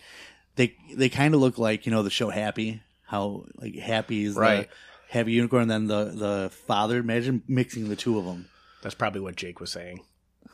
they 0.56 0.76
they 0.94 1.08
kind 1.08 1.32
of 1.34 1.40
look 1.40 1.58
like 1.58 1.86
you 1.86 1.92
know 1.92 2.02
the 2.02 2.10
show 2.10 2.28
Happy. 2.30 2.82
How 3.06 3.44
like 3.56 3.74
Happy 3.76 4.24
is 4.24 4.34
Right. 4.34 4.68
the 4.68 4.74
happy 5.18 5.32
unicorn, 5.32 5.62
and 5.62 5.70
then 5.70 5.86
the 5.86 6.04
the 6.14 6.50
father. 6.66 6.98
Imagine 6.98 7.42
mixing 7.48 7.88
the 7.88 7.96
two 7.96 8.18
of 8.18 8.24
them. 8.24 8.48
That's 8.82 8.94
probably 8.94 9.20
what 9.20 9.36
Jake 9.36 9.60
was 9.60 9.70
saying. 9.70 10.02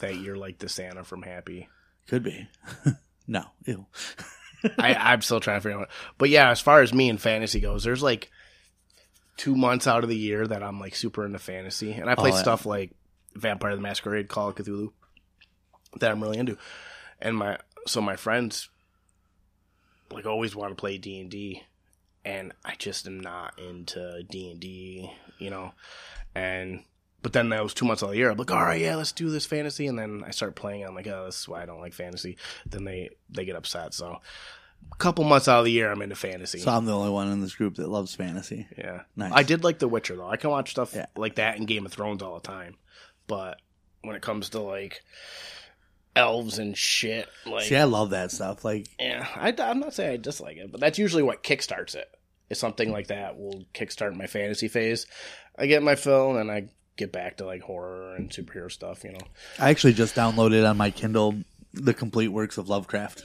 That 0.00 0.16
you're 0.16 0.36
like 0.36 0.58
the 0.58 0.68
Santa 0.68 1.02
from 1.04 1.22
Happy. 1.22 1.68
Could 2.06 2.22
be. 2.22 2.46
no, 3.26 3.44
ew. 3.64 3.86
I, 4.78 4.94
I'm 4.94 5.22
still 5.22 5.40
trying 5.40 5.58
to 5.58 5.62
figure 5.62 5.80
out. 5.80 5.88
But 6.18 6.30
yeah, 6.30 6.50
as 6.50 6.60
far 6.60 6.82
as 6.82 6.92
me 6.94 7.08
and 7.08 7.20
fantasy 7.20 7.60
goes, 7.60 7.84
there's 7.84 8.02
like 8.02 8.30
two 9.36 9.54
months 9.56 9.86
out 9.86 10.02
of 10.04 10.08
the 10.10 10.16
year 10.16 10.46
that 10.46 10.62
I'm 10.62 10.80
like 10.80 10.94
super 10.94 11.24
into 11.26 11.38
fantasy, 11.38 11.92
and 11.92 12.08
I 12.08 12.14
play 12.14 12.30
Oh, 12.30 12.34
yeah. 12.34 12.40
stuff 12.40 12.66
like 12.66 12.92
Vampire 13.34 13.74
the 13.74 13.82
Masquerade, 13.82 14.28
Call 14.28 14.48
of 14.50 14.54
Cthulhu, 14.54 14.92
that 16.00 16.10
I'm 16.10 16.22
really 16.22 16.38
into. 16.38 16.56
And 17.20 17.36
my 17.36 17.58
so 17.86 18.00
my 18.00 18.16
friends 18.16 18.68
like 20.12 20.26
always 20.26 20.54
want 20.54 20.70
to 20.70 20.80
play 20.80 20.98
D 20.98 21.20
and 21.20 21.30
D, 21.30 21.62
and 22.24 22.52
I 22.64 22.74
just 22.76 23.06
am 23.06 23.20
not 23.20 23.58
into 23.58 24.22
D 24.30 24.50
and 24.50 24.60
D, 24.60 25.10
you 25.38 25.50
know. 25.50 25.72
And 26.34 26.84
but 27.24 27.32
then 27.32 27.48
that 27.48 27.62
was 27.62 27.72
two 27.72 27.86
months 27.86 28.02
out 28.02 28.06
of 28.06 28.12
the 28.12 28.18
year, 28.18 28.30
I'm 28.30 28.36
like, 28.36 28.50
all 28.50 28.62
right, 28.62 28.78
yeah, 28.78 28.96
let's 28.96 29.12
do 29.12 29.30
this 29.30 29.46
fantasy, 29.46 29.86
and 29.86 29.98
then 29.98 30.22
I 30.26 30.30
start 30.30 30.54
playing. 30.54 30.84
I'm 30.84 30.94
like, 30.94 31.06
oh, 31.06 31.24
this 31.24 31.40
is 31.40 31.48
why 31.48 31.62
I 31.62 31.66
don't 31.66 31.80
like 31.80 31.94
fantasy. 31.94 32.36
Then 32.66 32.84
they 32.84 33.08
they 33.30 33.46
get 33.46 33.56
upset. 33.56 33.94
So 33.94 34.20
a 34.92 34.96
couple 34.96 35.24
months 35.24 35.48
out 35.48 35.60
of 35.60 35.64
the 35.64 35.70
year, 35.70 35.90
I'm 35.90 36.02
into 36.02 36.16
fantasy. 36.16 36.58
So 36.58 36.70
I'm 36.70 36.84
the 36.84 36.94
only 36.94 37.10
one 37.10 37.32
in 37.32 37.40
this 37.40 37.54
group 37.54 37.76
that 37.76 37.88
loves 37.88 38.14
fantasy. 38.14 38.68
Yeah. 38.76 39.04
Nice. 39.16 39.32
I 39.34 39.42
did 39.42 39.64
like 39.64 39.78
The 39.78 39.88
Witcher 39.88 40.16
though. 40.16 40.28
I 40.28 40.36
can 40.36 40.50
watch 40.50 40.72
stuff 40.72 40.92
Yeah. 40.94 41.06
like 41.16 41.36
that 41.36 41.56
in 41.56 41.64
Game 41.64 41.86
of 41.86 41.92
Thrones 41.92 42.22
all 42.22 42.34
the 42.34 42.46
time. 42.46 42.76
But 43.26 43.58
when 44.02 44.16
it 44.16 44.22
comes 44.22 44.50
to 44.50 44.60
like 44.60 45.00
elves 46.14 46.58
and 46.58 46.76
shit, 46.76 47.26
like 47.46 47.64
See, 47.64 47.76
I 47.76 47.84
love 47.84 48.10
that 48.10 48.32
stuff. 48.32 48.66
Like, 48.66 48.86
yeah, 49.00 49.26
I, 49.34 49.54
am 49.58 49.80
not 49.80 49.94
saying 49.94 50.12
I 50.12 50.16
dislike 50.18 50.58
it, 50.58 50.70
but 50.70 50.80
that's 50.80 50.98
usually 50.98 51.22
what 51.22 51.42
kickstarts 51.42 51.94
it. 51.94 52.10
Is 52.50 52.58
something 52.58 52.92
like 52.92 53.06
that 53.06 53.38
will 53.38 53.64
kickstart 53.72 54.14
my 54.14 54.26
fantasy 54.26 54.68
phase. 54.68 55.06
I 55.58 55.64
get 55.64 55.82
my 55.82 55.94
fill, 55.94 56.36
and 56.36 56.50
I 56.50 56.68
get 56.96 57.12
back 57.12 57.36
to 57.38 57.46
like 57.46 57.62
horror 57.62 58.14
and 58.16 58.30
superhero 58.30 58.70
stuff. 58.70 59.04
You 59.04 59.12
know, 59.12 59.18
I 59.58 59.70
actually 59.70 59.94
just 59.94 60.14
downloaded 60.14 60.68
on 60.68 60.76
my 60.76 60.90
Kindle 60.90 61.34
the 61.72 61.94
complete 61.94 62.28
works 62.28 62.56
of 62.58 62.68
Lovecraft. 62.68 63.22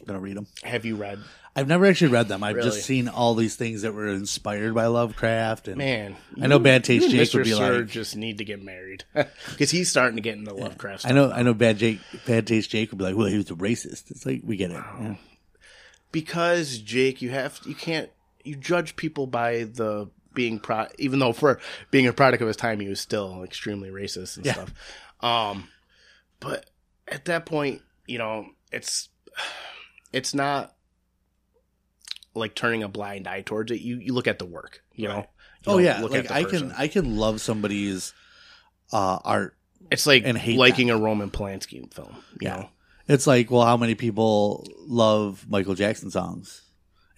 I'm 0.00 0.06
gonna 0.06 0.20
read 0.20 0.36
them. 0.36 0.46
have 0.62 0.84
you 0.84 0.96
read? 0.96 1.18
I've 1.56 1.66
never 1.66 1.86
actually 1.86 2.12
read 2.12 2.28
them. 2.28 2.44
I've 2.44 2.54
Really? 2.54 2.70
just 2.70 2.86
seen 2.86 3.08
all 3.08 3.34
these 3.34 3.56
things 3.56 3.82
that 3.82 3.92
were 3.92 4.06
inspired 4.06 4.72
by 4.74 4.86
Lovecraft, 4.86 5.66
and 5.66 5.76
Man, 5.78 6.16
I 6.40 6.46
know 6.46 6.60
Bad 6.60 6.84
Taste 6.84 7.10
Jake 7.10 7.28
Mr. 7.30 7.34
would 7.34 7.44
be 7.44 7.50
Sir 7.50 7.78
like- 7.80 7.88
just 7.88 8.14
need 8.14 8.38
to 8.38 8.44
get 8.44 8.62
married 8.62 9.02
because 9.50 9.72
he's 9.72 9.90
starting 9.90 10.14
to 10.14 10.22
get 10.22 10.36
into 10.38 10.54
Lovecraft. 10.54 11.04
I 11.04 11.10
know, 11.12 11.32
I 11.32 11.42
know, 11.42 11.54
Bad 11.54 11.78
Jake, 11.78 11.98
Bad 12.26 12.46
Taste 12.46 12.70
Jake 12.70 12.92
would 12.92 12.98
be 12.98 13.04
like, 13.04 13.16
"Well, 13.16 13.26
he 13.26 13.36
was 13.36 13.50
a 13.50 13.54
racist." 13.54 14.10
It's 14.12 14.24
like 14.24 14.42
we 14.44 14.56
get 14.56 14.70
it. 14.70 14.76
Yeah. 15.00 15.16
because 16.12 16.78
Jake, 16.78 17.20
you 17.20 17.30
have 17.30 17.58
you 17.66 17.74
can't 17.74 18.08
you 18.44 18.54
judge 18.54 18.94
people 18.94 19.26
by 19.26 19.64
the 19.64 20.08
being 20.34 20.58
pro 20.58 20.86
even 20.98 21.18
though 21.18 21.32
for 21.32 21.58
being 21.90 22.06
a 22.06 22.12
product 22.12 22.40
of 22.42 22.46
his 22.48 22.56
time 22.56 22.80
he 22.80 22.88
was 22.88 23.00
still 23.00 23.42
extremely 23.42 23.90
racist 23.90 24.36
and 24.36 24.46
Yeah. 24.46 24.52
stuff. 24.52 24.74
Um 25.20 25.68
but 26.40 26.70
at 27.08 27.24
that 27.24 27.46
point, 27.46 27.82
you 28.06 28.18
know, 28.18 28.46
it's 28.70 29.08
it's 30.12 30.34
not 30.34 30.74
like 32.34 32.54
turning 32.54 32.82
a 32.82 32.88
blind 32.88 33.26
eye 33.26 33.40
towards 33.42 33.72
it. 33.72 33.80
You 33.80 33.96
you 33.96 34.12
look 34.12 34.28
at 34.28 34.38
the 34.38 34.44
work, 34.46 34.82
you 34.92 35.08
know. 35.08 35.26
You 35.64 35.72
Oh 35.72 35.78
yeah, 35.78 36.00
look 36.00 36.12
like 36.12 36.30
I 36.30 36.44
person. 36.44 36.68
can, 36.68 36.72
I 36.78 36.86
can 36.88 37.16
love 37.16 37.40
somebody's 37.40 38.12
uh, 38.92 39.18
art. 39.24 39.56
it's 39.90 40.06
like 40.06 40.22
and 40.24 40.38
hate 40.38 40.56
liking 40.56 40.90
a 40.90 40.96
Roman 40.96 41.30
Polanski 41.30 41.92
film, 41.92 42.16
you 42.40 42.48
Yeah. 42.48 42.56
know. 42.56 42.68
It's 43.08 43.26
like, 43.26 43.50
well, 43.50 43.64
how 43.64 43.76
many 43.76 43.94
people 43.94 44.66
love 44.76 45.46
Michael 45.48 45.74
Jackson 45.74 46.10
songs? 46.10 46.62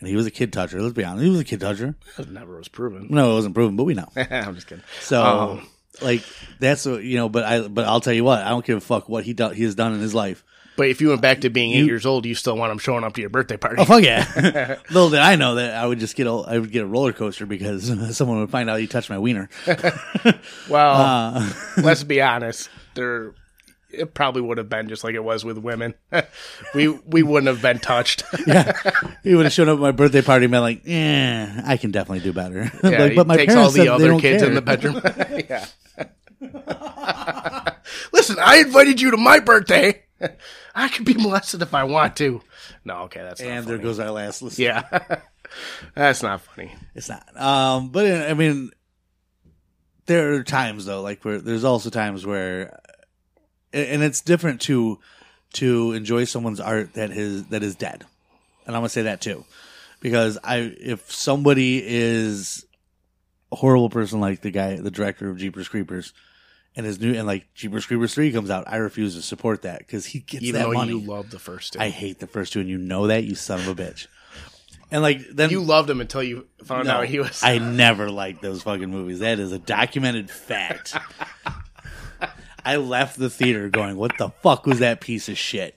And 0.00 0.08
he 0.08 0.16
was 0.16 0.26
a 0.26 0.30
kid 0.30 0.52
toucher. 0.52 0.80
Let's 0.80 0.94
be 0.94 1.04
honest, 1.04 1.22
he 1.24 1.30
was 1.30 1.40
a 1.40 1.44
kid 1.44 1.60
toucher. 1.60 1.94
That 2.16 2.30
never 2.30 2.56
was 2.56 2.68
proven. 2.68 3.06
No, 3.10 3.32
it 3.32 3.34
wasn't 3.34 3.54
proven, 3.54 3.76
but 3.76 3.84
we 3.84 3.94
know. 3.94 4.08
I'm 4.16 4.54
just 4.54 4.66
kidding. 4.66 4.82
So, 5.00 5.22
Um, 5.22 5.68
like, 6.02 6.22
that's 6.58 6.86
what 6.86 7.02
you 7.04 7.16
know. 7.16 7.28
But 7.28 7.44
I, 7.44 7.68
but 7.68 7.84
I'll 7.86 8.00
tell 8.00 8.14
you 8.14 8.24
what, 8.24 8.40
I 8.42 8.48
don't 8.48 8.64
give 8.64 8.78
a 8.78 8.80
fuck 8.80 9.08
what 9.08 9.24
he 9.24 9.32
do, 9.34 9.50
he 9.50 9.62
has 9.64 9.74
done 9.74 9.92
in 9.94 10.00
his 10.00 10.14
life. 10.14 10.42
But 10.76 10.88
if 10.88 11.02
you 11.02 11.08
went 11.10 11.20
back 11.20 11.42
to 11.42 11.50
being 11.50 11.72
eight 11.72 11.78
You- 11.80 11.86
years 11.86 12.06
old, 12.06 12.24
you 12.24 12.34
still 12.34 12.56
want 12.56 12.72
him 12.72 12.78
showing 12.78 13.04
up 13.04 13.12
to 13.14 13.20
your 13.20 13.28
birthday 13.28 13.58
party. 13.58 13.76
Oh 13.82 13.84
fuck 13.84 14.02
yeah! 14.02 14.24
Little 14.90 15.10
did 15.10 15.18
I 15.18 15.36
know 15.36 15.56
that 15.56 15.74
I 15.74 15.84
would 15.86 15.98
just 15.98 16.16
get 16.16 16.26
a, 16.26 16.30
I 16.32 16.58
would 16.58 16.72
get 16.72 16.82
a 16.82 16.86
roller 16.86 17.12
coaster 17.12 17.44
because 17.44 18.16
someone 18.16 18.40
would 18.40 18.50
find 18.50 18.70
out 18.70 18.80
he 18.80 18.86
touched 18.86 19.10
my 19.10 19.18
wiener. 19.18 19.50
Well, 20.70 20.96
Uh, 20.96 21.52
let's 21.82 22.04
be 22.04 22.22
honest. 22.22 22.70
There, 22.94 23.34
it 23.92 24.14
probably 24.14 24.42
would 24.42 24.58
have 24.58 24.68
been 24.68 24.88
just 24.88 25.04
like 25.04 25.14
it 25.14 25.24
was 25.24 25.44
with 25.44 25.58
women. 25.58 25.94
we 26.74 26.88
we 26.88 27.22
wouldn't 27.22 27.48
have 27.48 27.62
been 27.62 27.78
touched. 27.78 28.22
yeah, 28.46 28.72
he 29.22 29.34
would 29.34 29.46
have 29.46 29.52
shown 29.52 29.68
up 29.68 29.76
at 29.76 29.80
my 29.80 29.92
birthday 29.92 30.22
party 30.22 30.44
and 30.46 30.52
been 30.52 30.60
like, 30.60 30.82
"Yeah, 30.84 31.62
I 31.64 31.76
can 31.76 31.90
definitely 31.90 32.20
do 32.20 32.32
better." 32.32 32.70
Yeah, 32.90 33.04
like, 33.04 33.14
but 33.14 33.26
my 33.26 33.36
takes 33.36 33.54
parents 33.54 33.78
all 33.78 33.84
the 33.84 33.92
other 33.92 34.18
kids 34.18 34.42
care. 34.42 34.48
in 34.48 34.54
the 34.54 34.62
bedroom. 34.62 35.00
yeah. 35.48 35.66
Listen, 38.12 38.36
I 38.40 38.56
invited 38.58 39.00
you 39.00 39.12
to 39.12 39.16
my 39.16 39.38
birthday. 39.38 40.02
I 40.74 40.88
could 40.88 41.04
be 41.04 41.14
molested 41.14 41.62
if 41.62 41.74
I 41.74 41.84
want 41.84 42.16
to. 42.16 42.40
No, 42.84 43.02
okay, 43.02 43.20
that's 43.20 43.40
not 43.40 43.48
and 43.48 43.66
there 43.66 43.78
goes 43.78 44.00
our 44.00 44.10
last 44.10 44.42
listen. 44.42 44.64
Yeah, 44.64 45.18
that's 45.94 46.22
not 46.22 46.40
funny. 46.40 46.74
It's 46.94 47.08
not. 47.08 47.40
Um, 47.40 47.90
but 47.90 48.06
I 48.06 48.34
mean, 48.34 48.70
there 50.10 50.34
are 50.34 50.42
times 50.42 50.86
though, 50.86 51.02
like 51.02 51.24
where 51.24 51.38
there's 51.38 51.64
also 51.64 51.88
times 51.88 52.26
where, 52.26 52.80
and 53.72 54.02
it's 54.02 54.20
different 54.20 54.60
to 54.62 54.98
to 55.54 55.92
enjoy 55.92 56.24
someone's 56.24 56.60
art 56.60 56.94
that 56.94 57.10
is 57.10 57.46
that 57.46 57.62
is 57.62 57.74
dead, 57.74 58.04
and 58.66 58.76
I'm 58.76 58.80
gonna 58.80 58.88
say 58.88 59.02
that 59.02 59.20
too, 59.20 59.44
because 60.00 60.38
I 60.44 60.58
if 60.78 61.12
somebody 61.12 61.82
is 61.84 62.64
a 63.52 63.56
horrible 63.56 63.90
person 63.90 64.20
like 64.20 64.42
the 64.42 64.50
guy, 64.50 64.76
the 64.76 64.90
director 64.90 65.28
of 65.30 65.38
Jeepers 65.38 65.68
Creepers. 65.68 66.12
And 66.76 66.86
his 66.86 67.00
new 67.00 67.12
and 67.14 67.26
like 67.26 67.52
Jeepers 67.52 67.84
Creepers 67.84 68.14
three 68.14 68.30
comes 68.30 68.48
out, 68.48 68.62
I 68.68 68.76
refuse 68.76 69.16
to 69.16 69.22
support 69.22 69.62
that 69.62 69.78
because 69.80 70.06
he 70.06 70.20
gets 70.20 70.44
Even 70.44 70.60
that 70.60 70.68
though 70.68 70.72
money. 70.74 70.92
you 70.92 71.00
love 71.00 71.30
the 71.30 71.40
first 71.40 71.72
two, 71.72 71.80
I 71.80 71.88
hate 71.88 72.20
the 72.20 72.28
first 72.28 72.52
two, 72.52 72.60
and 72.60 72.68
you 72.68 72.78
know 72.78 73.08
that 73.08 73.24
you 73.24 73.34
son 73.34 73.58
of 73.58 73.66
a 73.66 73.74
bitch. 73.74 74.06
And 74.92 75.02
like 75.02 75.20
then 75.30 75.50
you 75.50 75.62
loved 75.62 75.90
him 75.90 76.00
until 76.00 76.22
you 76.22 76.46
found 76.64 76.86
no, 76.86 76.94
out 76.94 77.06
he 77.06 77.18
was. 77.18 77.42
I 77.42 77.58
never 77.58 78.08
liked 78.08 78.40
those 78.40 78.62
fucking 78.62 78.88
movies. 78.88 79.18
That 79.18 79.40
is 79.40 79.50
a 79.50 79.58
documented 79.58 80.30
fact. 80.30 80.96
I 82.72 82.76
left 82.76 83.18
the 83.18 83.30
theater 83.30 83.68
going, 83.68 83.96
"What 83.96 84.16
the 84.18 84.30
fuck 84.42 84.66
was 84.66 84.78
that 84.80 85.00
piece 85.00 85.28
of 85.28 85.36
shit?" 85.38 85.76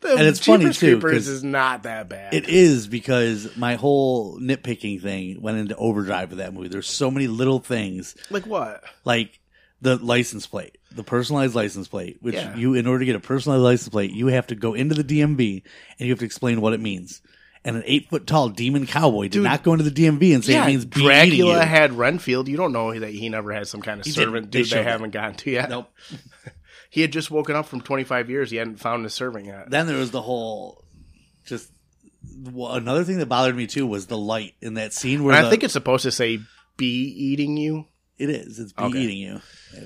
The 0.00 0.16
and 0.16 0.26
it's 0.26 0.44
funny, 0.44 0.72
too, 0.72 0.98
Creepers 0.98 1.12
'cause 1.12 1.28
is 1.28 1.44
not 1.44 1.84
that 1.84 2.08
bad. 2.08 2.34
It 2.34 2.48
is 2.48 2.88
because 2.88 3.56
my 3.56 3.76
whole 3.76 4.38
nitpicking 4.40 5.00
thing 5.00 5.40
went 5.40 5.58
into 5.58 5.76
overdrive 5.76 6.30
with 6.30 6.38
that 6.38 6.52
movie. 6.52 6.68
There's 6.68 6.88
so 6.88 7.10
many 7.10 7.28
little 7.28 7.60
things, 7.60 8.16
like 8.30 8.44
what? 8.46 8.82
like 9.04 9.38
the 9.80 9.96
license 9.96 10.46
plate, 10.46 10.78
the 10.94 11.02
personalized 11.04 11.54
license 11.54 11.86
plate, 11.88 12.16
which 12.20 12.34
Yeah. 12.36 12.56
you, 12.56 12.74
in 12.74 12.86
order 12.86 13.00
to 13.00 13.04
get 13.06 13.16
a 13.16 13.20
personalized 13.20 13.62
license 13.64 13.88
plate, 13.90 14.12
you 14.12 14.28
have 14.28 14.46
to 14.48 14.54
go 14.54 14.74
into 14.74 14.94
the 14.94 15.02
DMV 15.04 15.62
and 15.98 16.06
you 16.06 16.12
have 16.12 16.20
to 16.20 16.24
explain 16.24 16.60
what 16.60 16.72
it 16.72 16.80
means. 16.80 17.20
And 17.64 17.76
an 17.76 17.82
eight 17.86 18.08
foot 18.10 18.26
tall 18.26 18.48
demon 18.48 18.86
cowboy 18.86 19.24
did 19.24 19.32
Dude. 19.34 19.44
not 19.44 19.62
go 19.62 19.72
into 19.72 19.88
the 19.88 19.90
DMV 19.90 20.34
and 20.34 20.44
say 20.44 20.54
yeah, 20.54 20.64
it 20.64 20.66
means. 20.66 20.84
Dracula 20.84 21.64
had 21.64 21.92
Renfield. 21.92 22.48
You 22.48 22.56
don't 22.56 22.72
know 22.72 22.98
that 22.98 23.10
he 23.10 23.28
never 23.28 23.52
had 23.52 23.68
some 23.68 23.80
kind 23.82 24.00
of 24.00 24.06
He 24.06 24.10
servant 24.12 24.50
They 24.50 24.62
dude 24.62 24.70
they, 24.70 24.80
it. 24.80 24.86
haven't 24.86 25.10
gotten 25.10 25.34
to 25.36 25.50
yet. 25.50 25.70
Nope. 25.70 25.88
He 26.90 27.00
had 27.00 27.10
just 27.10 27.30
woken 27.30 27.56
up 27.56 27.64
from 27.64 27.80
25 27.80 28.28
years. 28.28 28.50
He 28.50 28.58
hadn't 28.58 28.76
found 28.76 29.02
his 29.04 29.14
servant 29.14 29.46
yet. 29.46 29.70
Then 29.70 29.86
there 29.86 29.96
was 29.96 30.10
the 30.10 30.20
whole 30.20 30.84
just 31.46 31.70
well, 32.50 32.72
another 32.74 33.02
thing 33.02 33.16
that 33.16 33.30
bothered 33.30 33.56
me 33.56 33.66
too 33.66 33.86
was 33.86 34.08
the 34.08 34.18
light 34.18 34.52
in 34.60 34.74
that 34.74 34.92
scene 34.92 35.24
where 35.24 35.40
the- 35.40 35.46
I 35.46 35.50
think 35.50 35.64
it's 35.64 35.72
supposed 35.72 36.02
to 36.02 36.10
say 36.10 36.40
"be 36.76 36.86
eating 36.86 37.56
you." 37.56 37.86
it 38.18 38.28
is 38.28 38.58
it's 38.58 38.72
be 38.74 38.82
Okay. 38.84 38.98
eating 39.00 39.16
you. 39.16 39.40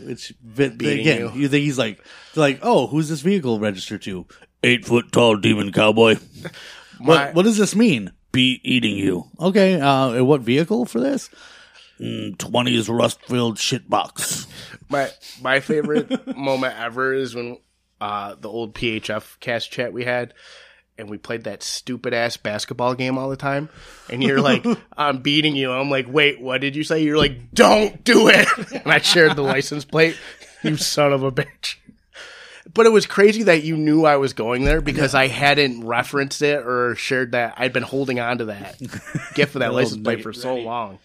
Which 0.04 0.32
but, 0.42 0.76
Beating 0.78 1.00
again, 1.00 1.20
you. 1.20 1.42
you. 1.42 1.48
think 1.48 1.62
he's 1.62 1.78
like 1.78 2.04
like 2.34 2.58
oh 2.62 2.88
who's 2.88 3.08
this 3.08 3.20
vehicle 3.20 3.60
registered 3.60 4.02
to? 4.02 4.26
Eight 4.64 4.84
foot 4.84 5.12
tall 5.12 5.36
demon 5.36 5.70
cowboy. 5.70 6.16
My, 7.00 7.26
What 7.26 7.34
what 7.34 7.42
does 7.44 7.58
this 7.58 7.74
mean? 7.76 8.12
Be 8.32 8.60
eating 8.64 8.96
you. 8.96 9.24
Okay, 9.40 9.80
uh, 9.80 10.22
what 10.24 10.42
vehicle 10.42 10.84
for 10.84 11.00
this? 11.00 11.30
Twenties 12.38 12.88
rust 12.88 13.22
filled 13.22 13.58
shit 13.58 13.88
box. 13.88 14.46
my 14.90 15.08
my 15.40 15.60
favorite 15.60 16.36
moment 16.36 16.74
ever 16.78 17.14
is 17.14 17.34
when 17.34 17.58
uh, 18.00 18.34
the 18.38 18.50
old 18.50 18.74
PHF 18.74 19.40
cast 19.40 19.70
chat 19.70 19.94
we 19.94 20.04
had, 20.04 20.34
and 20.98 21.08
we 21.08 21.16
played 21.16 21.44
that 21.44 21.62
stupid 21.62 22.12
ass 22.12 22.36
basketball 22.36 22.94
game 22.94 23.16
all 23.16 23.30
the 23.30 23.36
time. 23.36 23.70
And 24.10 24.22
you're 24.22 24.42
like, 24.42 24.66
"I'm 24.96 25.22
beating 25.22 25.56
you." 25.56 25.72
I'm 25.72 25.90
like, 25.90 26.06
"Wait, 26.06 26.38
what 26.40 26.60
did 26.60 26.76
you 26.76 26.84
say?" 26.84 27.02
You're 27.02 27.16
like, 27.16 27.52
"Don't 27.54 28.04
do 28.04 28.28
it." 28.28 28.46
And 28.72 28.92
I 28.92 28.98
shared 29.00 29.34
the 29.36 29.42
license 29.42 29.86
plate. 29.86 30.16
You 30.62 30.76
son 30.76 31.12
of 31.14 31.22
a 31.22 31.32
bitch. 31.32 31.76
But 32.72 32.86
it 32.86 32.90
was 32.90 33.06
crazy 33.06 33.44
that 33.44 33.62
you 33.62 33.76
knew 33.76 34.04
I 34.04 34.16
was 34.16 34.32
going 34.32 34.64
there 34.64 34.80
because 34.80 35.14
I 35.14 35.28
hadn't 35.28 35.86
referenced 35.86 36.42
it 36.42 36.66
or 36.66 36.96
shared 36.96 37.32
that. 37.32 37.54
I'd 37.56 37.72
been 37.72 37.84
holding 37.84 38.18
on 38.18 38.38
to 38.38 38.46
that 38.46 38.78
gift 39.34 39.54
of 39.54 39.60
that 39.60 39.72
license 39.72 40.02
plate 40.02 40.22
for 40.22 40.32
so 40.32 40.50
ready. 40.54 40.64
long. 40.64 40.98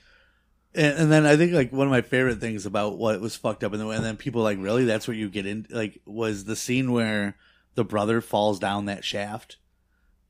And, 0.74 0.98
and 0.98 1.12
then 1.12 1.26
I 1.26 1.38
think 1.38 1.54
like 1.54 1.72
one 1.72 1.86
of 1.86 1.92
my 1.92 2.02
favorite 2.02 2.40
things 2.40 2.66
about 2.66 2.98
what 2.98 3.20
was 3.22 3.36
fucked 3.36 3.64
up, 3.64 3.74
and 3.74 3.82
then, 3.82 3.90
and 3.90 4.04
then 4.04 4.18
people 4.18 4.42
like 4.42 4.58
really 4.60 4.86
that's 4.86 5.08
what 5.08 5.18
you 5.18 5.30
get 5.30 5.46
in 5.46 5.68
like 5.70 6.02
was 6.06 6.46
the 6.46 6.56
scene 6.56 6.92
where 6.92 7.36
the 7.76 7.84
brother 7.84 8.22
falls 8.22 8.58
down 8.58 8.86
that 8.86 9.04
shaft, 9.06 9.58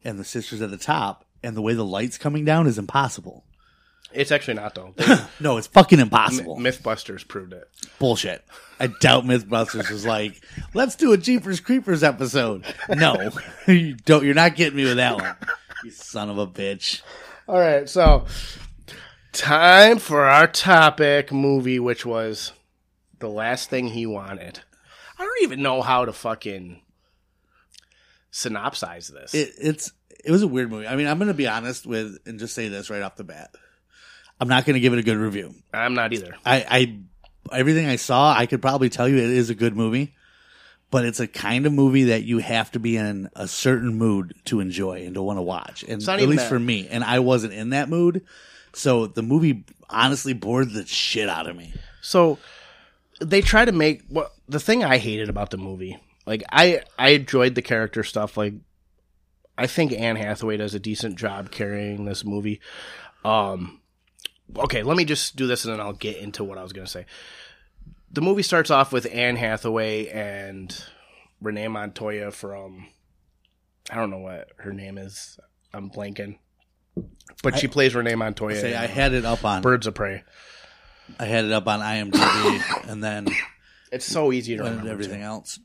and 0.04 0.20
the 0.20 0.26
sister's 0.26 0.62
at 0.62 0.72
the 0.72 0.78
top, 0.78 1.26
and 1.44 1.56
the 1.56 1.62
way 1.62 1.74
the 1.74 1.86
lights 1.86 2.18
coming 2.18 2.44
down 2.44 2.68
is 2.68 2.78
impossible. 2.78 3.46
It's 4.14 4.32
actually 4.32 4.56
not 4.56 4.76
though. 4.76 4.94
No, 5.40 5.58
it's 5.58 5.68
fucking 5.68 6.00
impossible. 6.00 6.58
Mythbusters 6.58 7.26
proved 7.26 7.54
it. 7.54 7.70
Bullshit. 8.02 8.44
I 8.80 8.88
doubt 8.88 9.26
MythBusters 9.26 9.90
was 9.90 10.06
like, 10.06 10.42
let's 10.74 10.96
do 10.96 11.14
a 11.14 11.18
Jeepers 11.18 11.60
Creepers 11.60 12.04
episode. 12.04 12.66
No, 12.90 13.32
you 13.68 13.94
don't. 13.94 14.26
You're 14.26 14.34
not 14.34 14.56
getting 14.56 14.76
me 14.76 14.86
with 14.86 14.98
that 14.98 15.16
one. 15.16 15.36
You 15.84 15.92
son 15.92 16.30
of 16.30 16.38
a 16.38 16.48
bitch. 16.48 17.02
All 17.48 17.60
right, 17.60 17.88
so 17.88 18.26
Time 19.32 19.98
for 19.98 20.26
our 20.26 20.46
topic 20.46 21.32
movie, 21.32 21.80
which 21.80 22.06
was 22.06 22.52
the 23.20 23.30
last 23.30 23.70
thing 23.70 23.88
he 23.88 24.06
wanted. 24.06 24.60
I 25.18 25.24
don't 25.24 25.44
even 25.44 25.62
know 25.62 25.82
how 25.82 26.04
to 26.04 26.12
fucking 26.12 26.82
synopsize 28.32 29.12
this. 29.12 29.34
It, 29.34 29.54
it's 29.58 29.94
it 30.24 30.32
was 30.32 30.44
a 30.44 30.48
weird 30.48 30.70
movie. 30.70 30.88
I 30.88 30.98
mean, 30.98 31.08
I'm 31.08 31.18
going 31.18 31.30
to 31.30 31.34
be 31.34 31.48
honest 31.48 31.86
with 31.88 32.18
and 32.26 32.40
just 32.40 32.54
say 32.54 32.68
this 32.68 32.90
right 32.90 33.02
off 33.02 33.16
the 33.16 33.24
bat. 33.24 33.56
I'm 34.40 34.50
not 34.50 34.66
going 34.66 34.74
to 34.74 34.82
give 34.82 34.92
it 34.92 35.00
a 35.00 35.04
good 35.04 35.18
review. 35.18 35.54
I'm 35.74 35.94
not 35.94 36.12
either. 36.12 36.36
I, 36.46 36.66
I 36.70 37.00
everything 37.52 37.88
I 37.88 37.96
saw, 37.96 38.34
I 38.34 38.46
could 38.46 38.62
probably 38.62 38.90
tell 38.90 39.08
you 39.08 39.18
it 39.18 39.30
is 39.30 39.50
a 39.50 39.56
good 39.56 39.76
movie, 39.76 40.16
but 40.90 41.06
it's 41.06 41.20
a 41.20 41.28
kind 41.28 41.66
of 41.66 41.74
movie 41.74 42.06
that 42.06 42.24
you 42.24 42.40
have 42.40 42.72
to 42.72 42.80
be 42.80 42.98
in 42.98 43.30
a 43.36 43.48
certain 43.48 43.98
mood 43.98 44.36
to 44.46 44.60
enjoy 44.60 45.06
and 45.06 45.16
to 45.16 45.22
want 45.22 45.38
to 45.38 45.44
watch. 45.44 45.84
And 45.84 46.02
at 46.08 46.22
least 46.22 46.44
that. 46.44 46.50
for 46.50 46.60
me, 46.60 46.88
and 46.88 47.04
I 47.04 47.20
wasn't 47.20 47.54
in 47.54 47.72
that 47.72 47.90
mood, 47.90 48.26
so 48.74 49.08
the 49.08 49.24
movie 49.24 49.66
honestly 49.90 50.34
bored 50.34 50.72
the 50.72 50.86
shit 50.86 51.30
out 51.30 51.50
of 51.50 51.56
me. 51.56 51.74
So 52.02 52.40
they 53.20 53.42
try 53.42 53.66
to 53.66 53.72
make 53.72 54.04
what 54.08 54.34
the 54.48 54.60
thing 54.60 54.84
I 54.84 54.98
hated 54.98 55.30
about 55.30 55.52
the 55.52 55.58
movie. 55.58 55.98
Like 56.26 56.44
I 56.52 56.82
I 56.98 57.10
enjoyed 57.10 57.56
the 57.56 57.62
character 57.62 58.04
stuff. 58.04 58.38
Like 58.38 58.54
I 59.58 59.68
think 59.68 59.92
Anne 59.92 60.16
Hathaway 60.16 60.58
does 60.58 60.74
a 60.74 60.80
decent 60.80 61.18
job 61.18 61.52
carrying 61.52 62.06
this 62.06 62.24
movie. 62.24 62.62
Um 63.24 63.81
okay, 64.58 64.84
let 64.84 64.98
me 64.98 65.06
just 65.06 65.36
do 65.36 65.48
this 65.48 65.66
and 65.66 65.74
then 65.74 65.80
I'll 65.82 65.94
get 65.94 66.18
into 66.18 66.44
what 66.44 66.58
I 66.58 66.64
was 66.64 66.74
going 66.74 66.86
to 66.86 66.92
say. 66.92 67.06
The 68.12 68.22
movie 68.22 68.44
starts 68.44 68.70
off 68.70 68.92
with 68.92 69.08
Anne 69.12 69.38
Hathaway 69.38 70.08
and 70.08 70.76
Renee 71.42 71.70
Montoya 71.70 72.32
from 72.32 72.88
I 73.90 73.96
don't 73.96 74.10
know 74.10 74.20
what 74.20 74.50
her 74.58 74.74
name 74.74 74.98
is. 74.98 75.40
I'm 75.74 75.90
blanking. 75.90 76.38
But 77.42 77.58
she 77.58 77.68
plays 77.68 77.96
Renee 77.96 78.16
Montoya. 78.16 78.60
Say 78.60 78.76
I 78.76 78.86
had 78.86 79.14
it 79.14 79.26
up 79.26 79.46
on 79.46 79.62
Birds 79.62 79.88
of 79.88 79.94
Prey. 79.96 80.24
I 81.20 81.26
had 81.26 81.46
it 81.46 81.52
up 81.52 81.68
on 81.68 81.80
IMDb, 81.80 82.90
and 82.90 83.04
then 83.04 83.28
It's 83.92 84.06
so 84.06 84.32
easy 84.32 84.56
to 84.58 84.64
remember. 84.64 84.90
everything 84.90 85.20
too. 85.20 85.26
else. 85.26 85.60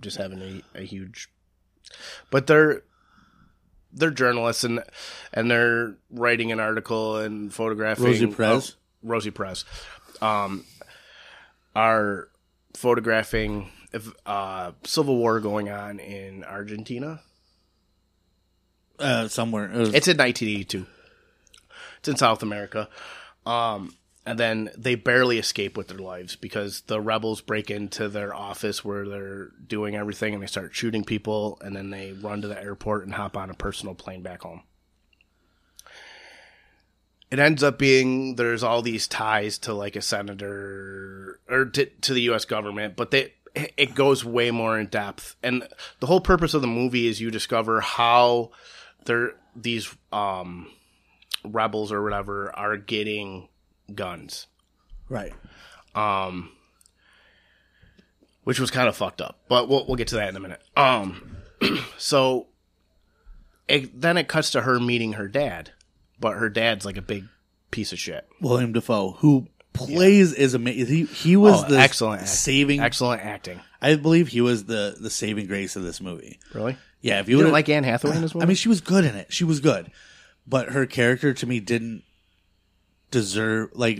just 0.00 0.16
having 0.16 0.40
a, 0.40 0.78
a 0.78 0.82
huge 0.82 1.28
but 2.30 2.46
they're 2.46 2.82
they're 3.92 4.10
journalists 4.10 4.64
and 4.64 4.82
and 5.32 5.50
they're 5.50 5.94
writing 6.10 6.52
an 6.52 6.60
article 6.60 7.16
and 7.16 7.52
photographing. 7.52 8.04
Rosie 8.04 8.26
Perez? 8.26 8.76
oh, 8.76 9.08
Rosie 9.08 9.30
Perez. 9.30 9.64
Um 10.22 10.64
are 11.74 12.28
photographing 12.74 13.70
if 13.92 14.08
uh 14.26 14.72
civil 14.84 15.16
war 15.16 15.40
going 15.40 15.68
on 15.70 15.98
in 15.98 16.44
Argentina. 16.44 17.20
Uh, 18.98 19.28
somewhere. 19.28 19.64
It 19.72 19.76
was- 19.78 19.94
it's 19.94 20.08
in 20.08 20.16
1982 20.18 20.86
it's 21.98 22.08
in 22.08 22.16
South 22.16 22.42
America. 22.42 22.88
Um 23.46 23.94
and 24.30 24.38
then 24.38 24.70
they 24.78 24.94
barely 24.94 25.38
escape 25.38 25.76
with 25.76 25.88
their 25.88 25.98
lives 25.98 26.36
because 26.36 26.82
the 26.82 27.00
rebels 27.00 27.40
break 27.40 27.68
into 27.68 28.08
their 28.08 28.32
office 28.32 28.84
where 28.84 29.04
they're 29.04 29.48
doing 29.66 29.96
everything 29.96 30.34
and 30.34 30.40
they 30.40 30.46
start 30.46 30.72
shooting 30.72 31.02
people 31.02 31.58
and 31.62 31.74
then 31.74 31.90
they 31.90 32.12
run 32.12 32.40
to 32.40 32.46
the 32.46 32.62
airport 32.62 33.04
and 33.04 33.14
hop 33.14 33.36
on 33.36 33.50
a 33.50 33.54
personal 33.54 33.92
plane 33.92 34.22
back 34.22 34.42
home. 34.42 34.62
It 37.28 37.40
ends 37.40 37.64
up 37.64 37.76
being 37.76 38.36
there's 38.36 38.62
all 38.62 38.82
these 38.82 39.08
ties 39.08 39.58
to 39.58 39.74
like 39.74 39.96
a 39.96 40.00
senator 40.00 41.40
or 41.48 41.64
to, 41.64 41.86
to 41.86 42.14
the 42.14 42.30
US 42.30 42.44
government, 42.44 42.94
but 42.94 43.10
they 43.10 43.32
it 43.54 43.96
goes 43.96 44.24
way 44.24 44.52
more 44.52 44.78
in 44.78 44.86
depth. 44.86 45.34
And 45.42 45.66
the 45.98 46.06
whole 46.06 46.20
purpose 46.20 46.54
of 46.54 46.60
the 46.60 46.68
movie 46.68 47.08
is 47.08 47.20
you 47.20 47.32
discover 47.32 47.80
how 47.80 48.52
they're 49.06 49.32
these 49.56 49.92
um 50.12 50.70
rebels 51.44 51.90
or 51.90 52.00
whatever 52.00 52.56
are 52.56 52.76
getting 52.76 53.48
guns 53.96 54.46
right. 55.08 55.32
um, 55.94 56.50
which 58.44 58.58
was 58.60 58.70
kind 58.70 58.88
of 58.88 58.96
fucked 58.96 59.20
up. 59.20 59.38
But 59.48 59.68
we'll 59.68 59.86
we'll 59.86 59.96
get 59.96 60.08
to 60.08 60.16
that 60.16 60.28
in 60.28 60.36
a 60.36 60.40
minute. 60.40 60.62
Um, 60.76 61.36
so 61.98 62.46
it, 63.68 64.00
then 64.00 64.16
it 64.16 64.28
cuts 64.28 64.50
to 64.52 64.62
her 64.62 64.80
meeting 64.80 65.14
her 65.14 65.28
dad, 65.28 65.72
but 66.18 66.32
her 66.32 66.48
dad's 66.48 66.84
like 66.84 66.96
a 66.96 67.02
big 67.02 67.24
piece 67.70 67.92
of 67.92 67.98
shit. 67.98 68.26
William 68.40 68.72
Dafoe, 68.72 69.12
who 69.18 69.46
plays 69.72 70.32
is 70.32 70.54
amazing. 70.54 70.86
He 70.94 71.04
he 71.04 71.36
was 71.36 71.64
Oh, 71.64 71.68
the 71.68 71.78
excellent 71.78 72.26
saving. 72.26 72.80
Excellent 72.80 73.24
acting. 73.24 73.60
I 73.80 73.94
believe 73.96 74.28
he 74.28 74.40
was 74.40 74.64
the 74.64 74.96
the 75.00 75.10
saving 75.10 75.46
grace 75.46 75.76
of 75.76 75.82
this 75.82 76.00
movie. 76.00 76.38
Really? 76.52 76.76
Yeah, 77.00 77.20
if 77.20 77.28
You 77.28 77.38
you 77.38 77.44
would 77.44 77.52
like 77.52 77.68
Anne 77.68 77.84
Hathaway 77.84 78.16
in 78.16 78.22
this 78.22 78.34
movie? 78.34 78.44
I 78.44 78.46
mean, 78.46 78.56
she 78.56 78.68
was 78.68 78.80
good 78.80 79.04
in 79.04 79.14
it. 79.14 79.32
She 79.32 79.44
was 79.44 79.60
good, 79.60 79.90
but 80.46 80.70
her 80.70 80.84
character 80.84 81.32
to 81.32 81.46
me 81.46 81.58
didn't 81.60 82.02
deserve 83.10 83.70
like 83.74 83.98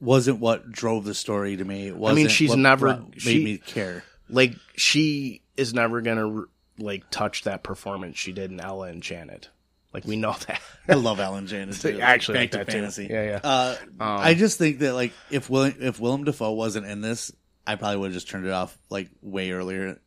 wasn't 0.00 0.40
what 0.40 0.70
drove 0.70 1.04
the 1.04 1.14
story 1.14 1.56
to 1.56 1.64
me. 1.64 1.88
It 1.88 1.96
wasn't 1.96 2.30
she's 2.30 2.50
what 2.50 2.58
never- 2.58 2.96
made 2.98 3.20
she- 3.20 3.44
me 3.44 3.58
care. 3.58 4.04
like 4.28 4.54
she 4.76 5.42
is 5.56 5.72
never 5.74 6.00
gonna 6.02 6.44
like 6.78 7.08
touch 7.10 7.44
that 7.44 7.62
performance 7.62 8.18
she 8.18 8.32
did 8.32 8.50
in 8.50 8.60
Ella 8.60 8.90
Enchanted. 8.90 9.48
Like 9.94 10.04
we 10.04 10.16
know 10.16 10.34
that. 10.46 10.60
I 10.88 10.94
love 10.94 11.18
Ella 11.20 11.38
Enchanted. 11.38 11.74
too. 11.80 11.98
I 11.98 12.00
actually 12.02 12.34
back 12.34 12.40
like 12.42 12.50
to 12.52 12.58
that 12.58 12.66
too. 12.66 12.72
fantasy. 12.72 13.06
Yeah, 13.10 13.22
yeah. 13.24 13.40
Uh, 13.42 13.76
Um, 13.82 13.94
I 14.00 14.34
just 14.34 14.58
think 14.58 14.80
that 14.80 14.92
like 14.94 15.12
if 15.30 15.48
Will 15.48 15.64
if 15.64 15.98
Willem 15.98 16.24
Dafoe 16.24 16.52
wasn't 16.52 16.86
in 16.86 17.00
this, 17.00 17.32
I 17.66 17.76
probably 17.76 17.96
would 17.98 18.06
have 18.08 18.14
just 18.14 18.28
turned 18.28 18.44
it 18.46 18.52
off 18.52 18.76
like 18.90 19.08
way 19.22 19.52
earlier. 19.52 19.98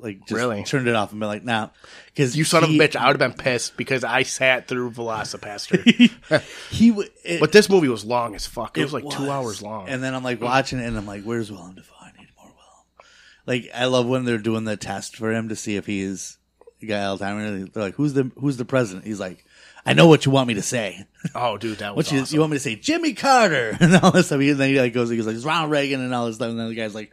Like 0.00 0.20
just 0.20 0.32
Really? 0.32 0.62
turned 0.64 0.86
it 0.88 0.94
off 0.94 1.10
and 1.10 1.20
been 1.20 1.28
like, 1.28 1.44
nah, 1.44 1.70
because 2.06 2.36
You 2.36 2.44
son 2.44 2.64
of 2.64 2.70
a 2.70 2.72
bitch! 2.72 2.94
I 2.96 3.06
would 3.08 3.20
have 3.20 3.36
been 3.36 3.38
pissed 3.42 3.76
because 3.76 4.04
I 4.04 4.22
sat 4.22 4.68
through 4.68 4.90
VelociPastor. 4.92 6.42
He 6.70 6.90
w- 6.90 7.08
it, 7.24 7.40
but 7.40 7.52
this 7.52 7.68
movie 7.68 7.88
was 7.88 8.04
long 8.04 8.34
as 8.34 8.46
fuck. 8.46 8.78
It, 8.78 8.82
was 8.84 8.94
It 8.94 9.04
like 9.04 9.16
two 9.16 9.30
hours 9.30 9.62
long. 9.62 9.88
And 9.88 10.02
then 10.02 10.14
I'm 10.14 10.22
like 10.22 10.40
watching 10.40 10.78
it, 10.78 10.86
and 10.86 10.96
I'm 10.96 11.06
like, 11.06 11.22
"Where's 11.24 11.50
Willem 11.50 11.74
Dafoe? 11.74 11.94
I 12.00 12.10
need 12.18 12.28
more 12.36 12.46
Willem." 12.46 13.06
Like 13.46 13.70
I 13.74 13.86
love 13.86 14.06
when 14.06 14.24
they're 14.24 14.38
doing 14.38 14.64
the 14.64 14.76
test 14.76 15.16
for 15.16 15.32
him 15.32 15.48
to 15.48 15.56
see 15.56 15.76
if 15.76 15.86
he's 15.86 16.38
got 16.86 17.18
Alzheimer's. 17.18 17.70
They're 17.72 17.82
like, 17.82 17.94
"Who's 17.94 18.12
the 18.14 18.30
Who's 18.38 18.56
the 18.56 18.64
president?" 18.64 19.06
He's 19.06 19.18
like, 19.20 19.44
"I 19.86 19.94
know 19.94 20.06
what 20.06 20.26
you 20.26 20.32
want 20.32 20.48
me 20.48 20.54
to 20.54 20.62
say. 20.62 21.06
oh, 21.34 21.56
dude, 21.58 21.78
that 21.78 21.96
was 21.96 22.06
What 22.06 22.12
you, 22.14 22.20
awesome. 22.22 22.34
you 22.34 22.40
want 22.40 22.52
me 22.52 22.56
to 22.58 22.62
say? 22.62 22.76
Jimmy 22.76 23.14
Carter 23.14 23.76
and 23.80 23.96
all 23.96 24.12
this 24.12 24.26
stuff." 24.26 24.40
And 24.40 24.56
then 24.60 24.68
he 24.70 24.80
like 24.80 24.92
goes, 24.92 25.10
he 25.10 25.16
goes 25.16 25.26
like, 25.26 25.34
"It's 25.36 25.44
Ronald 25.44 25.70
Reagan" 25.72 26.00
and 26.00 26.14
all 26.14 26.26
this 26.26 26.36
stuff. 26.36 26.50
And 26.50 26.58
then 26.60 26.68
the 26.68 26.74
guy's 26.74 26.94
like, 26.94 27.12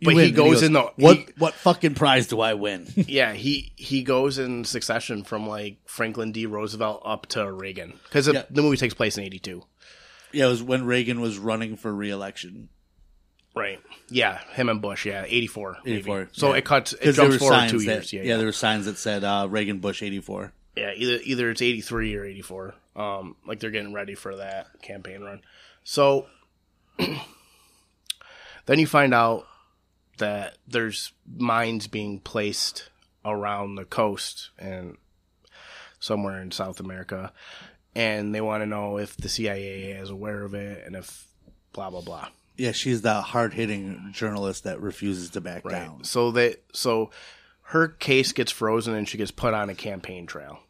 "You 0.00 0.06
But 0.06 0.10
he 0.10 0.16
win." 0.16 0.24
And 0.26 0.36
goes 0.36 0.62
in 0.62 0.72
the- 0.72 0.90
what 0.96 1.16
he- 1.16 1.26
What 1.38 1.54
fucking 1.54 1.94
prize 1.94 2.26
do 2.26 2.40
I 2.40 2.54
win? 2.54 2.86
yeah, 2.96 3.32
he 3.32 3.72
he 3.76 4.02
goes 4.02 4.38
in 4.38 4.64
succession 4.64 5.22
from 5.24 5.46
like 5.48 5.76
Franklin 5.86 6.32
D. 6.32 6.46
Roosevelt 6.46 7.02
up 7.04 7.26
to 7.28 7.50
Reagan 7.52 7.92
because 8.04 8.26
Yeah. 8.28 8.42
the 8.50 8.62
movie 8.62 8.76
takes 8.76 8.94
place 8.94 9.16
in 9.18 9.24
'82. 9.24 9.62
yeah, 10.32 10.46
it 10.46 10.48
was 10.48 10.62
when 10.62 10.84
Reagan 10.86 11.20
was 11.20 11.38
running 11.38 11.76
for 11.76 11.94
reelection. 11.94 12.68
Right. 13.54 13.80
Yeah, 14.08 14.38
him 14.52 14.68
and 14.68 14.80
Bush. 14.80 15.04
Yeah, 15.06 15.24
eighty 15.26 15.46
four. 15.48 15.76
Eighty 15.84 16.02
four. 16.02 16.28
So 16.32 16.50
yeah. 16.52 16.58
it 16.58 16.64
cuts. 16.64 16.92
It 16.92 17.12
jumps 17.12 17.36
forward 17.36 17.68
two 17.68 17.78
that, 17.80 17.84
years. 17.84 18.12
Yeah, 18.12 18.22
yeah. 18.22 18.36
there 18.36 18.46
were 18.46 18.52
signs 18.52 18.86
that 18.86 18.96
said 18.96 19.24
uh, 19.24 19.48
Reagan 19.50 19.78
Bush 19.80 20.02
eighty 20.02 20.20
four. 20.20 20.52
Yeah, 20.76 20.92
either 20.94 21.18
either 21.24 21.50
it's 21.50 21.60
83 21.60 22.14
or 22.14 22.24
84. 22.24 22.74
Um, 22.94 23.34
like 23.44 23.58
they're 23.58 23.72
getting 23.72 23.92
ready 23.92 24.14
for 24.14 24.36
that 24.36 24.68
campaign 24.82 25.20
run. 25.20 25.42
So 25.82 26.26
then 26.98 28.78
you 28.78 28.86
find 28.86 29.12
out 29.12 29.46
that 30.20 30.56
there's 30.66 31.12
mines 31.36 31.86
being 31.88 32.20
placed 32.20 32.88
around 33.24 33.74
the 33.74 33.84
coast 33.84 34.50
and 34.58 34.96
somewhere 35.98 36.40
in 36.40 36.50
South 36.50 36.80
America, 36.80 37.32
and 37.94 38.34
they 38.34 38.40
want 38.40 38.62
to 38.62 38.66
know 38.66 38.96
if 38.98 39.16
the 39.18 39.28
CIA 39.28 39.92
is 39.92 40.08
aware 40.08 40.42
of 40.42 40.54
it 40.54 40.82
and 40.86 40.96
if 40.96 41.26
blah 41.72 41.90
blah 41.90 42.00
blah. 42.00 42.28
Yeah, 42.56 42.72
she's 42.72 43.02
the 43.02 43.20
hard 43.20 43.54
hitting 43.54 44.10
journalist 44.12 44.64
that 44.64 44.80
refuses 44.80 45.30
to 45.30 45.40
back 45.40 45.64
Right. 45.64 45.72
down. 45.72 46.04
So 46.04 46.30
that 46.32 46.62
so 46.72 47.10
her 47.64 47.88
case 47.88 48.32
gets 48.32 48.52
frozen 48.52 48.94
and 48.94 49.08
she 49.08 49.18
gets 49.18 49.30
put 49.30 49.54
on 49.54 49.70
a 49.70 49.74
campaign 49.74 50.26
trail. 50.26 50.60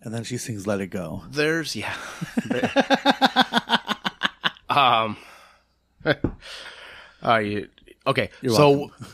And 0.00 0.12
then 0.12 0.24
she 0.24 0.36
sings 0.36 0.66
Let 0.66 0.80
It 0.80 0.88
Go. 0.88 1.22
There's 1.30 1.76
yeah. 1.76 1.94
um. 4.68 5.16
uh, 7.24 7.36
you, 7.36 7.68
okay, 8.06 8.30
You're 8.40 8.54
so 8.54 8.70
welcome. 8.70 9.06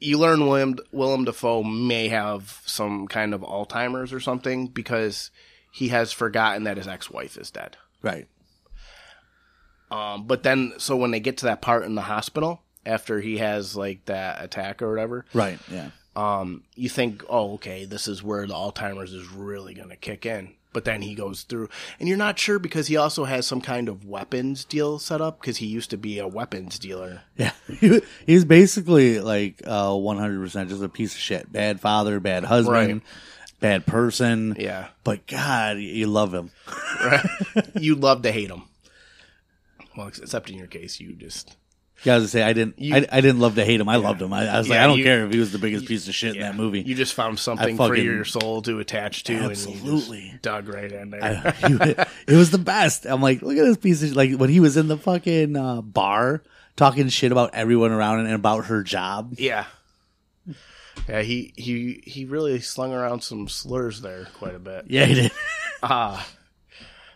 you 0.00 0.18
learn 0.18 0.46
William 0.46 0.76
Willem 0.92 1.24
Dafoe 1.24 1.62
may 1.62 2.08
have 2.08 2.60
some 2.66 3.06
kind 3.08 3.34
of 3.34 3.40
Alzheimer's 3.42 4.12
or 4.12 4.20
something 4.20 4.66
because 4.68 5.30
he 5.72 5.88
has 5.88 6.12
forgotten 6.12 6.64
that 6.64 6.76
his 6.76 6.86
ex-wife 6.88 7.36
is 7.36 7.50
dead. 7.50 7.76
Right. 8.02 8.26
Um, 9.90 10.26
but 10.26 10.42
then, 10.42 10.72
so 10.78 10.96
when 10.96 11.10
they 11.10 11.20
get 11.20 11.38
to 11.38 11.46
that 11.46 11.60
part 11.62 11.84
in 11.84 11.94
the 11.94 12.02
hospital 12.02 12.62
after 12.84 13.20
he 13.20 13.38
has 13.38 13.76
like 13.76 14.04
that 14.06 14.42
attack 14.42 14.82
or 14.82 14.90
whatever, 14.90 15.24
Right. 15.32 15.58
Yeah. 15.70 15.90
um, 16.16 16.64
you 16.74 16.88
think, 16.88 17.22
oh, 17.28 17.54
okay, 17.54 17.84
this 17.84 18.08
is 18.08 18.22
where 18.22 18.46
the 18.46 18.54
Alzheimer's 18.54 19.12
is 19.12 19.28
really 19.28 19.74
going 19.74 19.90
to 19.90 19.96
kick 19.96 20.26
in. 20.26 20.54
But 20.74 20.84
then 20.84 21.02
he 21.02 21.14
goes 21.14 21.44
through, 21.44 21.68
and 22.00 22.08
you're 22.08 22.18
not 22.18 22.38
sure 22.38 22.58
because 22.58 22.88
he 22.88 22.96
also 22.96 23.24
has 23.24 23.46
some 23.46 23.60
kind 23.60 23.88
of 23.88 24.04
weapons 24.04 24.64
deal 24.64 24.98
set 24.98 25.20
up 25.20 25.40
because 25.40 25.58
he 25.58 25.66
used 25.66 25.88
to 25.90 25.96
be 25.96 26.18
a 26.18 26.26
weapons 26.26 26.80
dealer. 26.80 27.22
Yeah. 27.36 27.52
He's 28.26 28.44
basically 28.44 29.20
like 29.20 29.62
uh, 29.64 29.90
100% 29.90 30.68
just 30.68 30.82
a 30.82 30.88
piece 30.88 31.14
of 31.14 31.20
shit. 31.20 31.50
Bad 31.50 31.80
father, 31.80 32.18
bad 32.18 32.44
husband. 32.44 33.02
Right. 33.02 33.02
bad 33.60 33.86
person. 33.86 34.56
Yeah. 34.58 34.88
But 35.04 35.28
God, 35.28 35.78
you 35.78 36.08
love 36.08 36.34
him. 36.34 36.50
Right? 37.02 37.24
you 37.80 37.94
love 37.94 38.22
to 38.22 38.32
hate 38.32 38.50
him. 38.50 38.64
Well, 39.96 40.08
except 40.08 40.50
in 40.50 40.58
your 40.58 40.66
case, 40.66 40.98
you 40.98 41.12
just 41.12 41.56
Yeah, 42.02 42.14
I 42.14 42.16
was 42.18 42.22
gonna 42.24 42.28
say 42.28 42.42
I 42.42 42.52
didn't. 42.52 42.78
You- 42.78 42.96
I, 42.96 43.06
I 43.10 43.20
didn't 43.20 43.38
love 43.40 43.54
to 43.54 43.64
hate 43.64 43.80
him. 43.80 43.88
I 43.88 43.96
loved 43.96 44.20
him. 44.20 44.32
I, 44.32 44.46
I 44.48 44.58
was 44.58 44.68
like, 44.68 44.78
I 44.80 44.86
don't 44.86 44.98
you- 44.98 45.04
care 45.04 45.24
if 45.26 45.32
he 45.32 45.38
was 45.38 45.52
the 45.52 45.58
biggest 45.58 45.86
piece 45.86 46.06
of 46.08 46.14
shit 46.14 46.34
in 46.34 46.42
that 46.42 46.56
movie. 46.56 46.82
You 46.82 46.94
just 46.94 47.14
found 47.14 47.38
something 47.38 47.76
for 47.76 47.94
your 47.96 48.24
soul 48.24 48.60
to 48.62 48.78
attach 48.80 49.24
to, 49.24 49.34
and 49.34 49.44
Absolutely. 49.52 50.34
dug 50.42 50.68
right 50.68 50.90
in 50.90 51.10
there. 51.10 51.22
I- 51.62 52.06
it 52.26 52.36
was 52.36 52.50
the 52.50 52.58
best. 52.58 53.06
I'm 53.06 53.22
like, 53.22 53.40
look 53.42 53.56
at 53.56 53.64
this 53.64 53.76
piece 53.78 54.02
of 54.02 54.14
like 54.16 54.32
when 54.36 54.50
he 54.50 54.60
was 54.60 54.76
in 54.76 54.88
the 54.88 54.98
fucking 54.98 55.56
uh, 55.56 55.80
bar 55.82 56.42
talking 56.76 57.08
shit 57.08 57.30
about 57.32 57.54
everyone 57.54 57.92
around 57.92 58.20
and 58.26 58.34
about 58.34 58.66
her 58.66 58.82
job. 58.82 59.34
yeah, 59.38 59.64
yeah. 61.08 61.22
He 61.22 61.54
he 61.56 62.02
he 62.04 62.24
really 62.24 62.60
slung 62.60 62.92
around 62.92 63.22
some 63.22 63.48
slurs 63.48 64.00
there 64.02 64.26
quite 64.38 64.54
a 64.54 64.58
bit. 64.58 64.86
Yeah, 64.88 65.04
he 65.06 65.14
did. 65.14 65.32
Ah, 65.82 66.26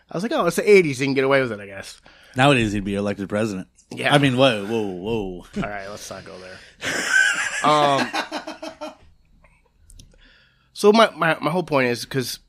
I 0.09 0.15
was 0.17 0.23
like, 0.23 0.31
oh, 0.31 0.45
it's 0.45 0.55
the 0.55 0.61
'80s. 0.63 0.85
He 0.99 1.05
can 1.05 1.13
get 1.13 1.23
away 1.25 1.41
with 1.41 1.51
it, 1.51 1.59
I 1.59 1.65
guess. 1.65 1.99
Nowadays 2.35 2.71
he'd 2.71 2.83
be 2.83 2.95
elected 2.95 3.27
president. 3.29 3.67
Yeah. 3.91 4.13
I 4.13 4.17
mean, 4.19 4.37
whoa, 4.37 4.65
whoa, 4.65 4.81
whoa. 4.87 5.45
All 5.57 5.69
right, 5.69 5.87
let's 5.89 6.09
not 6.09 6.23
go 6.23 6.37
there. 6.39 6.59
um, 7.63 8.07
so 10.73 10.91
my, 10.93 11.09
my 11.15 11.37
my 11.41 11.49
whole 11.51 11.63
point 11.63 11.87
is 11.87 12.05
because 12.05 12.39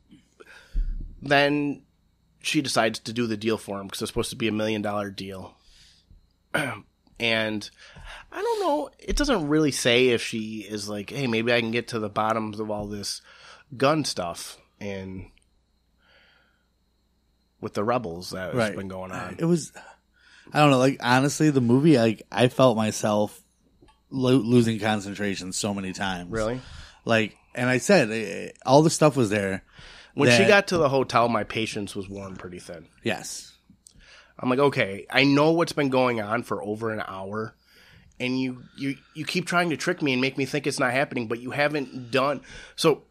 then 1.21 1.81
she 2.41 2.61
decides 2.61 2.99
to 2.99 3.13
do 3.13 3.27
the 3.27 3.37
deal 3.37 3.57
for 3.57 3.79
him 3.79 3.87
because 3.87 4.01
it's 4.01 4.09
supposed 4.11 4.29
to 4.29 4.35
be 4.35 4.47
a 4.47 4.51
million 4.51 4.81
dollar 4.81 5.09
deal, 5.09 5.55
and 7.19 7.69
I 8.31 8.41
don't 8.41 8.59
know. 8.61 8.89
It 8.99 9.15
doesn't 9.17 9.47
really 9.47 9.71
say 9.71 10.09
if 10.09 10.21
she 10.21 10.59
is 10.59 10.87
like, 10.89 11.09
hey, 11.09 11.27
maybe 11.27 11.51
I 11.51 11.59
can 11.59 11.71
get 11.71 11.87
to 11.89 11.99
the 11.99 12.09
bottoms 12.09 12.59
of 12.59 12.69
all 12.71 12.87
this 12.87 13.21
gun 13.75 14.05
stuff 14.05 14.57
and 14.79 15.27
with 17.59 17.73
the 17.73 17.83
rebels 17.83 18.31
that 18.31 18.47
has 18.49 18.55
Right. 18.55 18.75
been 18.75 18.87
going 18.87 19.11
on. 19.11 19.35
It 19.39 19.45
was, 19.45 19.71
I 20.53 20.59
don't 20.59 20.71
know. 20.71 20.77
Like 20.77 20.97
honestly, 21.01 21.49
the 21.49 21.61
movie, 21.61 21.97
like 21.97 22.23
I 22.31 22.47
felt 22.47 22.77
myself 22.77 23.41
lo- 24.09 24.35
losing 24.35 24.79
concentration 24.79 25.53
so 25.53 25.73
many 25.73 25.93
times. 25.93 26.31
Really. 26.31 26.61
Like, 27.05 27.35
and 27.55 27.69
I 27.69 27.77
said 27.79 28.11
eh, 28.11 28.51
all 28.65 28.81
the 28.81 28.89
stuff 28.89 29.15
was 29.15 29.29
there. 29.29 29.63
When 30.13 30.29
she 30.29 30.45
got 30.45 30.67
to 30.67 30.77
the 30.77 30.89
hotel, 30.89 31.29
my 31.29 31.45
patience 31.45 31.95
was 31.95 32.09
worn 32.09 32.35
pretty 32.35 32.59
thin. 32.59 32.87
yes, 33.01 33.53
I'm 34.37 34.49
like, 34.49 34.59
okay, 34.59 35.05
I 35.09 35.23
know 35.23 35.51
what's 35.51 35.71
been 35.71 35.89
going 35.89 36.19
on 36.19 36.43
for 36.43 36.61
over 36.61 36.91
an 36.91 37.01
hour, 37.07 37.55
and 38.19 38.37
you 38.37 38.63
you 38.77 38.95
you 39.13 39.23
keep 39.23 39.45
trying 39.45 39.69
to 39.69 39.77
trick 39.77 40.01
me 40.01 40.11
and 40.11 40.21
make 40.21 40.37
me 40.37 40.45
think 40.45 40.67
it's 40.67 40.79
not 40.79 40.91
happening, 40.91 41.27
but 41.27 41.39
you 41.39 41.51
haven't 41.51 42.11
done 42.11 42.41
so. 42.75 43.03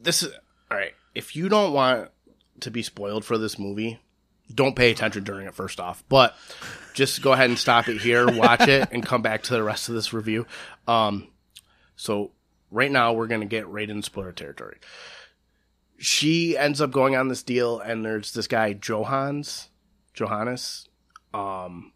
This 0.00 0.22
is 0.22 0.32
all 0.70 0.78
right. 0.78 0.92
If 1.14 1.36
you 1.36 1.48
don't 1.50 1.72
want 1.74 2.10
to 2.60 2.70
be 2.70 2.82
spoiled 2.82 3.24
for 3.24 3.36
this 3.36 3.58
movie, 3.58 3.98
don't 4.52 4.76
pay 4.76 4.90
attention 4.90 5.24
during 5.24 5.46
it. 5.46 5.54
First 5.54 5.80
off, 5.80 6.02
but 6.08 6.34
just 6.94 7.22
go 7.22 7.32
ahead 7.32 7.50
and 7.50 7.58
stop 7.58 7.88
it 7.88 8.00
here, 8.00 8.26
watch 8.30 8.66
it, 8.68 8.88
and 8.92 9.04
come 9.04 9.22
back 9.22 9.42
to 9.44 9.54
the 9.54 9.62
rest 9.62 9.88
of 9.88 9.94
this 9.94 10.12
review. 10.12 10.46
Um, 10.86 11.28
so 11.96 12.32
right 12.70 12.90
now 12.90 13.12
we're 13.12 13.26
gonna 13.26 13.46
get 13.46 13.68
right 13.68 13.88
into 13.88 14.02
spoiler 14.02 14.32
territory 14.32 14.78
she 15.98 16.56
ends 16.56 16.80
up 16.80 16.90
going 16.92 17.16
on 17.16 17.28
this 17.28 17.42
deal 17.42 17.80
and 17.80 18.04
there's 18.04 18.32
this 18.32 18.46
guy 18.46 18.72
Johans 18.72 19.68
Johannes 20.14 20.88
um 21.34 21.92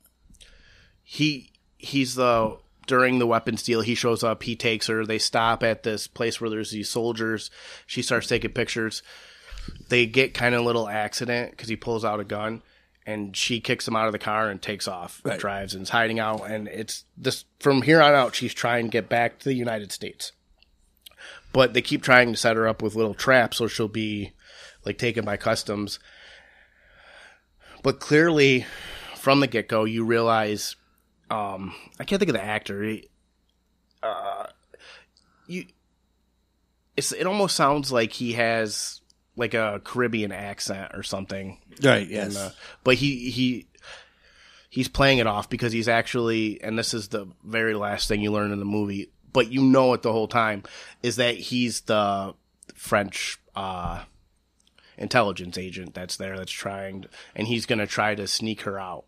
he 1.03 1.53
he's 1.79 2.17
the 2.17 2.59
during 2.87 3.21
the 3.21 3.27
weapons 3.27 3.63
deal 3.63 3.81
he 3.81 3.95
shows 3.95 4.25
up 4.25 4.43
he 4.43 4.57
takes 4.57 4.89
her 4.89 5.07
they 5.07 5.19
stop 5.19 5.63
at 5.63 5.85
this 5.85 6.09
place 6.09 6.41
where 6.41 6.51
there's 6.51 6.73
these 6.73 6.91
soldiers 6.91 7.51
she 7.87 8.03
starts 8.03 8.27
taking 8.27 8.51
pictures 8.51 9.03
they 9.93 10.07
get 10.07 10.33
kind 10.33 10.55
of 10.55 10.63
a 10.63 10.65
little 10.65 10.89
accident 10.89 11.51
because 11.51 11.69
he 11.69 11.77
pulls 11.77 12.03
out 12.05 12.19
a 12.19 12.25
gun 12.25 12.63
and 13.07 13.37
she 13.37 13.61
kicks 13.61 13.87
him 13.87 13.95
out 13.97 14.07
of 14.07 14.13
the 14.13 14.19
car 14.19 14.49
and 14.49 14.63
takes 14.63 14.89
off 14.89 15.21
Right. 15.25 15.39
drives 15.39 15.75
and 15.75 15.83
is 15.83 15.91
hiding 15.91 16.19
out 16.19 16.49
and 16.51 16.67
it's 16.69 17.05
this 17.17 17.45
from 17.61 17.83
here 17.83 18.01
on 18.01 18.15
out 18.15 18.35
she's 18.35 18.55
trying 18.55 18.87
to 18.87 18.91
get 18.91 19.09
back 19.09 19.39
to 19.41 19.45
the 19.49 19.55
united 19.55 19.93
states 19.93 20.33
but 21.53 21.75
they 21.75 21.83
keep 21.83 22.03
trying 22.03 22.31
to 22.33 22.39
set 22.39 22.57
her 22.57 22.67
up 22.67 22.81
with 22.81 22.95
little 22.95 23.13
traps 23.15 23.59
so 23.59 23.67
she'll 23.69 23.87
be 23.89 24.33
like 24.87 24.97
taken 24.99 25.25
by 25.25 25.37
customs. 25.37 25.99
But 27.83 28.01
clearly, 28.01 28.65
from 29.17 29.41
the 29.41 29.47
get 29.47 29.69
go, 29.69 29.85
you 29.85 30.05
realize 30.05 30.75
um, 31.31 31.75
I 32.01 32.05
can't 32.05 32.19
think 32.19 32.31
of 32.31 32.35
the 32.35 32.43
actor. 32.45 32.83
He- 32.83 33.09
Uh, 34.03 34.47
you, 35.47 35.67
it's 36.97 37.13
it 37.13 37.27
almost 37.27 37.55
sounds 37.55 37.93
like 37.93 38.13
he 38.15 38.33
has 38.33 39.02
like 39.37 39.55
a 39.55 39.81
Caribbean 39.85 40.33
accent 40.33 40.93
or 40.95 41.03
something. 41.03 41.59
right. 41.83 42.03
And, 42.03 42.11
Yes, 42.11 42.37
uh, 42.37 42.53
but 42.85 42.97
he 42.97 43.31
he 43.31 43.67
he's 44.69 44.89
playing 44.89 45.19
it 45.19 45.27
off 45.27 45.51
because 45.51 45.73
he's 45.73 45.89
actually, 45.89 46.63
and 46.63 46.79
this 46.79 46.95
is 46.95 47.09
the 47.09 47.27
very 47.45 47.75
last 47.75 48.09
thing 48.09 48.21
you 48.23 48.33
learn 48.33 48.53
in 48.53 48.59
the 48.59 48.65
movie, 48.65 49.11
but 49.33 49.51
you 49.51 49.63
know 49.63 49.93
it 49.93 50.03
the 50.03 50.13
whole 50.13 50.29
time, 50.29 50.63
is 51.03 51.17
that 51.17 51.37
he's 51.37 51.83
the 51.83 52.35
French 52.75 53.39
uh, 53.55 54.05
intelligence 54.97 55.59
agent 55.59 55.95
that's 55.95 56.17
there 56.17 56.37
that's 56.37 56.53
trying, 56.53 57.07
and 57.35 57.47
he's 57.47 57.67
going 57.67 57.79
to 57.79 57.87
try 57.87 58.15
to 58.15 58.27
sneak 58.27 58.63
her 58.63 58.79
out. 58.79 59.05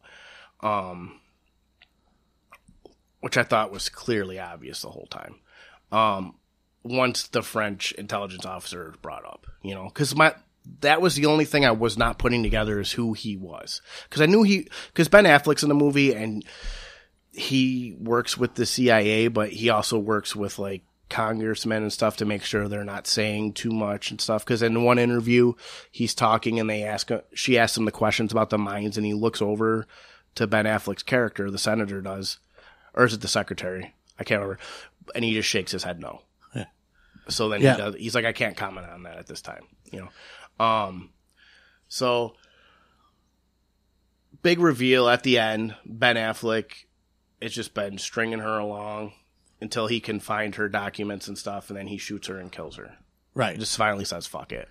Um, 0.60 1.20
which 3.20 3.38
I 3.38 3.42
thought 3.42 3.72
was 3.72 3.88
clearly 3.88 4.38
obvious 4.38 4.82
the 4.82 4.90
whole 4.90 5.08
time. 5.10 5.36
Um, 5.90 6.34
once 6.84 7.28
the 7.28 7.42
French 7.42 7.92
intelligence 7.92 8.46
officer 8.46 8.94
brought 9.02 9.24
up, 9.24 9.46
you 9.62 9.74
know, 9.74 9.84
because 9.84 10.14
my 10.14 10.34
that 10.80 11.02
was 11.02 11.14
the 11.14 11.26
only 11.26 11.44
thing 11.44 11.64
I 11.64 11.72
was 11.72 11.98
not 11.98 12.18
putting 12.18 12.42
together 12.42 12.80
is 12.80 12.92
who 12.92 13.12
he 13.12 13.36
was 13.36 13.82
because 14.04 14.22
I 14.22 14.26
knew 14.26 14.42
he 14.42 14.68
because 14.88 15.08
Ben 15.08 15.24
Affleck's 15.24 15.62
in 15.62 15.68
the 15.68 15.74
movie 15.74 16.14
and 16.14 16.44
he 17.32 17.96
works 17.98 18.38
with 18.38 18.54
the 18.54 18.66
CIA, 18.66 19.28
but 19.28 19.50
he 19.50 19.68
also 19.68 19.98
works 19.98 20.36
with 20.36 20.58
like 20.58 20.82
congressmen 21.08 21.82
and 21.82 21.92
stuff 21.92 22.16
to 22.16 22.24
make 22.24 22.42
sure 22.42 22.66
they're 22.66 22.84
not 22.84 23.06
saying 23.06 23.52
too 23.52 23.70
much 23.70 24.10
and 24.10 24.20
stuff. 24.20 24.44
Because 24.44 24.62
in 24.62 24.84
one 24.84 24.98
interview, 24.98 25.54
he's 25.90 26.14
talking 26.14 26.58
and 26.58 26.68
they 26.68 26.82
ask 26.82 27.10
she 27.34 27.58
asks 27.58 27.76
him 27.76 27.84
the 27.84 27.90
questions 27.90 28.32
about 28.32 28.50
the 28.50 28.58
mines, 28.58 28.96
and 28.96 29.06
he 29.06 29.14
looks 29.14 29.42
over 29.42 29.86
to 30.34 30.46
Ben 30.46 30.64
Affleck's 30.64 31.02
character, 31.02 31.50
the 31.50 31.58
senator 31.58 32.00
does, 32.00 32.38
or 32.92 33.04
is 33.04 33.14
it 33.14 33.20
the 33.20 33.28
secretary? 33.28 33.94
I 34.18 34.24
can't 34.24 34.40
remember, 34.40 34.60
and 35.14 35.24
he 35.24 35.34
just 35.34 35.48
shakes 35.48 35.72
his 35.72 35.84
head 35.84 36.00
no. 36.00 36.22
So 37.28 37.48
then 37.48 37.60
Yeah. 37.62 37.72
he 37.74 37.78
does, 37.82 37.94
he's 37.96 38.14
like, 38.14 38.24
I 38.24 38.32
can't 38.32 38.56
comment 38.56 38.86
on 38.88 39.02
that 39.04 39.18
at 39.18 39.26
this 39.26 39.40
time, 39.42 39.64
you 39.90 40.00
know. 40.58 40.64
Um, 40.64 41.10
so 41.88 42.34
big 44.42 44.58
reveal 44.60 45.08
at 45.08 45.22
the 45.22 45.38
end. 45.38 45.74
Ben 45.86 46.16
Affleck 46.16 46.84
has 47.40 47.52
just 47.52 47.74
been 47.74 47.98
stringing 47.98 48.40
her 48.40 48.58
along 48.58 49.12
until 49.60 49.86
he 49.86 50.00
can 50.00 50.20
find 50.20 50.54
her 50.56 50.68
documents 50.68 51.28
and 51.28 51.38
stuff, 51.38 51.70
and 51.70 51.78
then 51.78 51.86
he 51.86 51.96
shoots 51.98 52.26
her 52.28 52.38
and 52.38 52.52
kills 52.52 52.76
her. 52.76 52.96
right. 53.34 53.58
Just 53.58 53.76
finally 53.76 54.04
says 54.04 54.26
"fuck 54.26 54.52
it." 54.52 54.68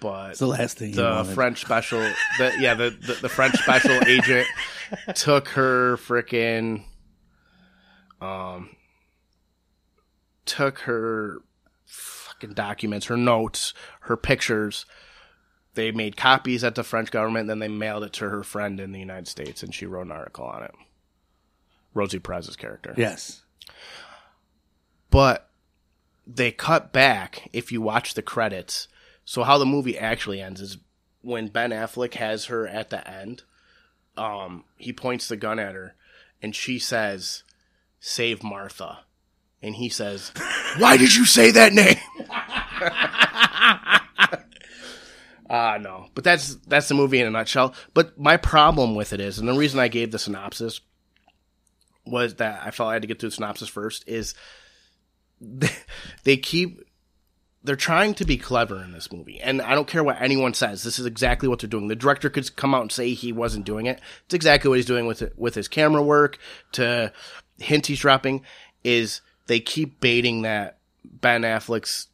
But 0.00 0.30
It's 0.32 0.40
the 0.40 0.46
last 0.46 0.76
thing. 0.78 0.92
the. 0.92 1.24
French 1.34 1.60
special, 1.62 2.00
the 2.38 2.52
yeah, 2.60 2.74
the, 2.74 2.90
the 2.90 3.14
the 3.22 3.28
French 3.30 3.54
special 3.56 3.92
agent 4.06 4.46
took 5.14 5.48
her 5.48 5.96
freaking, 5.96 6.84
um, 8.20 8.75
took 10.46 10.80
her 10.80 11.42
fucking 11.84 12.54
documents, 12.54 13.06
her 13.06 13.16
notes, 13.16 13.74
her 14.00 14.16
pictures. 14.16 14.86
They 15.74 15.92
made 15.92 16.16
copies 16.16 16.64
at 16.64 16.74
the 16.74 16.82
French 16.82 17.10
government, 17.10 17.48
then 17.48 17.58
they 17.58 17.68
mailed 17.68 18.04
it 18.04 18.12
to 18.14 18.28
her 18.30 18.42
friend 18.42 18.80
in 18.80 18.92
the 18.92 18.98
United 18.98 19.28
States, 19.28 19.62
and 19.62 19.74
she 19.74 19.84
wrote 19.84 20.06
an 20.06 20.12
article 20.12 20.46
on 20.46 20.62
it. 20.62 20.74
Rosie 21.92 22.18
Perez's 22.18 22.56
character. 22.56 22.94
Yes. 22.96 23.42
But 25.10 25.50
they 26.26 26.50
cut 26.50 26.92
back 26.92 27.48
if 27.52 27.70
you 27.70 27.80
watch 27.80 28.14
the 28.14 28.22
credits. 28.22 28.88
So 29.24 29.42
how 29.42 29.58
the 29.58 29.66
movie 29.66 29.98
actually 29.98 30.40
ends 30.40 30.60
is 30.60 30.78
when 31.22 31.48
Ben 31.48 31.70
Affleck 31.70 32.14
has 32.14 32.46
her 32.46 32.66
at 32.66 32.90
the 32.90 33.08
end, 33.08 33.42
um, 34.16 34.64
he 34.76 34.92
points 34.92 35.28
the 35.28 35.36
gun 35.36 35.58
at 35.58 35.74
her 35.74 35.94
and 36.42 36.54
she 36.54 36.78
says, 36.78 37.42
Save 37.98 38.42
Martha. 38.42 39.00
And 39.62 39.74
he 39.74 39.88
says, 39.88 40.32
Why 40.78 40.96
did 40.96 41.14
you 41.14 41.24
say 41.24 41.52
that 41.52 41.72
name? 41.72 41.96
Ah, 45.48 45.78
no. 45.80 46.06
But 46.14 46.24
that's 46.24 46.56
that's 46.66 46.88
the 46.88 46.94
movie 46.94 47.20
in 47.20 47.26
a 47.26 47.30
nutshell. 47.30 47.74
But 47.94 48.18
my 48.18 48.36
problem 48.36 48.94
with 48.94 49.12
it 49.12 49.20
is, 49.20 49.38
and 49.38 49.48
the 49.48 49.54
reason 49.54 49.78
I 49.78 49.88
gave 49.88 50.10
the 50.10 50.18
synopsis 50.18 50.80
was 52.04 52.36
that 52.36 52.62
I 52.64 52.70
felt 52.70 52.90
I 52.90 52.94
had 52.94 53.02
to 53.02 53.08
get 53.08 53.20
through 53.20 53.30
the 53.30 53.36
synopsis 53.36 53.68
first, 53.68 54.04
is 54.08 54.34
they, 55.40 55.70
they 56.24 56.36
keep 56.36 56.80
they're 57.62 57.76
trying 57.76 58.14
to 58.14 58.24
be 58.24 58.38
clever 58.38 58.82
in 58.82 58.92
this 58.92 59.10
movie 59.10 59.40
and 59.40 59.60
i 59.60 59.74
don't 59.74 59.88
care 59.88 60.04
what 60.04 60.22
anyone 60.22 60.54
says 60.54 60.84
this 60.84 61.00
is 61.00 61.06
exactly 61.06 61.48
what 61.48 61.58
they're 61.58 61.68
doing 61.68 61.88
the 61.88 61.96
director 61.96 62.30
could 62.30 62.54
come 62.54 62.74
out 62.74 62.82
and 62.82 62.92
say 62.92 63.12
he 63.12 63.32
wasn't 63.32 63.66
doing 63.66 63.86
it 63.86 64.00
it's 64.24 64.34
exactly 64.34 64.68
what 64.68 64.76
he's 64.76 64.86
doing 64.86 65.04
with 65.04 65.20
it 65.20 65.32
with 65.36 65.56
his 65.56 65.66
camera 65.66 66.00
work 66.00 66.38
to 66.70 67.12
hint 67.58 67.86
he's 67.86 67.98
dropping 67.98 68.44
is 68.84 69.20
they 69.46 69.60
keep 69.60 70.00
baiting 70.00 70.42
that 70.42 70.78
Ben 71.04 71.42
Affleck's 71.42 72.08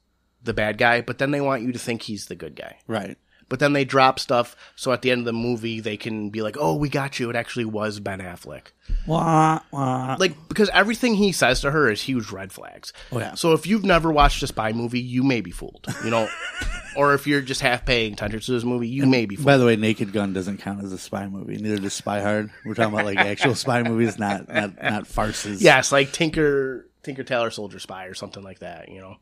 the 0.45 0.55
bad 0.55 0.79
guy, 0.79 1.01
but 1.01 1.19
then 1.19 1.31
they 1.31 1.41
want 1.41 1.63
you 1.63 1.73
to 1.73 1.79
think 1.79 2.03
he's 2.03 2.27
the 2.27 2.35
good 2.35 2.57
guy. 2.57 2.79
Right. 2.87 3.17
But 3.49 3.59
then 3.59 3.75
they 3.75 3.85
drop 3.85 4.19
stuff 4.19 4.57
so 4.77 4.93
at 4.93 5.03
the 5.03 5.11
end 5.11 5.21
of 5.21 5.25
the 5.27 5.35
movie 5.35 5.81
they 5.81 5.99
can 5.99 6.31
be 6.31 6.41
like, 6.41 6.57
"Oh, 6.59 6.75
we 6.75 6.89
got 6.89 7.21
you. 7.21 7.29
It 7.29 7.37
actually 7.37 7.67
was 7.67 8.01
Ben 8.01 8.21
Affleck." 8.21 8.69
Wah, 9.07 9.61
wah. 9.71 10.17
Like 10.19 10.35
because 10.49 10.71
everything 10.71 11.17
he 11.17 11.33
says 11.33 11.61
to 11.61 11.71
her 11.71 11.91
is 11.91 12.01
huge 12.01 12.31
red 12.31 12.51
flags. 12.51 12.95
Oh, 13.11 13.19
yeah. 13.19 13.35
So 13.35 13.53
if 13.53 13.67
you've 13.67 13.85
never 13.85 14.11
watched 14.11 14.43
a 14.43 14.47
spy 14.47 14.73
movie, 14.73 15.01
you 15.01 15.23
may 15.23 15.43
be 15.43 15.51
fooled. 15.51 15.87
You 16.03 16.09
know, 16.09 16.31
or 16.97 17.13
if 17.13 17.27
you're 17.27 17.43
just 17.43 17.61
half 17.61 17.85
paying 17.85 18.15
attention 18.15 18.41
to 18.41 18.53
this 18.53 18.65
movie, 18.65 18.89
you 18.89 19.05
may 19.05 19.27
be 19.27 19.37
fooled. 19.37 19.45
By 19.45 19.59
the 19.59 19.67
way, 19.67 19.77
Naked 19.77 20.15
Gun 20.15 20.33
doesn't 20.33 20.57
count 20.57 20.83
as 20.83 20.91
a 20.91 20.97
spy 20.97 21.27
movie. 21.27 21.59
Neither 21.59 21.77
does 21.77 21.93
Spy 21.93 22.23
Hard. 22.23 22.51
We're 22.65 22.73
talking 22.73 22.95
about 22.95 23.05
like 23.05 23.19
actual 23.19 23.55
spy 23.55 23.83
movies, 23.83 24.19
not 24.19 24.49
not 24.49 24.83
not 24.83 25.07
farces. 25.07 25.61
Yes, 25.61 25.93
like 25.93 26.13
Tinker 26.13 26.89
Tinker 27.03 27.25
Tailor 27.25 27.51
Soldier 27.51 27.79
Spy 27.79 28.07
or 28.07 28.15
something 28.15 28.43
like 28.43 28.61
that, 28.61 28.89
you 28.89 29.01
know. 29.01 29.17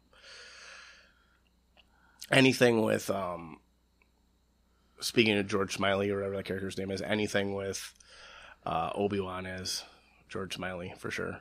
Anything 2.31 2.82
with 2.82 3.11
um 3.11 3.59
speaking 5.01 5.36
of 5.39 5.47
George 5.47 5.74
Smiley 5.74 6.11
or 6.11 6.16
whatever 6.16 6.36
that 6.36 6.44
character's 6.44 6.78
name 6.78 6.90
is, 6.90 7.02
anything 7.02 7.55
with 7.55 7.93
uh 8.65 8.90
Obi 8.94 9.20
Wan 9.20 9.47
is 9.47 9.85
George 10.28 10.55
Smiley 10.55 10.94
for 10.98 11.11
sure. 11.11 11.40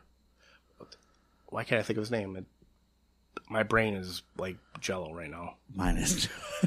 Why 1.48 1.64
can't 1.64 1.80
I 1.80 1.84
think 1.84 1.98
of 1.98 2.04
his 2.04 2.12
name? 2.12 2.36
It, 2.36 2.46
my 3.50 3.64
brain 3.64 3.96
is 3.96 4.22
like 4.38 4.58
jello 4.80 5.14
right 5.14 5.30
now. 5.30 5.56
Mine 5.74 5.98
is. 5.98 6.28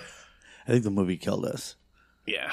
I 0.66 0.70
think 0.70 0.85
the 0.85 0.90
movie 0.90 1.16
killed 1.16 1.44
us. 1.44 1.77
Yeah. 2.27 2.53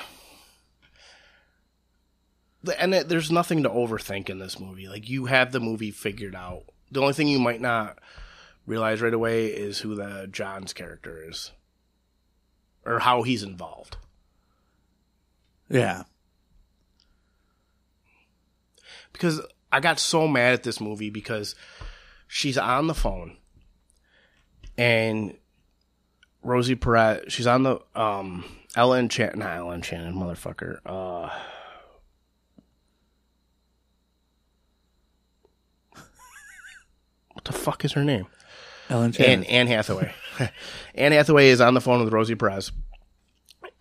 And 2.77 2.93
it, 2.93 3.07
there's 3.09 3.31
nothing 3.31 3.63
to 3.63 3.69
overthink 3.69 4.29
in 4.29 4.39
this 4.39 4.59
movie. 4.59 4.87
Like 4.87 5.09
you 5.09 5.25
have 5.25 5.51
the 5.51 5.59
movie 5.59 5.91
figured 5.91 6.35
out. 6.35 6.63
The 6.91 7.01
only 7.01 7.13
thing 7.13 7.27
you 7.27 7.39
might 7.39 7.61
not 7.61 7.99
realize 8.65 9.01
right 9.01 9.13
away 9.13 9.47
is 9.47 9.79
who 9.79 9.95
the 9.95 10.27
John's 10.31 10.73
character 10.73 11.23
is, 11.27 11.51
or 12.85 12.99
how 12.99 13.23
he's 13.23 13.43
involved. 13.43 13.97
Yeah. 15.69 16.03
Because 19.13 19.41
I 19.71 19.79
got 19.79 19.99
so 19.99 20.27
mad 20.27 20.53
at 20.53 20.63
this 20.63 20.79
movie 20.79 21.09
because 21.09 21.55
she's 22.27 22.57
on 22.57 22.87
the 22.87 22.93
phone 22.93 23.37
and 24.77 25.35
Rosie 26.41 26.75
Perez, 26.75 27.31
she's 27.31 27.47
on 27.47 27.63
the 27.63 27.79
um 27.95 28.45
Ellen 28.75 29.09
Chan, 29.09 29.33
not 29.35 29.57
Ellen 29.57 29.81
Shannon, 29.81 30.13
motherfucker. 30.13 30.79
Uh, 30.85 31.29
what 37.33 37.45
the 37.45 37.53
fuck 37.53 37.85
is 37.85 37.93
her 37.93 38.03
name? 38.03 38.27
Ellen 38.89 39.11
Shannon. 39.11 39.45
Anne 39.45 39.67
Hathaway. 39.67 40.13
Anne 40.95 41.11
Hathaway 41.11 41.49
is 41.49 41.61
on 41.61 41.73
the 41.73 41.81
phone 41.81 42.03
with 42.03 42.13
Rosie 42.13 42.35
Perez. 42.35 42.71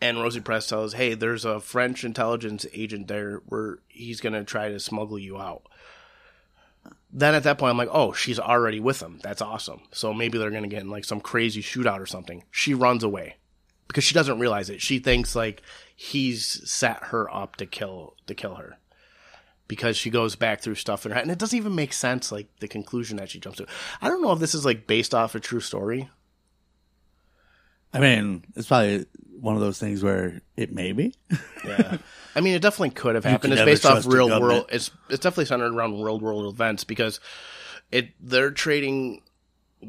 And 0.00 0.20
Rosie 0.20 0.40
Perez 0.40 0.66
tells, 0.66 0.92
hey, 0.92 1.14
there's 1.14 1.44
a 1.44 1.60
French 1.60 2.04
intelligence 2.04 2.66
agent 2.72 3.08
there 3.08 3.42
where 3.46 3.78
he's 3.88 4.20
going 4.20 4.34
to 4.34 4.44
try 4.44 4.68
to 4.68 4.78
smuggle 4.78 5.18
you 5.18 5.38
out. 5.38 5.62
Then 7.10 7.34
at 7.34 7.42
that 7.44 7.58
point, 7.58 7.70
I'm 7.70 7.78
like, 7.78 7.88
oh, 7.90 8.12
she's 8.12 8.38
already 8.38 8.80
with 8.80 9.02
him. 9.02 9.18
That's 9.22 9.42
awesome. 9.42 9.80
So 9.92 10.12
maybe 10.12 10.38
they're 10.38 10.50
going 10.50 10.62
to 10.62 10.68
get 10.68 10.82
in 10.82 10.90
like 10.90 11.04
some 11.04 11.20
crazy 11.20 11.62
shootout 11.62 12.00
or 12.00 12.06
something. 12.06 12.44
She 12.50 12.74
runs 12.74 13.02
away 13.02 13.36
because 13.88 14.04
she 14.04 14.14
doesn't 14.14 14.38
realize 14.38 14.68
it. 14.68 14.82
She 14.82 14.98
thinks 14.98 15.34
like 15.34 15.62
he's 15.96 16.70
set 16.70 17.04
her 17.04 17.34
up 17.34 17.56
to 17.56 17.66
kill 17.66 18.14
to 18.26 18.34
kill 18.34 18.56
her 18.56 18.76
because 19.69 19.97
she 19.97 20.11
goes 20.11 20.35
back 20.35 20.61
through 20.61 20.74
stuff 20.74 21.05
in 21.07 21.11
her 21.12 21.15
head, 21.15 21.23
and 21.24 21.31
it 21.31 21.39
doesn't 21.39 21.57
even 21.57 21.74
make 21.74 21.93
sense. 21.93 22.32
Like 22.32 22.49
the 22.61 22.69
conclusion 22.69 23.19
that 23.19 23.31
she 23.31 23.39
jumps 23.39 23.59
to. 23.59 23.66
I 24.03 24.09
don't 24.09 24.23
know 24.23 24.32
if 24.32 24.39
this 24.40 24.55
is 24.55 24.65
like 24.65 24.86
based 24.86 25.15
off 25.15 25.35
a 25.35 25.40
true 25.40 25.61
story. 25.61 26.09
I 27.93 28.01
mean, 28.01 28.45
it's 28.57 28.69
probably 28.69 29.07
one 29.40 29.55
of 29.55 29.61
those 29.61 29.78
things 29.78 30.03
where 30.03 30.43
it 30.57 30.73
may 30.73 30.93
be. 30.93 31.15
Yeah, 31.65 31.99
I 32.35 32.40
mean, 32.40 32.55
it 32.55 32.61
definitely 32.62 32.90
could 32.90 33.15
have 33.15 33.24
happened. 33.24 33.53
It's 33.55 33.62
based 33.62 33.86
off 33.86 34.05
real 34.07 34.28
world. 34.40 34.66
It's 34.70 34.90
it's 35.09 35.20
definitely 35.23 35.47
centered 35.47 35.73
around 35.74 36.01
real 36.03 36.19
world 36.19 36.53
events 36.53 36.85
because 36.85 37.20
it 37.90 38.11
they're 38.20 38.51
trading 38.51 39.23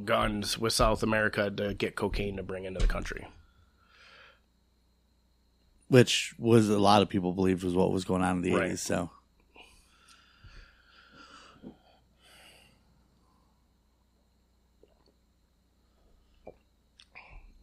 guns 0.06 0.58
with 0.58 0.72
South 0.74 1.02
America 1.04 1.50
to 1.50 1.74
get 1.74 1.96
cocaine 1.96 2.38
to 2.38 2.44
bring 2.44 2.66
into 2.66 2.80
the 2.80 2.88
country. 2.88 3.28
Which 5.88 6.36
was 6.38 6.70
a 6.70 6.78
lot 6.78 7.02
of 7.02 7.10
people 7.10 7.34
believed 7.34 7.64
was 7.64 7.74
what 7.74 7.92
was 7.92 8.06
going 8.06 8.22
on 8.22 8.38
in 8.38 8.42
the 8.44 8.54
Right. 8.54 8.72
80s. 8.74 8.78
So, 8.80 9.10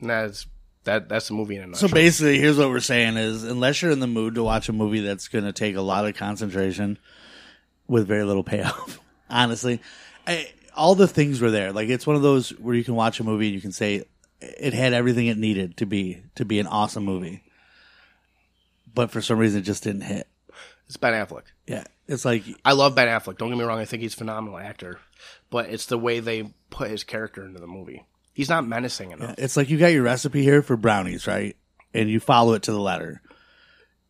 And 0.01 0.11
that's 0.11 0.47
that 0.85 1.09
that's 1.09 1.29
the 1.29 1.35
movie 1.35 1.57
in 1.57 1.63
a 1.63 1.67
nutshell. 1.67 1.89
so 1.89 1.95
basically, 1.95 2.39
here's 2.39 2.59
what 2.59 2.71
we're 2.71 2.81
saying 2.81 3.17
is 3.17 3.45
unless 3.45 3.83
you're 3.83 3.91
in 3.91 4.01
the 4.01 4.07
mood 4.07 4.37
to 4.37 4.43
watch 4.43 4.69
a 4.69 4.73
movie 4.73 5.01
that's 5.01 5.29
going 5.29 5.45
to 5.45 5.53
take 5.53 5.77
a 5.77 5.81
lot 5.81 6.07
of 6.07 6.15
concentration 6.17 6.99
with 7.87 8.07
very 8.07 8.25
little 8.25 8.45
payoff, 8.45 9.01
honestly, 9.31 9.81
I, 10.27 10.49
all 10.77 10.95
the 10.95 11.09
things 11.09 11.41
were 11.41 11.51
there. 11.51 11.73
Like, 11.73 11.89
it's 11.89 12.07
one 12.07 12.17
of 12.17 12.23
those 12.23 12.51
where 12.51 12.75
you 12.75 12.85
can 12.85 12.95
watch 12.95 13.21
a 13.21 13.25
movie 13.25 13.47
and 13.47 13.55
you 13.55 13.61
can 13.61 13.73
say 13.73 14.05
it 14.41 14.75
had 14.75 14.93
everything 14.93 15.27
it 15.27 15.39
needed 15.39 15.77
to 15.79 15.87
be, 15.87 16.23
to 16.35 16.45
be 16.45 16.59
an 16.59 16.67
awesome 16.67 17.05
movie. 17.05 17.43
But 18.95 19.11
for 19.11 19.21
some 19.21 19.39
reason, 19.39 19.61
it 19.61 19.65
just 19.65 19.83
didn't 19.83 20.03
hit. 20.03 20.27
it's 20.87 20.97
Ben 20.97 21.13
Affleck. 21.13 21.45
Yeah. 21.67 21.85
It's 22.09 22.25
like, 22.25 22.45
I 22.65 22.73
love 22.73 22.95
Ben 22.95 23.09
Affleck. 23.09 23.39
Don't 23.39 23.49
get 23.49 23.59
me 23.59 23.65
wrong. 23.65 23.79
I 23.79 23.85
think 23.85 24.03
he's 24.03 24.15
a 24.15 24.19
phenomenal 24.19 24.59
actor, 24.59 25.01
but 25.51 25.71
it's 25.71 25.87
the 25.87 25.99
way 25.99 26.21
they 26.21 26.55
put 26.71 26.91
his 26.91 27.05
character 27.05 27.45
into 27.45 27.61
the 27.61 27.67
movie. 27.67 28.05
He's 28.37 28.51
not 28.51 28.67
menacing 28.67 29.13
enough. 29.13 29.37
It's 29.39 29.57
like 29.57 29.71
you 29.71 29.79
got 29.79 29.87
your 29.95 30.03
recipe 30.03 30.43
here 30.43 30.61
for 30.61 30.77
brownies, 30.77 31.27
right? 31.27 31.57
And 31.95 32.11
you 32.11 32.21
follow 32.21 32.53
it 32.53 32.65
to 32.65 32.71
the 32.73 32.79
letter. 32.79 33.23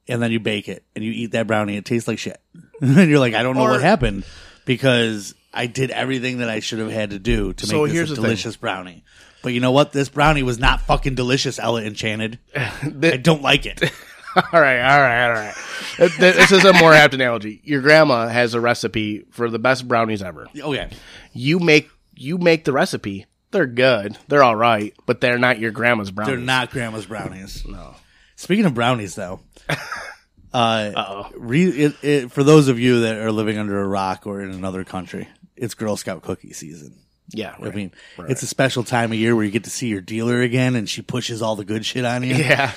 And 0.09 0.21
then 0.21 0.33
you 0.33 0.41
bake 0.41 0.69
it 0.69 0.85
and 0.97 1.05
you 1.05 1.13
eat 1.13 1.31
that 1.31 1.47
brownie. 1.47 1.77
It 1.77 1.85
tastes 1.85 2.09
like 2.09 2.19
shit. 2.19 2.41
and 2.81 3.09
you're 3.09 3.21
like, 3.21 3.35
I 3.35 3.45
don't 3.45 3.55
know 3.55 3.63
Or- 3.63 3.71
what 3.71 3.83
happened 3.83 4.25
because 4.65 5.37
I 5.55 5.67
did 5.69 5.93
everything 5.93 6.39
that 6.39 6.51
I 6.51 6.59
should 6.59 6.81
have 6.81 6.91
had 6.91 7.11
to 7.11 7.21
do 7.21 7.53
to 7.53 7.67
So 7.67 7.85
make 7.85 7.93
this 7.93 8.11
a 8.11 8.15
thing. 8.17 8.25
delicious 8.25 8.57
brownie. 8.57 9.05
But 9.45 9.53
you 9.53 9.61
know 9.61 9.71
what? 9.71 9.93
This 9.93 10.09
brownie 10.09 10.43
was 10.43 10.59
not 10.59 10.81
fucking 10.81 11.15
delicious, 11.15 11.61
Ella 11.61 11.83
Enchanted. 11.85 12.41
The- 12.83 13.15
I 13.15 13.17
don't 13.19 13.43
like 13.43 13.65
it. 13.65 13.81
all 14.37 14.61
right, 14.61 14.81
all 14.81 15.01
right, 15.01 15.27
all 15.29 15.33
right. 15.35 15.55
Th- 15.99 16.13
th- 16.17 16.35
this 16.35 16.51
is 16.51 16.65
a 16.65 16.73
more 16.73 16.93
apt 16.93 17.15
analogy. 17.15 17.61
Your 17.63 17.81
grandma 17.81 18.27
has 18.27 18.55
a 18.55 18.61
recipe 18.61 19.25
for 19.31 19.49
the 19.49 19.61
best 19.61 19.87
brownies 19.87 20.21
ever. 20.21 20.49
oh 20.65 20.73
yeah. 20.73 20.89
You 21.33 21.61
make 21.61 21.89
you 22.17 22.39
make 22.39 22.65
the 22.65 22.73
recipe. 22.73 23.27
They're 23.57 23.67
good. 23.67 24.19
They're 24.29 24.43
all 24.43 24.55
right, 24.55 24.95
but 25.07 25.21
they're 25.23 25.39
not 25.39 25.59
your 25.59 25.71
grandma's 25.71 26.11
brownies. 26.11 26.35
They're 26.37 26.45
not 26.45 26.71
grandma's 26.71 27.07
brownies. 27.07 27.65
No. 27.69 27.95
Speaking 28.37 28.67
of 28.67 28.75
brownies, 28.75 29.15
though, 29.15 29.41
uh, 30.53 31.25
re- 31.37 31.65
it, 31.69 31.95
it, 32.05 32.33
for 32.33 32.43
those 32.45 32.69
of 32.69 32.79
you 32.79 33.01
that 33.01 33.17
are 33.17 33.33
living 33.33 33.59
under 33.59 33.81
a 33.81 33.87
rock 33.89 34.27
or 34.27 34.43
in 34.43 34.51
another 34.51 34.85
country, 34.85 35.27
it's 35.57 35.75
Girl 35.75 35.97
Scout 35.97 36.23
cookie 36.23 36.53
season. 36.53 36.95
Yeah. 37.31 37.55
I 37.61 37.71
mean, 37.71 37.93
Right. 38.19 38.31
it's 38.31 38.43
a 38.43 38.47
special 38.47 38.85
time 38.85 39.11
of 39.13 39.19
year 39.19 39.35
where 39.35 39.45
you 39.45 39.51
get 39.51 39.65
to 39.65 39.71
see 39.71 39.89
your 39.89 40.01
dealer 40.03 40.41
again, 40.43 40.77
and 40.77 40.89
she 40.89 41.03
pushes 41.03 41.43
all 41.43 41.57
the 41.57 41.65
good 41.65 41.85
shit 41.85 42.05
on 42.05 42.23
you. 42.23 42.35
yeah. 42.35 42.73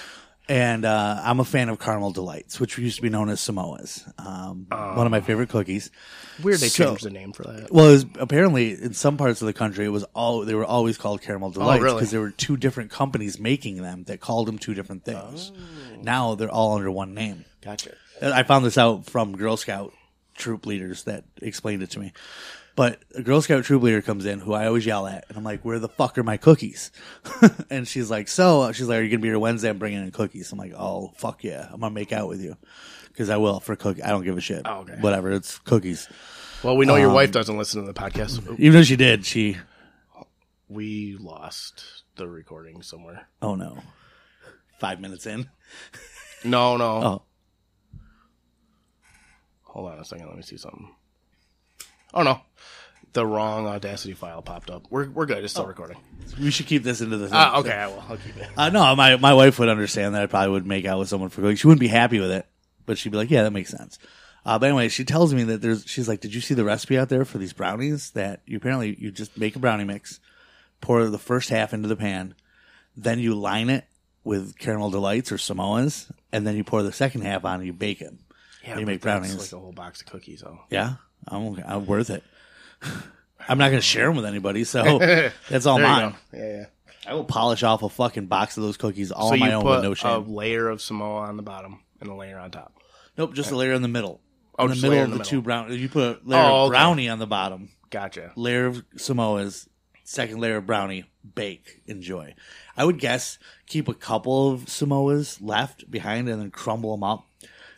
And 0.50 0.84
uh, 0.84 1.22
I'm 1.24 1.40
a 1.40 1.46
fan 1.46 1.70
of 1.70 1.80
caramel 1.80 2.12
delights, 2.12 2.60
which 2.60 2.76
used 2.80 2.96
to 2.96 3.02
be 3.04 3.10
known 3.10 3.30
as 3.30 3.40
Samoas. 3.40 4.04
Um, 4.20 4.66
one 4.72 5.06
of 5.06 5.12
my 5.12 5.22
favorite 5.22 5.50
cookies. 5.50 5.92
Weird 6.42 6.60
they 6.60 6.70
So- 6.70 6.86
changed 6.88 7.04
the 7.04 7.12
name 7.12 7.34
for 7.34 7.44
that. 7.44 7.72
Well, 7.72 7.90
it 7.90 7.92
was, 7.92 8.06
apparently 8.18 8.72
in 8.72 8.94
some 8.96 9.16
parts 9.16 9.42
of 9.44 9.46
the 9.46 9.54
country, 9.54 9.86
it 9.86 9.90
was 9.90 10.06
all 10.16 10.44
they 10.44 10.56
were 10.56 10.66
always 10.66 10.98
called 10.98 11.22
caramel 11.22 11.52
delights 11.52 11.84
really? 11.84 11.96
because 11.98 12.10
there 12.10 12.20
were 12.20 12.32
two 12.32 12.58
different 12.58 12.90
companies 12.90 13.40
making 13.40 13.78
them 13.84 14.06
that 14.06 14.22
called 14.22 14.48
them 14.48 14.58
two 14.58 14.74
different 14.74 15.06
things. 15.06 15.52
Now 16.02 16.34
they're 16.34 16.50
all 16.50 16.76
under 16.76 16.90
one 16.90 17.14
name. 17.14 17.46
Gotcha. 17.62 17.94
I 18.20 18.42
found 18.42 18.66
this 18.66 18.78
out 18.78 19.06
from 19.06 19.38
Girl 19.38 19.56
Scout 19.56 19.94
troop 20.36 20.66
leaders 20.66 21.04
that 21.04 21.26
explained 21.44 21.84
it 21.84 21.92
to 21.92 22.00
me. 22.00 22.12
But 22.80 23.02
a 23.14 23.22
Girl 23.22 23.42
Scout 23.42 23.66
troop 23.66 23.84
leader 23.84 24.02
comes 24.02 24.26
in 24.26 24.40
who 24.40 24.54
I 24.54 24.66
always 24.66 24.86
yell 24.86 25.06
at, 25.06 25.26
and 25.28 25.38
I'm 25.38 25.44
like, 25.44 25.66
"Where 25.66 25.80
the 25.80 25.90
fuck 25.90 26.18
are 26.18 26.24
my 26.24 26.38
cookies?" 26.38 26.92
and 27.70 27.86
she's 27.86 28.10
like, 28.10 28.30
"So," 28.30 28.72
she's 28.72 28.88
like, 28.88 29.00
"Are 29.00 29.04
you 29.04 29.10
gonna 29.10 29.22
be 29.22 29.28
here 29.28 29.38
Wednesday? 29.38 29.68
I'm 29.68 29.80
bringing 29.80 30.02
in 30.02 30.10
cookies." 30.12 30.50
I'm 30.54 30.58
like, 30.58 30.72
"Oh 30.78 31.12
fuck 31.18 31.44
yeah, 31.44 31.68
I'm 31.74 31.82
gonna 31.82 31.94
make 31.94 32.14
out 32.14 32.30
with 32.30 32.42
you." 32.42 32.56
Because 33.10 33.30
I 33.30 33.36
will 33.36 33.60
for 33.60 33.76
cookie. 33.76 34.02
I 34.02 34.12
don't 34.12 34.24
give 34.24 34.38
a 34.38 34.40
shit. 34.40 34.62
Oh, 34.64 34.78
okay. 34.84 34.96
Whatever. 35.02 35.30
It's 35.34 35.60
cookies. 35.60 36.08
Well, 36.64 36.78
we 36.78 36.86
know 36.86 36.94
Um, 36.96 37.02
your 37.02 37.12
wife 37.12 37.34
doesn't 37.34 37.58
listen 37.58 37.82
to 37.86 37.92
the 37.92 37.94
podcast. 37.94 38.40
Even 38.58 38.80
though 38.80 38.84
she 38.84 38.96
did, 38.96 39.26
she. 39.26 39.58
We 40.70 41.18
lost 41.20 41.84
the 42.16 42.30
recording 42.30 42.82
somewhere. 42.82 43.28
Oh 43.42 43.56
no. 43.56 43.80
Five 44.80 45.02
minutes 45.02 45.26
in. 45.26 45.50
No, 46.46 46.78
no. 46.78 46.86
Oh. 47.04 47.22
Hold 49.64 49.92
on 49.92 50.00
a 50.00 50.06
second. 50.06 50.28
Let 50.28 50.38
me 50.38 50.44
see 50.44 50.56
something. 50.56 50.96
Oh 52.14 52.24
no, 52.24 52.40
the 53.14 53.26
wrong 53.26 53.68
Audacity 53.68 54.14
file 54.14 54.42
popped 54.42 54.70
up. 54.70 54.86
We're 54.90 55.10
we're 55.10 55.26
good. 55.26 55.44
It's 55.44 55.54
still 55.54 55.66
recording. 55.66 55.98
We 56.40 56.52
should 56.52 56.68
keep 56.68 56.84
this 56.84 57.02
into 57.02 57.18
the. 57.18 57.30
Ah, 57.32 57.60
okay, 57.60 57.72
I 57.72 57.88
will. 57.88 58.04
I'll 58.08 58.18
keep 58.18 58.38
it. 58.38 58.48
Uh, 58.56 58.70
no, 58.70 58.96
my 58.96 59.16
my 59.18 59.34
wife 59.34 59.60
would 59.60 59.70
understand 59.70 60.16
that 60.16 60.24
I 60.24 60.26
probably 60.28 60.52
would 60.52 60.66
make 60.66 60.86
out 60.86 61.00
with 61.00 61.10
someone 61.10 61.30
for 61.30 61.42
cooking. 61.42 61.56
She 61.56 61.68
wouldn't 61.68 61.80
be 61.80 61.88
happy 61.88 62.20
with 62.20 62.32
it, 62.32 62.46
but 62.86 62.98
she'd 62.98 63.10
be 63.12 63.18
like, 63.18 63.32
"Yeah, 63.32 63.44
that 63.44 63.52
makes 63.52 63.70
sense." 63.70 63.98
Uh, 64.46 64.58
but 64.58 64.68
anyway, 64.68 64.90
she 64.90 65.04
tells 65.04 65.34
me 65.34 65.44
that 65.44 65.62
there's. 65.62 65.86
She's 65.86 66.08
like, 66.08 66.22
"Did 66.22 66.34
you 66.34 66.42
see 66.42 66.54
the 66.54 66.64
recipe 66.64 66.98
out 66.98 67.10
there 67.10 67.26
for 67.26 67.38
these 67.40 67.54
brownies? 67.54 68.12
That 68.12 68.42
you 68.46 68.58
apparently 68.58 68.96
you 69.00 69.12
just 69.12 69.38
make 69.38 69.56
a 69.56 69.60
brownie 69.60 69.84
mix, 69.84 70.20
pour 70.82 71.06
the 71.06 71.18
first 71.20 71.50
half 71.50 71.74
into 71.74 71.88
the 71.88 71.96
pan, 71.96 72.36
then 72.96 73.20
you 73.20 73.36
line 73.36 73.70
it 73.70 73.86
with 74.24 74.58
caramel 74.60 74.92
delights 74.92 75.32
or 75.32 75.38
Samoas, 75.38 76.12
and 76.32 76.46
then 76.46 76.56
you 76.56 76.64
pour 76.64 76.84
the 76.84 76.94
second 76.94 77.22
half 77.22 77.44
on 77.46 77.56
and 77.56 77.66
you 77.66 77.74
bake 77.74 78.02
it. 78.02 78.14
Yeah, 78.64 78.72
you 78.72 78.76
but 78.82 78.86
make 78.86 79.02
that's 79.02 79.28
brownies. 79.28 79.38
like 79.38 79.52
a 79.60 79.64
whole 79.64 79.72
box 79.72 80.02
of 80.02 80.08
cookies. 80.08 80.42
though. 80.42 80.60
Yeah, 80.70 80.96
I'm, 81.28 81.62
I'm 81.66 81.86
worth 81.86 82.10
it. 82.10 82.24
I'm 82.82 83.58
not 83.58 83.70
going 83.70 83.80
to 83.82 83.86
share 83.86 84.08
them 84.08 84.16
with 84.16 84.26
anybody, 84.26 84.64
so 84.64 85.00
that's 85.50 85.66
all 85.66 85.78
There 85.78 85.86
you 85.88 85.92
mine. 85.92 86.10
go. 86.32 86.38
Yeah, 86.38 86.46
yeah. 86.58 86.66
I 87.08 87.14
will 87.14 87.24
polish 87.26 87.64
off 87.64 87.82
a 87.82 87.90
fucking 87.90 88.28
box 88.28 88.58
of 88.58 88.64
those 88.64 88.78
cookies 88.78 89.12
all 89.12 89.30
so 89.30 89.34
on 89.34 89.40
my 89.40 89.48
you 89.50 89.54
own 89.54 89.62
put 89.64 89.82
with 89.90 90.04
no 90.04 90.18
a 90.18 90.20
layer 90.20 90.70
of 90.70 90.82
Samoa 90.82 91.22
on 91.22 91.38
the 91.38 91.44
bottom 91.44 91.80
and 92.00 92.10
a 92.10 92.14
layer 92.14 92.38
on 92.38 92.52
top. 92.52 92.74
nope, 93.18 93.34
just 93.34 93.52
a 93.52 93.56
layer 93.56 93.74
in 93.74 93.82
the 93.82 93.88
middle. 93.88 94.22
Oh, 94.58 94.66
in 94.66 94.70
the 94.70 94.76
just 94.76 94.84
middle 94.84 94.96
layer 94.98 95.04
of 95.06 95.12
in 95.12 95.18
the, 95.18 95.24
the 95.24 95.30
two 95.30 95.42
brown. 95.42 95.72
You 95.74 95.90
put 95.90 96.04
a 96.04 96.20
layer 96.24 96.42
Oh, 96.42 96.56
of 96.56 96.68
okay. 96.68 96.70
brownie 96.72 97.10
on 97.10 97.18
the 97.18 97.26
bottom, 97.26 97.70
Gotcha. 97.90 98.32
layer 98.36 98.68
of 98.68 98.84
Samoas, 98.98 99.68
second 100.04 100.40
layer 100.40 100.58
of 100.58 100.66
brownie. 100.68 101.06
Bake, 101.36 101.82
enjoy. 101.86 102.34
I 102.78 102.86
would 102.86 102.98
guess 103.00 103.40
keep 103.66 103.88
a 103.88 103.94
couple 103.94 104.52
of 104.52 104.66
Samoas 104.66 105.38
left 105.42 105.90
behind 105.92 106.30
and 106.30 106.42
then 106.42 106.50
crumble 106.52 106.92
them 106.96 107.04
up 107.04 107.28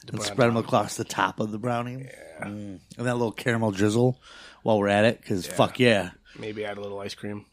and 0.08 0.22
spread 0.22 0.48
them 0.50 0.58
across 0.58 0.96
the 0.96 1.04
top 1.04 1.40
of 1.40 1.52
the 1.52 1.58
brownie. 1.58 2.08
Mm. 2.42 2.80
And 2.98 3.08
that 3.08 3.16
little 3.16 3.32
caramel 3.32 3.72
drizzle 3.72 4.20
while 4.64 4.80
we're 4.80 4.88
at 4.88 5.06
it, 5.06 5.20
because 5.22 5.46
fuck 5.48 5.80
yeah, 5.80 6.12
Maybe 6.40 6.66
add 6.66 6.78
a 6.78 6.82
little 6.82 7.00
ice 7.00 7.14
cream. 7.16 7.46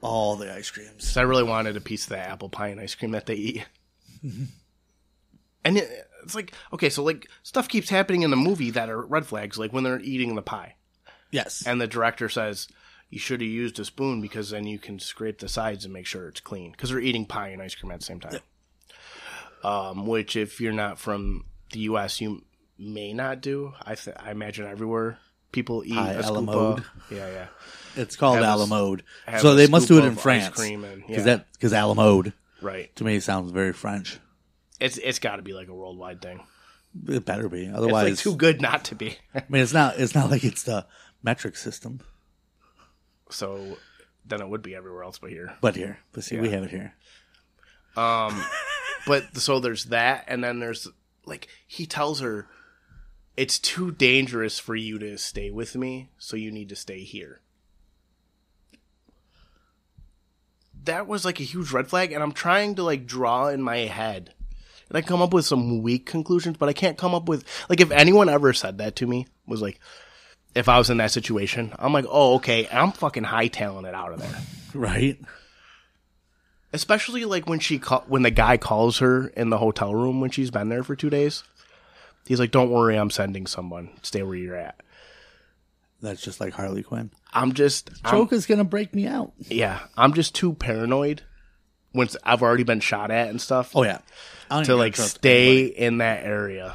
all 0.00 0.36
the 0.36 0.52
ice 0.52 0.70
creams. 0.70 1.04
'Cause 1.06 1.16
I 1.16 1.22
really 1.22 1.42
wanted 1.44 1.76
a 1.76 1.80
piece 1.80 2.04
of 2.04 2.10
that 2.10 2.28
apple 2.30 2.48
pie 2.48 2.68
and 2.68 2.80
ice 2.80 2.94
cream 2.94 3.12
that 3.12 3.26
they 3.26 3.34
eat. 3.34 3.66
and 5.64 5.76
it, 5.78 6.08
it's 6.22 6.34
like, 6.34 6.52
okay, 6.72 6.88
so 6.88 7.02
like 7.02 7.28
stuff 7.42 7.68
keeps 7.68 7.88
happening 7.88 8.22
in 8.22 8.30
the 8.30 8.36
movie 8.36 8.70
that 8.70 8.88
are 8.90 9.02
red 9.04 9.26
flags, 9.26 9.58
like 9.58 9.72
when 9.72 9.84
they're 9.84 10.00
eating 10.00 10.34
the 10.34 10.42
pie. 10.42 10.76
Yes. 11.30 11.64
And 11.66 11.80
the 11.80 11.86
director 11.86 12.28
says, 12.28 12.68
you 13.10 13.18
should 13.18 13.40
have 13.40 13.50
used 13.50 13.78
a 13.80 13.84
spoon 13.84 14.20
because 14.20 14.50
then 14.50 14.66
you 14.66 14.78
can 14.78 14.98
scrape 14.98 15.38
the 15.38 15.48
sides 15.48 15.84
and 15.84 15.92
make 15.92 16.06
sure 16.06 16.28
it's 16.28 16.40
clean. 16.40 16.72
Because 16.72 16.90
they're 16.90 16.98
eating 17.00 17.26
pie 17.26 17.48
and 17.48 17.60
ice 17.62 17.74
cream 17.74 17.90
at 17.92 18.00
the 18.00 18.06
same 18.06 18.20
time. 18.20 18.38
Um, 19.64 20.06
which, 20.06 20.34
if 20.36 20.60
you're 20.60 20.72
not 20.72 20.98
from 20.98 21.44
the 21.72 21.80
U.S., 21.80 22.20
you 22.20 22.44
may 22.78 23.12
not 23.12 23.40
do. 23.40 23.74
I 23.82 23.94
th- 23.94 24.16
I 24.18 24.30
imagine 24.32 24.66
everywhere 24.66 25.18
people 25.52 25.82
eat 25.84 25.92
Pie 25.94 26.12
a 26.14 26.22
scoop 26.22 26.44
mode. 26.44 26.78
of. 26.80 26.90
Yeah, 27.10 27.30
yeah. 27.30 27.46
It's 27.94 28.16
called 28.16 28.36
Have 28.36 28.44
a 28.44 28.46
s- 28.48 28.52
Alamode. 28.52 29.02
have 29.26 29.40
So 29.42 29.52
a 29.52 29.54
they 29.54 29.66
must 29.66 29.84
scoop 29.86 29.98
do 30.00 30.04
it 30.04 30.06
in 30.06 30.12
of 30.12 30.18
ice 30.18 30.22
France. 30.22 30.56
cream 30.56 30.84
and- 30.84 31.06
Because 31.06 31.26
yeah. 31.26 31.36
that 31.36 31.52
because 31.52 31.72
Alamode 31.72 32.32
Right. 32.62 32.94
to 32.96 33.04
me 33.04 33.20
sounds 33.20 33.50
very 33.52 33.72
French. 33.72 34.18
It's 34.80 34.96
it's 34.98 35.18
got 35.18 35.36
to 35.36 35.42
be 35.42 35.52
like 35.52 35.68
a 35.68 35.74
worldwide 35.74 36.20
thing. 36.22 36.40
It 37.08 37.24
better 37.24 37.48
be. 37.48 37.66
It's 37.66 37.76
Otherwise, 37.76 38.10
like 38.10 38.18
too 38.18 38.34
good 38.36 38.60
not 38.60 38.84
to 38.86 38.94
be. 38.94 39.16
I 39.34 39.42
mean, 39.48 39.62
it's 39.62 39.72
not. 39.72 39.98
It's 39.98 40.14
not 40.14 40.30
like 40.30 40.42
it's 40.44 40.62
the 40.64 40.86
metric 41.22 41.56
system. 41.56 42.00
so 43.30 43.76
then 44.24 44.40
it 44.40 44.48
would 44.48 44.62
be 44.62 44.74
everywhere 44.74 45.02
else 45.02 45.18
but 45.18 45.30
here. 45.30 45.54
But 45.60 45.74
here, 45.76 45.98
but 46.12 46.24
see, 46.24 46.38
we 46.38 46.50
have 46.50 46.62
it 46.64 46.70
here. 46.70 46.94
Um, 47.96 48.42
but 49.06 49.36
so 49.36 49.58
there's 49.60 49.86
that, 49.86 50.24
and 50.28 50.42
then 50.42 50.60
there's 50.60 50.88
like 51.26 51.48
he 51.66 51.86
tells 51.86 52.20
her, 52.20 52.46
"It's 53.36 53.58
too 53.58 53.90
dangerous 53.90 54.58
for 54.58 54.74
you 54.74 54.98
to 54.98 55.18
stay 55.18 55.50
with 55.50 55.76
me, 55.76 56.10
so 56.18 56.36
you 56.36 56.50
need 56.50 56.68
to 56.68 56.76
stay 56.76 57.00
here." 57.00 57.40
That 60.84 61.06
was 61.06 61.24
like 61.24 61.40
a 61.40 61.44
huge 61.44 61.70
red 61.70 61.88
flag, 61.88 62.12
and 62.12 62.22
I'm 62.22 62.32
trying 62.32 62.74
to 62.76 62.82
like 62.82 63.06
draw 63.06 63.48
in 63.48 63.62
my 63.62 63.78
head, 63.78 64.34
and 64.88 64.98
I 64.98 65.02
come 65.02 65.22
up 65.22 65.32
with 65.32 65.46
some 65.46 65.82
weak 65.82 66.06
conclusions, 66.06 66.56
but 66.56 66.68
I 66.68 66.72
can't 66.72 66.98
come 66.98 67.14
up 67.14 67.28
with 67.28 67.44
like 67.68 67.80
if 67.80 67.90
anyone 67.90 68.28
ever 68.28 68.52
said 68.52 68.78
that 68.78 68.96
to 68.96 69.06
me 69.06 69.26
was 69.46 69.62
like. 69.62 69.80
If 70.54 70.68
I 70.68 70.76
was 70.76 70.90
in 70.90 70.98
that 70.98 71.10
situation, 71.10 71.72
I'm 71.78 71.94
like, 71.94 72.04
oh, 72.06 72.34
okay, 72.34 72.68
I'm 72.70 72.92
fucking 72.92 73.24
hightailing 73.24 73.88
it 73.88 73.94
out 73.94 74.12
of 74.12 74.20
there. 74.20 74.38
Right? 74.74 75.18
especially 76.72 77.24
like 77.24 77.48
when 77.48 77.58
she 77.58 77.78
call, 77.78 78.04
when 78.06 78.22
the 78.22 78.30
guy 78.30 78.56
calls 78.56 78.98
her 78.98 79.28
in 79.28 79.50
the 79.50 79.58
hotel 79.58 79.94
room 79.94 80.20
when 80.20 80.30
she's 80.30 80.50
been 80.50 80.68
there 80.68 80.82
for 80.82 80.96
two 80.96 81.10
days. 81.10 81.44
He's 82.26 82.40
like, 82.40 82.50
"Don't 82.50 82.70
worry, 82.70 82.96
I'm 82.96 83.10
sending 83.10 83.46
someone. 83.46 83.90
Stay 84.02 84.22
where 84.22 84.36
you're 84.36 84.56
at." 84.56 84.80
That's 86.00 86.20
just 86.20 86.40
like 86.40 86.52
Harley 86.52 86.82
Quinn. 86.82 87.10
I'm 87.32 87.52
just, 87.52 87.90
is 88.32 88.46
gonna 88.46 88.64
break 88.64 88.94
me 88.94 89.06
out. 89.06 89.32
yeah, 89.38 89.80
I'm 89.96 90.14
just 90.14 90.34
too 90.34 90.52
paranoid. 90.52 91.22
Once 91.94 92.16
I've 92.24 92.42
already 92.42 92.64
been 92.64 92.80
shot 92.80 93.10
at 93.10 93.28
and 93.28 93.40
stuff, 93.40 93.72
Oh 93.74 93.84
yeah. 93.84 93.98
To 94.64 94.76
like 94.76 94.96
stay 94.96 95.60
anybody. 95.60 95.78
in 95.80 95.98
that 95.98 96.24
area. 96.24 96.74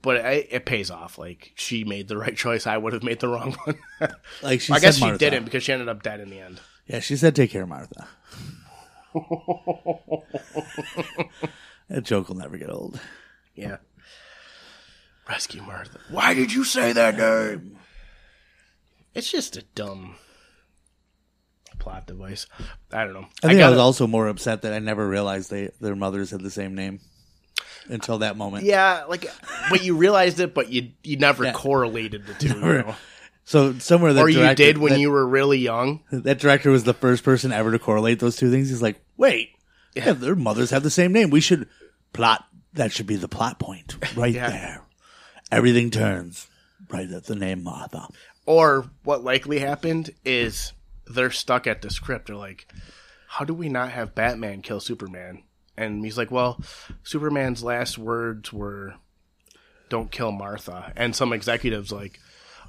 But 0.00 0.16
it, 0.16 0.48
it 0.50 0.66
pays 0.66 0.90
off. 0.90 1.18
Like 1.18 1.52
she 1.54 1.84
made 1.84 2.08
the 2.08 2.16
right 2.16 2.36
choice. 2.36 2.66
I 2.66 2.76
would 2.76 2.92
have 2.92 3.04
made 3.04 3.20
the 3.20 3.28
wrong 3.28 3.52
one. 3.64 3.78
Like 4.42 4.60
she 4.60 4.72
I 4.72 4.80
guess 4.80 4.96
she 4.96 5.10
didn't 5.16 5.44
because 5.44 5.62
she 5.62 5.72
ended 5.72 5.88
up 5.88 6.02
dead 6.02 6.20
in 6.20 6.30
the 6.30 6.40
end. 6.40 6.60
Yeah, 6.86 7.00
she 7.00 7.16
said, 7.16 7.36
"Take 7.36 7.50
care, 7.50 7.66
Martha." 7.66 8.08
that 11.92 12.04
joke 12.04 12.28
will 12.28 12.36
never 12.36 12.56
get 12.58 12.70
old. 12.70 12.98
Yeah. 13.54 13.76
Rescue 15.28 15.62
Martha. 15.62 16.00
Why 16.10 16.34
did 16.34 16.52
you 16.52 16.64
say 16.64 16.92
that 16.92 17.16
name? 17.16 17.78
It's 19.14 19.30
just 19.30 19.56
a 19.56 19.62
dumb 19.74 20.16
plot 21.78 22.06
device. 22.06 22.46
I 22.92 23.04
don't 23.04 23.12
know. 23.14 23.26
I 23.42 23.48
think 23.48 23.58
I, 23.58 23.58
gotta- 23.64 23.72
was 23.72 23.80
also 23.80 24.06
more 24.06 24.28
upset 24.28 24.62
that 24.62 24.72
I 24.72 24.78
never 24.78 25.06
realized 25.06 25.50
they 25.50 25.70
their 25.80 25.96
mothers 25.96 26.30
had 26.30 26.40
the 26.40 26.50
same 26.50 26.74
name 26.74 27.00
until 27.88 28.18
that 28.18 28.36
moment. 28.36 28.64
yeah, 28.64 29.04
like, 29.08 29.26
but 29.70 29.84
you 29.84 29.96
realized 29.96 30.40
it, 30.40 30.54
but 30.54 30.70
you 30.70 30.90
you 31.02 31.16
never 31.16 31.44
Yeah. 31.44 31.52
correlated 31.52 32.26
the 32.26 32.34
two. 32.34 32.48
you 32.48 32.54
know? 32.60 32.94
So 33.44 33.76
somewhere 33.78 34.12
that 34.12 34.20
Or 34.20 34.28
you 34.28 34.54
did 34.54 34.78
when 34.78 34.92
that, 34.92 35.00
you 35.00 35.10
were 35.10 35.26
really 35.26 35.58
young. 35.58 36.00
that 36.12 36.38
director 36.38 36.70
was 36.70 36.84
the 36.84 36.94
first 36.94 37.24
person 37.24 37.52
ever 37.52 37.72
to 37.72 37.78
correlate 37.78 38.20
those 38.20 38.36
two 38.36 38.50
things. 38.50 38.68
He's 38.70 38.82
like, 38.82 39.00
wait, 39.16 39.50
yeah, 39.96 40.12
their 40.12 40.36
mothers 40.36 40.70
have 40.70 40.84
the 40.84 40.90
same 40.90 41.12
name. 41.12 41.30
We 41.30 41.40
should 41.40 41.68
plot. 42.12 42.44
That 42.74 42.92
should 42.92 43.06
be 43.06 43.16
the 43.16 43.28
plot 43.28 43.58
point 43.58 43.96
right 44.16 44.32
Yeah. 44.34 44.50
there. 44.50 44.82
Everything 45.50 45.90
turns 45.90 46.46
right 46.88 47.10
at 47.10 47.24
the 47.26 47.34
name 47.34 47.62
Martha. 47.62 48.08
Or 48.46 48.90
what 49.04 49.22
likely 49.22 49.58
happened 49.58 50.10
is 50.24 50.72
they're 51.06 51.30
stuck 51.30 51.66
at 51.66 51.82
the 51.82 51.90
script. 51.90 52.26
They're 52.26 52.36
like, 52.36 52.66
how 53.28 53.44
do 53.44 53.54
we 53.54 53.68
not 53.68 53.90
have 53.90 54.14
Batman 54.14 54.62
kill 54.62 54.80
Superman? 54.80 55.42
And 55.76 56.04
he's 56.04 56.18
like, 56.18 56.30
well, 56.30 56.60
Superman's 57.02 57.62
last 57.62 57.98
words 57.98 58.52
were, 58.52 58.94
don't 59.88 60.10
kill 60.10 60.32
Martha. 60.32 60.92
And 60.96 61.14
some 61.14 61.32
executives 61.32 61.92
like, 61.92 62.18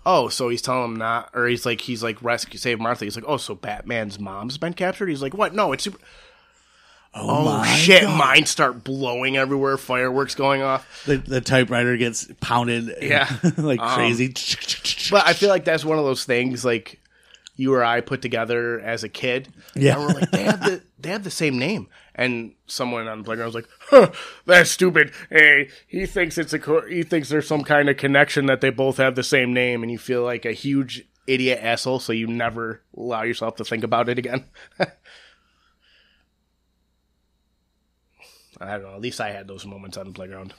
oh, 0.06 0.28
so 0.30 0.50
he's 0.50 0.62
telling 0.62 0.92
him 0.92 0.96
not, 0.98 1.30
or 1.34 1.48
he's 1.48 1.66
like, 1.66 1.82
he's 1.82 2.04
like, 2.04 2.22
rescue, 2.22 2.60
save 2.60 2.80
Martha. 2.80 3.06
He's 3.06 3.16
like, 3.16 3.26
oh, 3.28 3.38
so 3.38 3.56
Batman's 3.56 4.20
mom's 4.20 4.58
been 4.58 4.74
captured? 4.74 5.08
He's 5.10 5.22
like, 5.22 5.34
what? 5.34 5.54
No, 5.54 5.72
it's 5.72 5.84
Super. 5.86 6.00
Oh, 7.16 7.46
my 7.46 7.68
shit! 7.68 8.02
God. 8.04 8.18
Mines 8.18 8.50
start 8.50 8.84
blowing 8.84 9.38
everywhere. 9.38 9.78
Fireworks 9.78 10.34
going 10.36 10.62
off. 10.64 11.04
The, 11.06 11.18
the 11.18 11.42
typewriter 11.42 11.96
gets 11.98 12.28
pounded, 12.42 12.92
Yeah. 13.02 13.30
like 13.58 13.80
Um, 13.80 13.96
crazy. 13.96 14.34
But 15.12 15.26
I 15.28 15.34
feel 15.34 15.50
like 15.50 15.64
that's 15.66 15.86
one 15.86 16.00
of 16.00 16.06
those 16.06 16.26
things 16.26 16.66
like 16.66 17.00
you 17.56 17.74
or 17.76 17.84
I 17.84 18.02
put 18.02 18.22
together 18.24 18.80
as 18.80 19.04
a 19.04 19.10
kid. 19.10 19.48
Yeah. 19.76 19.98
And 20.00 20.08
we're 20.08 20.20
like, 20.22 20.32
they 20.32 20.44
have 20.44 20.60
the 20.62 20.82
they 21.00 21.10
have 21.10 21.24
the 21.24 21.30
same 21.30 21.60
name. 21.60 21.88
And 22.16 22.54
someone 22.68 23.08
on 23.08 23.20
the 23.20 23.24
playground 23.24 23.48
was 23.48 23.56
like, 23.56 23.70
huh, 23.80 24.12
that's 24.46 24.72
stupid. 24.72 25.12
Hey, 25.30 25.70
he 25.88 26.06
thinks 26.08 26.38
it's 26.40 26.54
a 26.54 26.60
co- 26.60 26.88
he 26.88 27.04
thinks 27.04 27.30
there's 27.30 27.48
some 27.48 27.64
kind 27.64 27.90
of 27.90 27.98
connection 27.98 28.48
that 28.48 28.62
they 28.62 28.70
both 28.72 28.98
have 28.98 29.16
the 29.16 29.24
same 29.24 29.54
name, 29.54 29.84
and 29.84 29.92
you 29.92 29.98
feel 30.00 30.24
like 30.24 30.46
a 30.46 30.52
huge 30.52 31.06
idiot 31.28 31.60
asshole, 31.62 32.00
so 32.00 32.12
you 32.14 32.28
never 32.28 32.82
allow 32.98 33.22
yourself 33.24 33.56
to 33.58 33.64
think 33.66 33.84
about 33.84 34.10
it 34.10 34.18
again. 34.20 34.46
I 38.68 38.74
don't 38.74 38.84
know. 38.84 38.96
At 38.96 39.02
least 39.02 39.22
I 39.22 39.32
had 39.32 39.48
those 39.48 39.66
moments 39.66 39.98
on 39.98 40.08
the 40.08 40.14
playground. 40.14 40.54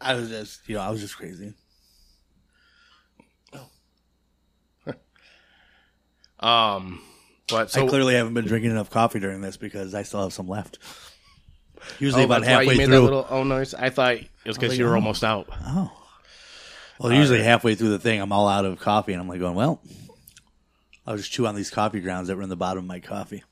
I 0.00 0.14
was 0.14 0.28
just, 0.28 0.68
you 0.68 0.76
know, 0.76 0.80
I 0.82 0.90
was 0.90 1.00
just 1.00 1.16
crazy. 1.16 1.54
Um, 6.40 7.00
but 7.48 7.70
so 7.70 7.86
I 7.86 7.88
clearly 7.88 8.14
haven't 8.14 8.34
been 8.34 8.44
drinking 8.44 8.70
enough 8.72 8.90
coffee 8.90 9.18
during 9.18 9.40
this 9.40 9.56
because 9.56 9.94
I 9.94 10.02
still 10.02 10.22
have 10.22 10.32
some 10.34 10.46
left. 10.46 10.78
Usually 11.98 12.22
Oh, 12.22 12.26
about 12.26 12.44
halfway 12.44 12.72
you 12.72 12.78
made 12.78 12.86
through. 12.86 12.94
that 12.96 13.00
little 13.02 13.26
oh 13.30 13.44
noise. 13.44 13.72
I 13.72 13.88
thought 13.88 14.16
it 14.16 14.28
was 14.44 14.56
because 14.56 14.70
like, 14.70 14.78
you 14.78 14.84
were 14.84 14.92
oh. 14.92 14.96
almost 14.96 15.24
out. 15.24 15.48
Oh. 15.50 15.90
Well, 16.98 17.12
usually 17.12 17.42
halfway 17.42 17.74
through 17.74 17.90
the 17.90 17.98
thing, 17.98 18.20
I'm 18.20 18.30
all 18.30 18.46
out 18.48 18.64
of 18.64 18.78
coffee, 18.78 19.12
and 19.12 19.22
I'm 19.22 19.28
like 19.28 19.40
going, 19.40 19.54
well, 19.54 19.80
I'll 21.06 21.16
just 21.16 21.32
chew 21.32 21.46
on 21.46 21.54
these 21.54 21.70
coffee 21.70 22.00
grounds 22.00 22.28
that 22.28 22.36
were 22.36 22.42
in 22.42 22.48
the 22.48 22.56
bottom 22.56 22.84
of 22.84 22.88
my 22.88 23.00
coffee. 23.00 23.42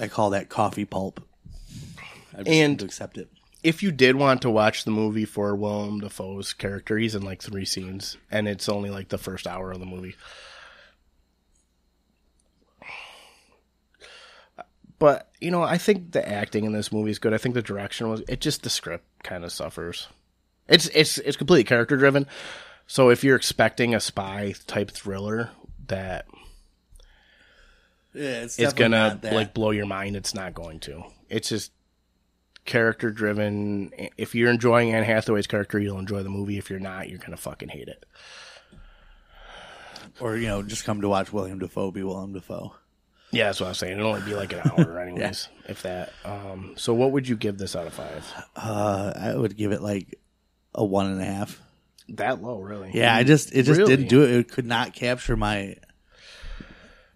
I 0.00 0.08
call 0.08 0.30
that 0.30 0.48
coffee 0.48 0.84
pulp. 0.84 1.20
I 2.36 2.38
just 2.38 2.48
And- 2.48 2.78
to 2.80 2.84
accept 2.86 3.18
it. 3.18 3.28
If 3.62 3.82
you 3.82 3.92
did 3.92 4.16
want 4.16 4.40
to 4.42 4.48
watch 4.50 4.84
the 4.84 4.90
movie 4.90 5.26
for 5.26 5.54
Willem 5.54 6.00
Dafoe's 6.00 6.54
character, 6.54 6.96
he's 6.96 7.14
in 7.14 7.20
like 7.22 7.42
three 7.42 7.66
scenes, 7.66 8.16
and 8.30 8.48
it's 8.48 8.70
only 8.70 8.88
like 8.88 9.10
the 9.10 9.18
first 9.18 9.46
hour 9.46 9.70
of 9.70 9.80
the 9.80 9.84
movie. 9.86 10.14
But 14.98 15.30
you 15.40 15.50
know, 15.50 15.62
I 15.62 15.78
think 15.78 16.12
the 16.12 16.26
acting 16.26 16.64
in 16.64 16.72
this 16.72 16.92
movie 16.92 17.10
is 17.10 17.18
good. 17.18 17.32
I 17.32 17.38
think 17.38 17.54
the 17.54 17.62
direction 17.62 18.08
was. 18.10 18.22
It 18.28 18.40
just 18.40 18.62
the 18.62 18.70
script 18.70 19.04
kind 19.22 19.44
of 19.44 19.52
suffers. 19.52 20.08
It's 20.68 20.86
it's 20.88 21.18
it's 21.18 21.36
completely 21.36 21.64
character 21.64 21.96
driven. 21.96 22.26
So 22.86 23.08
if 23.10 23.22
you're 23.24 23.36
expecting 23.36 23.94
a 23.94 24.00
spy 24.00 24.54
type 24.66 24.90
thriller 24.90 25.50
that 25.86 26.26
Yeah, 28.14 28.42
it's, 28.42 28.58
is 28.58 28.72
gonna 28.72 29.18
like 29.22 29.54
blow 29.54 29.70
your 29.70 29.86
mind, 29.86 30.16
it's 30.16 30.34
not 30.34 30.54
going 30.54 30.80
to. 30.80 31.04
It's 31.28 31.48
just 31.48 31.72
character 32.64 33.10
driven. 33.10 33.92
If 34.16 34.34
you're 34.34 34.50
enjoying 34.50 34.92
Anne 34.92 35.04
Hathaway's 35.04 35.46
character, 35.46 35.78
you'll 35.78 35.98
enjoy 35.98 36.22
the 36.22 36.28
movie. 36.30 36.58
If 36.58 36.70
you're 36.70 36.80
not, 36.80 37.08
you're 37.08 37.18
gonna 37.18 37.36
fucking 37.36 37.68
hate 37.68 37.88
it. 37.88 38.04
or 40.20 40.36
you 40.36 40.46
know, 40.48 40.62
just 40.62 40.84
come 40.84 41.00
to 41.02 41.08
watch 41.08 41.32
William 41.32 41.58
Dafoe 41.58 41.90
be 41.90 42.02
William 42.02 42.32
Dafoe. 42.32 42.74
Yeah, 43.32 43.44
that's 43.44 43.60
what 43.60 43.66
I 43.66 43.68
was 43.70 43.78
saying. 43.78 43.96
It'll 43.96 44.10
only 44.12 44.22
be 44.28 44.34
like 44.34 44.52
an 44.52 44.60
hour, 44.64 44.98
anyways, 45.06 45.48
if 45.68 45.82
that. 45.82 46.12
Um, 46.24 46.74
so 46.76 46.92
what 46.94 47.12
would 47.12 47.28
you 47.28 47.36
give 47.36 47.58
this 47.58 47.76
out 47.76 47.86
of 47.86 47.94
five? 47.94 48.26
Uh, 48.56 49.12
I 49.14 49.36
would 49.36 49.56
give 49.56 49.70
it 49.70 49.82
like 49.82 50.18
a 50.74 50.84
one 50.84 51.06
and 51.12 51.20
a 51.20 51.24
half. 51.24 51.60
That 52.08 52.42
low, 52.42 52.58
really? 52.58 52.90
Yeah, 52.92 53.14
I 53.14 53.22
just 53.22 53.52
it 53.54 53.62
just 53.62 53.78
Really? 53.78 53.94
didn't 53.96 54.08
do 54.08 54.24
it. 54.24 54.30
It 54.30 54.48
could 54.50 54.66
not 54.66 54.94
capture 54.94 55.36
my 55.36 55.76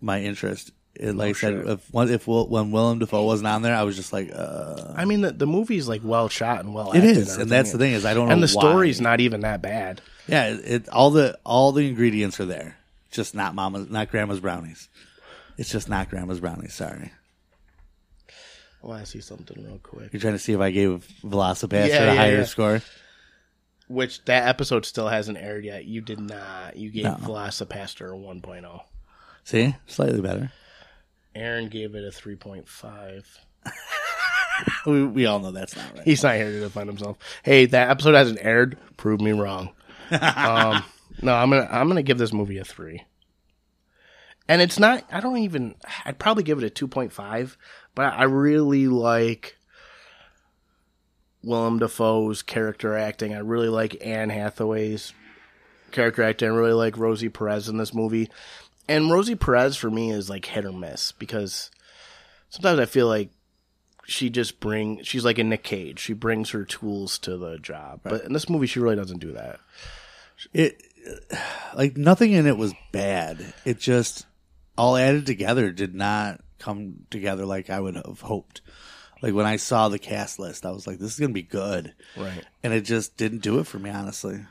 my 0.01 0.21
interest. 0.21 0.71
It, 0.97 1.17
like 1.17 1.31
I 1.31 1.33
said, 1.33 1.55
shit. 1.55 1.67
if 1.69 1.93
one- 1.93 2.09
if 2.11 2.27
Will, 2.29 2.47
when 2.47 2.71
Willem 2.71 3.01
Dafoe 3.01 3.25
wasn't 3.25 3.49
on 3.49 3.63
there, 3.63 3.75
I 3.75 3.83
was 3.83 3.97
just 3.97 4.13
like, 4.13 4.31
uh, 4.33 4.93
I 4.95 5.05
mean, 5.05 5.23
the, 5.23 5.33
the 5.33 5.47
movie's 5.47 5.89
like 5.89 6.03
well 6.05 6.29
shot 6.29 6.61
and 6.61 6.73
well. 6.73 6.93
it 6.93 6.99
acted 6.99 7.11
is, 7.11 7.17
and 7.17 7.29
everything. 7.31 7.49
that's 7.49 7.73
the 7.73 7.79
thing 7.79 7.93
is 7.95 8.05
I 8.05 8.15
don't 8.15 8.29
know. 8.29 8.33
And 8.33 8.43
the 8.43 8.53
why. 8.55 8.61
story's 8.63 9.01
not 9.01 9.21
even 9.21 9.41
that 9.41 9.61
bad. 9.61 10.01
yeah, 10.29 10.51
it, 10.55 10.61
it 10.65 10.89
all 10.91 11.11
the 11.11 11.37
all 11.45 11.73
the 11.73 11.89
ingredients 11.89 12.39
are 12.39 12.45
there, 12.47 12.77
just 13.11 13.35
not 13.35 13.55
mama's, 13.57 13.91
not 13.91 14.09
grandma's 14.11 14.39
brownies. 14.41 14.89
It's 15.59 15.71
just 15.71 15.89
not 15.89 16.11
grandma's 16.11 16.39
brownies. 16.41 16.75
Sorry, 16.75 17.11
I 18.83 18.87
want 18.87 19.05
to 19.05 19.11
see 19.11 19.21
something 19.21 19.65
real 19.65 19.79
quick. 19.83 20.13
you're 20.13 20.21
trying 20.21 20.35
to 20.35 20.39
see 20.39 20.53
if 20.53 20.61
I 20.61 20.71
gave 20.71 21.07
VelociPastor 21.25 21.89
Yeah, 21.89 22.03
a 22.03 22.07
yeah, 22.07 22.15
higher 22.15 22.39
yeah. 22.39 22.45
score. 22.45 22.83
Which 23.89 24.25
that 24.27 24.49
episode 24.49 24.87
still 24.87 25.09
hasn't 25.09 25.39
aired 25.39 25.65
yet. 25.65 25.85
You 25.85 26.01
did 26.01 26.19
not. 26.21 26.77
You 26.77 26.91
gave 26.91 27.05
No. 27.05 27.17
VelociPastor 27.21 28.11
a 28.13 28.17
1.0. 28.17 28.81
See, 29.45 29.75
slightly 29.87 30.21
better. 30.23 30.53
Aaron 31.35 31.69
gave 31.69 31.95
it 31.95 32.05
a 32.05 32.11
3.5. 32.11 33.25
We, 34.87 35.05
we 35.05 35.27
all 35.27 35.41
know 35.41 35.51
that's 35.51 35.77
not 35.77 35.95
right. 35.95 36.05
He's 36.05 36.23
not 36.23 36.37
here 36.37 36.51
to 36.51 36.61
defend 36.61 36.89
himself. 36.89 37.19
Hey, 37.43 37.67
that 37.67 37.91
episode 37.91 38.15
hasn't 38.15 38.39
aired. 38.41 38.79
Prove 38.97 39.21
me 39.21 39.33
wrong. 39.33 39.71
um, 40.11 40.85
no, 41.23 41.35
I'm 41.35 41.51
gonna 41.51 41.69
I'm 41.71 41.89
gonna 41.89 42.03
give 42.03 42.19
this 42.19 42.33
movie 42.33 42.59
a 42.59 42.65
three. 42.65 43.03
And 44.49 44.61
it's 44.61 44.79
not. 44.79 45.05
I 45.11 45.21
don't 45.21 45.39
even. 45.39 45.75
I'd 46.05 46.19
probably 46.19 46.43
give 46.43 46.59
it 46.59 46.65
a 46.65 46.71
two 46.71 46.87
point 46.87 47.13
five. 47.13 47.57
But 47.95 48.13
I 48.15 48.25
really 48.25 48.89
like 48.89 49.57
Willem 51.43 51.79
Dafoe's 51.79 52.43
character 52.43 52.97
acting. 52.97 53.35
I 53.35 53.39
really 53.39 53.69
like 53.69 54.05
Anne 54.05 54.31
Hathaway's 54.31 55.13
character 55.93 56.23
acting. 56.23 56.51
I 56.51 56.55
really 56.55 56.73
like 56.73 56.99
Rosie 56.99 57.29
Perez 57.29 57.69
in 57.69 57.79
this 57.79 57.95
movie. 57.95 58.31
And 58.89 59.11
Rosie 59.11 59.35
Perez 59.35 59.77
for 59.77 59.91
me 59.91 60.11
is 60.11 60.29
like 60.29 60.45
hit 60.45 60.65
or 60.65 60.73
miss 60.73 61.13
because 61.13 61.71
sometimes 62.51 62.79
I 62.79 62.85
feel 62.87 63.07
like 63.07 63.31
she 64.07 64.29
just 64.29 64.61
bring 64.61 65.03
she's 65.03 65.25
like 65.25 65.39
a 65.39 65.45
Nick 65.45 65.63
Cage. 65.63 65.99
She 65.99 66.13
brings 66.13 66.51
her 66.51 66.65
tools 66.65 67.19
to 67.21 67.37
the 67.39 67.59
job. 67.59 68.01
But 68.03 68.25
in 68.25 68.33
this 68.35 68.49
movie 68.49 68.67
she 68.67 68.81
really 68.81 68.97
doesn't 68.97 69.21
do 69.21 69.33
that. 69.33 69.61
it 70.53 70.83
like 71.75 71.97
nothing 71.97 72.33
in 72.33 72.47
it 72.47 72.59
was 72.59 72.75
bad. 72.93 73.55
It 73.65 73.79
just 73.79 74.27
all 74.77 74.97
added 74.97 75.25
together 75.27 75.71
did 75.73 75.95
not 75.95 76.41
come 76.59 77.07
together 77.11 77.47
like 77.47 77.71
I 77.71 77.81
would 77.81 77.97
have 77.97 78.21
hoped. 78.21 78.61
Like 79.23 79.33
when 79.33 79.47
I 79.47 79.57
saw 79.57 79.89
the 79.89 79.99
cast 79.99 80.39
list, 80.39 80.67
I 80.67 80.71
was 80.71 80.87
like, 80.87 80.99
"This 80.99 81.15
is 81.15 81.21
gonna 81.21 81.33
be 81.33 81.41
good," 81.43 81.95
Right. 82.17 82.45
and 82.63 82.75
it 82.75 82.83
just 82.83 83.17
didn't 83.17 83.39
do 83.43 83.59
it 83.59 83.67
for 83.67 83.79
me, 83.79 83.89
honestly. 83.89 84.45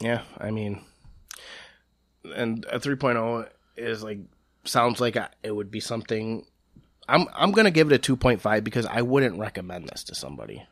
Yeah, 0.00 0.22
I 0.38 0.50
mean 0.50 0.84
and 2.34 2.64
a 2.70 2.78
3.0 2.78 3.48
is 3.76 4.02
like 4.02 4.18
sounds 4.64 5.00
like 5.00 5.16
I- 5.16 5.28
it 5.42 5.52
would 5.54 5.70
be 5.70 5.80
something 5.80 6.44
I'm 7.08 7.26
I'm 7.34 7.52
going 7.52 7.64
to 7.64 7.70
give 7.70 7.90
it 7.90 8.08
a 8.08 8.16
2.5 8.16 8.62
because 8.64 8.84
I 8.86 9.02
wouldn't 9.02 9.38
recommend 9.38 9.88
this 9.88 10.04
to 10.04 10.14
somebody. 10.14 10.66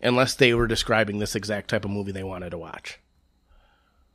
Unless 0.00 0.36
they 0.36 0.54
were 0.54 0.66
describing 0.66 1.18
this 1.18 1.34
exact 1.34 1.68
type 1.70 1.84
of 1.84 1.90
movie 1.90 2.12
they 2.12 2.22
wanted 2.22 2.50
to 2.50 2.58
watch. 2.58 2.98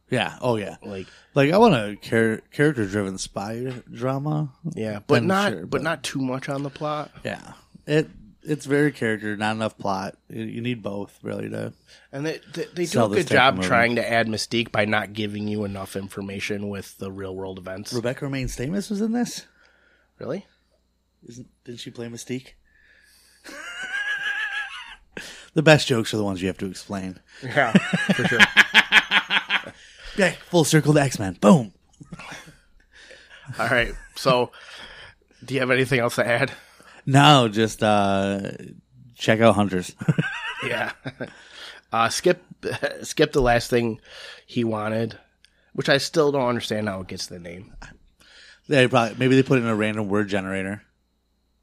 Yeah. 0.09 0.37
Oh 0.41 0.55
yeah. 0.57 0.77
Like 0.83 1.07
Like 1.35 1.51
I 1.51 1.57
want 1.57 1.73
a 1.75 1.95
char- 2.01 2.41
character-driven 2.51 3.17
spy 3.17 3.73
drama. 3.91 4.51
yeah, 4.75 4.99
but 5.07 5.19
I'm 5.19 5.27
not 5.27 5.51
sure, 5.51 5.61
but, 5.61 5.69
but- 5.69 5.81
not 5.83 6.03
too 6.03 6.19
much 6.21 6.49
on 6.49 6.63
the 6.63 6.69
plot. 6.69 7.11
Yeah. 7.23 7.53
It 7.85 8.09
it's 8.45 8.65
very 8.65 8.91
character, 8.91 9.35
not 9.37 9.55
enough 9.55 9.77
plot. 9.77 10.17
You- 10.29 10.61
need 10.61 10.81
both 10.83 11.17
really 11.21 11.49
to. 11.49 11.73
And 12.11 12.25
they 12.25 12.39
they, 12.53 12.65
they 12.73 12.85
do 12.85 13.05
a 13.05 13.09
good 13.09 13.27
job 13.27 13.61
trying 13.61 13.95
to 13.95 14.09
add 14.09 14.27
mystique 14.27 14.71
by 14.71 14.85
not 14.85 15.13
giving 15.13 15.47
you 15.47 15.63
enough 15.65 15.95
information 15.95 16.69
with 16.69 16.97
the 16.97 17.11
real 17.11 17.35
world 17.35 17.57
events. 17.57 17.93
Rebecca 17.93 18.25
Romijn 18.25 18.45
Stamos 18.45 18.89
was 18.89 19.01
in 19.01 19.11
this. 19.11 19.45
Really? 20.19 20.45
Isn't 21.27 21.47
didn't 21.63 21.79
she 21.79 21.91
play 21.91 22.07
Mystique? 22.07 22.53
the 25.53 25.63
best 25.63 25.87
jokes 25.87 26.13
are 26.13 26.17
the 26.17 26.23
ones 26.23 26.41
you 26.41 26.47
have 26.47 26.57
to 26.59 26.67
explain. 26.67 27.19
Yeah, 27.41 27.71
for 27.71 28.25
sure. 28.25 28.39
Back 30.17 30.37
full 30.49 30.63
circle 30.63 30.93
to 30.93 31.01
X 31.01 31.17
Men. 31.17 31.37
Boom. 31.41 31.73
All 33.59 33.67
right. 33.67 33.93
So, 34.15 34.51
do 35.43 35.53
you 35.53 35.59
have 35.59 35.71
anything 35.71 35.99
else 35.99 36.15
to 36.15 36.27
add? 36.27 36.51
No, 37.05 37.47
just 37.49 37.83
uh 37.83 38.51
check 39.15 39.39
out 39.41 39.55
Hunters. 39.55 39.95
Yeah. 40.65 40.93
Uh, 41.91 42.07
skip 42.07 42.41
skip 43.01 43.33
the 43.33 43.41
last 43.41 43.69
thing 43.69 43.99
he 44.45 44.63
wanted, 44.63 45.19
which 45.73 45.89
I 45.89 45.97
still 45.97 46.31
don't 46.31 46.47
understand 46.47 46.87
how 46.87 47.01
it 47.01 47.07
gets 47.07 47.27
the 47.27 47.37
name. 47.37 47.73
they 48.69 48.87
probably 48.87 49.15
maybe 49.19 49.35
they 49.35 49.43
put 49.43 49.57
it 49.59 49.63
in 49.63 49.67
a 49.67 49.75
random 49.75 50.07
word 50.07 50.29
generator. 50.29 50.83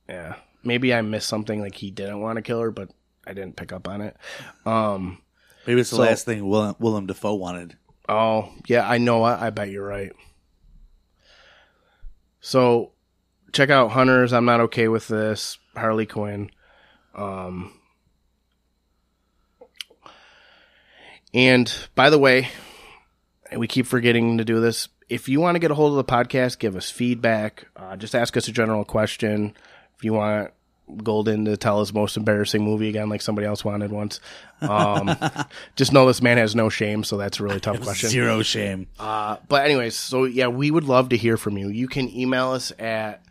Yeah. 0.06 0.34
Maybe 0.62 0.92
I 0.92 1.00
missed 1.00 1.28
something 1.30 1.62
like 1.62 1.74
he 1.76 1.90
didn't 1.90 2.20
want 2.20 2.36
to 2.36 2.42
kill 2.42 2.60
her, 2.60 2.70
but 2.70 2.90
I 3.26 3.32
didn't 3.32 3.56
pick 3.56 3.72
up 3.72 3.88
on 3.88 4.02
it. 4.02 4.16
Um. 4.66 5.22
Maybe 5.66 5.80
it's 5.80 5.88
the 5.90 5.96
So- 5.96 6.02
last 6.02 6.26
thing 6.26 6.46
Willem, 6.46 6.76
Willem 6.78 7.06
Dafoe 7.06 7.34
wanted. 7.34 7.78
Oh, 8.06 8.52
yeah. 8.66 8.86
I 8.86 8.98
know 8.98 9.20
what. 9.20 9.40
I 9.40 9.48
bet 9.48 9.70
you're 9.70 9.86
right. 9.86 10.12
So, 12.40 12.92
check 13.52 13.70
out 13.70 13.90
Hunters. 13.90 14.32
I'm 14.32 14.44
not 14.44 14.60
okay 14.60 14.88
with 14.88 15.08
this. 15.08 15.58
Harley 15.76 16.06
Quinn. 16.06 16.50
Um. 17.14 17.72
And 21.32 21.72
by 21.94 22.10
the 22.10 22.18
way, 22.18 22.48
we 23.56 23.68
keep 23.68 23.86
forgetting 23.86 24.38
to 24.38 24.44
do 24.44 24.60
this. 24.60 24.88
If 25.08 25.28
you 25.28 25.40
want 25.40 25.56
to 25.56 25.58
get 25.58 25.70
a 25.70 25.74
hold 25.74 25.92
of 25.92 25.96
the 25.96 26.12
podcast, 26.12 26.58
give 26.58 26.76
us 26.76 26.90
feedback. 26.90 27.66
Uh, 27.76 27.96
just 27.96 28.14
ask 28.14 28.36
us 28.36 28.48
a 28.48 28.52
general 28.52 28.84
question. 28.84 29.54
If 29.96 30.04
you 30.04 30.12
want 30.12 30.52
Golden 31.04 31.44
to 31.44 31.56
tell 31.56 31.80
his 31.80 31.92
most 31.92 32.16
embarrassing 32.16 32.62
movie 32.62 32.88
again, 32.88 33.08
like 33.08 33.20
somebody 33.22 33.46
else 33.46 33.64
wanted 33.64 33.90
once, 33.90 34.20
um, 34.60 35.16
just 35.76 35.92
know 35.92 36.06
this 36.06 36.22
man 36.22 36.36
has 36.36 36.54
no 36.54 36.68
shame. 36.68 37.04
So 37.04 37.16
that's 37.16 37.40
a 37.40 37.44
really 37.44 37.60
tough 37.60 37.80
question. 37.82 38.08
Zero 38.08 38.42
shame. 38.42 38.86
Uh, 38.98 39.36
but 39.48 39.64
anyways, 39.64 39.96
so 39.96 40.24
yeah, 40.24 40.48
we 40.48 40.70
would 40.70 40.84
love 40.84 41.10
to 41.10 41.16
hear 41.16 41.36
from 41.36 41.58
you. 41.58 41.68
You 41.68 41.88
can 41.88 42.08
email 42.08 42.50
us 42.50 42.72
at 42.78 43.24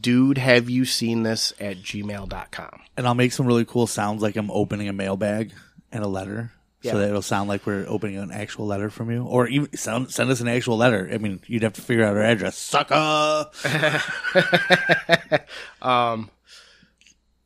dude 0.00 0.38
have 0.38 0.70
you 0.70 0.84
seen 0.84 1.22
this 1.22 1.52
at 1.60 1.78
gmail.com. 1.78 2.80
And 2.96 3.06
I'll 3.06 3.14
make 3.14 3.32
some 3.32 3.46
really 3.46 3.64
cool 3.64 3.86
sounds 3.86 4.22
like 4.22 4.36
I'm 4.36 4.50
opening 4.50 4.88
a 4.88 4.92
mailbag 4.92 5.52
and 5.90 6.04
a 6.04 6.08
letter. 6.08 6.52
Yeah. 6.82 6.92
So 6.92 6.98
that 6.98 7.10
it'll 7.10 7.22
sound 7.22 7.48
like 7.48 7.64
we're 7.64 7.86
opening 7.86 8.16
an 8.16 8.32
actual 8.32 8.66
letter 8.66 8.90
from 8.90 9.08
you, 9.08 9.22
or 9.22 9.46
even 9.46 9.76
sound, 9.76 10.10
send 10.10 10.30
us 10.30 10.40
an 10.40 10.48
actual 10.48 10.76
letter. 10.76 11.08
I 11.12 11.18
mean, 11.18 11.40
you'd 11.46 11.62
have 11.62 11.74
to 11.74 11.80
figure 11.80 12.04
out 12.04 12.16
our 12.16 12.22
address, 12.22 12.56
sucker. 12.58 13.46
um, 15.82 16.28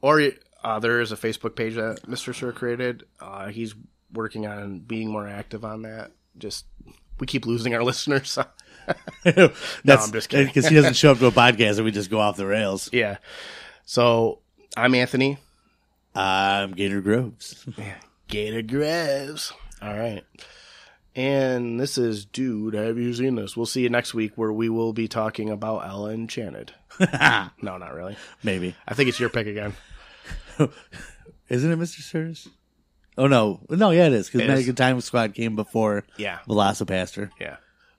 or 0.00 0.22
uh, 0.64 0.78
there 0.78 1.02
is 1.02 1.12
a 1.12 1.16
Facebook 1.16 1.54
page 1.54 1.74
that 1.74 2.04
Mr. 2.08 2.34
Sir 2.34 2.50
created. 2.52 3.04
Uh, 3.20 3.48
he's 3.48 3.74
working 4.10 4.46
on 4.46 4.78
being 4.78 5.10
more 5.10 5.28
active 5.28 5.66
on 5.66 5.82
that. 5.82 6.12
Just 6.38 6.64
we 7.20 7.26
keep 7.26 7.44
losing 7.44 7.74
our 7.74 7.84
listeners. 7.84 8.38
That's 9.24 10.06
I'm 10.06 10.12
just 10.12 10.28
kidding. 10.28 10.46
because 10.46 10.68
he 10.68 10.74
doesn't 10.74 10.94
show 10.94 11.12
up 11.12 11.18
to 11.18 11.26
a 11.26 11.32
podcast 11.32 11.76
and 11.76 11.84
we 11.84 11.90
just 11.90 12.10
go 12.10 12.20
off 12.20 12.36
the 12.36 12.46
rails. 12.46 12.88
yeah. 12.92 13.18
So 13.84 14.40
I'm 14.76 14.94
Anthony. 14.94 15.38
I'm 16.14 16.72
Gator 16.72 17.00
Groves. 17.00 17.64
Gator 18.28 18.62
Groves. 18.62 19.52
All 19.82 19.96
right. 19.96 20.24
And 21.14 21.78
this 21.80 21.96
is 21.96 22.24
Dude, 22.26 22.74
have 22.74 22.98
you 22.98 23.14
seen 23.14 23.36
this? 23.36 23.56
We'll 23.56 23.64
see 23.66 23.82
you 23.82 23.88
next 23.88 24.12
week 24.14 24.32
where 24.36 24.52
we 24.52 24.68
will 24.68 24.92
be 24.92 25.08
talking 25.08 25.50
about 25.50 25.86
Ella 25.88 26.12
Enchanted. 26.12 26.72
no, 27.00 27.78
not 27.78 27.94
really. 27.94 28.16
Maybe 28.42 28.74
I 28.86 28.94
think 28.94 29.08
it's 29.08 29.20
your 29.20 29.30
pick 29.30 29.46
again. 29.46 29.74
isn't 31.48 31.72
it, 31.72 31.76
Mister 31.76 32.02
Sirs? 32.02 32.48
Oh 33.18 33.26
no, 33.28 33.60
no, 33.70 33.90
yeah, 33.92 34.06
it 34.06 34.12
is 34.12 34.26
because. 34.28 34.42
American 34.42 34.74
Time 34.74 35.00
Squad 35.00 35.32
came 35.34 35.56
before 35.56 36.04
Yeah. 36.18 36.38
VelociPastor. 36.48 37.30
Yeah. 37.40 37.56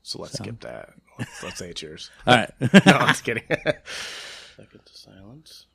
So 0.07 0.21
let's 0.21 0.37
so. 0.37 0.43
skip 0.45 0.61
that. 0.61 0.93
Let's, 1.19 1.43
let's 1.43 1.59
say 1.59 1.73
cheers. 1.73 2.09
All 2.27 2.33
right. 2.33 2.49
no, 2.61 2.93
I'm 2.93 3.09
just 3.09 3.25
kidding. 3.25 3.43
Second 3.49 4.85
to 4.85 4.97
silence. 4.97 5.65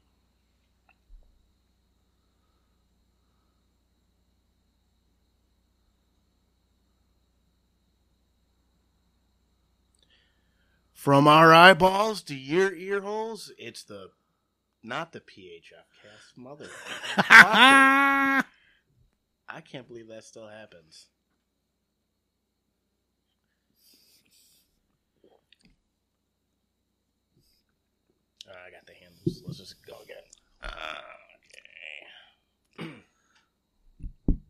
From 10.94 11.28
our 11.28 11.52
eyeballs 11.52 12.22
to 12.22 12.34
your 12.34 12.72
ear 12.72 13.02
holes, 13.02 13.52
it's 13.58 13.82
the 13.82 14.12
not 14.82 15.12
the 15.12 15.20
PHF 15.20 15.84
cast 16.02 16.38
mother. 16.38 16.68
I 17.28 18.44
can't 19.62 19.86
believe 19.86 20.08
that 20.08 20.24
still 20.24 20.48
happens. 20.48 21.08
Let's 29.26 29.58
just. 29.58 29.81